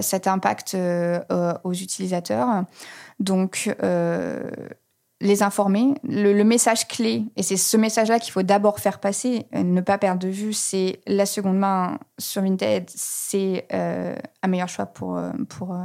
cet 0.00 0.26
impact 0.26 0.74
euh, 0.74 1.20
aux 1.64 1.72
utilisateurs. 1.72 2.64
Donc, 3.20 3.74
les 5.20 5.42
informer. 5.42 5.94
Le, 6.04 6.42
message 6.42 6.86
clé, 6.86 7.24
et 7.36 7.42
c'est 7.42 7.56
ce 7.56 7.76
message-là 7.76 8.18
qu'il 8.18 8.32
faut 8.32 8.42
d'abord 8.42 8.80
faire 8.80 9.00
passer, 9.00 9.46
euh, 9.54 9.62
ne 9.62 9.80
pas 9.80 9.98
perdre 9.98 10.20
de 10.20 10.28
vue, 10.28 10.52
c'est 10.52 11.00
la 11.06 11.26
seconde 11.26 11.58
main 11.58 11.98
sur 12.18 12.42
Vinted, 12.42 12.88
c'est 12.94 13.66
euh, 13.72 14.14
un 14.42 14.48
meilleur 14.48 14.68
choix 14.68 14.86
pour, 14.86 15.16
euh, 15.16 15.30
pour, 15.48 15.76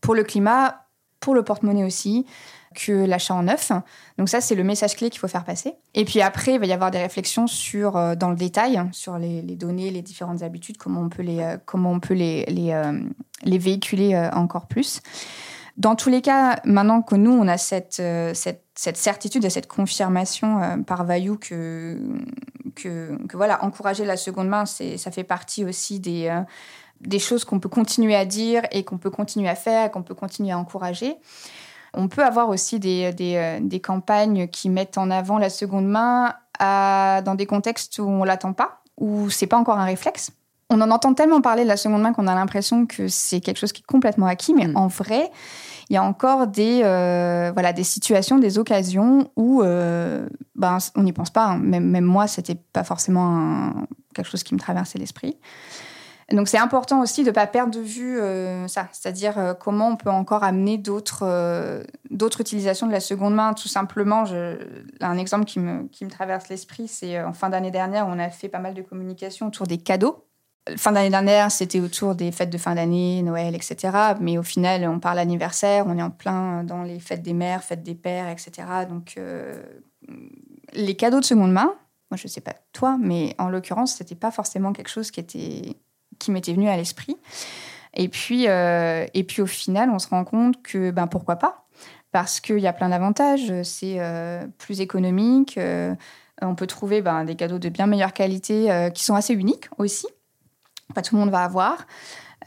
pour 0.00 0.14
le 0.14 0.24
climat, 0.24 0.86
pour 1.20 1.34
le 1.34 1.42
porte-monnaie 1.42 1.84
aussi 1.84 2.26
que 2.74 2.92
l'achat 2.92 3.34
en 3.34 3.44
neuf. 3.44 3.72
Donc 4.18 4.28
ça, 4.28 4.40
c'est 4.40 4.54
le 4.54 4.62
message 4.62 4.94
clé 4.94 5.08
qu'il 5.08 5.18
faut 5.18 5.26
faire 5.26 5.44
passer. 5.44 5.74
Et 5.94 6.04
puis 6.04 6.20
après, 6.20 6.54
il 6.54 6.60
va 6.60 6.66
y 6.66 6.72
avoir 6.72 6.90
des 6.90 6.98
réflexions 6.98 7.46
sur, 7.46 7.92
dans 8.16 8.30
le 8.30 8.36
détail, 8.36 8.80
sur 8.92 9.18
les, 9.18 9.42
données, 9.56 9.90
les 9.90 10.02
différentes 10.02 10.42
habitudes, 10.42 10.76
comment 10.76 11.00
on 11.00 11.08
peut 11.08 11.22
les, 11.22 11.56
comment 11.64 11.90
on 11.90 11.98
peut 11.98 12.14
les, 12.14 12.44
les, 12.44 13.58
véhiculer 13.58 14.16
encore 14.32 14.66
plus. 14.66 15.00
Dans 15.78 15.94
tous 15.94 16.10
les 16.10 16.22
cas, 16.22 16.60
maintenant 16.64 17.02
que 17.02 17.14
nous, 17.14 17.30
on 17.30 17.46
a 17.46 17.56
cette, 17.56 17.98
euh, 18.00 18.34
cette, 18.34 18.64
cette 18.74 18.96
certitude 18.96 19.44
et 19.44 19.50
cette 19.50 19.68
confirmation 19.68 20.60
euh, 20.60 20.76
par 20.78 21.04
Vaillou 21.04 21.36
que, 21.38 21.96
que, 22.74 23.16
que, 23.28 23.36
voilà, 23.36 23.64
encourager 23.64 24.04
la 24.04 24.16
seconde 24.16 24.48
main, 24.48 24.64
ça 24.66 25.10
fait 25.12 25.22
partie 25.24 25.64
aussi 25.64 26.00
des, 26.00 26.26
euh, 26.26 26.40
des 27.00 27.20
choses 27.20 27.44
qu'on 27.44 27.60
peut 27.60 27.68
continuer 27.68 28.16
à 28.16 28.24
dire 28.24 28.62
et 28.72 28.82
qu'on 28.84 28.98
peut 28.98 29.10
continuer 29.10 29.48
à 29.48 29.54
faire, 29.54 29.92
qu'on 29.92 30.02
peut 30.02 30.16
continuer 30.16 30.50
à 30.50 30.58
encourager. 30.58 31.14
On 31.94 32.08
peut 32.08 32.24
avoir 32.24 32.48
aussi 32.48 32.80
des, 32.80 33.12
des, 33.12 33.58
des 33.62 33.80
campagnes 33.80 34.48
qui 34.48 34.68
mettent 34.68 34.98
en 34.98 35.10
avant 35.10 35.38
la 35.38 35.48
seconde 35.48 35.86
main 35.86 36.34
à- 36.58 37.22
dans 37.24 37.36
des 37.36 37.46
contextes 37.46 37.98
où 38.00 38.02
on 38.08 38.24
l'attend 38.24 38.52
pas, 38.52 38.82
où 38.96 39.30
c'est 39.30 39.46
pas 39.46 39.56
encore 39.56 39.78
un 39.78 39.84
réflexe. 39.84 40.32
On 40.70 40.80
en 40.82 40.90
entend 40.90 41.14
tellement 41.14 41.40
parler 41.40 41.62
de 41.62 41.68
la 41.68 41.78
seconde 41.78 42.02
main 42.02 42.12
qu'on 42.12 42.26
a 42.26 42.34
l'impression 42.34 42.84
que 42.84 43.08
c'est 43.08 43.40
quelque 43.40 43.56
chose 43.56 43.72
qui 43.72 43.80
est 43.82 43.86
complètement 43.86 44.26
acquis, 44.26 44.52
mais 44.52 44.66
Mm. 44.66 44.76
en 44.76 44.86
vrai, 44.88 45.30
il 45.90 45.94
y 45.94 45.96
a 45.96 46.02
encore 46.02 46.46
des, 46.46 46.82
euh, 46.84 47.50
voilà, 47.52 47.72
des 47.72 47.84
situations, 47.84 48.38
des 48.38 48.58
occasions 48.58 49.30
où 49.36 49.62
euh, 49.62 50.28
ben, 50.54 50.78
on 50.96 51.02
n'y 51.02 51.12
pense 51.12 51.30
pas. 51.30 51.46
hein. 51.46 51.58
Même, 51.58 51.88
même 51.88 52.04
moi, 52.04 52.26
c'était 52.26 52.56
pas 52.56 52.84
forcément 52.84 53.72
quelque 54.14 54.28
chose 54.28 54.42
qui 54.42 54.54
me 54.54 54.60
traversait 54.60 54.98
l'esprit. 54.98 55.38
Donc 56.30 56.46
c'est 56.46 56.58
important 56.58 57.00
aussi 57.00 57.22
de 57.22 57.30
ne 57.30 57.34
pas 57.34 57.46
perdre 57.46 57.72
de 57.72 57.80
vue 57.80 58.20
euh, 58.20 58.68
ça, 58.68 58.88
c'est-à-dire 58.92 59.56
comment 59.58 59.88
on 59.88 59.96
peut 59.96 60.10
encore 60.10 60.44
amener 60.44 60.76
d'autres 60.76 61.82
d'autres 62.10 62.42
utilisations 62.42 62.86
de 62.86 62.92
la 62.92 63.00
seconde 63.00 63.34
main. 63.34 63.54
Tout 63.54 63.68
simplement, 63.68 64.24
un 65.00 65.16
exemple 65.16 65.46
qui 65.46 65.58
me, 65.58 65.88
qui 65.88 66.04
me 66.04 66.10
traverse 66.10 66.50
l'esprit, 66.50 66.86
c'est 66.86 67.22
en 67.22 67.32
fin 67.32 67.48
d'année 67.48 67.70
dernière, 67.70 68.06
on 68.06 68.18
a 68.18 68.28
fait 68.28 68.50
pas 68.50 68.58
mal 68.58 68.74
de 68.74 68.82
communication 68.82 69.46
autour 69.46 69.66
des 69.66 69.78
cadeaux. 69.78 70.27
Fin 70.76 70.92
d'année 70.92 71.10
dernière, 71.10 71.50
c'était 71.50 71.80
autour 71.80 72.14
des 72.14 72.32
fêtes 72.32 72.50
de 72.50 72.58
fin 72.58 72.74
d'année, 72.74 73.22
Noël, 73.22 73.54
etc. 73.54 73.90
Mais 74.20 74.38
au 74.38 74.42
final, 74.42 74.86
on 74.88 74.98
parle 74.98 75.18
anniversaire, 75.18 75.86
on 75.86 75.96
est 75.98 76.02
en 76.02 76.10
plein 76.10 76.64
dans 76.64 76.82
les 76.82 77.00
fêtes 77.00 77.22
des 77.22 77.32
mères, 77.32 77.62
fêtes 77.62 77.82
des 77.82 77.94
pères, 77.94 78.28
etc. 78.28 78.66
Donc 78.88 79.14
euh, 79.16 79.62
les 80.72 80.94
cadeaux 80.94 81.20
de 81.20 81.24
seconde 81.24 81.52
main, 81.52 81.74
moi 82.10 82.16
je 82.16 82.28
sais 82.28 82.40
pas 82.40 82.54
toi, 82.72 82.96
mais 83.00 83.34
en 83.38 83.48
l'occurrence, 83.48 83.94
c'était 83.94 84.14
pas 84.14 84.30
forcément 84.30 84.72
quelque 84.72 84.90
chose 84.90 85.10
qui 85.10 85.20
était 85.20 85.76
qui 86.18 86.30
m'était 86.32 86.52
venu 86.52 86.68
à 86.68 86.76
l'esprit. 86.76 87.16
Et 87.94 88.08
puis, 88.08 88.48
euh, 88.48 89.06
et 89.14 89.24
puis 89.24 89.40
au 89.40 89.46
final, 89.46 89.90
on 89.90 89.98
se 89.98 90.08
rend 90.08 90.24
compte 90.24 90.62
que 90.62 90.90
ben, 90.90 91.06
pourquoi 91.06 91.36
pas? 91.36 91.66
Parce 92.10 92.40
qu'il 92.40 92.58
y 92.58 92.66
a 92.66 92.72
plein 92.72 92.88
d'avantages. 92.88 93.52
C'est 93.62 93.96
euh, 93.98 94.46
plus 94.58 94.80
économique. 94.80 95.58
on 96.42 96.54
peut 96.54 96.66
trouver 96.66 97.02
ben, 97.02 97.24
des 97.24 97.36
cadeaux 97.36 97.58
de 97.58 97.68
bien 97.68 97.86
meilleure 97.86 98.12
qualité 98.12 98.90
qui 98.94 99.04
sont 99.04 99.14
assez 99.14 99.34
uniques 99.34 99.68
aussi. 99.78 100.06
Pas 100.94 101.02
tout 101.02 101.14
le 101.16 101.20
monde 101.20 101.30
va 101.30 101.42
avoir. 101.44 101.86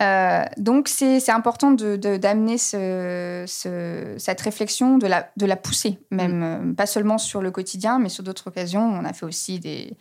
Euh, 0.02 0.44
donc 0.58 0.88
c'est 0.88 1.20
c'est 1.20 1.32
important 1.34 1.72
d'amener 1.72 2.58
ce, 2.58 3.44
ce- 3.48 4.16
cette 4.18 4.42
réflexion, 4.42 4.98
de 4.98 5.06
la, 5.06 5.30
de 5.38 5.46
la 5.46 5.56
pousser, 5.58 6.00
même 6.10 6.44
euh, 6.44 6.74
pas 6.74 6.86
seulement 6.88 7.18
sur 7.18 7.42
le 7.42 7.52
quotidien, 7.52 8.00
mais 8.00 8.10
sur 8.10 8.24
d'autres 8.24 8.48
occasions. 8.48 8.82
On 8.84 9.06
a 9.06 9.14
fait 9.14 9.26
aussi 9.26 9.60
des, 9.60 9.96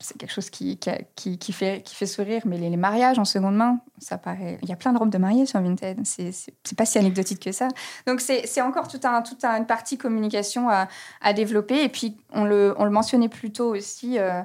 c'est 0.00 0.18
quelque 0.18 0.32
chose 0.32 0.50
qui, 0.50 0.78
qui, 1.14 1.38
qui, 1.38 1.52
fait, 1.52 1.80
qui 1.82 1.94
fait 1.94 2.04
sourire, 2.06 2.42
mais 2.44 2.58
les, 2.58 2.68
les 2.68 2.76
mariages 2.76 3.18
en 3.18 3.24
seconde 3.24 3.56
main, 3.56 3.78
ça 3.98 4.18
paraît. 4.18 4.58
Il 4.62 4.68
y 4.68 4.72
a 4.72 4.76
plein 4.76 4.92
de 4.92 4.98
robes 4.98 5.10
de 5.10 5.16
mariée 5.18 5.46
sur 5.46 5.60
Vinted. 5.62 6.00
C'est 6.04 6.76
pas 6.76 6.84
si 6.84 6.98
anecdotique 6.98 7.40
que 7.40 7.52
ça. 7.52 7.68
Donc, 8.06 8.20
c'est 8.20 8.46
c'est 8.46 8.60
encore 8.60 8.88
toute 8.88 9.04
un, 9.06 9.22
tout 9.22 9.38
un, 9.44 9.56
une 9.56 9.66
partie 9.66 9.96
communication 9.96 10.68
à, 10.68 10.88
à 11.22 11.32
développer. 11.32 11.82
Et 11.84 11.88
puis, 11.88 12.18
on 12.32 12.44
le, 12.44 12.74
on 12.76 12.84
le 12.84 12.90
mentionnait 12.90 13.30
plus 13.30 13.52
tôt 13.52 13.74
aussi, 13.74 14.18
euh, 14.18 14.42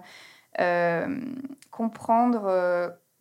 euh, 0.62 1.20
comprendre. 1.72 2.44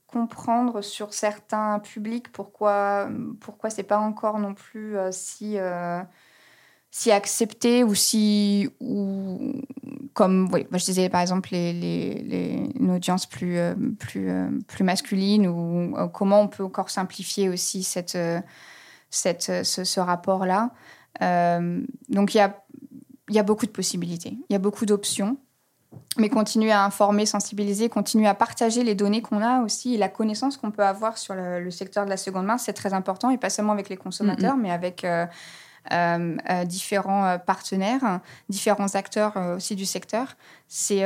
Comprendre 0.08 0.82
sur 0.82 1.14
certains 1.14 1.78
publics 1.80 2.32
pourquoi 2.32 3.08
pourquoi 3.40 3.70
c'est 3.70 3.84
pas 3.84 3.98
encore 3.98 4.38
non 4.40 4.54
plus 4.54 4.96
euh, 4.96 5.10
si 5.12 5.58
euh, 5.58 6.02
si 6.90 7.12
accepté 7.12 7.84
ou 7.84 7.94
si 7.94 8.70
ou 8.80 9.52
comme 10.14 10.48
oui 10.52 10.66
je 10.72 10.84
disais 10.84 11.08
par 11.10 11.20
exemple 11.20 11.50
les, 11.52 11.72
les, 11.74 12.14
les- 12.22 12.70
une 12.80 12.90
audience 12.92 13.26
plus 13.26 13.58
euh, 13.58 13.74
plus 13.98 14.30
plus 14.66 14.84
masculine 14.84 15.46
ou 15.46 15.94
comment 16.12 16.40
on 16.42 16.48
peut 16.48 16.64
encore 16.64 16.90
simplifier 16.90 17.48
aussi 17.50 17.82
cette 17.82 18.18
cette 19.10 19.64
ce, 19.64 19.84
ce 19.84 20.00
rapport 20.00 20.46
là 20.46 20.72
donc 22.08 22.34
il 22.34 22.38
y 22.38 22.40
a 22.40 22.64
il 23.30 23.34
y 23.34 23.38
a 23.38 23.42
beaucoup 23.42 23.66
de 23.66 23.70
possibilités. 23.70 24.38
Il 24.48 24.52
y 24.54 24.56
a 24.56 24.58
beaucoup 24.58 24.86
d'options 24.86 25.36
mais 26.18 26.28
continuer 26.28 26.72
à 26.72 26.84
informer, 26.84 27.26
sensibiliser, 27.26 27.88
continuer 27.88 28.26
à 28.26 28.34
partager 28.34 28.82
les 28.82 28.94
données 28.94 29.22
qu'on 29.22 29.40
a 29.40 29.62
aussi 29.62 29.94
et 29.94 29.98
la 29.98 30.08
connaissance 30.08 30.56
qu'on 30.56 30.70
peut 30.70 30.84
avoir 30.84 31.16
sur 31.16 31.34
le, 31.34 31.60
le 31.60 31.70
secteur 31.70 32.04
de 32.04 32.10
la 32.10 32.16
seconde 32.16 32.46
main, 32.46 32.58
c'est 32.58 32.72
très 32.72 32.92
important 32.92 33.30
et 33.30 33.38
pas 33.38 33.50
seulement 33.50 33.72
avec 33.72 33.88
les 33.88 33.96
consommateurs, 33.96 34.56
mais 34.56 34.70
avec 34.70 35.04
euh, 35.04 35.26
euh, 35.92 36.36
euh, 36.50 36.64
différents 36.64 37.38
partenaires, 37.38 38.20
différents 38.48 38.94
acteurs 38.94 39.36
aussi 39.56 39.76
du 39.76 39.86
secteur. 39.86 40.36
C'est 40.66 41.04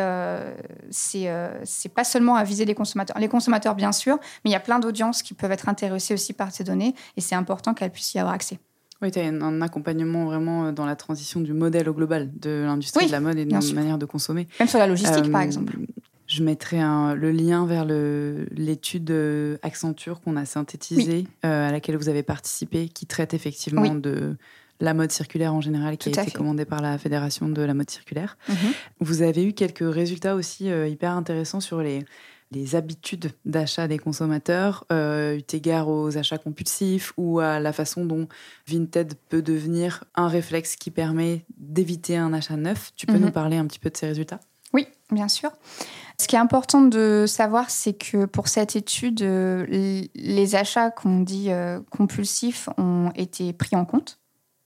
c'est 0.90 1.94
pas 1.94 2.04
seulement 2.04 2.36
à 2.36 2.44
viser 2.44 2.64
les 2.64 2.74
consommateurs, 2.74 3.18
les 3.18 3.28
consommateurs 3.28 3.74
bien 3.74 3.92
sûr, 3.92 4.18
mais 4.44 4.50
il 4.50 4.52
y 4.52 4.56
a 4.56 4.60
plein 4.60 4.78
d'audiences 4.78 5.22
qui 5.22 5.34
peuvent 5.34 5.52
être 5.52 5.68
intéressées 5.68 6.14
aussi 6.14 6.32
par 6.32 6.52
ces 6.52 6.64
données 6.64 6.94
et 7.16 7.20
c'est 7.20 7.34
important 7.34 7.74
qu'elles 7.74 7.92
puissent 7.92 8.14
y 8.14 8.18
avoir 8.18 8.34
accès. 8.34 8.58
Oui, 9.02 9.10
tu 9.10 9.18
as 9.18 9.24
un, 9.26 9.60
accompagnement 9.62 10.24
vraiment 10.26 10.66
euh, 10.66 10.72
dans 10.72 10.86
la 10.86 10.94
transition 10.96 11.40
du 11.40 11.52
modèle 11.52 11.88
au 11.88 11.92
global 11.94 12.30
de 12.38 12.62
l'industrie 12.64 13.02
Oui, 13.04 13.06
de 13.08 13.12
la 13.12 13.20
mode 13.20 13.36
et 13.38 13.44
de 13.44 13.52
la 13.52 13.60
sûr. 13.60 13.74
manière 13.74 13.98
de 13.98 14.06
consommer. 14.06 14.46
Même 14.60 14.68
sur 14.68 14.78
la 14.78 14.86
logistique, 14.86 15.30
par 15.30 15.40
Euh, 15.40 15.44
exemple. 15.44 15.76
Je 16.28 16.42
mettrai 16.42 16.80
un- 16.80 17.14
le 17.14 17.30
lien 17.32 17.66
vers 17.66 17.84
l'étude 17.84 19.10
euh, 19.10 19.58
Accenture 19.62 20.20
qu'on 20.20 20.36
a 20.36 20.44
synthétisée, 20.44 21.26
euh, 21.44 21.68
à 21.68 21.72
laquelle 21.72 21.96
vous 21.96 22.08
avez 22.08 22.22
participé, 22.22 22.88
qui 22.88 23.06
traite 23.06 23.34
effectivement 23.34 23.82
Oui. 23.82 24.00
de 24.00 24.36
la 24.80 24.94
mode 24.94 25.12
circulaire 25.12 25.52
en 25.54 25.60
général, 25.60 25.96
qui 25.96 26.10
Tout 26.10 26.18
a 26.18 26.22
été 26.22 26.30
fait. 26.32 26.36
commandée 26.38 26.64
par 26.64 26.80
la 26.80 26.96
Fédération 26.98 27.48
de 27.48 27.62
la 27.62 27.74
mode 27.74 27.90
circulaire. 27.90 28.36
Mhm. 28.48 28.54
Vous 29.00 29.22
avez 29.22 29.44
eu 29.44 29.52
quelques 29.52 29.84
résultats 29.92 30.34
aussi 30.34 30.70
euh, 30.70 30.88
hyper 30.88 31.12
intéressants 31.12 31.60
sur 31.60 31.80
les, 31.82 32.04
les 32.52 32.76
habitudes 32.76 33.32
d'achat 33.44 33.88
des 33.88 33.98
consommateurs, 33.98 34.84
euh, 34.92 35.38
eu 35.38 35.56
égard 35.56 35.88
aux 35.88 36.16
achats 36.18 36.38
compulsifs 36.38 37.12
ou 37.16 37.40
à 37.40 37.58
la 37.60 37.72
façon 37.72 38.04
dont 38.04 38.28
Vinted 38.68 39.14
peut 39.28 39.42
devenir 39.42 40.04
un 40.14 40.28
réflexe 40.28 40.76
qui 40.76 40.90
permet 40.90 41.44
d'éviter 41.56 42.16
un 42.16 42.32
achat 42.32 42.56
neuf. 42.56 42.92
Tu 42.96 43.06
peux 43.06 43.14
Mhm. 43.14 43.20
nous 43.22 43.30
parler 43.30 43.56
un 43.56 43.66
petit 43.66 43.78
peu 43.78 43.90
de 43.90 43.96
ces 43.96 44.06
résultats? 44.06 44.40
Oui, 44.74 44.86
bien 45.10 45.28
sûr. 45.28 45.50
Ce 46.20 46.26
qui 46.28 46.36
est 46.36 46.38
important 46.38 46.82
de 46.82 47.24
savoir, 47.26 47.68
c'est 47.70 47.94
que 47.94 48.26
pour 48.26 48.48
cette 48.48 48.76
étude, 48.76 49.22
euh, 49.22 49.66
les 50.14 50.54
achats 50.54 50.90
qu'on 50.90 51.20
dit 51.20 51.50
euh, 51.50 51.80
compulsifs 51.90 52.68
ont 52.78 53.10
été 53.14 53.52
pris 53.52 53.74
en 53.76 53.84
compte. 53.84 54.18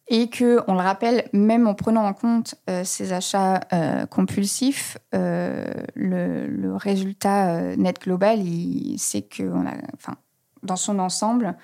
Et 0.09 0.31
que, 0.31 0.61
on 0.69 0.75
le 0.75 0.81
rappelle, 0.81 1.29
même 1.33 1.67
en 1.67 1.75
prenant 1.75 2.07
en 2.07 2.13
compte 2.13 2.55
euh, 2.71 2.85
ces 2.85 3.13
achats 3.13 3.61
euh, 3.73 4.07
compulsifs, 4.07 4.99
euh, 5.15 5.65
le, 5.97 6.77
résultat 6.77 7.77
net 7.77 8.01
global, 8.01 8.41
c'est 8.99 9.23
que, 9.23 9.43
a, 9.43 9.75
enfin, 9.95 10.17
dans 10.63 10.77
son 10.77 10.99
ensemble, 10.99 11.57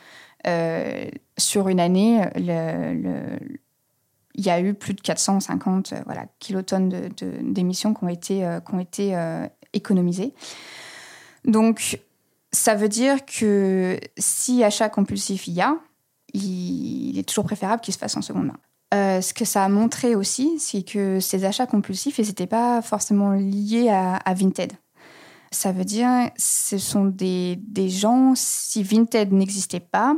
sur 1.38 1.68
une 1.68 1.78
année, 1.78 2.20
il 2.34 4.44
y 4.44 4.50
a 4.50 4.60
eu 4.60 4.74
plus 4.74 4.94
de 4.94 5.00
450 5.00 5.94
voilà, 6.06 6.26
kilotonnes 6.40 7.10
d'émissions 7.42 7.94
qui 7.94 8.04
ont 8.04 8.08
été, 8.08 8.58
qui 8.66 8.74
ont 8.74 8.80
été 8.80 9.16
économisées. 9.72 10.34
Donc, 11.44 12.00
ça 12.50 12.74
veut 12.74 12.88
dire 12.88 13.24
que 13.24 14.00
si 14.18 14.64
achat 14.64 14.88
compulsif 14.88 15.46
il 15.46 15.54
y 15.54 15.60
a, 15.60 15.76
il 16.34 17.18
est 17.18 17.28
toujours 17.28 17.44
préférable 17.44 17.82
qu'il 17.82 17.94
se 17.94 17.98
fasse 17.98 18.16
en 18.16 18.22
seconde 18.22 18.46
main. 18.46 18.58
Euh, 18.92 19.22
ce 19.22 19.32
que 19.32 19.44
ça 19.44 19.64
a 19.64 19.68
montré 19.68 20.14
aussi, 20.14 20.58
c'est 20.58 20.82
que 20.82 21.18
ces 21.18 21.44
achats 21.44 21.66
compulsifs, 21.66 22.18
ils 22.18 22.26
n'étaient 22.26 22.46
pas 22.46 22.82
forcément 22.82 23.32
liés 23.32 23.88
à, 23.88 24.34
Vinted. 24.34 24.72
Ça 25.50 25.72
veut 25.72 25.84
dire, 25.84 26.30
ce 26.36 26.76
sont 26.78 27.06
des, 27.06 27.58
des 27.66 27.88
gens, 27.88 28.34
si 28.36 28.82
Vinted 28.82 29.32
n'existait 29.32 29.80
pas, 29.80 30.16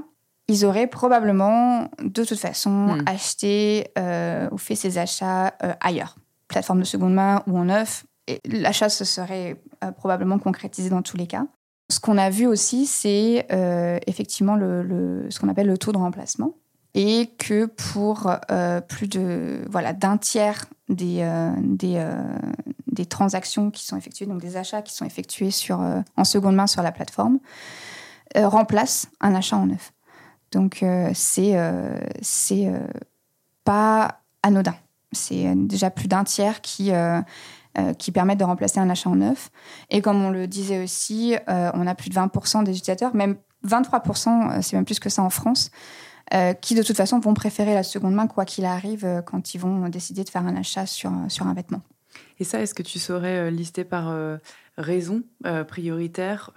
ils 0.48 0.64
auraient 0.64 0.88
probablement, 0.88 1.88
de 2.02 2.24
toute 2.24 2.38
façon, 2.38 2.70
hmm. 2.70 3.02
acheté 3.06 3.88
euh, 3.96 4.48
ou 4.50 4.58
fait 4.58 4.74
ces 4.74 4.98
achats 4.98 5.54
euh, 5.62 5.72
ailleurs, 5.80 6.16
plateforme 6.48 6.80
de 6.80 6.84
seconde 6.84 7.14
main 7.14 7.42
ou 7.46 7.56
en 7.56 7.66
neuf. 7.66 8.04
L'achat 8.44 8.88
se 8.88 9.04
serait 9.04 9.60
probablement 9.98 10.38
concrétisé 10.38 10.88
dans 10.88 11.02
tous 11.02 11.16
les 11.16 11.26
cas. 11.26 11.46
Ce 11.90 12.00
qu'on 12.00 12.16
a 12.16 12.30
vu 12.30 12.46
aussi, 12.46 12.86
c'est 12.86 13.46
effectivement 14.06 14.56
le, 14.56 15.26
ce 15.30 15.38
qu'on 15.38 15.48
appelle 15.48 15.66
le 15.66 15.78
taux 15.78 15.92
de 15.92 15.98
remplacement 15.98 16.54
et 16.94 17.30
que 17.38 17.66
pour 17.66 18.30
euh, 18.50 18.80
plus 18.80 19.08
de 19.08 19.64
voilà 19.68 19.92
d'un 19.92 20.16
tiers 20.16 20.66
des 20.88 21.20
euh, 21.22 21.50
des, 21.60 21.96
euh, 21.96 22.22
des, 22.86 23.06
transactions 23.06 23.70
qui 23.70 23.84
sont 23.84 23.96
effectuées 23.96 24.26
donc 24.26 24.40
des 24.40 24.56
achats 24.56 24.80
qui 24.80 24.94
sont 24.94 25.04
effectués 25.04 25.50
sur 25.50 25.80
en 26.16 26.24
seconde 26.24 26.54
main 26.54 26.66
sur 26.66 26.82
la 26.82 26.92
plateforme 26.92 27.38
remplacent 28.36 29.08
un 29.20 29.34
achat 29.34 29.56
en 29.56 29.66
neuf. 29.66 29.92
Donc 30.52 30.84
c'est 31.14 31.54
c'est 32.22 32.72
pas 33.64 34.20
anodin. 34.42 34.76
C'est 35.12 35.52
déjà 35.54 35.90
plus 35.90 36.08
d'un 36.08 36.24
tiers 36.24 36.60
qui 36.60 36.90
qui 37.98 38.12
permettent 38.12 38.38
de 38.38 38.44
remplacer 38.44 38.78
un 38.78 38.88
achat 38.88 39.10
en 39.10 39.16
neuf. 39.16 39.50
Et 39.90 40.00
comme 40.00 40.24
on 40.24 40.30
le 40.30 40.46
disait 40.46 40.82
aussi, 40.82 41.36
on 41.48 41.86
a 41.86 41.94
plus 41.94 42.10
de 42.10 42.14
20% 42.14 42.64
des 42.64 42.72
utilisateurs, 42.72 43.14
même 43.14 43.36
23%, 43.66 44.62
c'est 44.62 44.76
même 44.76 44.84
plus 44.84 45.00
que 45.00 45.08
ça 45.08 45.22
en 45.22 45.30
France, 45.30 45.70
euh, 46.32 46.54
qui 46.54 46.74
de 46.74 46.82
toute 46.82 46.96
façon 46.96 47.20
vont 47.20 47.34
préférer 47.34 47.74
la 47.74 47.82
seconde 47.82 48.14
main 48.14 48.26
quoi 48.26 48.46
qu'il 48.46 48.64
arrive 48.64 49.04
euh, 49.04 49.20
quand 49.20 49.54
ils 49.54 49.58
vont 49.58 49.88
décider 49.90 50.24
de 50.24 50.30
faire 50.30 50.46
un 50.46 50.56
achat 50.56 50.86
sur, 50.86 51.10
euh, 51.10 51.28
sur 51.28 51.46
un 51.46 51.52
vêtement. 51.52 51.82
Et 52.38 52.44
ça, 52.44 52.60
est-ce 52.60 52.74
que 52.74 52.82
tu 52.82 52.98
saurais 52.98 53.50
lister 53.50 53.84
par 53.84 54.14
raison 54.78 55.22
prioritaire 55.66 56.52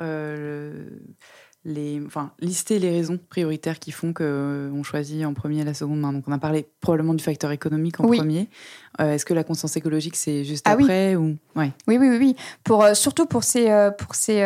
les, 1.68 2.02
enfin, 2.06 2.32
lister 2.40 2.80
les 2.80 2.90
raisons 2.90 3.20
prioritaires 3.30 3.78
qui 3.78 3.92
font 3.92 4.14
qu'on 4.14 4.82
choisit 4.84 5.24
en 5.26 5.34
premier 5.34 5.64
la 5.64 5.76
seconde 5.76 6.00
main. 6.00 6.14
Donc, 6.14 6.24
on 6.28 6.32
a 6.32 6.40
parlé 6.40 6.68
probablement 6.82 7.14
du 7.14 7.24
facteur 7.24 7.52
économique 7.52 8.00
en 8.00 8.08
premier. 8.08 8.50
Est-ce 8.98 9.26
que 9.26 9.36
la 9.36 9.44
conscience 9.44 9.78
écologique, 9.78 10.16
c'est 10.16 10.44
juste 10.44 10.66
ah 10.68 10.72
après 10.72 11.16
oui. 11.16 11.38
ou 11.56 11.60
oui. 11.60 11.72
oui, 11.88 11.98
oui, 12.00 12.18
oui, 12.18 12.36
Pour, 12.64 12.84
surtout 12.96 13.28
pour 13.28 13.44
ces, 13.44 13.68
pour 14.00 14.16
ces, 14.16 14.40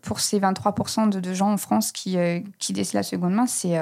pour 0.00 0.20
ces 0.20 0.40
23% 0.40 1.10
de, 1.10 1.20
de, 1.20 1.34
gens 1.34 1.52
en 1.52 1.58
France 1.58 1.92
qui, 1.92 2.16
qui 2.58 2.72
décident 2.72 3.00
la 3.00 3.02
seconde 3.02 3.34
main, 3.34 3.46
c'est 3.46 3.76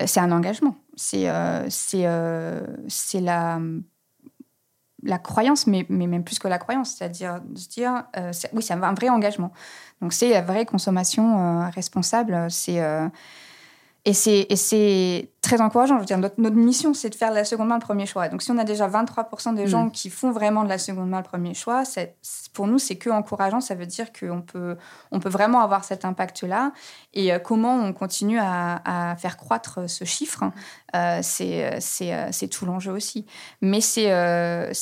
euh, 0.00 0.04
c'est 0.06 0.20
un 0.20 0.32
engagement. 0.32 0.76
C'est 0.96 1.28
euh, 1.28 1.68
euh, 1.94 2.66
c'est 2.88 3.20
la 3.20 3.60
la 5.02 5.18
croyance, 5.18 5.66
mais, 5.66 5.86
mais 5.88 6.06
même 6.06 6.24
plus 6.24 6.38
que 6.38 6.48
la 6.48 6.58
croyance, 6.58 6.96
c'est-à-dire 6.96 7.40
de 7.40 7.58
se 7.58 7.68
dire, 7.68 8.04
oui, 8.52 8.62
c'est 8.62 8.74
un 8.74 8.94
vrai 8.94 9.08
engagement. 9.08 9.52
Donc 10.00 10.12
c'est 10.12 10.30
la 10.30 10.42
vraie 10.42 10.66
consommation 10.66 11.68
responsable. 11.70 12.46
C'est 12.50 12.80
et 14.04 14.14
c'est 14.14 15.30
très 15.42 15.60
encourageant. 15.60 15.96
Je 15.96 16.00
veux 16.00 16.06
dire, 16.06 16.18
notre, 16.18 16.56
mission, 16.56 16.94
c'est 16.94 17.10
de 17.10 17.14
faire 17.14 17.30
la 17.30 17.44
seconde 17.44 17.68
main 17.68 17.74
le 17.74 17.84
premier 17.84 18.06
choix. 18.06 18.28
Donc, 18.28 18.42
si 18.42 18.50
on 18.50 18.56
a 18.56 18.64
déjà 18.64 18.88
23% 18.88 19.54
des 19.54 19.66
gens 19.66 19.86
mm. 19.86 19.92
qui 19.92 20.08
font 20.08 20.30
vraiment 20.30 20.64
de 20.64 20.68
la 20.68 20.78
seconde 20.78 21.10
main 21.10 21.18
le 21.18 21.24
premier 21.24 21.52
choix, 21.52 21.82
pour 22.54 22.66
nous, 22.66 22.78
c'est 22.78 22.96
que 22.96 23.10
encourageant. 23.10 23.60
Ça 23.60 23.74
veut 23.74 23.86
dire 23.86 24.06
qu'on 24.12 24.40
peut, 24.40 24.76
on 25.10 25.20
peut 25.20 25.28
vraiment 25.28 25.60
avoir 25.60 25.84
cet 25.84 26.04
impact-là. 26.04 26.72
Et 27.12 27.32
euh, 27.32 27.38
comment 27.38 27.76
on 27.76 27.92
continue 27.92 28.38
à, 28.40 29.16
faire 29.18 29.36
croître 29.36 29.90
ce 29.90 30.04
chiffre, 30.04 30.44
euh, 30.94 31.20
c'est 31.22 32.48
tout 32.50 32.64
l'enjeu 32.64 32.92
aussi. 32.92 33.26
Mais 33.60 33.80
c'est. 33.80 34.06
ouais, 34.06 34.72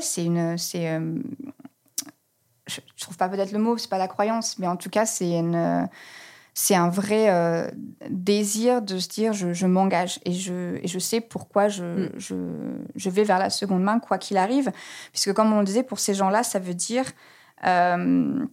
c'est 0.00 0.24
une. 0.24 0.58
c'est 0.58 1.00
je, 2.66 2.80
ne 2.80 2.98
trouve 2.98 3.18
pas 3.18 3.28
peut-être 3.28 3.52
le 3.52 3.58
mot, 3.58 3.76
c'est 3.76 3.90
pas 3.90 3.98
la 3.98 4.08
croyance, 4.08 4.58
mais 4.58 4.66
en 4.66 4.76
tout 4.76 4.88
cas, 4.88 5.04
c'est 5.04 5.38
une 5.38 5.86
c'est 6.54 6.76
un 6.76 6.88
vrai 6.88 7.30
euh, 7.30 7.68
désir 8.08 8.80
de 8.80 8.98
se 8.98 9.08
dire 9.08 9.32
je, 9.32 9.66
m'engage 9.66 10.20
et 10.24 10.32
je, 10.32 10.76
et 10.82 10.86
je 10.86 10.98
sais 11.00 11.20
pourquoi 11.20 11.68
je, 11.68 11.84
mm. 11.84 12.10
je, 12.16 12.34
je, 12.94 13.10
vais 13.10 13.24
vers 13.24 13.40
la 13.40 13.50
seconde 13.50 13.82
main, 13.82 13.98
quoi 13.98 14.18
qu'il 14.18 14.36
arrive. 14.36 14.70
Puisque, 15.10 15.32
comme 15.32 15.52
on 15.52 15.58
le 15.58 15.64
disait, 15.64 15.82
pour 15.82 15.98
ces 15.98 16.14
gens-là, 16.14 16.44
ça 16.44 16.60
veut 16.60 16.74
dire. 16.74 17.04
Euh, 17.66 18.46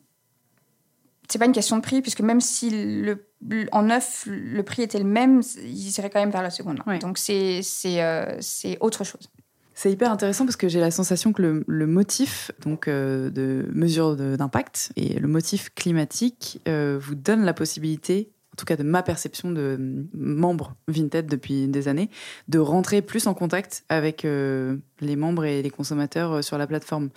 c'est 1.29 1.39
pas 1.39 1.45
une 1.45 1.53
question 1.53 1.77
de 1.77 1.81
prix, 1.81 2.01
puisque 2.01 2.21
même 2.21 2.41
si 2.41 2.69
le, 2.71 3.25
en 3.71 3.83
neuf, 3.83 4.25
le 4.27 4.63
prix 4.63 4.81
était 4.81 4.99
le 4.99 5.05
même, 5.05 5.41
ils 5.63 5.97
iraient 5.97 6.09
quand 6.09 6.19
même 6.19 6.31
vers 6.31 6.41
la 6.41 6.49
seconde 6.49 6.81
main. 6.85 6.97
Donc, 6.97 7.17
c'est 7.17 7.61
euh, 7.85 8.35
c'est 8.41 8.77
autre 8.81 9.05
chose. 9.05 9.29
C'est 9.73 9.91
hyper 9.91 10.11
intéressant 10.11 10.45
parce 10.45 10.57
que 10.57 10.67
j'ai 10.67 10.79
la 10.79 10.91
sensation 10.91 11.33
que 11.33 11.63
le, 11.65 11.87
motif 11.87 12.51
donc 12.63 12.87
euh, 12.87 13.29
de 13.29 13.67
mesure 13.73 14.15
d'impact 14.15 14.91
et 14.95 15.17
le 15.17 15.27
motif 15.27 15.71
climatique 15.73 16.61
euh, 16.67 16.99
vous 17.01 17.15
donne 17.15 17.43
la 17.45 17.53
possibilité, 17.53 18.31
en 18.53 18.57
tout 18.57 18.65
cas 18.65 18.75
de 18.75 18.83
ma 18.83 19.01
perception 19.01 19.49
de 19.51 20.05
membre 20.13 20.75
Vinted 20.87 21.25
depuis 21.25 21.67
des 21.67 21.87
années, 21.87 22.09
de 22.47 22.59
rentrer 22.59 23.01
plus 23.01 23.27
en 23.27 23.33
contact 23.33 23.83
avec 23.89 24.25
euh, 24.25 24.77
les 24.99 25.15
membres 25.15 25.45
et 25.45 25.61
les 25.61 25.69
consommateurs 25.69 26.43
sur 26.43 26.57
la 26.57 26.67
plateforme. 26.67 27.09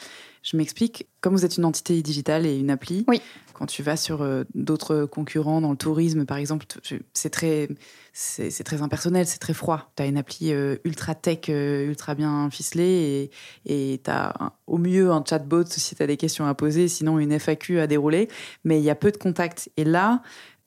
Je 0.43 0.57
m'explique. 0.57 1.07
Comme 1.21 1.35
vous 1.35 1.45
êtes 1.45 1.57
une 1.57 1.65
entité 1.65 2.01
digitale 2.03 2.47
et 2.47 2.57
une 2.57 2.71
appli, 2.71 3.05
oui. 3.09 3.21
Quand 3.55 3.67
tu 3.67 3.83
vas 3.83 3.97
sur 3.97 4.27
d'autres 4.55 5.07
concurrents 5.07 5.61
dans 5.61 5.71
le 5.71 5.77
tourisme, 5.77 6.27
par 6.27 6.37
exemple, 6.37 6.67
c'est 7.13 7.31
très 7.31 7.69
c'est 8.17 8.63
très 8.63 8.81
impersonnel, 8.81 9.27
c'est 9.27 9.41
très 9.41 9.55
froid. 9.55 9.91
Tu 9.97 10.03
as 10.05 10.07
une 10.07 10.17
appli 10.17 10.53
euh, 10.53 10.77
ultra 10.85 11.17
tech, 11.17 11.49
euh, 11.49 11.85
ultra 11.85 12.15
bien 12.15 12.49
ficelée 12.49 13.31
et 13.67 14.01
tu 14.05 14.11
as 14.11 14.53
au 14.69 14.79
mieux 14.79 15.11
un 15.11 15.25
chatbot 15.29 15.65
si 15.67 15.97
tu 15.97 16.03
as 16.03 16.07
des 16.07 16.17
questions 16.17 16.47
à 16.47 16.55
poser, 16.55 16.87
sinon 16.87 17.19
une 17.19 17.33
FAQ 17.33 17.81
à 17.81 17.89
dérouler, 17.89 18.29
mais 18.63 18.79
il 18.79 18.85
y 18.85 18.91
a 18.91 18.95
peu 18.95 19.11
de 19.11 19.17
contacts. 19.17 19.69
Et 19.77 19.83
là, 19.83 20.23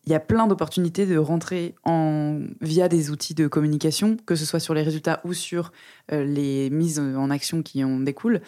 il 0.07 0.11
y 0.11 0.15
a 0.15 0.21
plein 0.21 0.47
d'opportunités 0.47 1.05
de 1.05 1.17
rentrer 1.17 1.75
en, 1.83 2.39
via 2.61 2.87
des 2.87 3.11
outils 3.11 3.33
de 3.33 3.49
communication, 3.49 4.15
que 4.25 4.35
ce 4.35 4.45
soit 4.45 4.61
sur 4.61 4.73
les 4.73 4.81
résultats 4.81 5.19
ou 5.25 5.33
sur 5.33 5.73
euh, 6.13 6.23
les 6.23 6.69
mises 6.69 6.97
en 6.97 7.29
action 7.29 7.61
qui 7.61 7.83
en 7.83 7.99
découlent, 7.99 8.39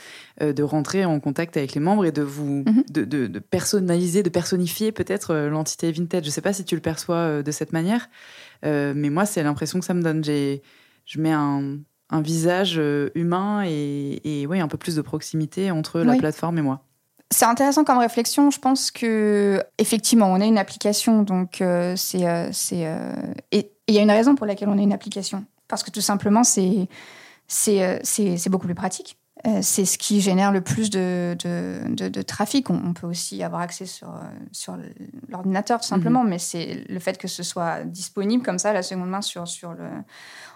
euh, 0.41 0.53
de 0.53 0.63
rentrer 0.63 1.03
en 1.03 1.19
contact 1.19 1.57
avec 1.57 1.73
les 1.73 1.81
membres 1.81 2.05
et 2.05 2.13
de 2.13 2.21
vous 2.21 2.63
mhm. 2.65 2.83
de, 2.89 3.39
personnaliser, 3.39 4.23
de 4.23 4.29
personnifier 4.29 4.93
peut-être 4.93 5.31
euh, 5.31 5.49
l'entité 5.49 5.91
Vintage. 5.91 6.23
Je 6.23 6.29
ne 6.29 6.31
sais 6.31 6.39
pas 6.39 6.53
si 6.53 6.63
tu 6.63 6.75
le 6.75 6.81
perçois 6.81 7.43
de 7.43 7.51
cette 7.51 7.73
manière, 7.73 8.09
mais 8.63 9.09
moi, 9.09 9.25
c'est 9.25 9.43
l'impression 9.43 9.79
que 9.79 9.85
ça 9.85 9.93
me 9.93 10.01
donne. 10.01 10.23
Je 10.23 11.19
mets 11.19 11.33
un, 11.33 11.79
visage 12.21 12.81
humain 13.15 13.63
et, 13.65 14.21
et 14.23 14.47
ouais, 14.47 14.61
un 14.61 14.69
peu 14.69 14.77
plus 14.77 14.95
de 14.95 15.01
proximité 15.01 15.71
entre 15.71 15.99
la 15.99 16.15
plateforme 16.15 16.57
et 16.57 16.61
moi. 16.61 16.85
C'est 17.31 17.45
intéressant 17.45 17.83
comme 17.83 17.99
réflexion. 17.99 18.49
Je 18.49 18.59
pense 18.59 18.89
que 18.89 19.63
effectivement, 19.77 20.27
on 20.31 20.41
a 20.41 20.45
une 20.45 20.57
application, 20.57 21.21
donc 21.21 21.61
euh, 21.61 21.95
c'est 21.95 22.27
euh, 22.27 22.49
c'est 22.51 22.87
euh, 22.87 23.13
et 23.51 23.71
il 23.87 23.93
y 23.93 23.99
a 23.99 24.01
une 24.01 24.11
raison 24.11 24.35
pour 24.35 24.47
laquelle 24.47 24.69
on 24.69 24.77
a 24.79 24.81
une 24.81 24.93
application, 24.93 25.45
parce 25.67 25.83
que 25.83 25.91
tout 25.91 26.01
simplement 26.01 26.43
c'est 26.43 26.87
c'est 27.47 27.99
c'est 28.03 28.49
beaucoup 28.49 28.65
plus 28.65 28.75
pratique. 28.75 29.17
c'est 29.61 29.85
ce 29.85 29.99
qui 29.99 30.21
génère 30.21 30.51
le 30.51 30.61
plus 30.61 30.89
de, 30.89 31.35
de, 31.39 32.09
de, 32.09 32.21
trafic. 32.23 32.69
On, 32.69 32.93
peut 32.93 33.07
aussi 33.07 33.41
avoir 33.41 33.61
accès 33.61 33.85
sur, 33.85 34.13
sur 34.51 34.77
l'ordinateur, 35.29 35.79
tout 35.79 35.87
simplement, 35.87 36.23
mhm. 36.23 36.29
mais 36.29 36.39
c'est 36.39 36.83
le 36.89 36.99
fait 36.99 37.17
que 37.17 37.27
ce 37.27 37.41
soit 37.41 37.83
disponible 37.85 38.43
comme 38.43 38.59
ça, 38.59 38.73
la 38.73 38.83
seconde 38.83 39.09
main, 39.09 39.21
sur, 39.21 39.47
sur 39.47 39.71
le, 39.73 39.87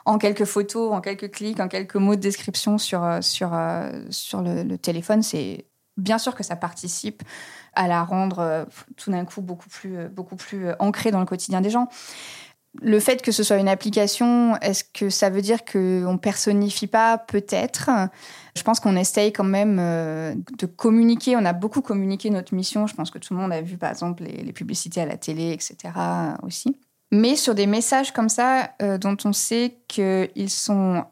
en 0.06 0.18
quelques 0.18 0.46
photos, 0.46 0.92
en 0.92 1.02
quelques 1.02 1.32
clics, 1.32 1.60
en 1.62 1.70
quelques 1.70 1.96
mots 1.96 2.16
de 2.16 2.22
description 2.22 2.78
sur, 2.78 3.02
sur, 3.22 3.58
sur 4.10 4.42
le 4.42 4.78
téléphone, 4.78 5.24
c'est 5.24 5.66
bien 5.98 6.18
sûr 6.18 6.36
que 6.36 6.44
ça 6.44 6.56
participe 6.56 7.24
à 7.74 7.88
la 7.88 8.04
rendre 8.04 8.40
euh, 8.40 8.66
tout 8.98 9.12
d'un 9.12 9.26
coup 9.26 9.42
beaucoup 9.42 9.70
plus, 9.70 9.98
euh, 9.98 10.08
beaucoup 10.10 10.36
plus 10.36 10.68
euh, 10.68 10.76
ancrée 10.80 11.12
dans 11.12 11.20
le 11.20 11.26
quotidien 11.26 11.62
des 11.62 11.70
gens. 11.70 11.88
Le 12.82 13.00
fait 13.00 13.22
que 13.22 13.32
ce 13.32 13.44
soit 13.44 13.58
une 13.58 13.68
application, 13.68 14.58
est-ce 14.58 14.84
que 14.84 15.12
ça 15.12 15.30
veut 15.30 15.44
dire 15.44 15.64
qu'on 15.64 16.18
personnifie 16.20 16.88
pas? 16.88 17.20
Peut-être. 17.20 17.92
Je 18.56 18.64
pense 18.64 18.80
qu'on 18.80 18.96
essaye 18.96 19.32
quand 19.32 19.44
même 19.44 19.76
de 19.78 20.66
communiquer. 20.66 21.36
On 21.36 21.46
a 21.46 21.54
beaucoup 21.54 21.82
communiqué 21.84 22.32
notre 22.32 22.56
mission. 22.56 22.88
Je 22.88 22.96
pense 22.96 23.12
que 23.12 23.20
tout 23.20 23.36
le 23.36 23.40
monde 23.40 23.54
a 23.54 23.62
vu, 23.62 23.78
par 23.78 23.92
exemple, 23.92 24.24
les, 24.24 24.52
publicités 24.54 25.02
à 25.02 25.06
la 25.06 25.18
télé, 25.18 25.52
etc. 25.52 25.94
aussi. 26.42 26.76
Mais 27.12 27.36
sur 27.36 27.54
des 27.54 27.68
messages 27.68 28.12
comme 28.12 28.28
ça, 28.28 28.72
dont 29.00 29.18
on 29.24 29.34
sait 29.34 29.78
qu'ils 29.88 30.50
sont 30.50 31.06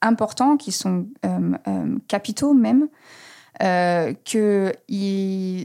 importants, 0.00 0.56
qu'ils 0.56 0.72
sont 0.72 1.06
capitaux 2.08 2.54
même, 2.54 2.88
euh, 3.62 4.12
qu'il 4.24 4.72
il 4.88 5.64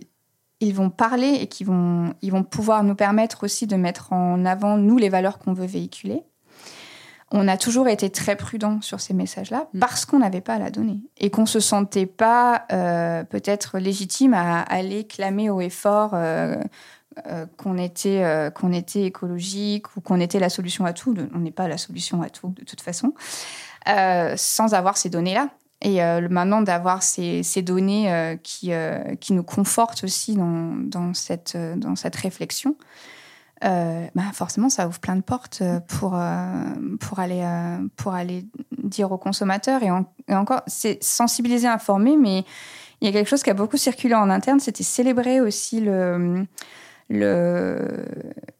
ils 0.64 0.74
vont 0.74 0.90
parler 0.90 1.38
et 1.42 1.48
qui 1.48 1.64
vont, 1.64 2.14
ils 2.22 2.32
vont 2.32 2.44
pouvoir 2.44 2.84
nous 2.84 2.96
permettre 2.96 3.44
aussi 3.44 3.68
de 3.68 3.76
mettre 3.76 4.14
en 4.14 4.46
avant, 4.46 4.78
nous, 4.78 4.98
les 4.98 5.10
valeurs 5.10 5.38
qu'on 5.38 5.54
veut 5.54 5.66
véhiculer. 5.66 6.24
On 7.32 7.48
a 7.48 7.58
toujours 7.58 7.88
été 7.88 8.10
très 8.12 8.36
prudent 8.36 8.80
sur 8.82 9.00
ces 9.00 9.14
messages-là 9.14 9.68
mm. 9.74 9.80
parce 9.80 10.06
qu'on 10.06 10.20
n'avait 10.20 10.42
pas 10.42 10.54
à 10.56 10.60
la 10.60 10.70
donner 10.70 11.02
et 11.18 11.32
qu'on 11.32 11.46
se 11.46 11.60
sentait 11.60 12.06
pas 12.06 12.66
euh, 12.72 13.24
peut-être 13.24 13.80
légitime 13.80 14.34
à 14.34 14.62
aller 14.62 15.06
clamer 15.06 15.50
haut 15.50 15.60
et 15.60 15.72
fort 15.72 16.12
euh, 16.14 16.56
euh, 17.28 17.46
qu'on 17.58 17.78
était, 17.78 18.52
qu'on 18.56 18.72
était 18.72 19.04
écologique 19.04 19.98
ou 19.98 20.02
qu'on 20.02 20.20
était 20.20 20.40
la 20.40 20.50
solution 20.50 20.86
à 20.86 20.94
tout. 20.94 21.16
On 21.34 21.40
n'est 21.40 21.52
pas 21.52 21.68
la 21.68 21.78
solution 21.78 22.22
à 22.22 22.30
tout 22.30 22.50
de 22.50 22.64
toute 22.64 22.82
façon, 22.82 23.14
sans 24.36 24.74
avoir 24.74 24.98
ces 24.98 25.10
données-là. 25.10 25.50
Et 25.84 26.02
euh, 26.02 26.28
maintenant, 26.30 26.62
d'avoir 26.62 27.04
ces, 27.04 27.44
données 27.62 28.12
euh, 28.12 28.38
qui, 28.42 28.72
euh, 28.72 29.16
qui 29.16 29.34
nous 29.34 29.44
confortent 29.44 30.06
aussi 30.06 30.34
dans, 30.34 30.74
dans, 30.78 31.14
cette, 31.14 31.58
dans 31.58 31.96
cette 31.96 32.16
réflexion, 32.16 32.76
bah 33.62 34.24
forcément, 34.34 34.68
ça 34.68 34.90
ouvre 34.90 35.00
plein 35.00 35.16
de 35.16 35.22
portes 35.22 35.64
pour, 35.88 36.22
pour, 37.00 37.20
aller, 37.20 37.46
pour 37.96 38.14
aller 38.14 38.46
dire 38.78 39.10
aux 39.14 39.18
consommateurs. 39.18 39.82
Et, 39.84 40.34
encore, 40.34 40.64
c'est 40.68 41.02
sensibiliser, 41.02 41.68
informer, 41.68 42.18
mais 42.18 42.44
il 43.00 43.06
y 43.06 43.10
a 43.10 43.14
quelque 43.14 43.30
chose 43.30 43.42
qui 43.42 43.50
a 43.50 43.54
beaucoup 43.54 43.78
circulé 43.78 44.16
en 44.16 44.30
interne, 44.30 44.60
c'était 44.60 44.84
célébrer 44.84 45.40
aussi 45.40 45.80
le... 45.80 46.46
le 47.10 48.06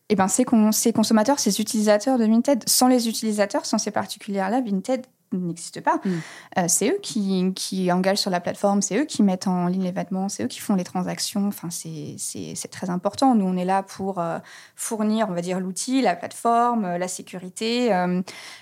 eh 0.08 0.16
ben, 0.16 0.30
ces, 0.30 0.46
ces 0.72 0.94
consommateurs, 0.94 1.40
ces 1.40 1.60
utilisateurs 1.60 2.18
de 2.18 2.26
Vinted, 2.26 2.64
sans 2.66 2.88
les 2.88 3.10
utilisateurs, 3.10 3.66
sans 3.66 3.80
ces 3.80 3.92
particuliers-là, 3.92 4.62
Vinted 4.62 5.06
n'existe 5.38 5.82
pas. 5.82 6.00
Mm. 6.04 6.12
Euh, 6.58 6.66
c'est 6.68 6.90
eux 6.90 7.00
qui, 7.02 7.52
qui, 7.56 7.92
engagent 7.92 8.20
sur 8.20 8.32
la 8.32 8.40
plateforme, 8.40 8.82
c'est 8.82 8.98
eux 8.98 9.06
qui 9.06 9.24
mettent 9.24 9.48
en 9.48 9.68
ligne 9.68 9.84
les 9.84 9.92
vêtements, 9.92 10.30
c'est 10.30 10.44
eux 10.44 10.48
qui 10.48 10.60
font 10.60 10.76
les 10.76 10.84
transactions. 10.84 11.48
Enfin, 11.48 11.70
c'est 11.70 12.68
très 12.72 12.90
important. 12.90 13.36
Nous, 13.36 13.46
on 13.46 13.58
est 13.58 13.66
là 13.66 13.84
pour 13.84 14.20
euh, 14.20 14.40
fournir, 14.76 15.28
on 15.30 15.34
va 15.34 15.42
dire, 15.42 15.60
l'outil, 15.60 16.02
la 16.02 16.16
plateforme, 16.16 16.86
euh, 16.86 16.98
la 16.98 17.08
sécurité, 17.08 17.92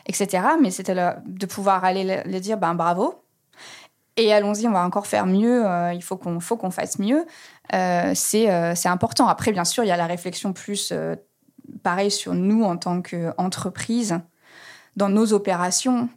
etc. 0.05 0.43
Mais 0.61 0.71
c'était 0.71 0.95
de 0.95 1.45
pouvoir 1.45 1.83
aller 1.83 2.23
le, 2.25 2.39
dire, 2.39 2.57
ben 2.57 2.75
bravo. 2.75 3.23
Et 4.17 4.33
allons-y, 4.33 4.67
on 4.67 4.71
va 4.71 4.83
encore 4.83 5.07
faire 5.07 5.25
mieux. 5.25 5.63
il 5.93 6.01
faut 6.01 6.17
qu'on 6.17 6.39
faut 6.39 6.57
qu'on 6.57 6.71
fasse 6.71 6.99
mieux. 6.99 7.25
c'est 7.71 8.87
important. 8.87 9.27
Après, 9.27 9.51
bien 9.51 9.65
sûr, 9.65 9.83
il 9.83 9.87
y 9.87 9.91
a 9.91 9.97
la 9.97 10.07
réflexion 10.07 10.53
plus 10.53 10.93
pareil 11.83 12.11
sur 12.11 12.33
nous 12.33 12.63
en 12.63 12.77
tant 12.77 13.01
qu'entreprise 13.01 14.19
dans 14.95 15.09
nos 15.09 15.33
opérations. 15.33 16.09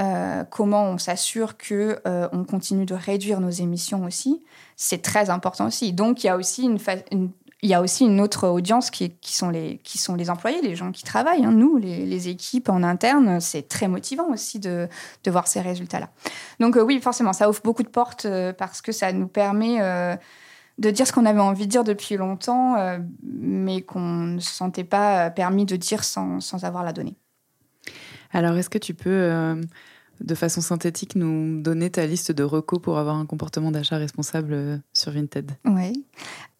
Euh, 0.00 0.42
comment 0.50 0.84
on 0.84 0.98
s'assure 0.98 1.56
que 1.56 2.00
euh, 2.06 2.28
on 2.32 2.44
continue 2.44 2.84
de 2.84 2.94
réduire 2.94 3.40
nos 3.40 3.50
émissions 3.50 4.04
aussi, 4.04 4.42
c'est 4.76 5.02
très 5.02 5.30
important 5.30 5.66
aussi. 5.66 5.92
Donc 5.92 6.24
il 6.24 6.26
y 6.26 6.30
a 6.30 6.36
aussi 6.36 6.64
une, 6.64 8.20
autre 8.20 8.48
audience 8.48 8.90
qui, 8.90 9.14
sont 9.22 9.50
les, 9.50 10.30
employés, 10.30 10.60
les 10.62 10.74
gens 10.74 10.90
qui 10.90 11.04
travaillent. 11.04 11.44
Hein. 11.44 11.52
Nous, 11.52 11.76
les, 11.76 12.28
équipes 12.28 12.70
en 12.70 12.82
interne, 12.82 13.40
c'est 13.40 13.68
très 13.68 13.86
motivant 13.86 14.30
aussi 14.32 14.58
de, 14.58 14.88
voir 15.26 15.46
ces 15.46 15.60
résultats-là. 15.60 16.10
Donc 16.58 16.76
euh, 16.76 16.82
oui, 16.82 17.00
forcément, 17.00 17.32
ça 17.32 17.48
ouvre 17.48 17.60
beaucoup 17.62 17.84
de 17.84 17.88
portes 17.88 18.26
parce 18.58 18.82
que 18.82 18.90
ça 18.90 19.12
nous 19.12 19.28
permet 19.28 19.78
de 20.78 20.90
dire 20.90 21.06
ce 21.06 21.12
qu'on 21.12 21.26
avait 21.26 21.40
envie 21.40 21.66
de 21.66 21.70
dire 21.70 21.84
depuis 21.84 22.16
longtemps, 22.16 22.74
mais 23.22 23.82
qu'on 23.82 24.00
ne 24.00 24.40
se 24.40 24.52
sentait 24.52 24.82
pas 24.82 25.30
permis 25.30 25.66
de 25.66 25.76
dire 25.76 26.02
sans 26.02 26.64
avoir 26.64 26.82
la 26.82 26.92
donnée. 26.92 27.16
Alors, 28.34 28.56
est-ce 28.56 28.68
que 28.68 28.78
tu 28.78 28.94
peux, 28.94 29.10
euh, 29.10 29.54
de 30.20 30.34
façon 30.34 30.60
synthétique, 30.60 31.14
nous 31.14 31.62
donner 31.62 31.88
ta 31.88 32.04
liste 32.04 32.32
de 32.32 32.42
recos 32.42 32.82
pour 32.82 32.98
avoir 32.98 33.16
un 33.16 33.26
comportement 33.26 33.70
d'achat 33.70 33.96
responsable 33.96 34.52
euh, 34.52 34.76
sur 34.92 35.12
Vinted? 35.12 35.52
Oui. 35.64 36.04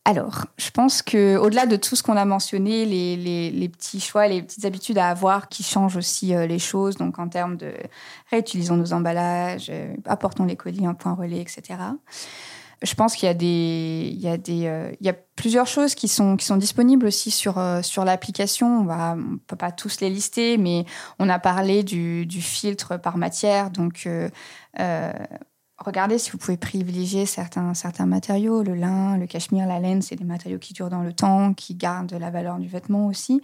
Alors, 0.04 0.46
je 0.56 0.70
pense 0.70 1.02
que 1.02 1.36
au-delà 1.36 1.66
de 1.66 1.76
tout 1.76 1.96
ce 1.96 2.02
qu'on 2.02 2.16
a 2.16 2.24
mentionné, 2.24 2.84
les, 2.86 3.68
petits 3.68 4.00
choix, 4.00 4.28
les 4.28 4.42
petites 4.42 4.64
habitudes 4.64 4.98
à 4.98 5.08
avoir 5.08 5.48
qui 5.48 5.64
changent 5.64 5.96
aussi 5.96 6.34
euh, 6.34 6.46
les 6.46 6.60
choses, 6.60 6.96
donc 6.96 7.18
en 7.18 7.28
termes 7.28 7.56
de 7.56 7.72
réutilisons 8.30 8.76
nos 8.76 8.92
emballages, 8.92 9.72
apportons 10.04 10.44
les 10.44 10.56
colis 10.56 10.86
un 10.86 10.94
point 10.94 11.14
relais, 11.14 11.40
etc 11.40 11.78
je 12.84 12.94
pense 12.94 13.16
qu'il 13.16 13.26
y 13.26 13.30
a 13.30 13.34
des, 13.34 14.10
il 14.12 14.20
y 14.20 14.28
a 14.28 14.36
des, 14.36 14.66
euh, 14.66 14.92
il 15.00 15.06
y 15.06 15.08
a 15.08 15.14
plusieurs 15.14 15.66
choses 15.66 15.94
qui 15.94 16.08
sont 16.08 16.36
qui 16.36 16.44
sont 16.44 16.56
disponibles 16.56 17.06
aussi 17.06 17.30
sur 17.30 17.58
euh, 17.58 17.82
sur 17.82 18.04
l'application. 18.04 18.80
On 18.80 18.84
va, 18.84 19.16
on 19.18 19.38
peut 19.38 19.56
pas 19.56 19.72
tous 19.72 20.00
les 20.00 20.10
lister, 20.10 20.58
mais 20.58 20.84
on 21.18 21.28
a 21.28 21.38
parlé 21.38 21.82
du, 21.82 22.26
du 22.26 22.42
filtre 22.42 22.96
par 22.96 23.16
matière. 23.16 23.70
Donc, 23.70 24.06
euh, 24.06 25.12
regardez 25.78 26.18
si 26.18 26.30
vous 26.30 26.38
pouvez 26.38 26.56
privilégier 26.56 27.26
certains 27.26 27.74
certains 27.74 28.06
matériaux, 28.06 28.62
le 28.62 28.74
lin, 28.74 29.16
le 29.16 29.26
cachemire, 29.26 29.66
la 29.66 29.80
laine, 29.80 30.02
c'est 30.02 30.16
des 30.16 30.24
matériaux 30.24 30.58
qui 30.58 30.74
durent 30.74 30.90
dans 30.90 31.02
le 31.02 31.12
temps, 31.12 31.54
qui 31.54 31.74
gardent 31.74 32.14
la 32.14 32.30
valeur 32.30 32.58
du 32.58 32.68
vêtement 32.68 33.06
aussi. 33.06 33.40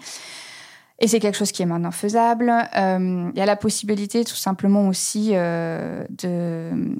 Et 0.98 1.08
c'est 1.08 1.18
quelque 1.18 1.36
chose 1.36 1.50
qui 1.50 1.62
est 1.62 1.66
maintenant 1.66 1.92
faisable. 1.92 2.52
Il 2.74 3.32
y 3.34 3.40
a 3.40 3.46
la 3.46 3.56
possibilité 3.56 4.22
tout 4.22 4.36
simplement 4.36 4.86
aussi 4.86 5.30
de 5.30 6.94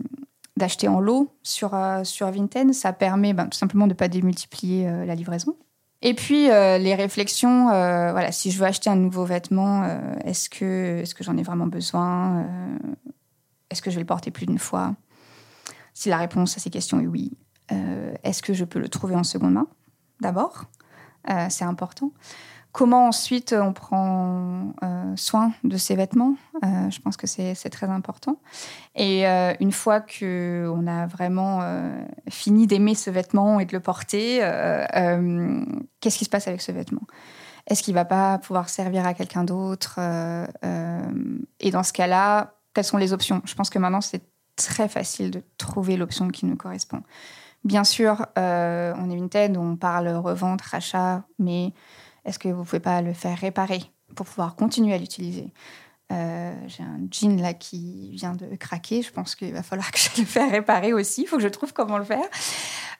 d'acheter 0.61 0.87
en 0.87 1.01
lot 1.01 1.35
sur, 1.43 1.75
euh, 1.75 2.05
sur 2.05 2.31
Vinted. 2.31 2.73
Ça 2.73 2.93
permet 2.93 3.33
ben, 3.33 3.47
tout 3.47 3.59
simplement 3.59 3.87
de 3.87 3.93
ne 3.93 3.97
pas 3.97 4.09
démultiplier 4.09 4.87
euh, 4.87 5.05
la 5.05 5.17
livraison. 5.17 5.57
Et 6.03 6.15
puis, 6.15 6.51
euh, 6.51 6.79
les 6.79 6.95
réflexions, 6.95 7.65
voilà, 7.65 8.33
si 8.33 8.51
je 8.51 8.59
veux 8.59 8.65
acheter 8.65 8.89
un 8.89 8.97
nouveau 8.97 9.25
vêtement, 9.27 9.85
est-ce 10.25 10.49
que, 10.49 11.03
est 11.03 11.13
que 11.13 11.23
j'en 11.23 11.37
ai 11.37 11.43
vraiment 11.43 11.67
besoin 11.67 12.47
Est-ce 13.69 13.83
que 13.83 13.91
je 13.91 13.97
vais 13.97 14.01
le 14.01 14.07
porter 14.07 14.31
plus 14.31 14.47
d'une 14.47 14.59
fois? 14.59 14.95
Si 15.93 16.09
la 16.09 16.17
réponse 16.17 16.57
à 16.57 16.61
ces 16.61 16.71
questions 16.71 17.01
est 17.01 17.07
oui, 17.07 17.33
est-ce 18.23 18.41
que 18.41 18.55
je 18.55 18.65
peux 18.65 18.79
le 18.79 18.89
trouver 18.89 19.15
en 19.15 19.25
seconde 19.25 19.53
main? 19.53 19.67
D'abord, 20.23 20.65
c'est 21.51 21.65
important. 21.65 22.13
Comment 22.73 23.09
ensuite 23.09 23.53
on 23.53 23.73
prend 23.73 24.73
euh, 24.85 25.13
soin 25.17 25.53
de 25.65 25.77
ses 25.77 25.97
vêtements 25.97 26.37
euh, 26.63 26.91
Je 26.91 27.01
pense 27.01 27.17
que 27.17 27.27
c'est 27.27 27.55
très 27.71 27.89
important. 27.89 28.37
Et 28.95 29.27
euh, 29.27 29.55
une 29.59 29.73
fois 29.73 30.01
qu'on 30.01 30.87
a 30.87 31.07
vraiment 31.07 31.63
fini 32.29 32.67
d'aimer 32.69 32.95
ce 32.95 33.11
vêtement 33.11 33.59
et 33.59 33.65
de 33.65 33.73
le 33.73 33.81
porter, 33.81 34.39
qu'est-ce 36.01 36.19
qui 36.19 36.25
se 36.25 36.31
passe 36.31 36.47
avec 36.47 36.61
ce 36.61 36.71
vêtement? 36.71 37.03
Est-ce 37.67 37.83
qu'il 37.83 37.95
va 37.95 38.05
pas 38.05 38.39
pouvoir 38.39 38.69
servir 38.69 39.07
à 39.07 39.15
quelqu'un 39.15 39.45
d'autre 39.45 39.99
Et 41.61 41.71
dans 41.71 41.83
ce 41.83 41.93
cas-là, 41.93 42.55
quelles 42.73 42.85
sont 42.85 42.99
les 42.99 43.13
options 43.13 43.43
Je 43.45 43.55
pense 43.55 43.69
que 43.69 43.81
maintenant, 43.81 44.01
c'est 44.01 44.23
très 44.55 44.89
facile 44.89 45.33
de 45.33 45.43
trouver 45.59 45.97
l'option 45.97 46.29
qui 46.29 46.47
nous 46.47 46.57
correspond. 46.57 47.03
Bien 47.65 47.85
sûr, 47.85 48.27
on 48.37 49.11
est 49.11 49.17
une 49.17 49.29
tête 49.29 49.57
où 49.57 49.61
on 49.61 49.77
parle 49.77 50.09
revente, 50.09 50.63
rachat, 50.63 51.25
mais 51.41 51.73
est-ce 52.25 52.39
que 52.39 52.49
vous 52.49 52.65
pouvez 52.65 52.81
pas 52.81 53.03
le 53.03 53.13
faire 53.13 53.39
réparer 53.39 53.83
pour 54.15 54.27
pouvoir 54.27 54.57
continuer 54.57 54.95
à 54.95 54.99
l'utiliser? 54.99 55.53
Euh, 56.13 56.53
j'ai 56.67 56.83
un 56.83 56.99
jean 57.11 57.41
là 57.41 57.55
qui 57.55 58.11
vient 58.13 58.35
de 58.35 58.57
craquer. 58.57 59.03
Je 59.03 59.13
pense 59.13 59.35
qu'il 59.35 59.53
va 59.53 59.63
falloir 59.63 59.91
que 59.93 59.99
je 59.99 60.21
le 60.21 60.27
fasse 60.27 60.51
réparer 60.51 60.93
aussi. 60.93 61.23
Il 61.23 61.27
faut 61.27 61.37
que 61.37 61.43
je 61.43 61.49
trouve 61.49 61.73
comment 61.73 61.99
le 61.99 62.05
faire. 62.05 62.27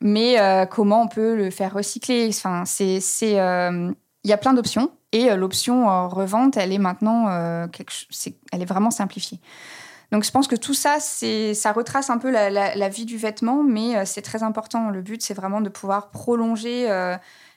Mais 0.01 0.41
euh, 0.41 0.65
comment 0.67 1.03
on 1.03 1.09
peut 1.09 1.35
le 1.35 1.51
faire 1.51 1.75
recycler? 1.75 2.29
Enfin, 2.29 2.65
c'est, 2.65 3.01
euh, 3.23 3.93
il 4.25 4.31
y 4.31 4.33
a 4.33 4.37
plein 4.37 4.53
d'options. 4.53 4.91
Et 5.13 5.35
l'option 5.35 6.09
revente, 6.09 6.57
elle 6.57 6.73
est 6.73 6.79
maintenant, 6.79 7.29
elle 7.29 8.63
est 8.63 8.65
vraiment 8.65 8.93
simplifiée. 8.93 9.41
Donc 10.13 10.23
je 10.23 10.31
pense 10.31 10.47
que 10.47 10.55
tout 10.55 10.73
ça, 10.73 11.01
ça 11.01 11.73
retrace 11.73 12.11
un 12.11 12.19
peu 12.19 12.31
la 12.31 12.89
vie 12.89 13.07
du 13.07 13.17
vêtement, 13.17 13.65
mais 13.65 14.07
c'est 14.07 14.23
très 14.23 14.45
important. 14.45 14.89
Le 14.91 15.03
but, 15.03 15.21
c'est 15.21 15.35
vraiment 15.35 15.63
de 15.63 15.69
pouvoir 15.69 16.11
prolonger 16.11 16.87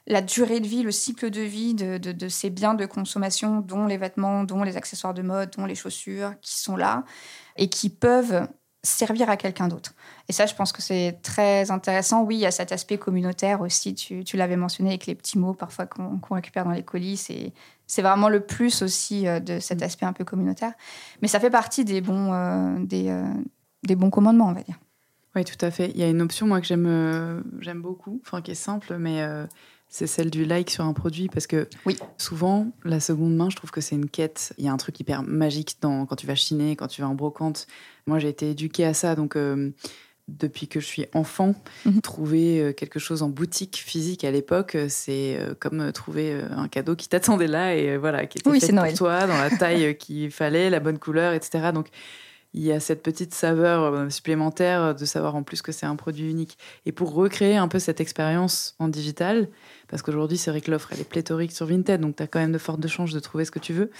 la 0.08 0.22
durée 0.22 0.60
de 0.60 0.68
vie, 0.68 0.84
le 0.84 0.92
cycle 0.92 1.30
de 1.30 1.42
vie 1.42 1.74
de, 1.74 2.28
ces 2.28 2.50
biens 2.50 2.74
de 2.74 2.86
consommation, 2.86 3.62
dont 3.62 3.86
les 3.86 3.98
vêtements, 3.98 4.44
dont 4.44 4.64
les 4.64 4.78
accessoires 4.78 5.14
de 5.14 5.22
mode, 5.22 5.52
dont 5.58 5.66
les 5.66 5.76
chaussures, 5.76 6.34
qui 6.42 6.60
sont 6.60 6.76
là 6.76 7.04
et 7.56 7.70
qui 7.70 7.90
peuvent 7.90 8.48
servir 8.84 9.30
à 9.30 9.38
quelqu'un 9.38 9.70
d'autre. 9.70 9.94
Et 10.28 10.34
ça, 10.34 10.46
je 10.46 10.54
pense 10.54 10.74
que 10.74 10.82
c'est 10.82 11.20
très 11.24 11.72
intéressant. 11.72 12.24
Oui, 12.24 12.36
il 12.36 12.42
y 12.42 12.46
a 12.46 12.52
cet 12.52 12.74
aspect 12.74 12.98
communautaire 12.98 13.62
aussi, 13.62 13.96
tu, 13.96 14.38
l'avais 14.38 14.58
mentionné 14.58 14.90
avec 14.90 15.06
les 15.06 15.16
petits 15.16 15.40
mots 15.40 15.54
parfois 15.54 15.86
qu'on 15.86 16.20
récupère 16.32 16.66
dans 16.66 16.72
les 16.72 16.84
colis. 16.84 17.18
C'est 17.88 18.02
vraiment 18.02 18.28
le 18.28 18.42
plus 18.42 18.82
aussi 18.82 19.28
euh, 19.28 19.40
de 19.40 19.60
cet 19.60 19.80
mm. 19.82 19.84
aspect 19.84 20.06
un 20.06 20.14
peu 20.14 20.26
communautaire. 20.26 20.74
Mais 21.22 21.28
ça 21.28 21.40
fait 21.40 21.50
partie 21.50 21.86
des 21.86 22.02
bons, 22.02 22.34
euh, 22.34 22.80
des, 22.80 23.10
euh, 23.10 23.24
des 23.84 23.96
bons 23.96 24.10
commandements, 24.10 24.50
on 24.50 24.54
va 24.54 24.64
dire. 24.64 24.80
Oui, 25.36 25.46
tout 25.46 25.64
à 25.66 25.72
fait. 25.72 25.90
Il 25.92 25.98
y 25.98 26.04
a 26.04 26.10
une 26.10 26.22
option, 26.22 26.46
moi, 26.46 26.60
que 26.60 26.68
j'aime 26.68 27.44
j'aime 27.60 27.82
beaucoup, 27.82 28.22
enfin, 28.26 28.42
qui 28.42 28.52
est 28.52 28.56
simple, 28.56 28.98
mais 28.98 29.26
c'est 29.94 30.08
celle 30.08 30.32
du 30.32 30.44
like 30.44 30.72
sur 30.72 30.84
un 30.84 30.94
produit 30.94 31.30
parce 31.30 31.46
que 31.46 31.68
oui. 31.86 31.96
souvent 32.18 32.72
la 32.84 33.00
seconde 33.00 33.36
main 33.36 33.52
je 33.52 33.56
trouve 33.56 33.70
que 33.70 33.80
c'est 33.80 33.94
une 33.96 34.10
quête 34.10 34.52
il 34.58 34.66
y 34.66 34.68
a 34.68 34.74
un 34.74 34.78
truc 34.78 35.00
hyper 35.00 35.22
magique 35.22 35.78
dans 35.82 36.08
quand 36.08 36.16
tu 36.16 36.26
vas 36.26 36.34
chiner 36.34 36.76
quand 36.76 36.88
tu 36.88 37.02
vas 37.02 37.08
en 37.08 37.14
brocante 37.14 37.68
moi 38.08 38.18
j'ai 38.18 38.30
été 38.30 38.50
éduquée 38.50 38.86
à 38.86 38.96
ça 38.96 39.16
donc 39.16 39.36
euh, 39.36 39.70
depuis 40.30 40.70
que 40.70 40.80
je 40.80 40.86
suis 40.86 41.06
enfant, 41.14 41.54
mhm. 41.86 42.00
trouver 42.00 42.62
euh, 42.62 42.72
quelque 42.72 42.98
chose 42.98 43.24
en 43.24 43.30
boutique 43.30 43.76
physique 43.76 44.24
à 44.24 44.32
l'époque, 44.32 44.76
euh, 44.76 44.86
c'est 44.88 45.38
comme 45.60 45.92
trouver 45.92 46.42
un 46.50 46.70
cadeau 46.70 46.96
qui 46.96 47.10
t'attendait 47.10 47.46
là 47.46 47.76
et 47.76 47.98
voilà, 47.98 48.26
qui 48.26 48.38
était 48.38 48.60
fait 48.60 48.74
pour 48.74 48.94
toi, 48.94 49.28
dans 49.28 49.38
la 49.38 49.50
taille 49.50 49.98
qu'il 49.98 50.32
fallait, 50.32 50.70
la 50.70 50.80
bonne 50.80 50.98
couleur, 50.98 51.34
etc. 51.34 51.72
Donc 51.74 51.90
il 52.54 52.64
y 52.64 52.72
a 52.72 52.80
cette 52.80 53.02
petite 53.02 53.34
saveur 53.34 53.84
euh, 53.84 54.10
supplémentaire 54.10 54.96
de 54.96 55.06
savoir 55.06 55.36
en 55.36 55.44
plus 55.44 55.62
que 55.62 55.72
c'est 55.72 55.86
un 55.86 55.96
produit 55.96 56.30
unique. 56.30 56.58
Et 56.86 56.92
pour 56.92 57.14
recréer 57.14 57.58
un 57.58 57.68
peu 57.68 57.80
cette 57.80 58.00
expérience 58.00 58.76
en 58.80 58.88
digital, 58.88 59.48
parce 59.88 60.02
qu'aujourd'hui, 60.02 60.38
c'est 60.38 60.52
vrai 60.52 60.62
que 60.62 60.72
l'offre, 60.72 60.90
elle 60.92 61.02
est 61.02 61.08
pléthorique 61.08 61.52
sur 61.52 61.66
Vinted, 61.66 62.02
donc 62.02 62.16
tu 62.16 62.24
as 62.24 62.28
quand 62.28 62.40
même 62.40 62.52
de 62.52 62.58
fortes 62.58 62.86
chances 62.88 63.12
de 63.12 63.20
trouver 63.20 63.46
ce 63.46 63.52
que 63.52 63.60
tu 63.60 63.74
veux. 63.74 63.92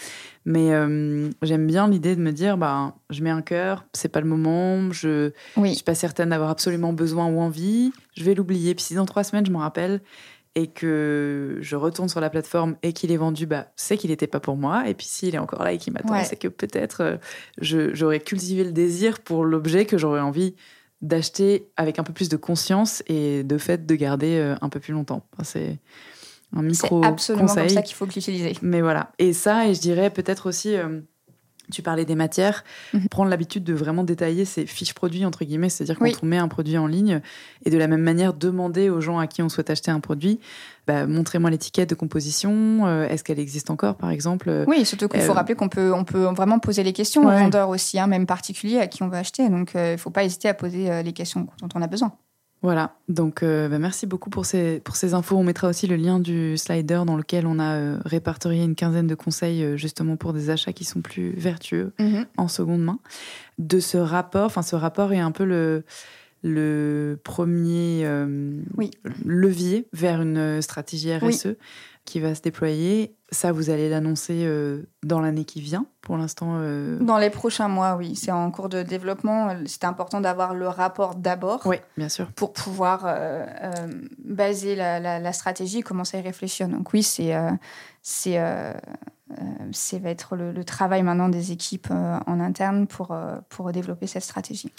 Mais 0.44 0.72
euh, 0.72 1.30
j'aime 1.42 1.66
bien 1.66 1.88
l'idée 1.88 2.16
de 2.16 2.20
me 2.20 2.32
dire, 2.32 2.56
bah, 2.56 2.94
je 3.10 3.22
mets 3.22 3.30
un 3.30 3.42
cœur, 3.42 3.84
c'est 3.92 4.08
pas 4.08 4.20
le 4.20 4.26
moment, 4.26 4.92
je 4.92 5.30
ne 5.56 5.66
suis 5.66 5.84
pas 5.84 5.94
certaine 5.94 6.30
d'avoir 6.30 6.50
absolument 6.50 6.92
besoin 6.92 7.26
ou 7.26 7.40
envie, 7.40 7.92
je 8.16 8.24
vais 8.24 8.34
l'oublier. 8.34 8.74
Puis 8.74 8.84
si 8.84 8.94
dans 8.94 9.06
trois 9.06 9.24
semaines, 9.24 9.46
je 9.46 9.52
m'en 9.52 9.60
rappelle, 9.60 10.00
et 10.54 10.68
que 10.68 11.58
je 11.60 11.76
retourne 11.76 12.08
sur 12.08 12.20
la 12.20 12.30
plateforme 12.30 12.76
et 12.82 12.92
qu'il 12.92 13.10
est 13.10 13.16
vendu, 13.16 13.46
bah, 13.46 13.66
c'est 13.76 13.96
qu'il 13.96 14.10
n'était 14.10 14.26
pas 14.26 14.40
pour 14.40 14.56
moi. 14.56 14.88
Et 14.88 14.94
puis 14.94 15.06
s'il 15.06 15.34
est 15.34 15.38
encore 15.38 15.64
là 15.64 15.72
et 15.72 15.78
qu'il 15.78 15.92
m'attend, 15.92 16.22
c'est 16.24 16.36
que 16.36 16.48
peut-être 16.48 17.02
euh, 17.02 17.16
j'aurais 17.58 18.20
cultivé 18.20 18.64
le 18.64 18.72
désir 18.72 19.20
pour 19.20 19.44
l'objet 19.44 19.84
que 19.84 19.98
j'aurais 19.98 20.20
envie 20.20 20.54
d'acheter 21.02 21.68
avec 21.76 21.98
un 21.98 22.04
peu 22.04 22.12
plus 22.12 22.28
de 22.28 22.36
conscience 22.36 23.02
et 23.08 23.42
de 23.42 23.58
fait 23.58 23.84
de 23.84 23.94
garder 23.94 24.38
euh, 24.38 24.54
un 24.60 24.68
peu 24.68 24.80
plus 24.80 24.92
longtemps. 24.92 25.26
c'est 25.42 25.78
un 26.56 26.62
micro 26.62 27.02
C'est 27.02 27.08
absolument 27.08 27.46
comme 27.46 27.68
ça 27.68 27.82
qu'il 27.82 27.96
faut 27.96 28.06
l'utiliser. 28.06 28.56
Mais 28.62 28.80
voilà. 28.80 29.10
Et 29.18 29.32
ça, 29.32 29.66
et 29.66 29.74
je 29.74 29.80
dirais 29.80 30.10
peut-être 30.10 30.48
aussi... 30.48 30.76
Euh, 30.76 31.00
tu 31.72 31.82
parlais 31.82 32.04
des 32.04 32.14
matières, 32.14 32.64
mhm. 32.92 33.08
prendre 33.08 33.30
l'habitude 33.30 33.64
de 33.64 33.74
vraiment 33.74 34.04
détailler 34.04 34.44
ces 34.44 34.66
fiches 34.66 34.94
produits, 34.94 35.24
entre 35.24 35.44
guillemets, 35.44 35.68
c'est-à-dire 35.68 35.98
quand 35.98 36.22
on 36.22 36.26
met 36.26 36.38
un 36.38 36.48
produit 36.48 36.78
en 36.78 36.86
ligne, 36.86 37.20
et 37.64 37.70
de 37.70 37.78
la 37.78 37.86
même 37.86 38.02
manière 38.02 38.34
demander 38.34 38.90
aux 38.90 39.00
gens 39.00 39.18
à 39.18 39.26
qui 39.26 39.42
on 39.42 39.48
souhaite 39.48 39.70
acheter 39.70 39.90
un 39.90 40.00
produit, 40.00 40.40
bah, 40.86 41.06
montrez-moi 41.06 41.50
l'étiquette 41.50 41.88
de 41.88 41.94
composition, 41.94 42.86
euh, 42.86 43.08
est-ce 43.08 43.24
qu'elle 43.24 43.38
existe 43.38 43.70
encore 43.70 43.96
par 43.96 44.10
exemple 44.10 44.50
euh, 44.50 44.64
Oui, 44.68 44.84
surtout 44.84 45.08
qu'il 45.08 45.20
faut 45.22 45.32
euh, 45.32 45.34
rappeler 45.34 45.54
qu'on 45.54 45.70
peut, 45.70 45.92
on 45.94 46.04
peut 46.04 46.24
vraiment 46.24 46.58
poser 46.58 46.82
les 46.82 46.92
questions 46.92 47.22
aux 47.22 47.30
vendeurs 47.30 47.70
aussi, 47.70 47.98
hein, 47.98 48.06
même 48.06 48.26
particuliers 48.26 48.78
à 48.78 48.86
qui 48.86 49.02
on 49.02 49.08
veut 49.08 49.16
acheter, 49.16 49.48
donc 49.48 49.72
il 49.74 49.92
ne 49.92 49.96
faut 49.96 50.10
pas 50.10 50.24
hésiter 50.24 50.48
à 50.48 50.54
poser 50.54 51.02
les 51.02 51.12
questions 51.12 51.46
dont 51.60 51.68
on 51.74 51.82
a 51.82 51.86
besoin. 51.86 52.12
Voilà, 52.64 52.96
donc 53.10 53.42
euh, 53.42 53.68
bah, 53.68 53.78
merci 53.78 54.06
beaucoup 54.06 54.30
pour 54.30 54.46
ces, 54.46 54.80
pour 54.80 54.96
ces 54.96 55.12
infos. 55.12 55.36
On 55.36 55.44
mettra 55.44 55.68
aussi 55.68 55.86
le 55.86 55.96
lien 55.96 56.18
du 56.18 56.56
slider 56.56 57.02
dans 57.06 57.18
lequel 57.18 57.46
on 57.46 57.58
a 57.58 57.74
euh, 57.74 57.98
répertorié 58.06 58.64
une 58.64 58.74
quinzaine 58.74 59.06
de 59.06 59.14
conseils 59.14 59.62
euh, 59.62 59.76
justement 59.76 60.16
pour 60.16 60.32
des 60.32 60.48
achats 60.48 60.72
qui 60.72 60.84
sont 60.84 61.02
plus 61.02 61.32
vertueux 61.32 61.92
mhm. 61.98 62.24
en 62.38 62.48
seconde 62.48 62.82
main. 62.82 63.00
De 63.58 63.80
ce 63.80 63.98
rapport, 63.98 64.46
enfin 64.46 64.62
ce 64.62 64.76
rapport 64.76 65.12
est 65.12 65.20
un 65.20 65.30
peu 65.30 65.44
le, 65.44 65.84
le 66.42 67.20
premier 67.22 68.08
levier 69.26 69.86
vers 69.92 70.22
une 70.22 70.62
stratégie 70.62 71.14
RSE 71.14 71.56
qui 72.04 72.20
va 72.20 72.34
se 72.34 72.42
déployer. 72.42 73.16
Ça, 73.30 73.50
vous 73.50 73.70
allez 73.70 73.88
l'annoncer 73.88 74.44
euh, 74.44 74.88
dans 75.02 75.20
l'année 75.20 75.44
qui 75.44 75.60
vient, 75.60 75.86
pour 76.02 76.16
l'instant 76.16 76.58
euh, 76.58 76.98
Dans 77.00 77.18
les 77.18 77.30
prochains 77.30 77.68
mois, 77.68 77.96
oui. 77.96 78.14
C'est 78.14 78.30
en 78.30 78.50
cours 78.50 78.68
de 78.68 78.82
développement. 78.82 79.56
C'est 79.66 79.84
important 79.84 80.20
d'avoir 80.20 80.54
le 80.54 80.68
rapport 80.68 81.14
d'abord. 81.14 81.62
Oui, 81.64 81.76
bien 81.96 82.08
sûr. 82.08 82.30
Pour 82.32 82.52
pouvoir 82.52 83.04
euh, 83.06 83.46
baser 84.24 84.76
la, 84.76 85.32
stratégie 85.32 85.80
commencer 85.80 86.18
à 86.18 86.20
y 86.20 86.22
réfléchir. 86.22 86.68
Donc 86.68 86.92
oui, 86.92 87.02
c'est... 87.02 87.34
c'est 88.02 88.38
c'est 89.72 89.98
va 89.98 90.10
être 90.10 90.36
le, 90.36 90.52
le, 90.52 90.64
travail 90.64 91.02
maintenant 91.02 91.30
des 91.30 91.50
équipes 91.50 91.90
en 91.90 92.38
interne 92.38 92.86
pour, 92.86 93.16
pour 93.48 93.72
développer 93.72 94.06
cette 94.06 94.22
stratégie. 94.22 94.70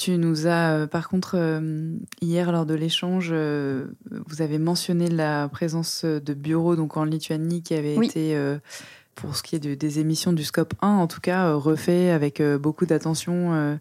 Tu 0.00 0.16
nous 0.16 0.46
as, 0.46 0.72
euh, 0.72 0.86
par 0.86 1.10
contre, 1.10 1.34
euh, 1.36 1.92
hier 2.22 2.52
lors 2.52 2.64
de 2.64 2.72
l'échange, 2.72 3.28
euh, 3.32 3.84
vous 4.28 4.40
avez 4.40 4.56
mentionné 4.56 5.08
la 5.08 5.46
présence 5.48 6.06
de 6.06 6.32
bureaux 6.32 6.74
donc 6.74 6.96
en 6.96 7.04
Lituanie 7.04 7.62
qui 7.62 7.74
avait 7.74 7.96
été, 7.96 8.34
pour 9.14 9.36
ce 9.36 9.42
qui 9.42 9.56
est 9.56 9.58
des 9.58 9.98
émissions 9.98 10.32
du 10.32 10.42
Scope 10.42 10.72
1, 10.80 10.88
en 10.88 11.06
tout 11.06 11.20
cas, 11.20 11.52
refait 11.52 12.08
avec 12.08 12.40
beaucoup 12.42 12.86
d'attention 12.86 13.78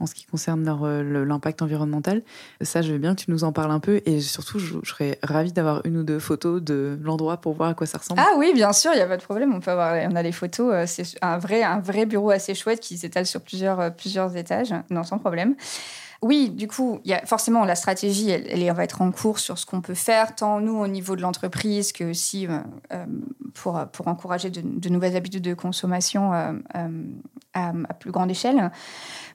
en 0.00 0.06
ce 0.06 0.14
qui 0.14 0.24
concerne 0.24 0.66
euh, 0.82 1.24
l'impact 1.24 1.62
environnemental. 1.62 2.22
Ça, 2.62 2.82
je 2.82 2.92
veux 2.92 2.98
bien 2.98 3.14
que 3.14 3.22
tu 3.22 3.30
nous 3.30 3.44
en 3.44 3.52
parles 3.52 3.70
un 3.70 3.80
peu 3.80 4.00
et 4.06 4.20
surtout, 4.20 4.58
je, 4.58 4.78
serais 4.84 5.18
ravie 5.22 5.52
d'avoir 5.52 5.84
une 5.84 5.98
ou 5.98 6.02
deux 6.02 6.18
photos 6.18 6.60
de 6.60 6.98
l'endroit 7.02 7.36
pour 7.36 7.52
voir 7.52 7.68
à 7.68 7.74
quoi 7.74 7.86
ça 7.86 7.98
ressemble. 7.98 8.20
Ah 8.20 8.34
oui, 8.38 8.52
bien 8.54 8.72
sûr, 8.72 8.90
il 8.92 8.96
n'y 8.96 9.02
a 9.02 9.06
pas 9.06 9.18
de 9.18 9.22
problème. 9.22 9.54
On 9.54 9.60
peut 9.60 9.70
avoir, 9.70 9.94
on 10.10 10.16
a 10.16 10.22
les 10.22 10.32
photos. 10.32 10.72
Euh, 10.72 10.84
c'est 10.86 11.04
un 11.22 11.38
vrai, 11.38 11.62
un 11.62 11.80
vrai 11.80 12.06
bureau 12.06 12.30
assez 12.30 12.54
chouette 12.54 12.80
qui 12.80 12.96
s'étale 12.96 13.26
sur 13.26 13.42
plusieurs, 13.42 13.80
euh, 13.80 13.90
plusieurs 13.90 14.36
étages. 14.36 14.74
Non, 14.90 15.04
sans 15.04 15.18
problème. 15.18 15.54
Oui, 16.22 16.50
du 16.50 16.68
coup, 16.68 17.00
y 17.04 17.14
a 17.14 17.24
forcément 17.24 17.64
la 17.64 17.74
stratégie, 17.74 18.28
elle, 18.28 18.70
va 18.74 18.84
être 18.84 19.00
en 19.00 19.10
cours 19.10 19.38
sur 19.38 19.58
ce 19.58 19.64
qu'on 19.64 19.80
peut 19.80 19.94
faire, 19.94 20.34
tant 20.34 20.60
nous 20.60 20.76
au 20.76 20.86
niveau 20.86 21.16
de 21.16 21.22
l'entreprise 21.22 21.92
que 21.92 22.04
aussi 22.04 22.46
pour, 23.54 23.80
pour 23.90 24.08
encourager 24.08 24.50
de, 24.50 24.88
nouvelles 24.90 25.16
habitudes 25.16 25.44
de 25.44 25.54
consommation 25.54 26.30
à, 26.32 26.52
à, 27.54 27.94
plus 27.94 28.10
grande 28.10 28.30
échelle. 28.30 28.70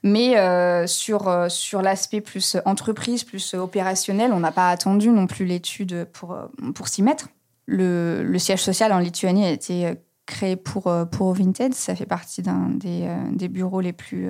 Mais 0.04 0.38
euh, 0.38 0.88
sur, 0.88 1.28
euh, 1.28 1.50
sur 1.50 1.82
l'aspect 1.82 2.22
plus 2.22 2.58
entreprise, 2.66 3.24
plus 3.24 3.54
opérationnel, 3.54 4.32
on 4.34 4.40
n'a 4.40 4.52
pas 4.52 4.70
attendu 4.70 5.10
non 5.10 5.28
plus 5.28 5.46
l'étude 5.46 6.06
pour, 6.14 6.34
euh, 6.34 6.46
pour 6.74 6.88
s'y 6.88 7.02
mettre. 7.02 7.30
Le, 7.68 8.24
le, 8.24 8.40
siège 8.40 8.62
social 8.62 8.94
en 8.94 9.00
Lituanie 9.00 9.46
a 9.46 9.50
été 9.50 9.96
créé 10.26 10.56
pour, 10.56 10.92
pour 11.12 11.34
Vinted. 11.34 11.74
Ça 11.74 11.96
fait 11.96 12.06
partie 12.06 12.42
d'un 12.42 12.70
des, 12.70 13.08
des, 13.32 13.48
bureaux 13.48 13.82
les 13.82 13.94
plus, 13.94 14.28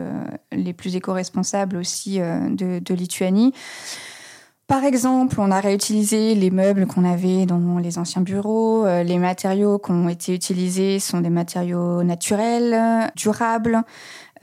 les 0.51 0.73
plus 0.73 0.95
éco-responsables 0.95 1.77
aussi 1.77 2.19
de, 2.19 2.79
de 2.79 2.93
Lituanie. 2.93 3.53
Par 4.67 4.83
exemple, 4.83 5.39
on 5.39 5.51
a 5.51 5.59
réutilisé 5.59 6.33
les 6.33 6.49
meubles 6.49 6.87
qu'on 6.87 7.05
avait 7.05 7.45
dans 7.45 7.77
les 7.77 7.99
anciens 7.99 8.23
bureaux. 8.23 8.85
Les 8.85 9.19
matériaux 9.19 9.77
qui 9.77 9.91
ont 9.91 10.09
été 10.09 10.33
utilisés 10.33 10.99
sont 10.99 11.21
des 11.21 11.29
matériaux 11.29 12.03
naturels, 12.03 13.11
durables. 13.15 13.83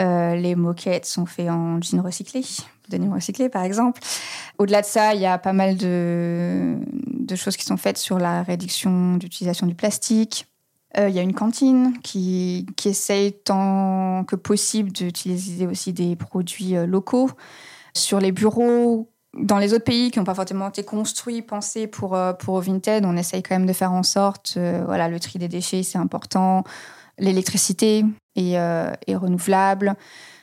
Euh, 0.01 0.35
les 0.37 0.55
moquettes 0.55 1.07
sont 1.07 1.27
faites 1.27 1.51
en 1.51 1.81
jean 1.81 2.01
recyclé, 2.01 2.43
denim 2.89 3.13
recyclé 3.13 3.49
par 3.49 3.63
exemple. 3.63 4.01
Au-delà 4.59 4.81
de 4.81 4.87
ça, 4.87 5.15
il 5.15 5.21
y 5.21 5.27
a 5.27 5.39
pas 5.39 5.53
mal 5.53 5.77
de, 5.77 6.79
choses 7.37 7.57
qui 7.57 7.65
sont 7.65 7.77
faites 7.77 7.99
sur 7.99 8.19
la 8.19 8.43
réduction 8.43 9.17
d'utilisation 9.17 9.67
du 9.67 9.75
plastique. 9.75 10.47
Euh, 10.99 11.09
il 11.09 11.15
y 11.15 11.19
a 11.19 11.23
une 11.23 11.35
cantine 11.35 11.99
qui, 12.03 12.67
qui 12.77 12.91
essaye 12.91 13.33
tant 13.33 14.25
que 14.25 14.37
possible 14.37 14.93
d'utiliser 14.93 15.67
aussi 15.67 15.93
des 15.93 16.17
produits 16.17 16.77
euh, 16.77 16.87
locaux. 16.87 17.31
Sur 17.95 18.21
les 18.21 18.33
bureaux, 18.33 19.11
dans 19.35 19.59
les 19.59 19.75
autres 19.75 19.85
pays 19.85 20.11
qui 20.11 20.19
n'ont 20.19 20.25
pas 20.25 20.35
forcément 20.35 20.69
été 20.69 20.85
construits, 20.85 21.43
pensés 21.43 21.87
pour, 21.87 22.19
pour 22.39 22.61
Vinted, 22.61 23.05
on 23.05 23.17
essaye 23.17 23.43
quand 23.43 23.55
même 23.55 23.67
de 23.67 23.73
faire 23.73 23.93
en 23.93 24.03
sorte, 24.03 24.59
voilà, 24.87 25.09
le 25.09 25.21
tri 25.21 25.39
des 25.39 25.49
déchets, 25.49 25.83
c'est 25.83 25.99
important 25.99 26.65
l'électricité 27.19 28.05
est, 28.37 28.59
euh, 28.59 28.93
est, 29.07 29.17
renouvelable. 29.17 29.95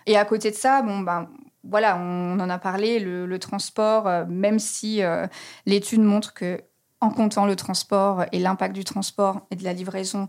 Et 0.06 0.18
à 0.18 0.26
côté 0.26 0.52
de 0.52 0.56
ça, 0.56 0.82
bon, 0.82 1.00
ben, 1.00 1.30
voilà, 1.64 1.98
on 1.98 2.40
en 2.40 2.50
a 2.50 2.58
parlé, 2.58 3.00
le, 3.00 3.40
transport, 3.40 4.08
euh, 4.08 4.26
même 4.28 4.60
si 4.60 5.04
euh, 5.04 5.28
l'étude 5.66 6.02
montre 6.02 6.34
que 6.34 6.62
en 7.02 7.10
comptant 7.10 7.46
le 7.46 7.56
transport 7.56 8.26
et 8.32 8.40
l'impact 8.40 8.76
du 8.76 8.84
transport 8.84 9.42
et 9.52 9.56
de 9.56 9.64
la 9.64 9.74
livraison, 9.74 10.28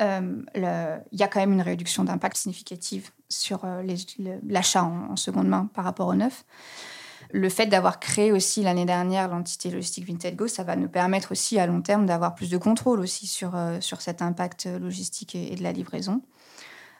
il 0.00 0.64
y 1.12 1.22
a 1.22 1.28
quand 1.28 1.40
même 1.40 1.52
une 1.52 1.62
réduction 1.62 2.04
d'impact 2.04 2.36
significative 2.36 3.10
sur 3.28 3.64
l'achat 4.48 4.84
en, 4.84 5.16
seconde 5.16 5.48
main 5.48 5.70
par 5.74 5.84
rapport 5.84 6.08
au 6.08 6.14
neuf 6.14 6.44
le 7.34 7.48
fait 7.48 7.66
d'avoir 7.66 7.98
créé 7.98 8.30
aussi 8.30 8.62
l'année 8.62 8.84
dernière 8.84 9.28
l'entité 9.28 9.68
logistique 9.68 10.06
Vinted 10.06 10.36
Go, 10.36 10.46
ça 10.46 10.62
va 10.62 10.76
nous 10.76 10.88
permettre 10.88 11.32
aussi 11.32 11.58
à 11.58 11.66
long 11.66 11.82
terme 11.82 12.06
d'avoir 12.06 12.36
plus 12.36 12.48
de 12.48 12.56
contrôle 12.56 13.00
aussi 13.00 13.26
sur, 13.26 13.56
euh, 13.56 13.80
sur 13.80 14.00
cet 14.00 14.22
impact 14.22 14.66
logistique 14.66 15.34
et, 15.34 15.56
de 15.56 15.62
la 15.64 15.72
livraison. 15.72 16.22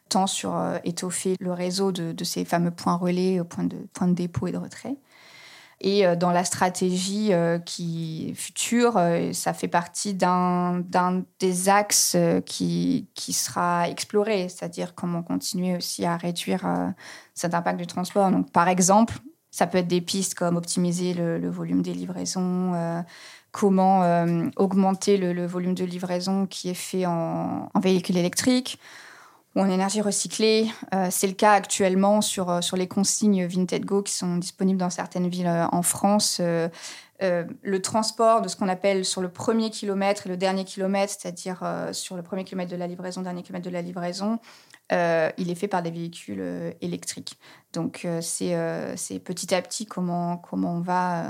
Tant 0.08 0.26
sur 0.26 0.56
euh, 0.56 0.78
étoffer 0.82 1.36
le 1.38 1.52
réseau 1.52 1.92
de, 1.92 2.24
ces 2.24 2.44
fameux 2.44 2.72
points 2.72 2.96
relais, 2.96 3.38
euh, 3.38 3.44
points 3.44 3.64
de, 3.64 3.76
points 3.92 4.08
de 4.08 4.14
dépôt 4.14 4.48
et 4.48 4.52
de 4.52 4.58
retrait. 4.58 4.96
Et 5.80 6.04
dans 6.16 6.30
la 6.30 6.44
stratégie 6.44 7.32
qui 7.66 8.32
future, 8.36 8.98
ça 9.32 9.52
fait 9.52 9.68
partie 9.68 10.14
d'un 10.14 10.82
des 11.40 11.68
axes 11.68 12.16
qui, 12.46 13.08
sera 13.16 13.88
exploré, 13.88 14.48
c'est-à-dire 14.48 14.94
comment 14.94 15.22
continuer 15.22 15.76
aussi 15.76 16.04
à 16.04 16.16
réduire 16.16 16.64
cet 17.34 17.54
impact 17.54 17.78
du 17.78 17.86
transport. 17.86 18.30
Donc, 18.30 18.50
par 18.50 18.68
exemple, 18.68 19.14
ça 19.54 19.68
peut 19.68 19.78
être 19.78 19.86
des 19.86 20.00
pistes 20.00 20.34
comme 20.34 20.56
optimiser 20.56 21.14
le, 21.14 21.48
volume 21.48 21.80
des 21.80 21.94
livraisons, 21.94 22.74
euh, 22.74 23.00
comment 23.52 24.02
euh, 24.02 24.48
augmenter 24.56 25.16
le, 25.16 25.46
volume 25.46 25.74
de 25.74 25.84
livraison 25.84 26.46
qui 26.46 26.70
est 26.70 26.74
fait 26.74 27.06
en, 27.06 27.68
véhicule 27.80 28.16
électrique 28.16 28.80
ou 29.54 29.60
en 29.60 29.68
énergie 29.68 30.00
recyclée. 30.00 30.70
Euh, 30.94 31.08
c'est 31.10 31.26
le 31.26 31.34
cas 31.34 31.52
actuellement 31.52 32.20
sur, 32.20 32.62
sur 32.62 32.76
les 32.76 32.88
consignes 32.88 33.46
Vinted 33.46 33.84
Go 33.84 34.02
qui 34.02 34.12
sont 34.12 34.36
disponibles 34.36 34.80
dans 34.80 34.90
certaines 34.90 35.28
villes 35.28 35.68
en 35.70 35.82
France. 35.82 36.40
le 36.40 37.78
transport 37.78 38.42
de 38.42 38.48
ce 38.48 38.56
qu'on 38.56 38.68
appelle 38.68 39.04
sur 39.04 39.22
le 39.22 39.28
premier 39.28 39.70
kilomètre 39.70 40.26
et 40.26 40.28
le 40.28 40.36
dernier 40.36 40.64
kilomètre, 40.64 41.14
c'est-à-dire 41.18 41.62
sur 41.92 42.16
le 42.16 42.22
premier 42.22 42.44
kilomètre 42.44 42.70
de 42.70 42.76
la 42.76 42.86
livraison, 42.86 43.22
dernier 43.22 43.42
kilomètre 43.42 43.66
de 43.66 43.72
la 43.72 43.82
livraison, 43.82 44.38
euh, 44.92 45.30
il 45.38 45.50
est 45.50 45.54
fait 45.54 45.68
par 45.68 45.82
des 45.82 45.90
véhicules 45.90 46.40
euh, 46.40 46.72
électriques. 46.80 47.38
Donc 47.72 48.04
euh, 48.04 48.20
c'est 48.20 49.18
petit 49.20 49.54
à 49.54 49.62
petit 49.62 49.86
comment, 49.86 50.36
comment 50.36 50.76
on 50.76 50.80
va 50.80 51.24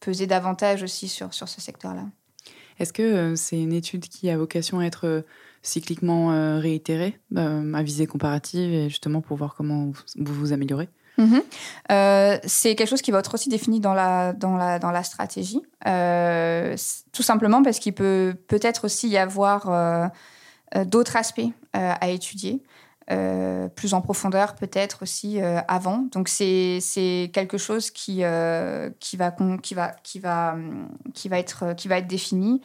peser 0.00 0.26
davantage 0.26 0.82
aussi 0.82 1.08
sur, 1.08 1.32
sur 1.32 1.48
ce 1.48 1.60
secteur-là. 1.60 2.06
Est-ce 2.78 2.92
que 2.92 3.36
c'est 3.36 3.60
une 3.60 3.72
étude 3.72 4.08
qui 4.08 4.30
a 4.30 4.36
vocation 4.36 4.80
à 4.80 4.84
être 4.86 5.24
cycliquement 5.62 6.58
réitérés 6.58 7.18
à 7.36 7.82
visée 7.82 8.06
comparative 8.06 8.72
et 8.72 8.88
justement 8.88 9.20
pour 9.20 9.36
voir 9.36 9.54
comment 9.54 9.92
vous 10.16 10.34
vous 10.34 10.52
améliorez 10.52 10.88
Mhm. 11.20 11.42
Euh, 11.92 12.38
c'est 12.44 12.74
quelque 12.74 12.88
chose 12.88 13.02
qui 13.02 13.10
va 13.10 13.18
être 13.18 13.34
aussi 13.34 13.48
défini 13.48 13.80
dans 13.80 13.94
la, 13.94 14.32
dans 14.32 14.56
la, 14.56 14.78
dans 14.78 14.90
la 14.90 15.02
stratégie, 15.02 15.60
euh, 15.86 16.76
tout 17.12 17.22
simplement 17.22 17.62
parce 17.62 17.78
qu'il 17.78 17.94
peut 17.94 18.34
peut-être 18.48 18.86
aussi 18.86 19.08
y 19.08 19.18
avoir 19.18 19.68
euh, 19.68 20.06
d'autres 20.84 21.16
aspects 21.16 21.52
à 21.72 22.08
étudier. 22.08 22.62
plus 23.76 23.92
en 23.92 24.00
profondeur 24.00 24.54
peut-être 24.54 25.02
aussi 25.02 25.40
avant. 25.40 26.08
Donc 26.12 26.28
c'est 26.28 27.30
quelque 27.32 27.58
chose 27.58 27.90
qui, 27.90 28.22
va 28.22 28.90
être, 31.38 31.74
qui 31.74 31.88
va 31.88 31.98
être 31.98 32.06
défini. 32.06 32.60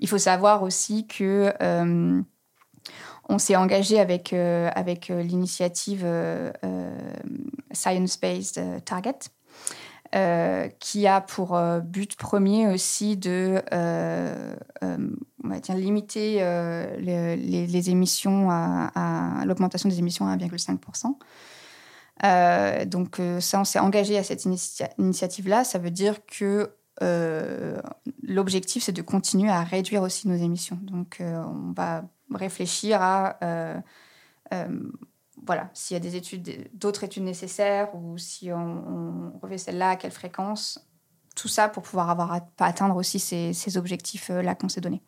Il 0.00 0.08
faut 0.08 0.18
savoir 0.18 0.62
aussi 0.62 1.06
que 1.06 1.52
on 3.30 3.38
s'est 3.38 3.56
engagé 3.56 3.98
avec, 4.00 4.32
euh, 4.32 4.68
avec 4.74 5.08
euh, 5.08 5.22
l'initiative 5.22 6.02
euh, 6.04 6.50
Science-Based 7.70 8.84
Target. 8.84 9.30
qui 10.80 11.06
a 11.06 11.20
pour 11.20 11.56
but 11.84 12.16
premier 12.16 12.66
aussi 12.66 13.16
de 13.16 13.62
limiter 15.76 16.40
émissions 17.88 18.50
à, 18.50 19.44
l'augmentation 19.46 19.88
des 19.88 20.00
émissions 20.00 20.26
à 20.26 20.36
1,5%. 20.36 21.14
donc 22.86 23.20
ça, 23.38 23.60
on 23.60 23.64
s'est 23.64 23.78
engagé 23.78 24.18
à 24.18 24.24
cette 24.24 24.44
initiative-là. 24.98 25.62
Ça 25.62 25.78
veut 25.78 25.92
dire 25.92 26.26
que 26.26 26.72
l'objectif, 28.22 28.84
c'est 28.84 28.92
de 28.92 29.02
continuer 29.02 29.50
à 29.50 29.62
réduire 29.62 30.02
aussi 30.02 30.28
nos 30.28 30.36
émissions. 30.36 30.78
Donc 30.82 31.18
on 31.20 31.72
va 31.72 32.04
réfléchir 32.34 33.00
à 33.00 33.36
euh, 33.42 33.80
euh, 34.52 34.92
voilà, 35.46 35.70
s'il 35.72 35.94
y 35.94 35.96
a 35.96 36.00
des 36.00 36.16
études, 36.16 36.68
d'autres 36.74 37.04
études 37.04 37.22
nécessaires 37.22 37.94
ou 37.94 38.18
si 38.18 38.52
on, 38.52 39.32
on 39.34 39.38
refait 39.38 39.58
celle-là, 39.58 39.90
à 39.90 39.96
quelle 39.96 40.10
fréquence, 40.10 40.86
tout 41.34 41.48
ça 41.48 41.68
pour 41.68 41.82
pouvoir 41.82 42.10
avoir 42.10 42.46
pas 42.56 42.66
atteindre 42.66 42.96
aussi 42.96 43.18
ces, 43.18 43.52
ces 43.52 43.76
objectifs-là 43.78 44.54
qu'on 44.54 44.68
s'est 44.68 44.80
donnés. 44.80 45.02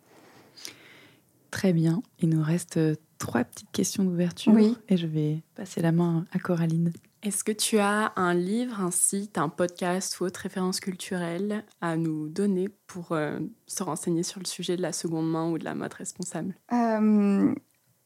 Très 1.51 1.75
bien. 1.75 2.03
Il 2.21 2.31
nous 2.31 2.43
reste 2.43 2.81
trois 3.19 3.45
petites 3.45 3.71
questions 3.73 4.05
d'ouverture. 4.05 4.55
Oui. 4.55 4.77
Et 4.89 4.97
je 4.97 5.07
vais 5.07 5.43
passer 5.55 5.83
la 5.83 5.93
main 5.93 6.25
à 6.33 6.39
Coraline. 6.39 6.93
Est-ce 7.23 7.45
que 7.45 7.53
tu 7.53 7.79
as 7.79 8.13
un 8.17 8.35
livre, 8.35 8.81
un 8.81 8.91
site, 8.91 9.39
un 9.39 9.49
podcast 9.49 10.19
ou 10.19 10.25
autre 10.25 10.41
référence 10.41 10.81
culturelle 10.81 11.65
à 11.81 11.97
nous 11.97 12.29
donner 12.29 12.69
pour 12.89 13.13
euh, 13.13 13.39
se 13.69 13.85
renseigner 13.85 14.25
sur 14.25 14.41
le 14.41 14.45
sujet 14.45 14.77
de 14.77 14.83
la 14.83 14.93
seconde 14.93 15.31
main 15.31 15.49
ou 15.49 15.57
de 15.57 15.63
la 15.65 15.77
mode 15.77 15.95
responsable? 15.95 16.57
Euh, 16.73 17.55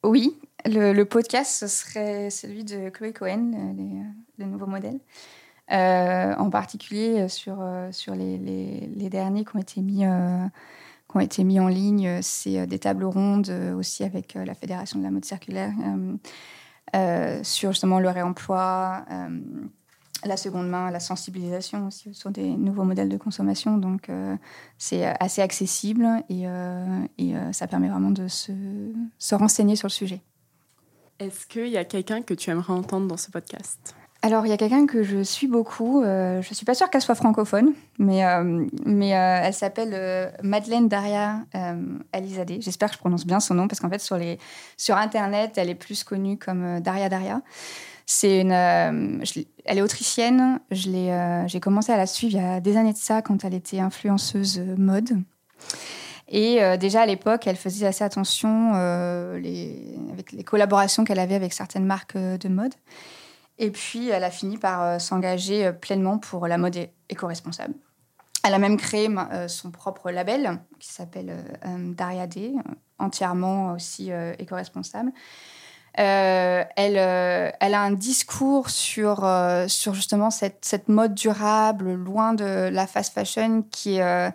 Oui, 0.05 0.39
le, 0.67 1.03
podcast, 1.05 1.51
ce 1.61 1.67
serait 1.67 2.29
celui 2.29 2.63
de 2.63 2.91
Chloé 2.91 3.15
Cohen, 3.15 3.53
le, 4.37 4.45
nouveau 4.45 4.67
modèle. 4.67 5.01
Euh, 5.73 6.35
en 6.37 6.51
particulier 6.51 7.27
sur, 7.29 7.65
sur 7.93 8.15
les, 8.15 8.37
les, 8.37 9.09
derniers 9.09 9.47
qui 9.47 9.57
ont 9.57 9.61
été 9.61 9.81
mis, 9.81 10.05
qui 11.09 11.17
ont 11.17 11.21
été 11.21 11.43
mis 11.43 11.59
en 11.59 11.69
ligne. 11.69 12.21
C'est 12.21 12.67
des 12.67 12.79
tables 12.79 13.05
rondes 13.05 13.51
aussi 13.79 14.05
avec 14.05 14.35
la 14.35 14.55
Fédération 14.55 14.99
de 14.99 15.05
la 15.05 15.11
mode 15.11 15.25
circulaire 15.25 15.73
euh, 15.87 16.17
sur 17.43 17.73
justement 17.73 18.01
le 18.01 18.09
réemploi, 18.09 19.05
euh, 19.11 19.41
la 20.25 20.37
seconde 20.37 20.69
main, 20.69 20.91
la 20.91 21.01
sensibilisation 21.01 21.87
aussi 21.87 22.15
sur 22.15 22.31
des 22.31 22.49
nouveaux 22.49 22.85
modèles 22.85 23.09
de 23.09 23.17
consommation. 23.17 23.77
Donc, 23.79 24.09
euh, 24.09 24.37
c'est 24.79 25.05
assez 25.21 25.43
accessible 25.43 26.07
et, 26.29 26.47
ça 27.53 27.67
permet 27.67 27.89
vraiment 27.89 28.11
de 28.11 28.27
se 28.29 29.35
renseigner 29.35 29.77
sur 29.77 29.87
le 29.89 29.93
sujet. 29.93 30.23
Est-ce 31.19 31.47
qu'il 31.47 31.69
y 31.69 31.79
a 31.79 31.85
quelqu'un 31.85 32.23
que 32.23 32.35
tu 32.35 32.51
aimerais 32.51 32.75
entendre 32.75 33.09
dans 33.09 33.17
ce 33.17 33.31
podcast? 33.31 33.97
Alors, 34.23 34.47
il 34.47 34.49
y 34.49 34.53
a 34.53 34.57
quelqu'un 34.57 34.87
que 34.87 35.03
je 35.03 35.23
suis 35.23 35.47
beaucoup. 35.47 36.03
je 36.03 36.39
ne 36.39 36.55
suis 36.55 36.65
pas 36.65 36.75
sûre 36.75 36.91
qu'elle 36.91 37.03
soit 37.03 37.15
francophone, 37.15 37.75
mais, 37.99 38.23
mais 38.85 39.11
elle 39.11 39.55
s'appelle 39.55 40.33
Madeleine 40.43 40.89
Daria 40.89 41.45
Alizadeh. 42.13 42.61
J'espère 42.61 42.89
que 42.89 42.95
je 42.95 42.99
prononce 42.99 43.27
bien 43.27 43.41
son 43.41 43.55
nom, 43.55 43.69
parce 43.69 43.79
qu'en 43.79 43.91
fait, 43.91 44.01
sur, 44.01 44.17
les, 44.17 44.39
sur 44.77 44.97
Internet, 44.97 45.53
elle 45.59 45.71
est 45.71 45.77
plus 45.77 46.03
connue 46.03 46.39
comme 46.39 46.81
Daria 46.81 47.09
Daria. 47.09 47.43
C'est 48.07 48.41
une, 48.41 48.53
elle 48.53 49.79
est 49.79 49.83
autrichienne. 49.83 50.61
j'ai 50.71 51.61
commencé 51.61 51.93
à 51.93 51.97
la 51.97 52.07
suivre 52.07 52.35
il 52.35 52.43
y 52.43 52.45
a 52.45 52.61
des 52.61 52.77
années 52.77 52.95
de 52.95 52.99
ça, 52.99 53.23
quand 53.23 53.45
elle 53.45 53.55
était 53.55 53.81
influenceuse 53.81 54.61
mode. 54.77 55.23
Et 56.29 56.59
déjà 56.79 57.03
à 57.03 57.07
l'époque, 57.07 57.47
elle 57.47 57.57
faisait 57.57 57.87
assez 57.87 58.03
attention 58.03 58.73
les, 59.37 59.99
avec 60.13 60.33
les 60.33 60.43
collaborations 60.43 61.05
qu'elle 61.05 61.21
avait 61.21 61.37
avec 61.37 61.53
certaines 61.53 61.85
marques 61.85 62.17
de 62.17 62.49
mode. 62.49 62.73
Et 63.59 63.71
puis, 63.71 64.11
elle 64.11 64.25
a 64.25 64.31
fini 64.31 64.59
par 64.59 64.83
euh, 64.83 64.99
s'engager 64.99 65.67
euh, 65.67 65.73
pleinement 65.73 66.19
pour 66.19 66.47
la 66.47 66.59
mode 66.59 66.77
éco-responsable. 67.09 67.75
Elle 68.45 68.55
a 68.55 68.59
même 68.59 68.77
créé 68.77 69.09
euh, 69.09 69.49
son 69.49 69.71
propre 69.71 70.11
label 70.11 70.61
qui 70.79 70.93
s'appelle 70.93 71.35
Daria 71.97 72.27
D, 72.27 72.53
entièrement 72.99 73.73
aussi 73.73 74.13
éco-responsable. 74.39 75.11
elle, 75.95 76.99
a 76.99 77.81
un 77.81 77.91
discours 77.91 78.71
sur, 78.71 79.29
sur 79.67 79.95
justement 79.95 80.31
cette, 80.31 80.65
cette, 80.65 80.89
mode 80.89 81.15
durable, 81.15 81.95
loin 81.95 82.35
de 82.35 82.69
la 82.69 82.87
fast 82.87 83.15
fashion, 83.15 83.65
qui 83.69 83.97
est 83.97 84.33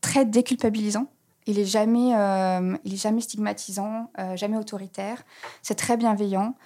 très 0.00 0.24
déculpabilisant. 0.24 1.06
Il 1.46 1.60
est 1.60 1.64
jamais, 1.64 2.10
il 2.84 2.96
jamais 2.96 3.20
stigmatisant, 3.20 4.10
jamais 4.34 4.56
autoritaire. 4.56 5.22
C'est 5.62 5.76
très 5.76 5.96
bienveillant. 5.96 6.56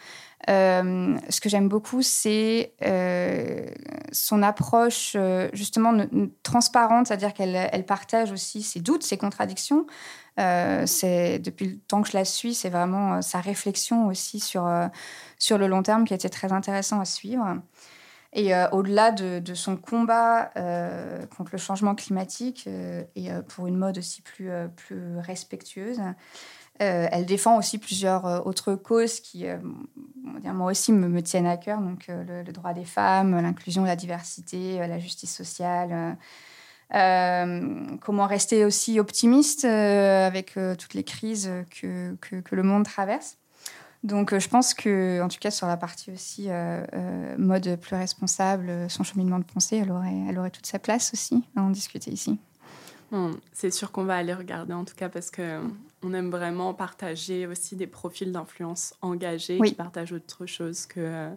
Euh, 0.51 1.17
ce 1.29 1.41
que 1.41 1.49
j'aime 1.49 1.69
beaucoup, 1.69 2.03
c'est 2.03 2.75
euh, 2.85 3.67
son 4.13 4.43
approche 4.43 5.15
euh, 5.17 5.49
justement 5.53 5.95
transparente, 6.43 7.07
c'est-à-dire 7.07 7.33
qu'elle 7.33 7.57
elle 7.73 7.87
partage 7.87 8.31
aussi 8.33 8.63
ses 8.63 8.81
doutes, 8.81 9.03
ses 9.03 9.17
contradictions. 9.17 9.87
c'est 10.37 11.39
depuis 11.39 11.67
le 11.69 11.79
temps 11.79 12.03
que 12.03 12.09
je 12.11 12.17
la 12.17 12.25
suis, 12.25 12.55
c'est 12.55 12.71
vraiment 12.71 13.23
sa 13.23 13.41
réflexion 13.41 14.07
aussi 14.07 14.41
sur 14.41 14.69
sur 15.39 15.59
le 15.59 15.67
long 15.67 15.83
terme 15.83 16.05
qui 16.05 16.13
a 16.13 16.17
été 16.17 16.29
très 16.29 16.53
intéressant 16.53 17.01
à 17.01 17.05
suivre. 17.05 17.61
Et 18.37 18.51
au-delà 18.73 19.13
de, 19.13 19.39
de, 19.39 19.55
son 19.55 19.77
combat 19.77 20.51
contre 21.37 21.53
le 21.53 21.59
changement 21.59 21.95
climatique 21.95 22.69
et 23.15 23.29
pour 23.49 23.69
une 23.69 23.77
mode 23.77 23.99
aussi 23.99 24.23
plus 24.23 24.51
plus 24.77 25.19
respectueuse. 25.19 26.01
Euh, 26.83 27.07
elle 27.13 27.25
défend 27.25 27.57
aussi 27.57 27.79
plusieurs 27.79 28.27
euh, 28.27 28.41
autres 28.41 28.75
causes 28.75 29.21
qui, 29.21 29.47
euh, 29.47 29.59
moi 30.45 30.73
aussi, 30.73 30.93
me, 30.93 31.23
tiennent 31.23 31.47
à 31.47 31.57
cœur. 31.57 31.81
Donc, 31.81 32.07
le, 32.09 32.43
droit 32.53 32.75
des 32.75 32.85
femmes, 32.85 33.41
l'inclusion, 33.41 33.85
la 33.85 33.97
diversité, 33.97 34.79
la 34.79 34.99
justice 34.99 35.35
sociale. 35.35 36.17
comment 38.01 38.27
rester 38.27 38.65
aussi 38.65 38.99
optimiste 38.99 39.65
avec 39.65 40.59
toutes 40.79 40.95
les 40.95 41.05
crises 41.05 41.51
que, 41.81 42.17
le 42.51 42.63
monde 42.63 42.85
traverse. 42.85 43.39
Donc, 44.03 44.37
je 44.39 44.49
pense 44.49 44.75
que, 44.75 45.23
en 45.23 45.29
tout 45.29 45.39
cas, 45.41 45.51
sur 45.51 45.67
la 45.67 45.77
partie 45.77 46.11
aussi 46.11 46.49
mode 47.39 47.77
plus 47.81 47.97
responsable, 47.97 48.91
son 48.91 49.03
cheminement 49.03 49.39
de 49.39 49.45
pensée, 49.45 49.77
elle 49.77 49.93
aurait, 49.93 50.25
elle 50.29 50.39
aurait 50.39 50.51
toute 50.51 50.67
sa 50.67 50.79
place 50.79 51.13
aussi 51.15 51.43
à 51.57 51.63
en 51.63 51.71
discuter 51.71 52.11
ici. 52.11 52.39
C'est 53.53 53.71
sûr 53.71 53.93
qu'on 53.93 54.05
va 54.05 54.17
aller 54.17 54.35
regarder 54.35 54.73
en 54.73 54.85
tout 54.85 54.97
cas 54.97 55.09
parce 55.09 55.31
que 55.31 55.61
on 56.05 56.13
aime 56.13 56.31
vraiment 56.31 56.75
partager 56.75 57.47
aussi 57.47 57.77
des 57.77 57.87
profils 57.87 58.31
d'influence 58.31 58.95
engagés 59.01 59.59
qui 59.59 59.75
partagent 59.75 60.13
autre 60.13 60.47
chose 60.47 60.87
que 60.87 61.01
euh, 61.01 61.31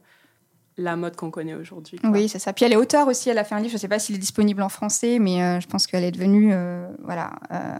la 0.78 0.96
mode 0.96 1.16
qu'on 1.16 1.32
connaît 1.32 1.56
aujourd'hui. 1.56 2.00
Oui, 2.04 2.28
c'est 2.30 2.40
ça. 2.40 2.54
Puis 2.54 2.66
elle 2.66 2.74
est 2.74 2.78
auteure 2.78 3.08
aussi, 3.08 3.30
elle 3.30 3.38
a 3.38 3.44
fait 3.44 3.56
un 3.56 3.60
livre, 3.60 3.72
je 3.72 3.76
ne 3.76 3.80
sais 3.80 3.88
pas 3.88 3.98
s'il 3.98 4.16
est 4.16 4.20
disponible 4.20 4.62
en 4.62 4.70
français, 4.70 5.20
mais 5.20 5.42
euh, 5.42 5.60
je 5.60 5.68
pense 5.68 5.88
qu'elle 5.88 6.04
est 6.04 6.12
devenue 6.12 6.54
euh, 6.54 6.88
voilà, 7.04 7.34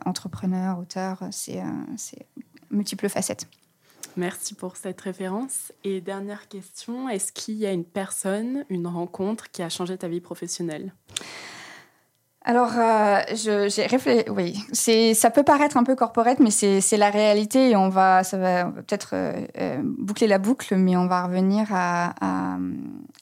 entrepreneur, 0.06 0.80
auteur, 0.80 1.20
c'est 1.32 1.62
multiples 2.72 3.10
facettes. 3.10 3.48
Merci 4.16 4.56
pour 4.56 4.78
cette 4.78 5.00
référence. 5.00 5.72
Et 5.84 6.02
dernière 6.02 6.48
question, 6.48 7.08
est-ce 7.08 7.32
qu'il 7.32 7.56
y 7.56 7.68
a 7.68 7.72
une 7.72 7.86
personne, 7.86 8.66
une 8.70 8.88
rencontre 8.88 9.52
qui 9.52 9.62
a 9.62 9.70
changé 9.70 9.96
ta 9.96 10.08
vie 10.08 10.22
professionnelle? 10.22 10.92
Alors, 12.48 12.72
euh, 12.78 13.20
j'ai 13.36 13.88
réfléchi. 13.88 14.24
Oui, 14.30 14.56
ça 15.14 15.30
peut 15.32 15.44
paraître 15.44 15.76
un 15.76 15.84
peu 15.84 15.98
corporate, 15.98 16.40
mais 16.40 16.50
c'est, 16.50 16.96
la 16.96 17.10
réalité 17.10 17.72
et 17.72 17.76
on 17.76 17.90
va, 17.90 18.24
ça 18.24 18.38
va 18.38 18.72
peut-être 18.72 19.10
euh, 19.16 19.46
euh, 19.60 19.82
boucler 19.84 20.28
la 20.28 20.38
boucle, 20.38 20.78
mais 20.78 20.96
on 20.96 21.08
va 21.08 21.26
revenir 21.26 21.68
à, 21.72 22.16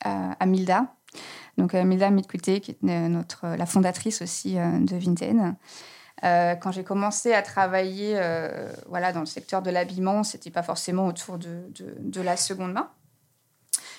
à, 0.04 0.46
Milda. 0.46 0.86
Donc, 1.58 1.74
Milda 1.74 2.12
qui 2.12 2.72
est 2.72 2.84
notre, 2.84 3.48
la 3.58 3.66
fondatrice 3.66 4.22
aussi 4.22 4.58
de 4.58 4.96
Vinted. 4.96 5.56
quand 6.22 6.72
j'ai 6.72 6.84
commencé 6.84 7.34
à 7.34 7.42
travailler 7.42 8.20
voilà, 8.88 9.12
dans 9.12 9.22
le 9.22 9.26
secteur 9.26 9.64
de 9.64 9.72
l'habillement, 9.72 10.24
c'était 10.24 10.52
pas 10.52 10.62
forcément 10.62 11.08
autour 11.08 11.40
de, 11.40 11.64
de 11.98 12.22
la 12.22 12.38
seconde 12.38 12.74
main. 12.74 12.92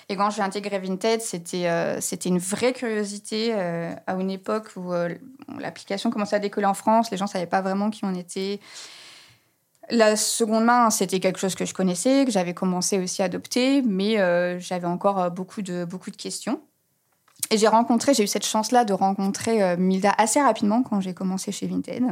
Et 0.08 0.16
quand 0.16 0.30
j'ai 0.30 0.42
intégré 0.42 0.78
Vinted, 0.78 1.20
c'était 1.20 1.66
euh, 1.66 2.00
une 2.24 2.38
vraie 2.38 2.72
curiosité 2.72 3.52
euh, 3.52 3.92
à 4.06 4.14
une 4.14 4.30
époque 4.30 4.68
où 4.76 4.92
euh, 4.92 5.14
l'application 5.58 6.10
commençait 6.10 6.36
à 6.36 6.38
décoller 6.38 6.66
en 6.66 6.74
France. 6.74 7.10
Les 7.10 7.16
gens 7.16 7.24
ne 7.24 7.30
savaient 7.30 7.46
pas 7.46 7.60
vraiment 7.60 7.90
qui 7.90 8.04
on 8.04 8.14
était. 8.14 8.60
La 9.90 10.16
seconde 10.16 10.64
main, 10.64 10.90
c'était 10.90 11.20
quelque 11.20 11.38
chose 11.38 11.54
que 11.54 11.64
je 11.64 11.72
connaissais, 11.72 12.24
que 12.24 12.32
j'avais 12.32 12.54
commencé 12.54 12.98
aussi 12.98 13.22
à 13.22 13.26
adopter, 13.26 13.82
mais 13.82 14.18
euh, 14.18 14.58
j'avais 14.58 14.86
encore 14.86 15.20
euh, 15.20 15.30
beaucoup 15.30 15.62
de, 15.62 15.84
beaucoup 15.84 16.10
de 16.10 16.16
questions. 16.16 16.60
Et 17.50 17.58
j'ai 17.58 17.68
rencontré, 17.68 18.12
j'ai 18.12 18.24
eu 18.24 18.26
cette 18.26 18.46
chance-là 18.46 18.84
de 18.84 18.92
rencontrer 18.92 19.62
euh, 19.62 19.76
Milda 19.76 20.12
assez 20.18 20.40
rapidement 20.40 20.82
quand 20.82 21.00
j'ai 21.00 21.14
commencé 21.14 21.52
chez 21.52 21.68
Vinted. 21.68 22.04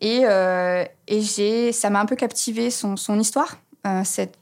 Et, 0.00 0.24
et 1.06 1.22
j'ai, 1.22 1.72
ça 1.72 1.88
m'a 1.88 2.00
un 2.00 2.04
peu 2.04 2.16
captivé 2.16 2.70
son, 2.70 2.98
son 2.98 3.18
histoire, 3.18 3.56
cette, 4.04 4.36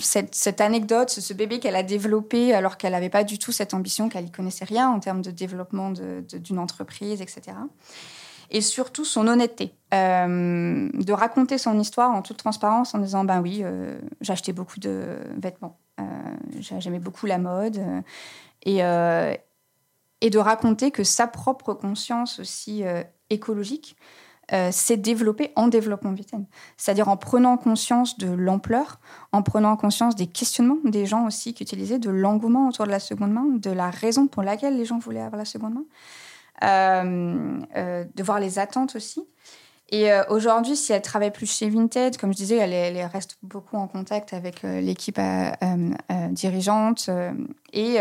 cette, 0.00 0.34
cette, 0.34 0.60
anecdote, 0.60 1.10
ce 1.10 1.32
bébé 1.32 1.60
qu'elle 1.60 1.76
a 1.76 1.82
développé 1.82 2.54
alors 2.54 2.76
qu'elle 2.76 2.92
n'avait 2.92 3.10
pas 3.10 3.24
du 3.24 3.38
tout 3.38 3.52
cette 3.52 3.74
ambition, 3.74 4.08
qu'elle 4.08 4.24
n'y 4.24 4.32
connaissait 4.32 4.64
rien 4.64 4.88
en 4.88 5.00
termes 5.00 5.22
de 5.22 5.30
développement 5.30 5.90
d'une 5.90 6.58
entreprise, 6.58 7.20
etc 7.20 7.54
et 8.52 8.60
surtout 8.60 9.04
son 9.04 9.26
honnêteté. 9.26 9.74
Euh, 9.94 10.88
de 10.92 11.12
raconter 11.12 11.58
son 11.58 11.78
histoire 11.80 12.10
en 12.12 12.22
toute 12.22 12.36
transparence 12.36 12.94
en 12.94 12.98
disant 12.98 13.24
ben 13.24 13.40
oui, 13.40 13.62
euh, 13.62 13.98
acheté 14.28 14.52
beaucoup 14.52 14.78
de 14.78 15.18
vêtements, 15.36 15.78
euh, 16.00 16.04
j'aimais 16.78 17.00
beaucoup 17.00 17.26
la 17.26 17.38
mode. 17.38 17.80
Et, 18.64 18.78
et 18.78 20.30
de 20.30 20.38
raconter 20.38 20.92
que 20.92 21.02
sa 21.02 21.26
propre 21.26 21.74
conscience 21.74 22.38
aussi 22.38 22.84
écologique 23.28 23.96
s'est 24.70 24.96
développée 24.96 25.50
en 25.56 25.68
développement 25.68 26.12
vital. 26.12 26.44
C'est-à-dire 26.76 27.08
en 27.08 27.16
prenant 27.16 27.56
conscience 27.56 28.18
de 28.18 28.30
l'ampleur, 28.30 29.00
en 29.32 29.42
prenant 29.42 29.76
conscience 29.76 30.14
des 30.14 30.26
questionnements 30.26 30.78
des 30.84 31.06
gens 31.06 31.26
aussi 31.26 31.54
qui 31.54 31.62
utilisaient, 31.62 31.98
de 31.98 32.10
l'engouement 32.10 32.68
autour 32.68 32.86
de 32.86 32.90
la 32.90 33.00
seconde 33.00 33.32
main, 33.32 33.46
de 33.46 33.70
la 33.70 33.90
raison 33.90 34.26
pour 34.26 34.42
laquelle 34.42 34.76
les 34.76 34.84
gens 34.84 34.98
voulaient 34.98 35.20
avoir 35.20 35.38
la 35.38 35.44
seconde 35.44 35.74
main. 35.74 35.84
Euh, 36.62 37.60
euh, 37.76 38.04
de 38.14 38.22
voir 38.22 38.38
les 38.38 38.58
attentes 38.58 38.94
aussi. 38.94 39.26
Et 39.92 40.10
euh, 40.10 40.24
aujourd'hui, 40.30 40.74
si 40.74 40.92
elle 40.94 41.02
travaille 41.02 41.30
plus 41.30 41.46
chez 41.46 41.68
Vinted, 41.68 42.16
comme 42.16 42.32
je 42.32 42.38
disais, 42.38 42.56
elle, 42.56 43.06
reste 43.12 43.36
beaucoup 43.42 43.76
en 43.76 43.86
contact 43.86 44.32
avec 44.32 44.62
l'équipe 44.62 45.20
dirigeante. 46.30 47.10
et 47.74 47.96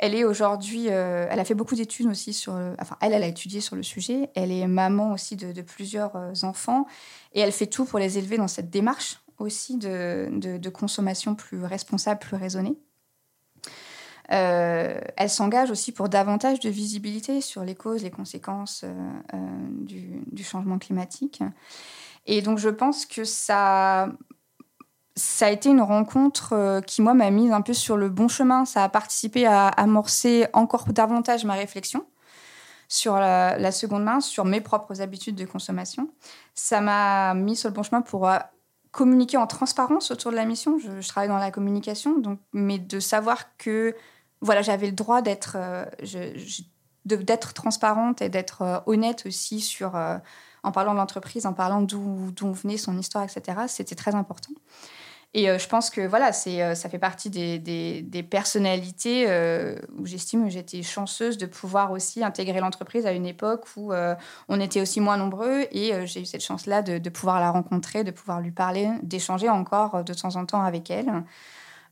elle 0.00 0.14
est 0.14 0.24
aujourd'hui, 0.24 0.86
elle 0.86 1.40
a 1.40 1.44
fait 1.44 1.54
beaucoup 1.54 1.74
d'études 1.74 2.08
aussi 2.08 2.34
sur, 2.34 2.52
enfin, 2.78 2.96
elle, 3.00 3.14
elle 3.14 3.22
a 3.22 3.26
étudié 3.26 3.62
sur 3.62 3.74
le 3.74 3.82
sujet. 3.82 4.28
Elle 4.34 4.52
est 4.52 4.66
maman 4.66 5.12
aussi 5.12 5.34
de, 5.34 5.62
plusieurs 5.62 6.14
enfants 6.42 6.86
et 7.32 7.40
elle 7.40 7.52
fait 7.52 7.66
tout 7.66 7.86
pour 7.86 7.98
les 7.98 8.18
élever 8.18 8.36
dans 8.36 8.48
cette 8.48 8.68
démarche 8.68 9.20
aussi 9.38 9.78
de 9.78 10.68
consommation 10.68 11.34
plus 11.34 11.64
responsable, 11.64 12.20
plus 12.20 12.36
raisonnée. 12.36 12.76
Euh, 14.30 15.00
elle 15.16 15.30
s'engage 15.30 15.70
aussi 15.70 15.92
pour 15.92 16.08
davantage 16.08 16.60
de 16.60 16.68
visibilité 16.68 17.40
sur 17.40 17.64
les 17.64 17.74
causes, 17.74 18.02
les 18.02 18.10
conséquences 18.10 18.84
euh, 18.84 18.92
euh, 19.34 19.38
du, 19.70 20.44
changement 20.44 20.78
climatique. 20.78 21.42
Et 22.26 22.42
donc 22.42 22.58
je 22.58 22.68
pense 22.68 23.06
que 23.06 23.24
ça, 23.24 24.08
ça 25.16 25.46
a 25.46 25.50
été 25.50 25.70
une 25.70 25.80
rencontre 25.80 26.80
qui, 26.86 27.00
moi, 27.00 27.14
m'a 27.14 27.30
mise 27.30 27.52
un 27.52 27.62
peu 27.62 27.72
sur 27.72 27.96
le 27.96 28.10
bon 28.10 28.28
chemin. 28.28 28.66
Ça 28.66 28.84
a 28.84 28.88
participé 28.88 29.46
à 29.46 29.68
amorcer 29.68 30.46
encore 30.52 30.84
davantage 30.92 31.44
ma 31.44 31.54
réflexion 31.54 32.06
sur 32.90 33.16
la, 33.16 33.72
seconde 33.72 34.04
main, 34.04 34.20
sur 34.20 34.44
mes 34.44 34.60
propres 34.60 35.00
habitudes 35.00 35.36
de 35.36 35.44
consommation. 35.44 36.10
Ça 36.54 36.80
m'a 36.80 37.34
mis 37.34 37.56
sur 37.56 37.68
le 37.68 37.74
bon 37.74 37.82
chemin 37.82 38.02
pour 38.02 38.30
communiquer 38.90 39.36
en 39.36 39.46
transparence 39.46 40.10
autour 40.10 40.30
de 40.30 40.36
la 40.36 40.44
mission. 40.44 40.78
Je, 40.78 41.00
je, 41.00 41.08
travaille 41.08 41.28
dans 41.28 41.38
la 41.38 41.50
communication, 41.50 42.18
donc, 42.18 42.38
mais 42.52 42.78
de 42.78 43.00
savoir 43.00 43.56
que 43.56 43.94
voilà, 44.40 44.62
j'avais 44.62 44.86
le 44.86 44.92
droit 44.92 45.22
d'être 45.22 45.56
euh, 45.56 45.84
transparente 47.54 48.22
et 48.22 48.28
d'être 48.28 48.62
euh, 48.62 48.78
honnête 48.86 49.24
aussi 49.26 49.60
sur, 49.60 49.96
euh, 49.96 50.18
en 50.62 50.72
parlant 50.72 50.92
de 50.92 50.98
l'entreprise, 50.98 51.46
en 51.46 51.52
parlant 51.52 51.82
d'où 51.82 52.32
venait 52.52 52.76
son 52.76 52.96
histoire, 52.98 53.24
etc. 53.24 53.58
C'était 53.68 53.94
très 53.94 54.14
important. 54.14 54.52
Et 55.34 55.46
je 55.58 55.68
pense 55.68 55.90
que 55.90 56.06
voilà, 56.06 56.32
ça 56.32 56.88
fait 56.88 56.98
partie 56.98 57.28
des, 57.28 58.26
personnalités 58.30 59.26
où 59.98 60.06
j'estime 60.06 60.44
que 60.44 60.50
j'étais 60.50 60.82
chanceuse 60.82 61.36
de 61.36 61.44
pouvoir 61.44 61.92
aussi 61.92 62.24
intégrer 62.24 62.60
l'entreprise 62.60 63.04
à 63.04 63.12
une 63.12 63.26
époque 63.26 63.66
où 63.76 63.92
on 64.48 64.60
était 64.60 64.80
aussi 64.80 65.00
moins 65.00 65.18
nombreux 65.18 65.66
et 65.70 66.06
j'ai 66.06 66.22
eu 66.22 66.24
cette 66.24 66.42
chance-là 66.42 66.80
de, 66.80 67.10
pouvoir 67.10 67.40
la 67.40 67.50
rencontrer, 67.50 68.04
de 68.04 68.10
pouvoir 68.10 68.40
lui 68.40 68.52
parler, 68.52 68.88
d'échanger 69.02 69.50
encore 69.50 70.02
de 70.02 70.14
temps 70.14 70.34
en 70.36 70.46
temps 70.46 70.62
avec 70.62 70.90
elle. 70.90 71.22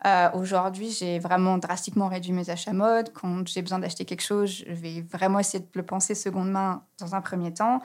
Euh, 0.05 0.31
aujourd'hui, 0.35 0.91
j'ai 0.91 1.19
vraiment 1.19 1.59
drastiquement 1.59 2.09
réduit 2.09 2.33
mes 2.33 2.51
achats 2.51 2.73
mode. 2.73 3.13
Quand 3.13 3.47
j'ai 3.49 3.63
besoin 3.63 3.79
d'acheter 3.79 4.05
quelque 4.05 4.23
chose, 4.23 4.65
je 4.67 4.73
vais 4.73 5.01
vraiment 5.01 5.39
essayer 5.39 5.61
de 5.61 5.69
le 5.73 5.83
penser 5.83 6.15
seconde 6.15 6.51
main 6.51 6.83
dans 6.99 7.15
un 7.15 7.21
premier 7.21 7.53
temps. 7.53 7.81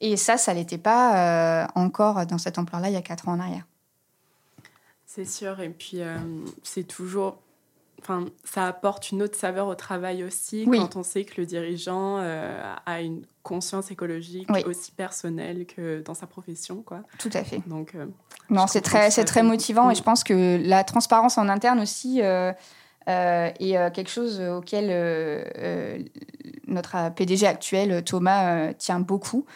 Et 0.00 0.16
ça, 0.16 0.36
ça 0.36 0.52
n'était 0.54 0.78
pas 0.78 1.62
euh, 1.64 1.66
encore 1.74 2.26
dans 2.26 2.38
cette 2.38 2.58
ampleur-là 2.58 2.88
il 2.88 2.94
y 2.94 2.96
a 2.96 3.02
quatre 3.02 3.28
ans 3.28 3.32
en 3.32 3.40
arrière. 3.40 3.66
C'est 5.06 5.24
sûr. 5.24 5.60
Et 5.60 5.70
puis, 5.70 6.02
euh, 6.02 6.18
c'est 6.64 6.82
toujours 6.82 7.38
Enfin, 8.04 8.26
ça 8.44 8.66
apporte 8.66 9.12
une 9.12 9.22
autre 9.22 9.38
saveur 9.38 9.66
au 9.66 9.74
travail 9.74 10.24
aussi 10.24 10.66
quand 10.70 10.96
on 10.96 11.02
sait 11.02 11.24
que 11.24 11.40
le 11.40 11.46
dirigeant 11.46 12.18
euh, 12.18 12.74
a 12.84 13.00
une 13.00 13.24
conscience 13.42 13.90
écologique 13.90 14.48
aussi 14.66 14.92
personnelle 14.92 15.64
que 15.66 16.02
dans 16.02 16.14
sa 16.14 16.26
profession, 16.26 16.82
quoi. 16.82 17.00
Tout 17.18 17.30
à 17.32 17.44
fait. 17.44 17.60
Donc, 17.66 17.94
euh, 17.94 18.06
non, 18.50 18.66
c'est 18.66 18.82
très, 18.82 19.10
c'est 19.10 19.24
très 19.24 19.42
motivant 19.42 19.90
et 19.90 19.94
je 19.94 20.02
pense 20.02 20.22
que 20.22 20.60
la 20.62 20.84
transparence 20.84 21.38
en 21.38 21.48
interne 21.48 21.80
aussi 21.80 22.20
euh, 22.22 22.52
est 23.06 23.92
quelque 23.94 24.10
chose 24.10 24.38
auquel 24.40 24.86
notre 26.66 27.10
PDG 27.14 27.46
actuel 27.46 28.04
Thomas 28.04 28.74
tient 28.74 29.00
beaucoup. 29.00 29.46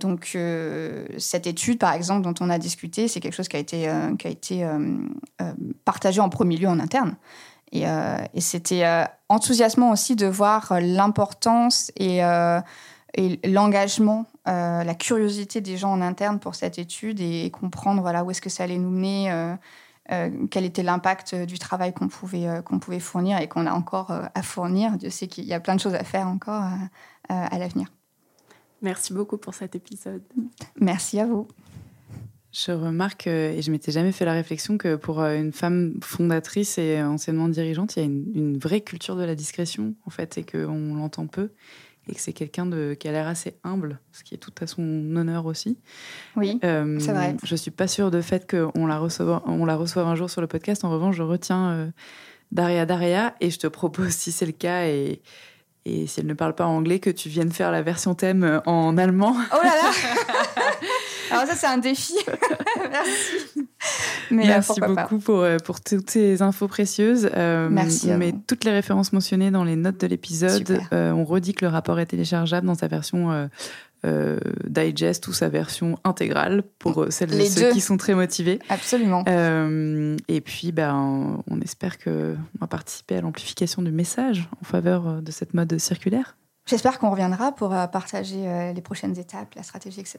donc 0.00 0.38
cette 1.18 1.46
étude, 1.46 1.78
par 1.78 1.92
exemple, 1.92 2.22
dont 2.22 2.34
on 2.40 2.48
a 2.48 2.58
discuté, 2.58 3.06
c'est 3.08 3.20
quelque 3.20 3.34
chose 3.34 3.48
qui 3.48 3.56
a 3.56 3.60
été, 3.60 3.90
qui 4.18 4.26
a 4.26 4.30
été 4.30 4.66
partagé 5.84 6.20
en 6.20 6.30
premier 6.30 6.56
lieu 6.56 6.68
en 6.68 6.80
interne. 6.80 7.16
Euh, 7.74 8.18
et, 8.32 8.40
c'était 8.40 8.84
euh, 8.84 9.04
enthousiasmant 9.28 9.90
aussi 9.90 10.16
de 10.16 10.26
voir 10.26 10.72
euh, 10.72 10.80
l'importance 10.80 11.90
et, 11.96 12.20
l'engagement, 13.44 14.26
la 14.44 14.94
curiosité 14.94 15.62
des 15.62 15.78
gens 15.78 15.90
en 15.90 16.02
interne 16.02 16.38
pour 16.38 16.54
cette 16.54 16.78
étude 16.78 17.18
et, 17.20 17.50
comprendre 17.50 18.02
voilà, 18.02 18.24
où 18.24 18.30
est-ce 18.30 18.42
que 18.42 18.50
ça 18.50 18.64
allait 18.64 18.76
nous 18.76 18.90
mener, 18.90 19.56
quel 20.50 20.66
était 20.66 20.82
l'impact 20.82 21.34
du 21.34 21.58
travail 21.58 21.94
qu'on 21.94 22.08
pouvait, 22.08 22.46
qu'on 22.62 22.78
pouvait 22.78 23.00
fournir 23.00 23.40
et 23.40 23.48
qu'on 23.48 23.66
a 23.66 23.72
encore 23.72 24.10
à 24.10 24.42
fournir. 24.42 24.98
Dieu 24.98 25.08
sait 25.08 25.28
qu'il 25.28 25.44
y 25.44 25.54
a 25.54 25.60
plein 25.60 25.76
de 25.76 25.80
choses 25.80 25.94
à 25.94 26.04
faire 26.04 26.28
encore 26.28 26.62
à 27.30 27.58
l'avenir. 27.58 27.88
Merci 28.82 29.14
beaucoup 29.14 29.38
pour 29.38 29.54
cet 29.54 29.74
épisode. 29.74 30.22
Merci 30.78 31.18
à 31.18 31.24
vous. 31.24 31.48
Je 32.56 32.72
remarque, 32.72 33.26
euh, 33.26 33.52
et 33.52 33.60
je 33.60 33.70
m'étais 33.70 33.92
jamais 33.92 34.12
fait 34.12 34.24
la 34.24 34.32
réflexion, 34.32 34.78
que 34.78 34.96
pour 34.96 35.20
euh, 35.20 35.36
une 35.36 35.52
femme 35.52 35.92
fondatrice 36.00 36.78
et 36.78 37.02
anciennement 37.02 37.48
dirigeante, 37.48 37.96
il 37.96 37.98
y 37.98 38.02
a 38.02 38.06
une, 38.06 38.56
vraie 38.56 38.80
culture 38.80 39.14
de 39.14 39.24
la 39.24 39.34
discrétion, 39.34 39.94
en 40.06 40.10
fait, 40.10 40.38
et 40.38 40.42
qu'on 40.42 40.94
l'entend 40.94 41.26
peu, 41.26 41.50
et 42.08 42.14
que 42.14 42.20
c'est 42.20 42.32
quelqu'un 42.32 42.70
qui 42.98 43.08
a 43.08 43.12
l'air 43.12 43.26
assez 43.26 43.56
humble, 43.62 44.00
ce 44.10 44.24
qui 44.24 44.34
est 44.34 44.38
tout 44.38 44.54
à 44.62 44.66
son 44.66 44.82
honneur 45.16 45.44
aussi. 45.44 45.76
Oui, 46.34 46.58
euh, 46.64 46.98
c'est 46.98 47.12
vrai. 47.12 47.36
Je 47.42 47.56
suis 47.56 47.70
pas 47.70 47.88
sûre 47.88 48.10
de 48.10 48.22
fait 48.22 48.50
qu'on 48.50 48.86
la, 48.86 48.98
reçoive, 48.98 49.42
on 49.44 49.66
la 49.66 49.76
reçoive 49.76 50.06
un 50.06 50.14
jour 50.14 50.30
sur 50.30 50.40
le 50.40 50.46
podcast. 50.46 50.82
En 50.82 50.90
revanche, 50.90 51.16
je 51.16 51.22
retiens 51.22 51.92
Daria 52.52 52.86
Daria, 52.86 53.34
et 53.42 53.50
je 53.50 53.58
te 53.58 53.66
propose, 53.66 54.12
si 54.12 54.32
c'est 54.32 54.46
le 54.46 54.52
cas, 54.52 54.86
et, 54.86 55.20
et 55.84 56.06
si 56.06 56.20
elle 56.20 56.26
ne 56.26 56.32
parle 56.32 56.54
pas 56.54 56.64
anglais, 56.64 57.00
que 57.00 57.10
tu 57.10 57.28
viennes 57.28 57.52
faire 57.52 57.70
la 57.70 57.82
version 57.82 58.14
thème 58.14 58.62
en 58.64 58.96
allemand. 58.96 59.36
Oh 59.52 59.58
là 59.62 59.74
là 59.74 59.92
Alors 61.30 61.46
ça, 61.46 61.54
c'est 61.54 61.66
un 61.66 61.78
défi. 61.78 62.14
Merci. 62.90 63.68
Mais 64.30 64.44
euh, 64.44 64.46
Merci 64.46 64.80
beaucoup 64.80 65.18
pour, 65.18 65.40
euh, 65.40 65.58
pour 65.58 65.80
toutes 65.80 66.10
ces 66.10 66.42
infos 66.42 66.68
précieuses. 66.68 67.30
Euh, 67.34 67.68
Merci. 67.70 68.10
On 68.10 68.18
met 68.18 68.34
toutes 68.46 68.64
les 68.64 68.72
références 68.72 69.12
mentionnées 69.12 69.50
dans 69.50 69.64
les 69.64 69.76
notes 69.76 70.00
de 70.00 70.06
l'épisode. 70.06 70.80
on 70.92 71.24
redit 71.24 71.54
que 71.54 71.64
le 71.64 71.70
rapport 71.70 71.98
est 71.98 72.06
téléchargeable 72.06 72.66
dans 72.66 72.74
sa 72.74 72.88
version 72.88 73.48
digest 74.68 75.26
ou 75.26 75.32
sa 75.32 75.48
version 75.48 75.98
intégrale 76.04 76.62
pour 76.78 77.06
celles 77.10 77.34
et 77.40 77.46
ceux 77.46 77.72
qui 77.72 77.80
sont 77.80 77.96
très 77.96 78.14
motivés. 78.14 78.60
Absolument. 78.68 79.24
et 79.26 80.40
puis, 80.40 80.72
ben, 80.72 81.42
on 81.48 81.60
espère 81.60 81.98
qu'on 81.98 82.36
va 82.60 82.66
participer 82.66 83.16
à 83.16 83.20
l'amplification 83.20 83.82
du 83.82 83.90
message 83.90 84.48
en 84.60 84.64
faveur 84.64 85.22
de 85.22 85.30
cette 85.30 85.54
mode 85.54 85.76
circulaire. 85.78 86.36
J'espère 86.66 86.98
qu'on 86.98 87.10
reviendra 87.10 87.52
pour 87.52 87.70
partager 87.70 88.72
les 88.74 88.80
prochaines 88.80 89.18
étapes, 89.18 89.54
la 89.54 89.62
stratégie, 89.62 90.00
etc. 90.00 90.18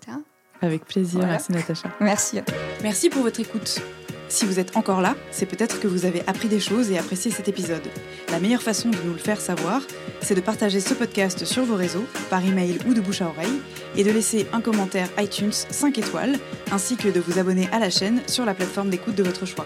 Avec 0.62 0.86
plaisir, 0.86 1.22
merci 1.26 1.52
Natacha. 1.52 1.90
Merci. 2.00 2.40
Merci 2.82 3.10
pour 3.10 3.24
votre 3.24 3.40
écoute. 3.40 3.82
Si 4.30 4.46
vous 4.46 4.60
êtes 4.60 4.76
encore 4.76 5.02
là, 5.02 5.16
c'est 5.32 5.46
peut-être 5.46 5.80
que 5.80 5.88
vous 5.88 6.06
avez 6.06 6.22
appris 6.28 6.50
des 6.50 6.60
choses 6.60 6.92
et 6.92 6.98
apprécié 6.98 7.32
cet 7.32 7.48
épisode. 7.48 7.88
La 8.30 8.40
meilleure 8.40 8.62
façon 8.62 8.90
de 8.90 8.98
nous 9.06 9.14
le 9.14 9.20
faire 9.20 9.40
savoir, 9.40 9.82
c'est 10.22 10.36
de 10.36 10.42
partager 10.42 10.82
ce 10.82 10.94
podcast 10.94 11.46
sur 11.46 11.64
vos 11.64 11.76
réseaux, 11.76 12.06
par 12.30 12.46
email 12.46 12.78
ou 12.88 12.94
de 12.94 13.00
bouche 13.00 13.22
à 13.22 13.28
oreille, 13.28 13.62
et 13.96 14.04
de 14.04 14.12
laisser 14.12 14.46
un 14.52 14.60
commentaire 14.60 15.08
iTunes 15.18 15.54
5 15.54 15.98
étoiles, 15.98 16.38
ainsi 16.72 16.98
que 16.98 17.08
de 17.08 17.22
vous 17.22 17.40
abonner 17.40 17.70
à 17.72 17.80
la 17.80 17.90
chaîne 17.90 18.22
sur 18.28 18.44
la 18.44 18.54
plateforme 18.54 18.90
d'écoute 18.90 19.16
de 19.16 19.24
votre 19.24 19.46
choix. 19.46 19.66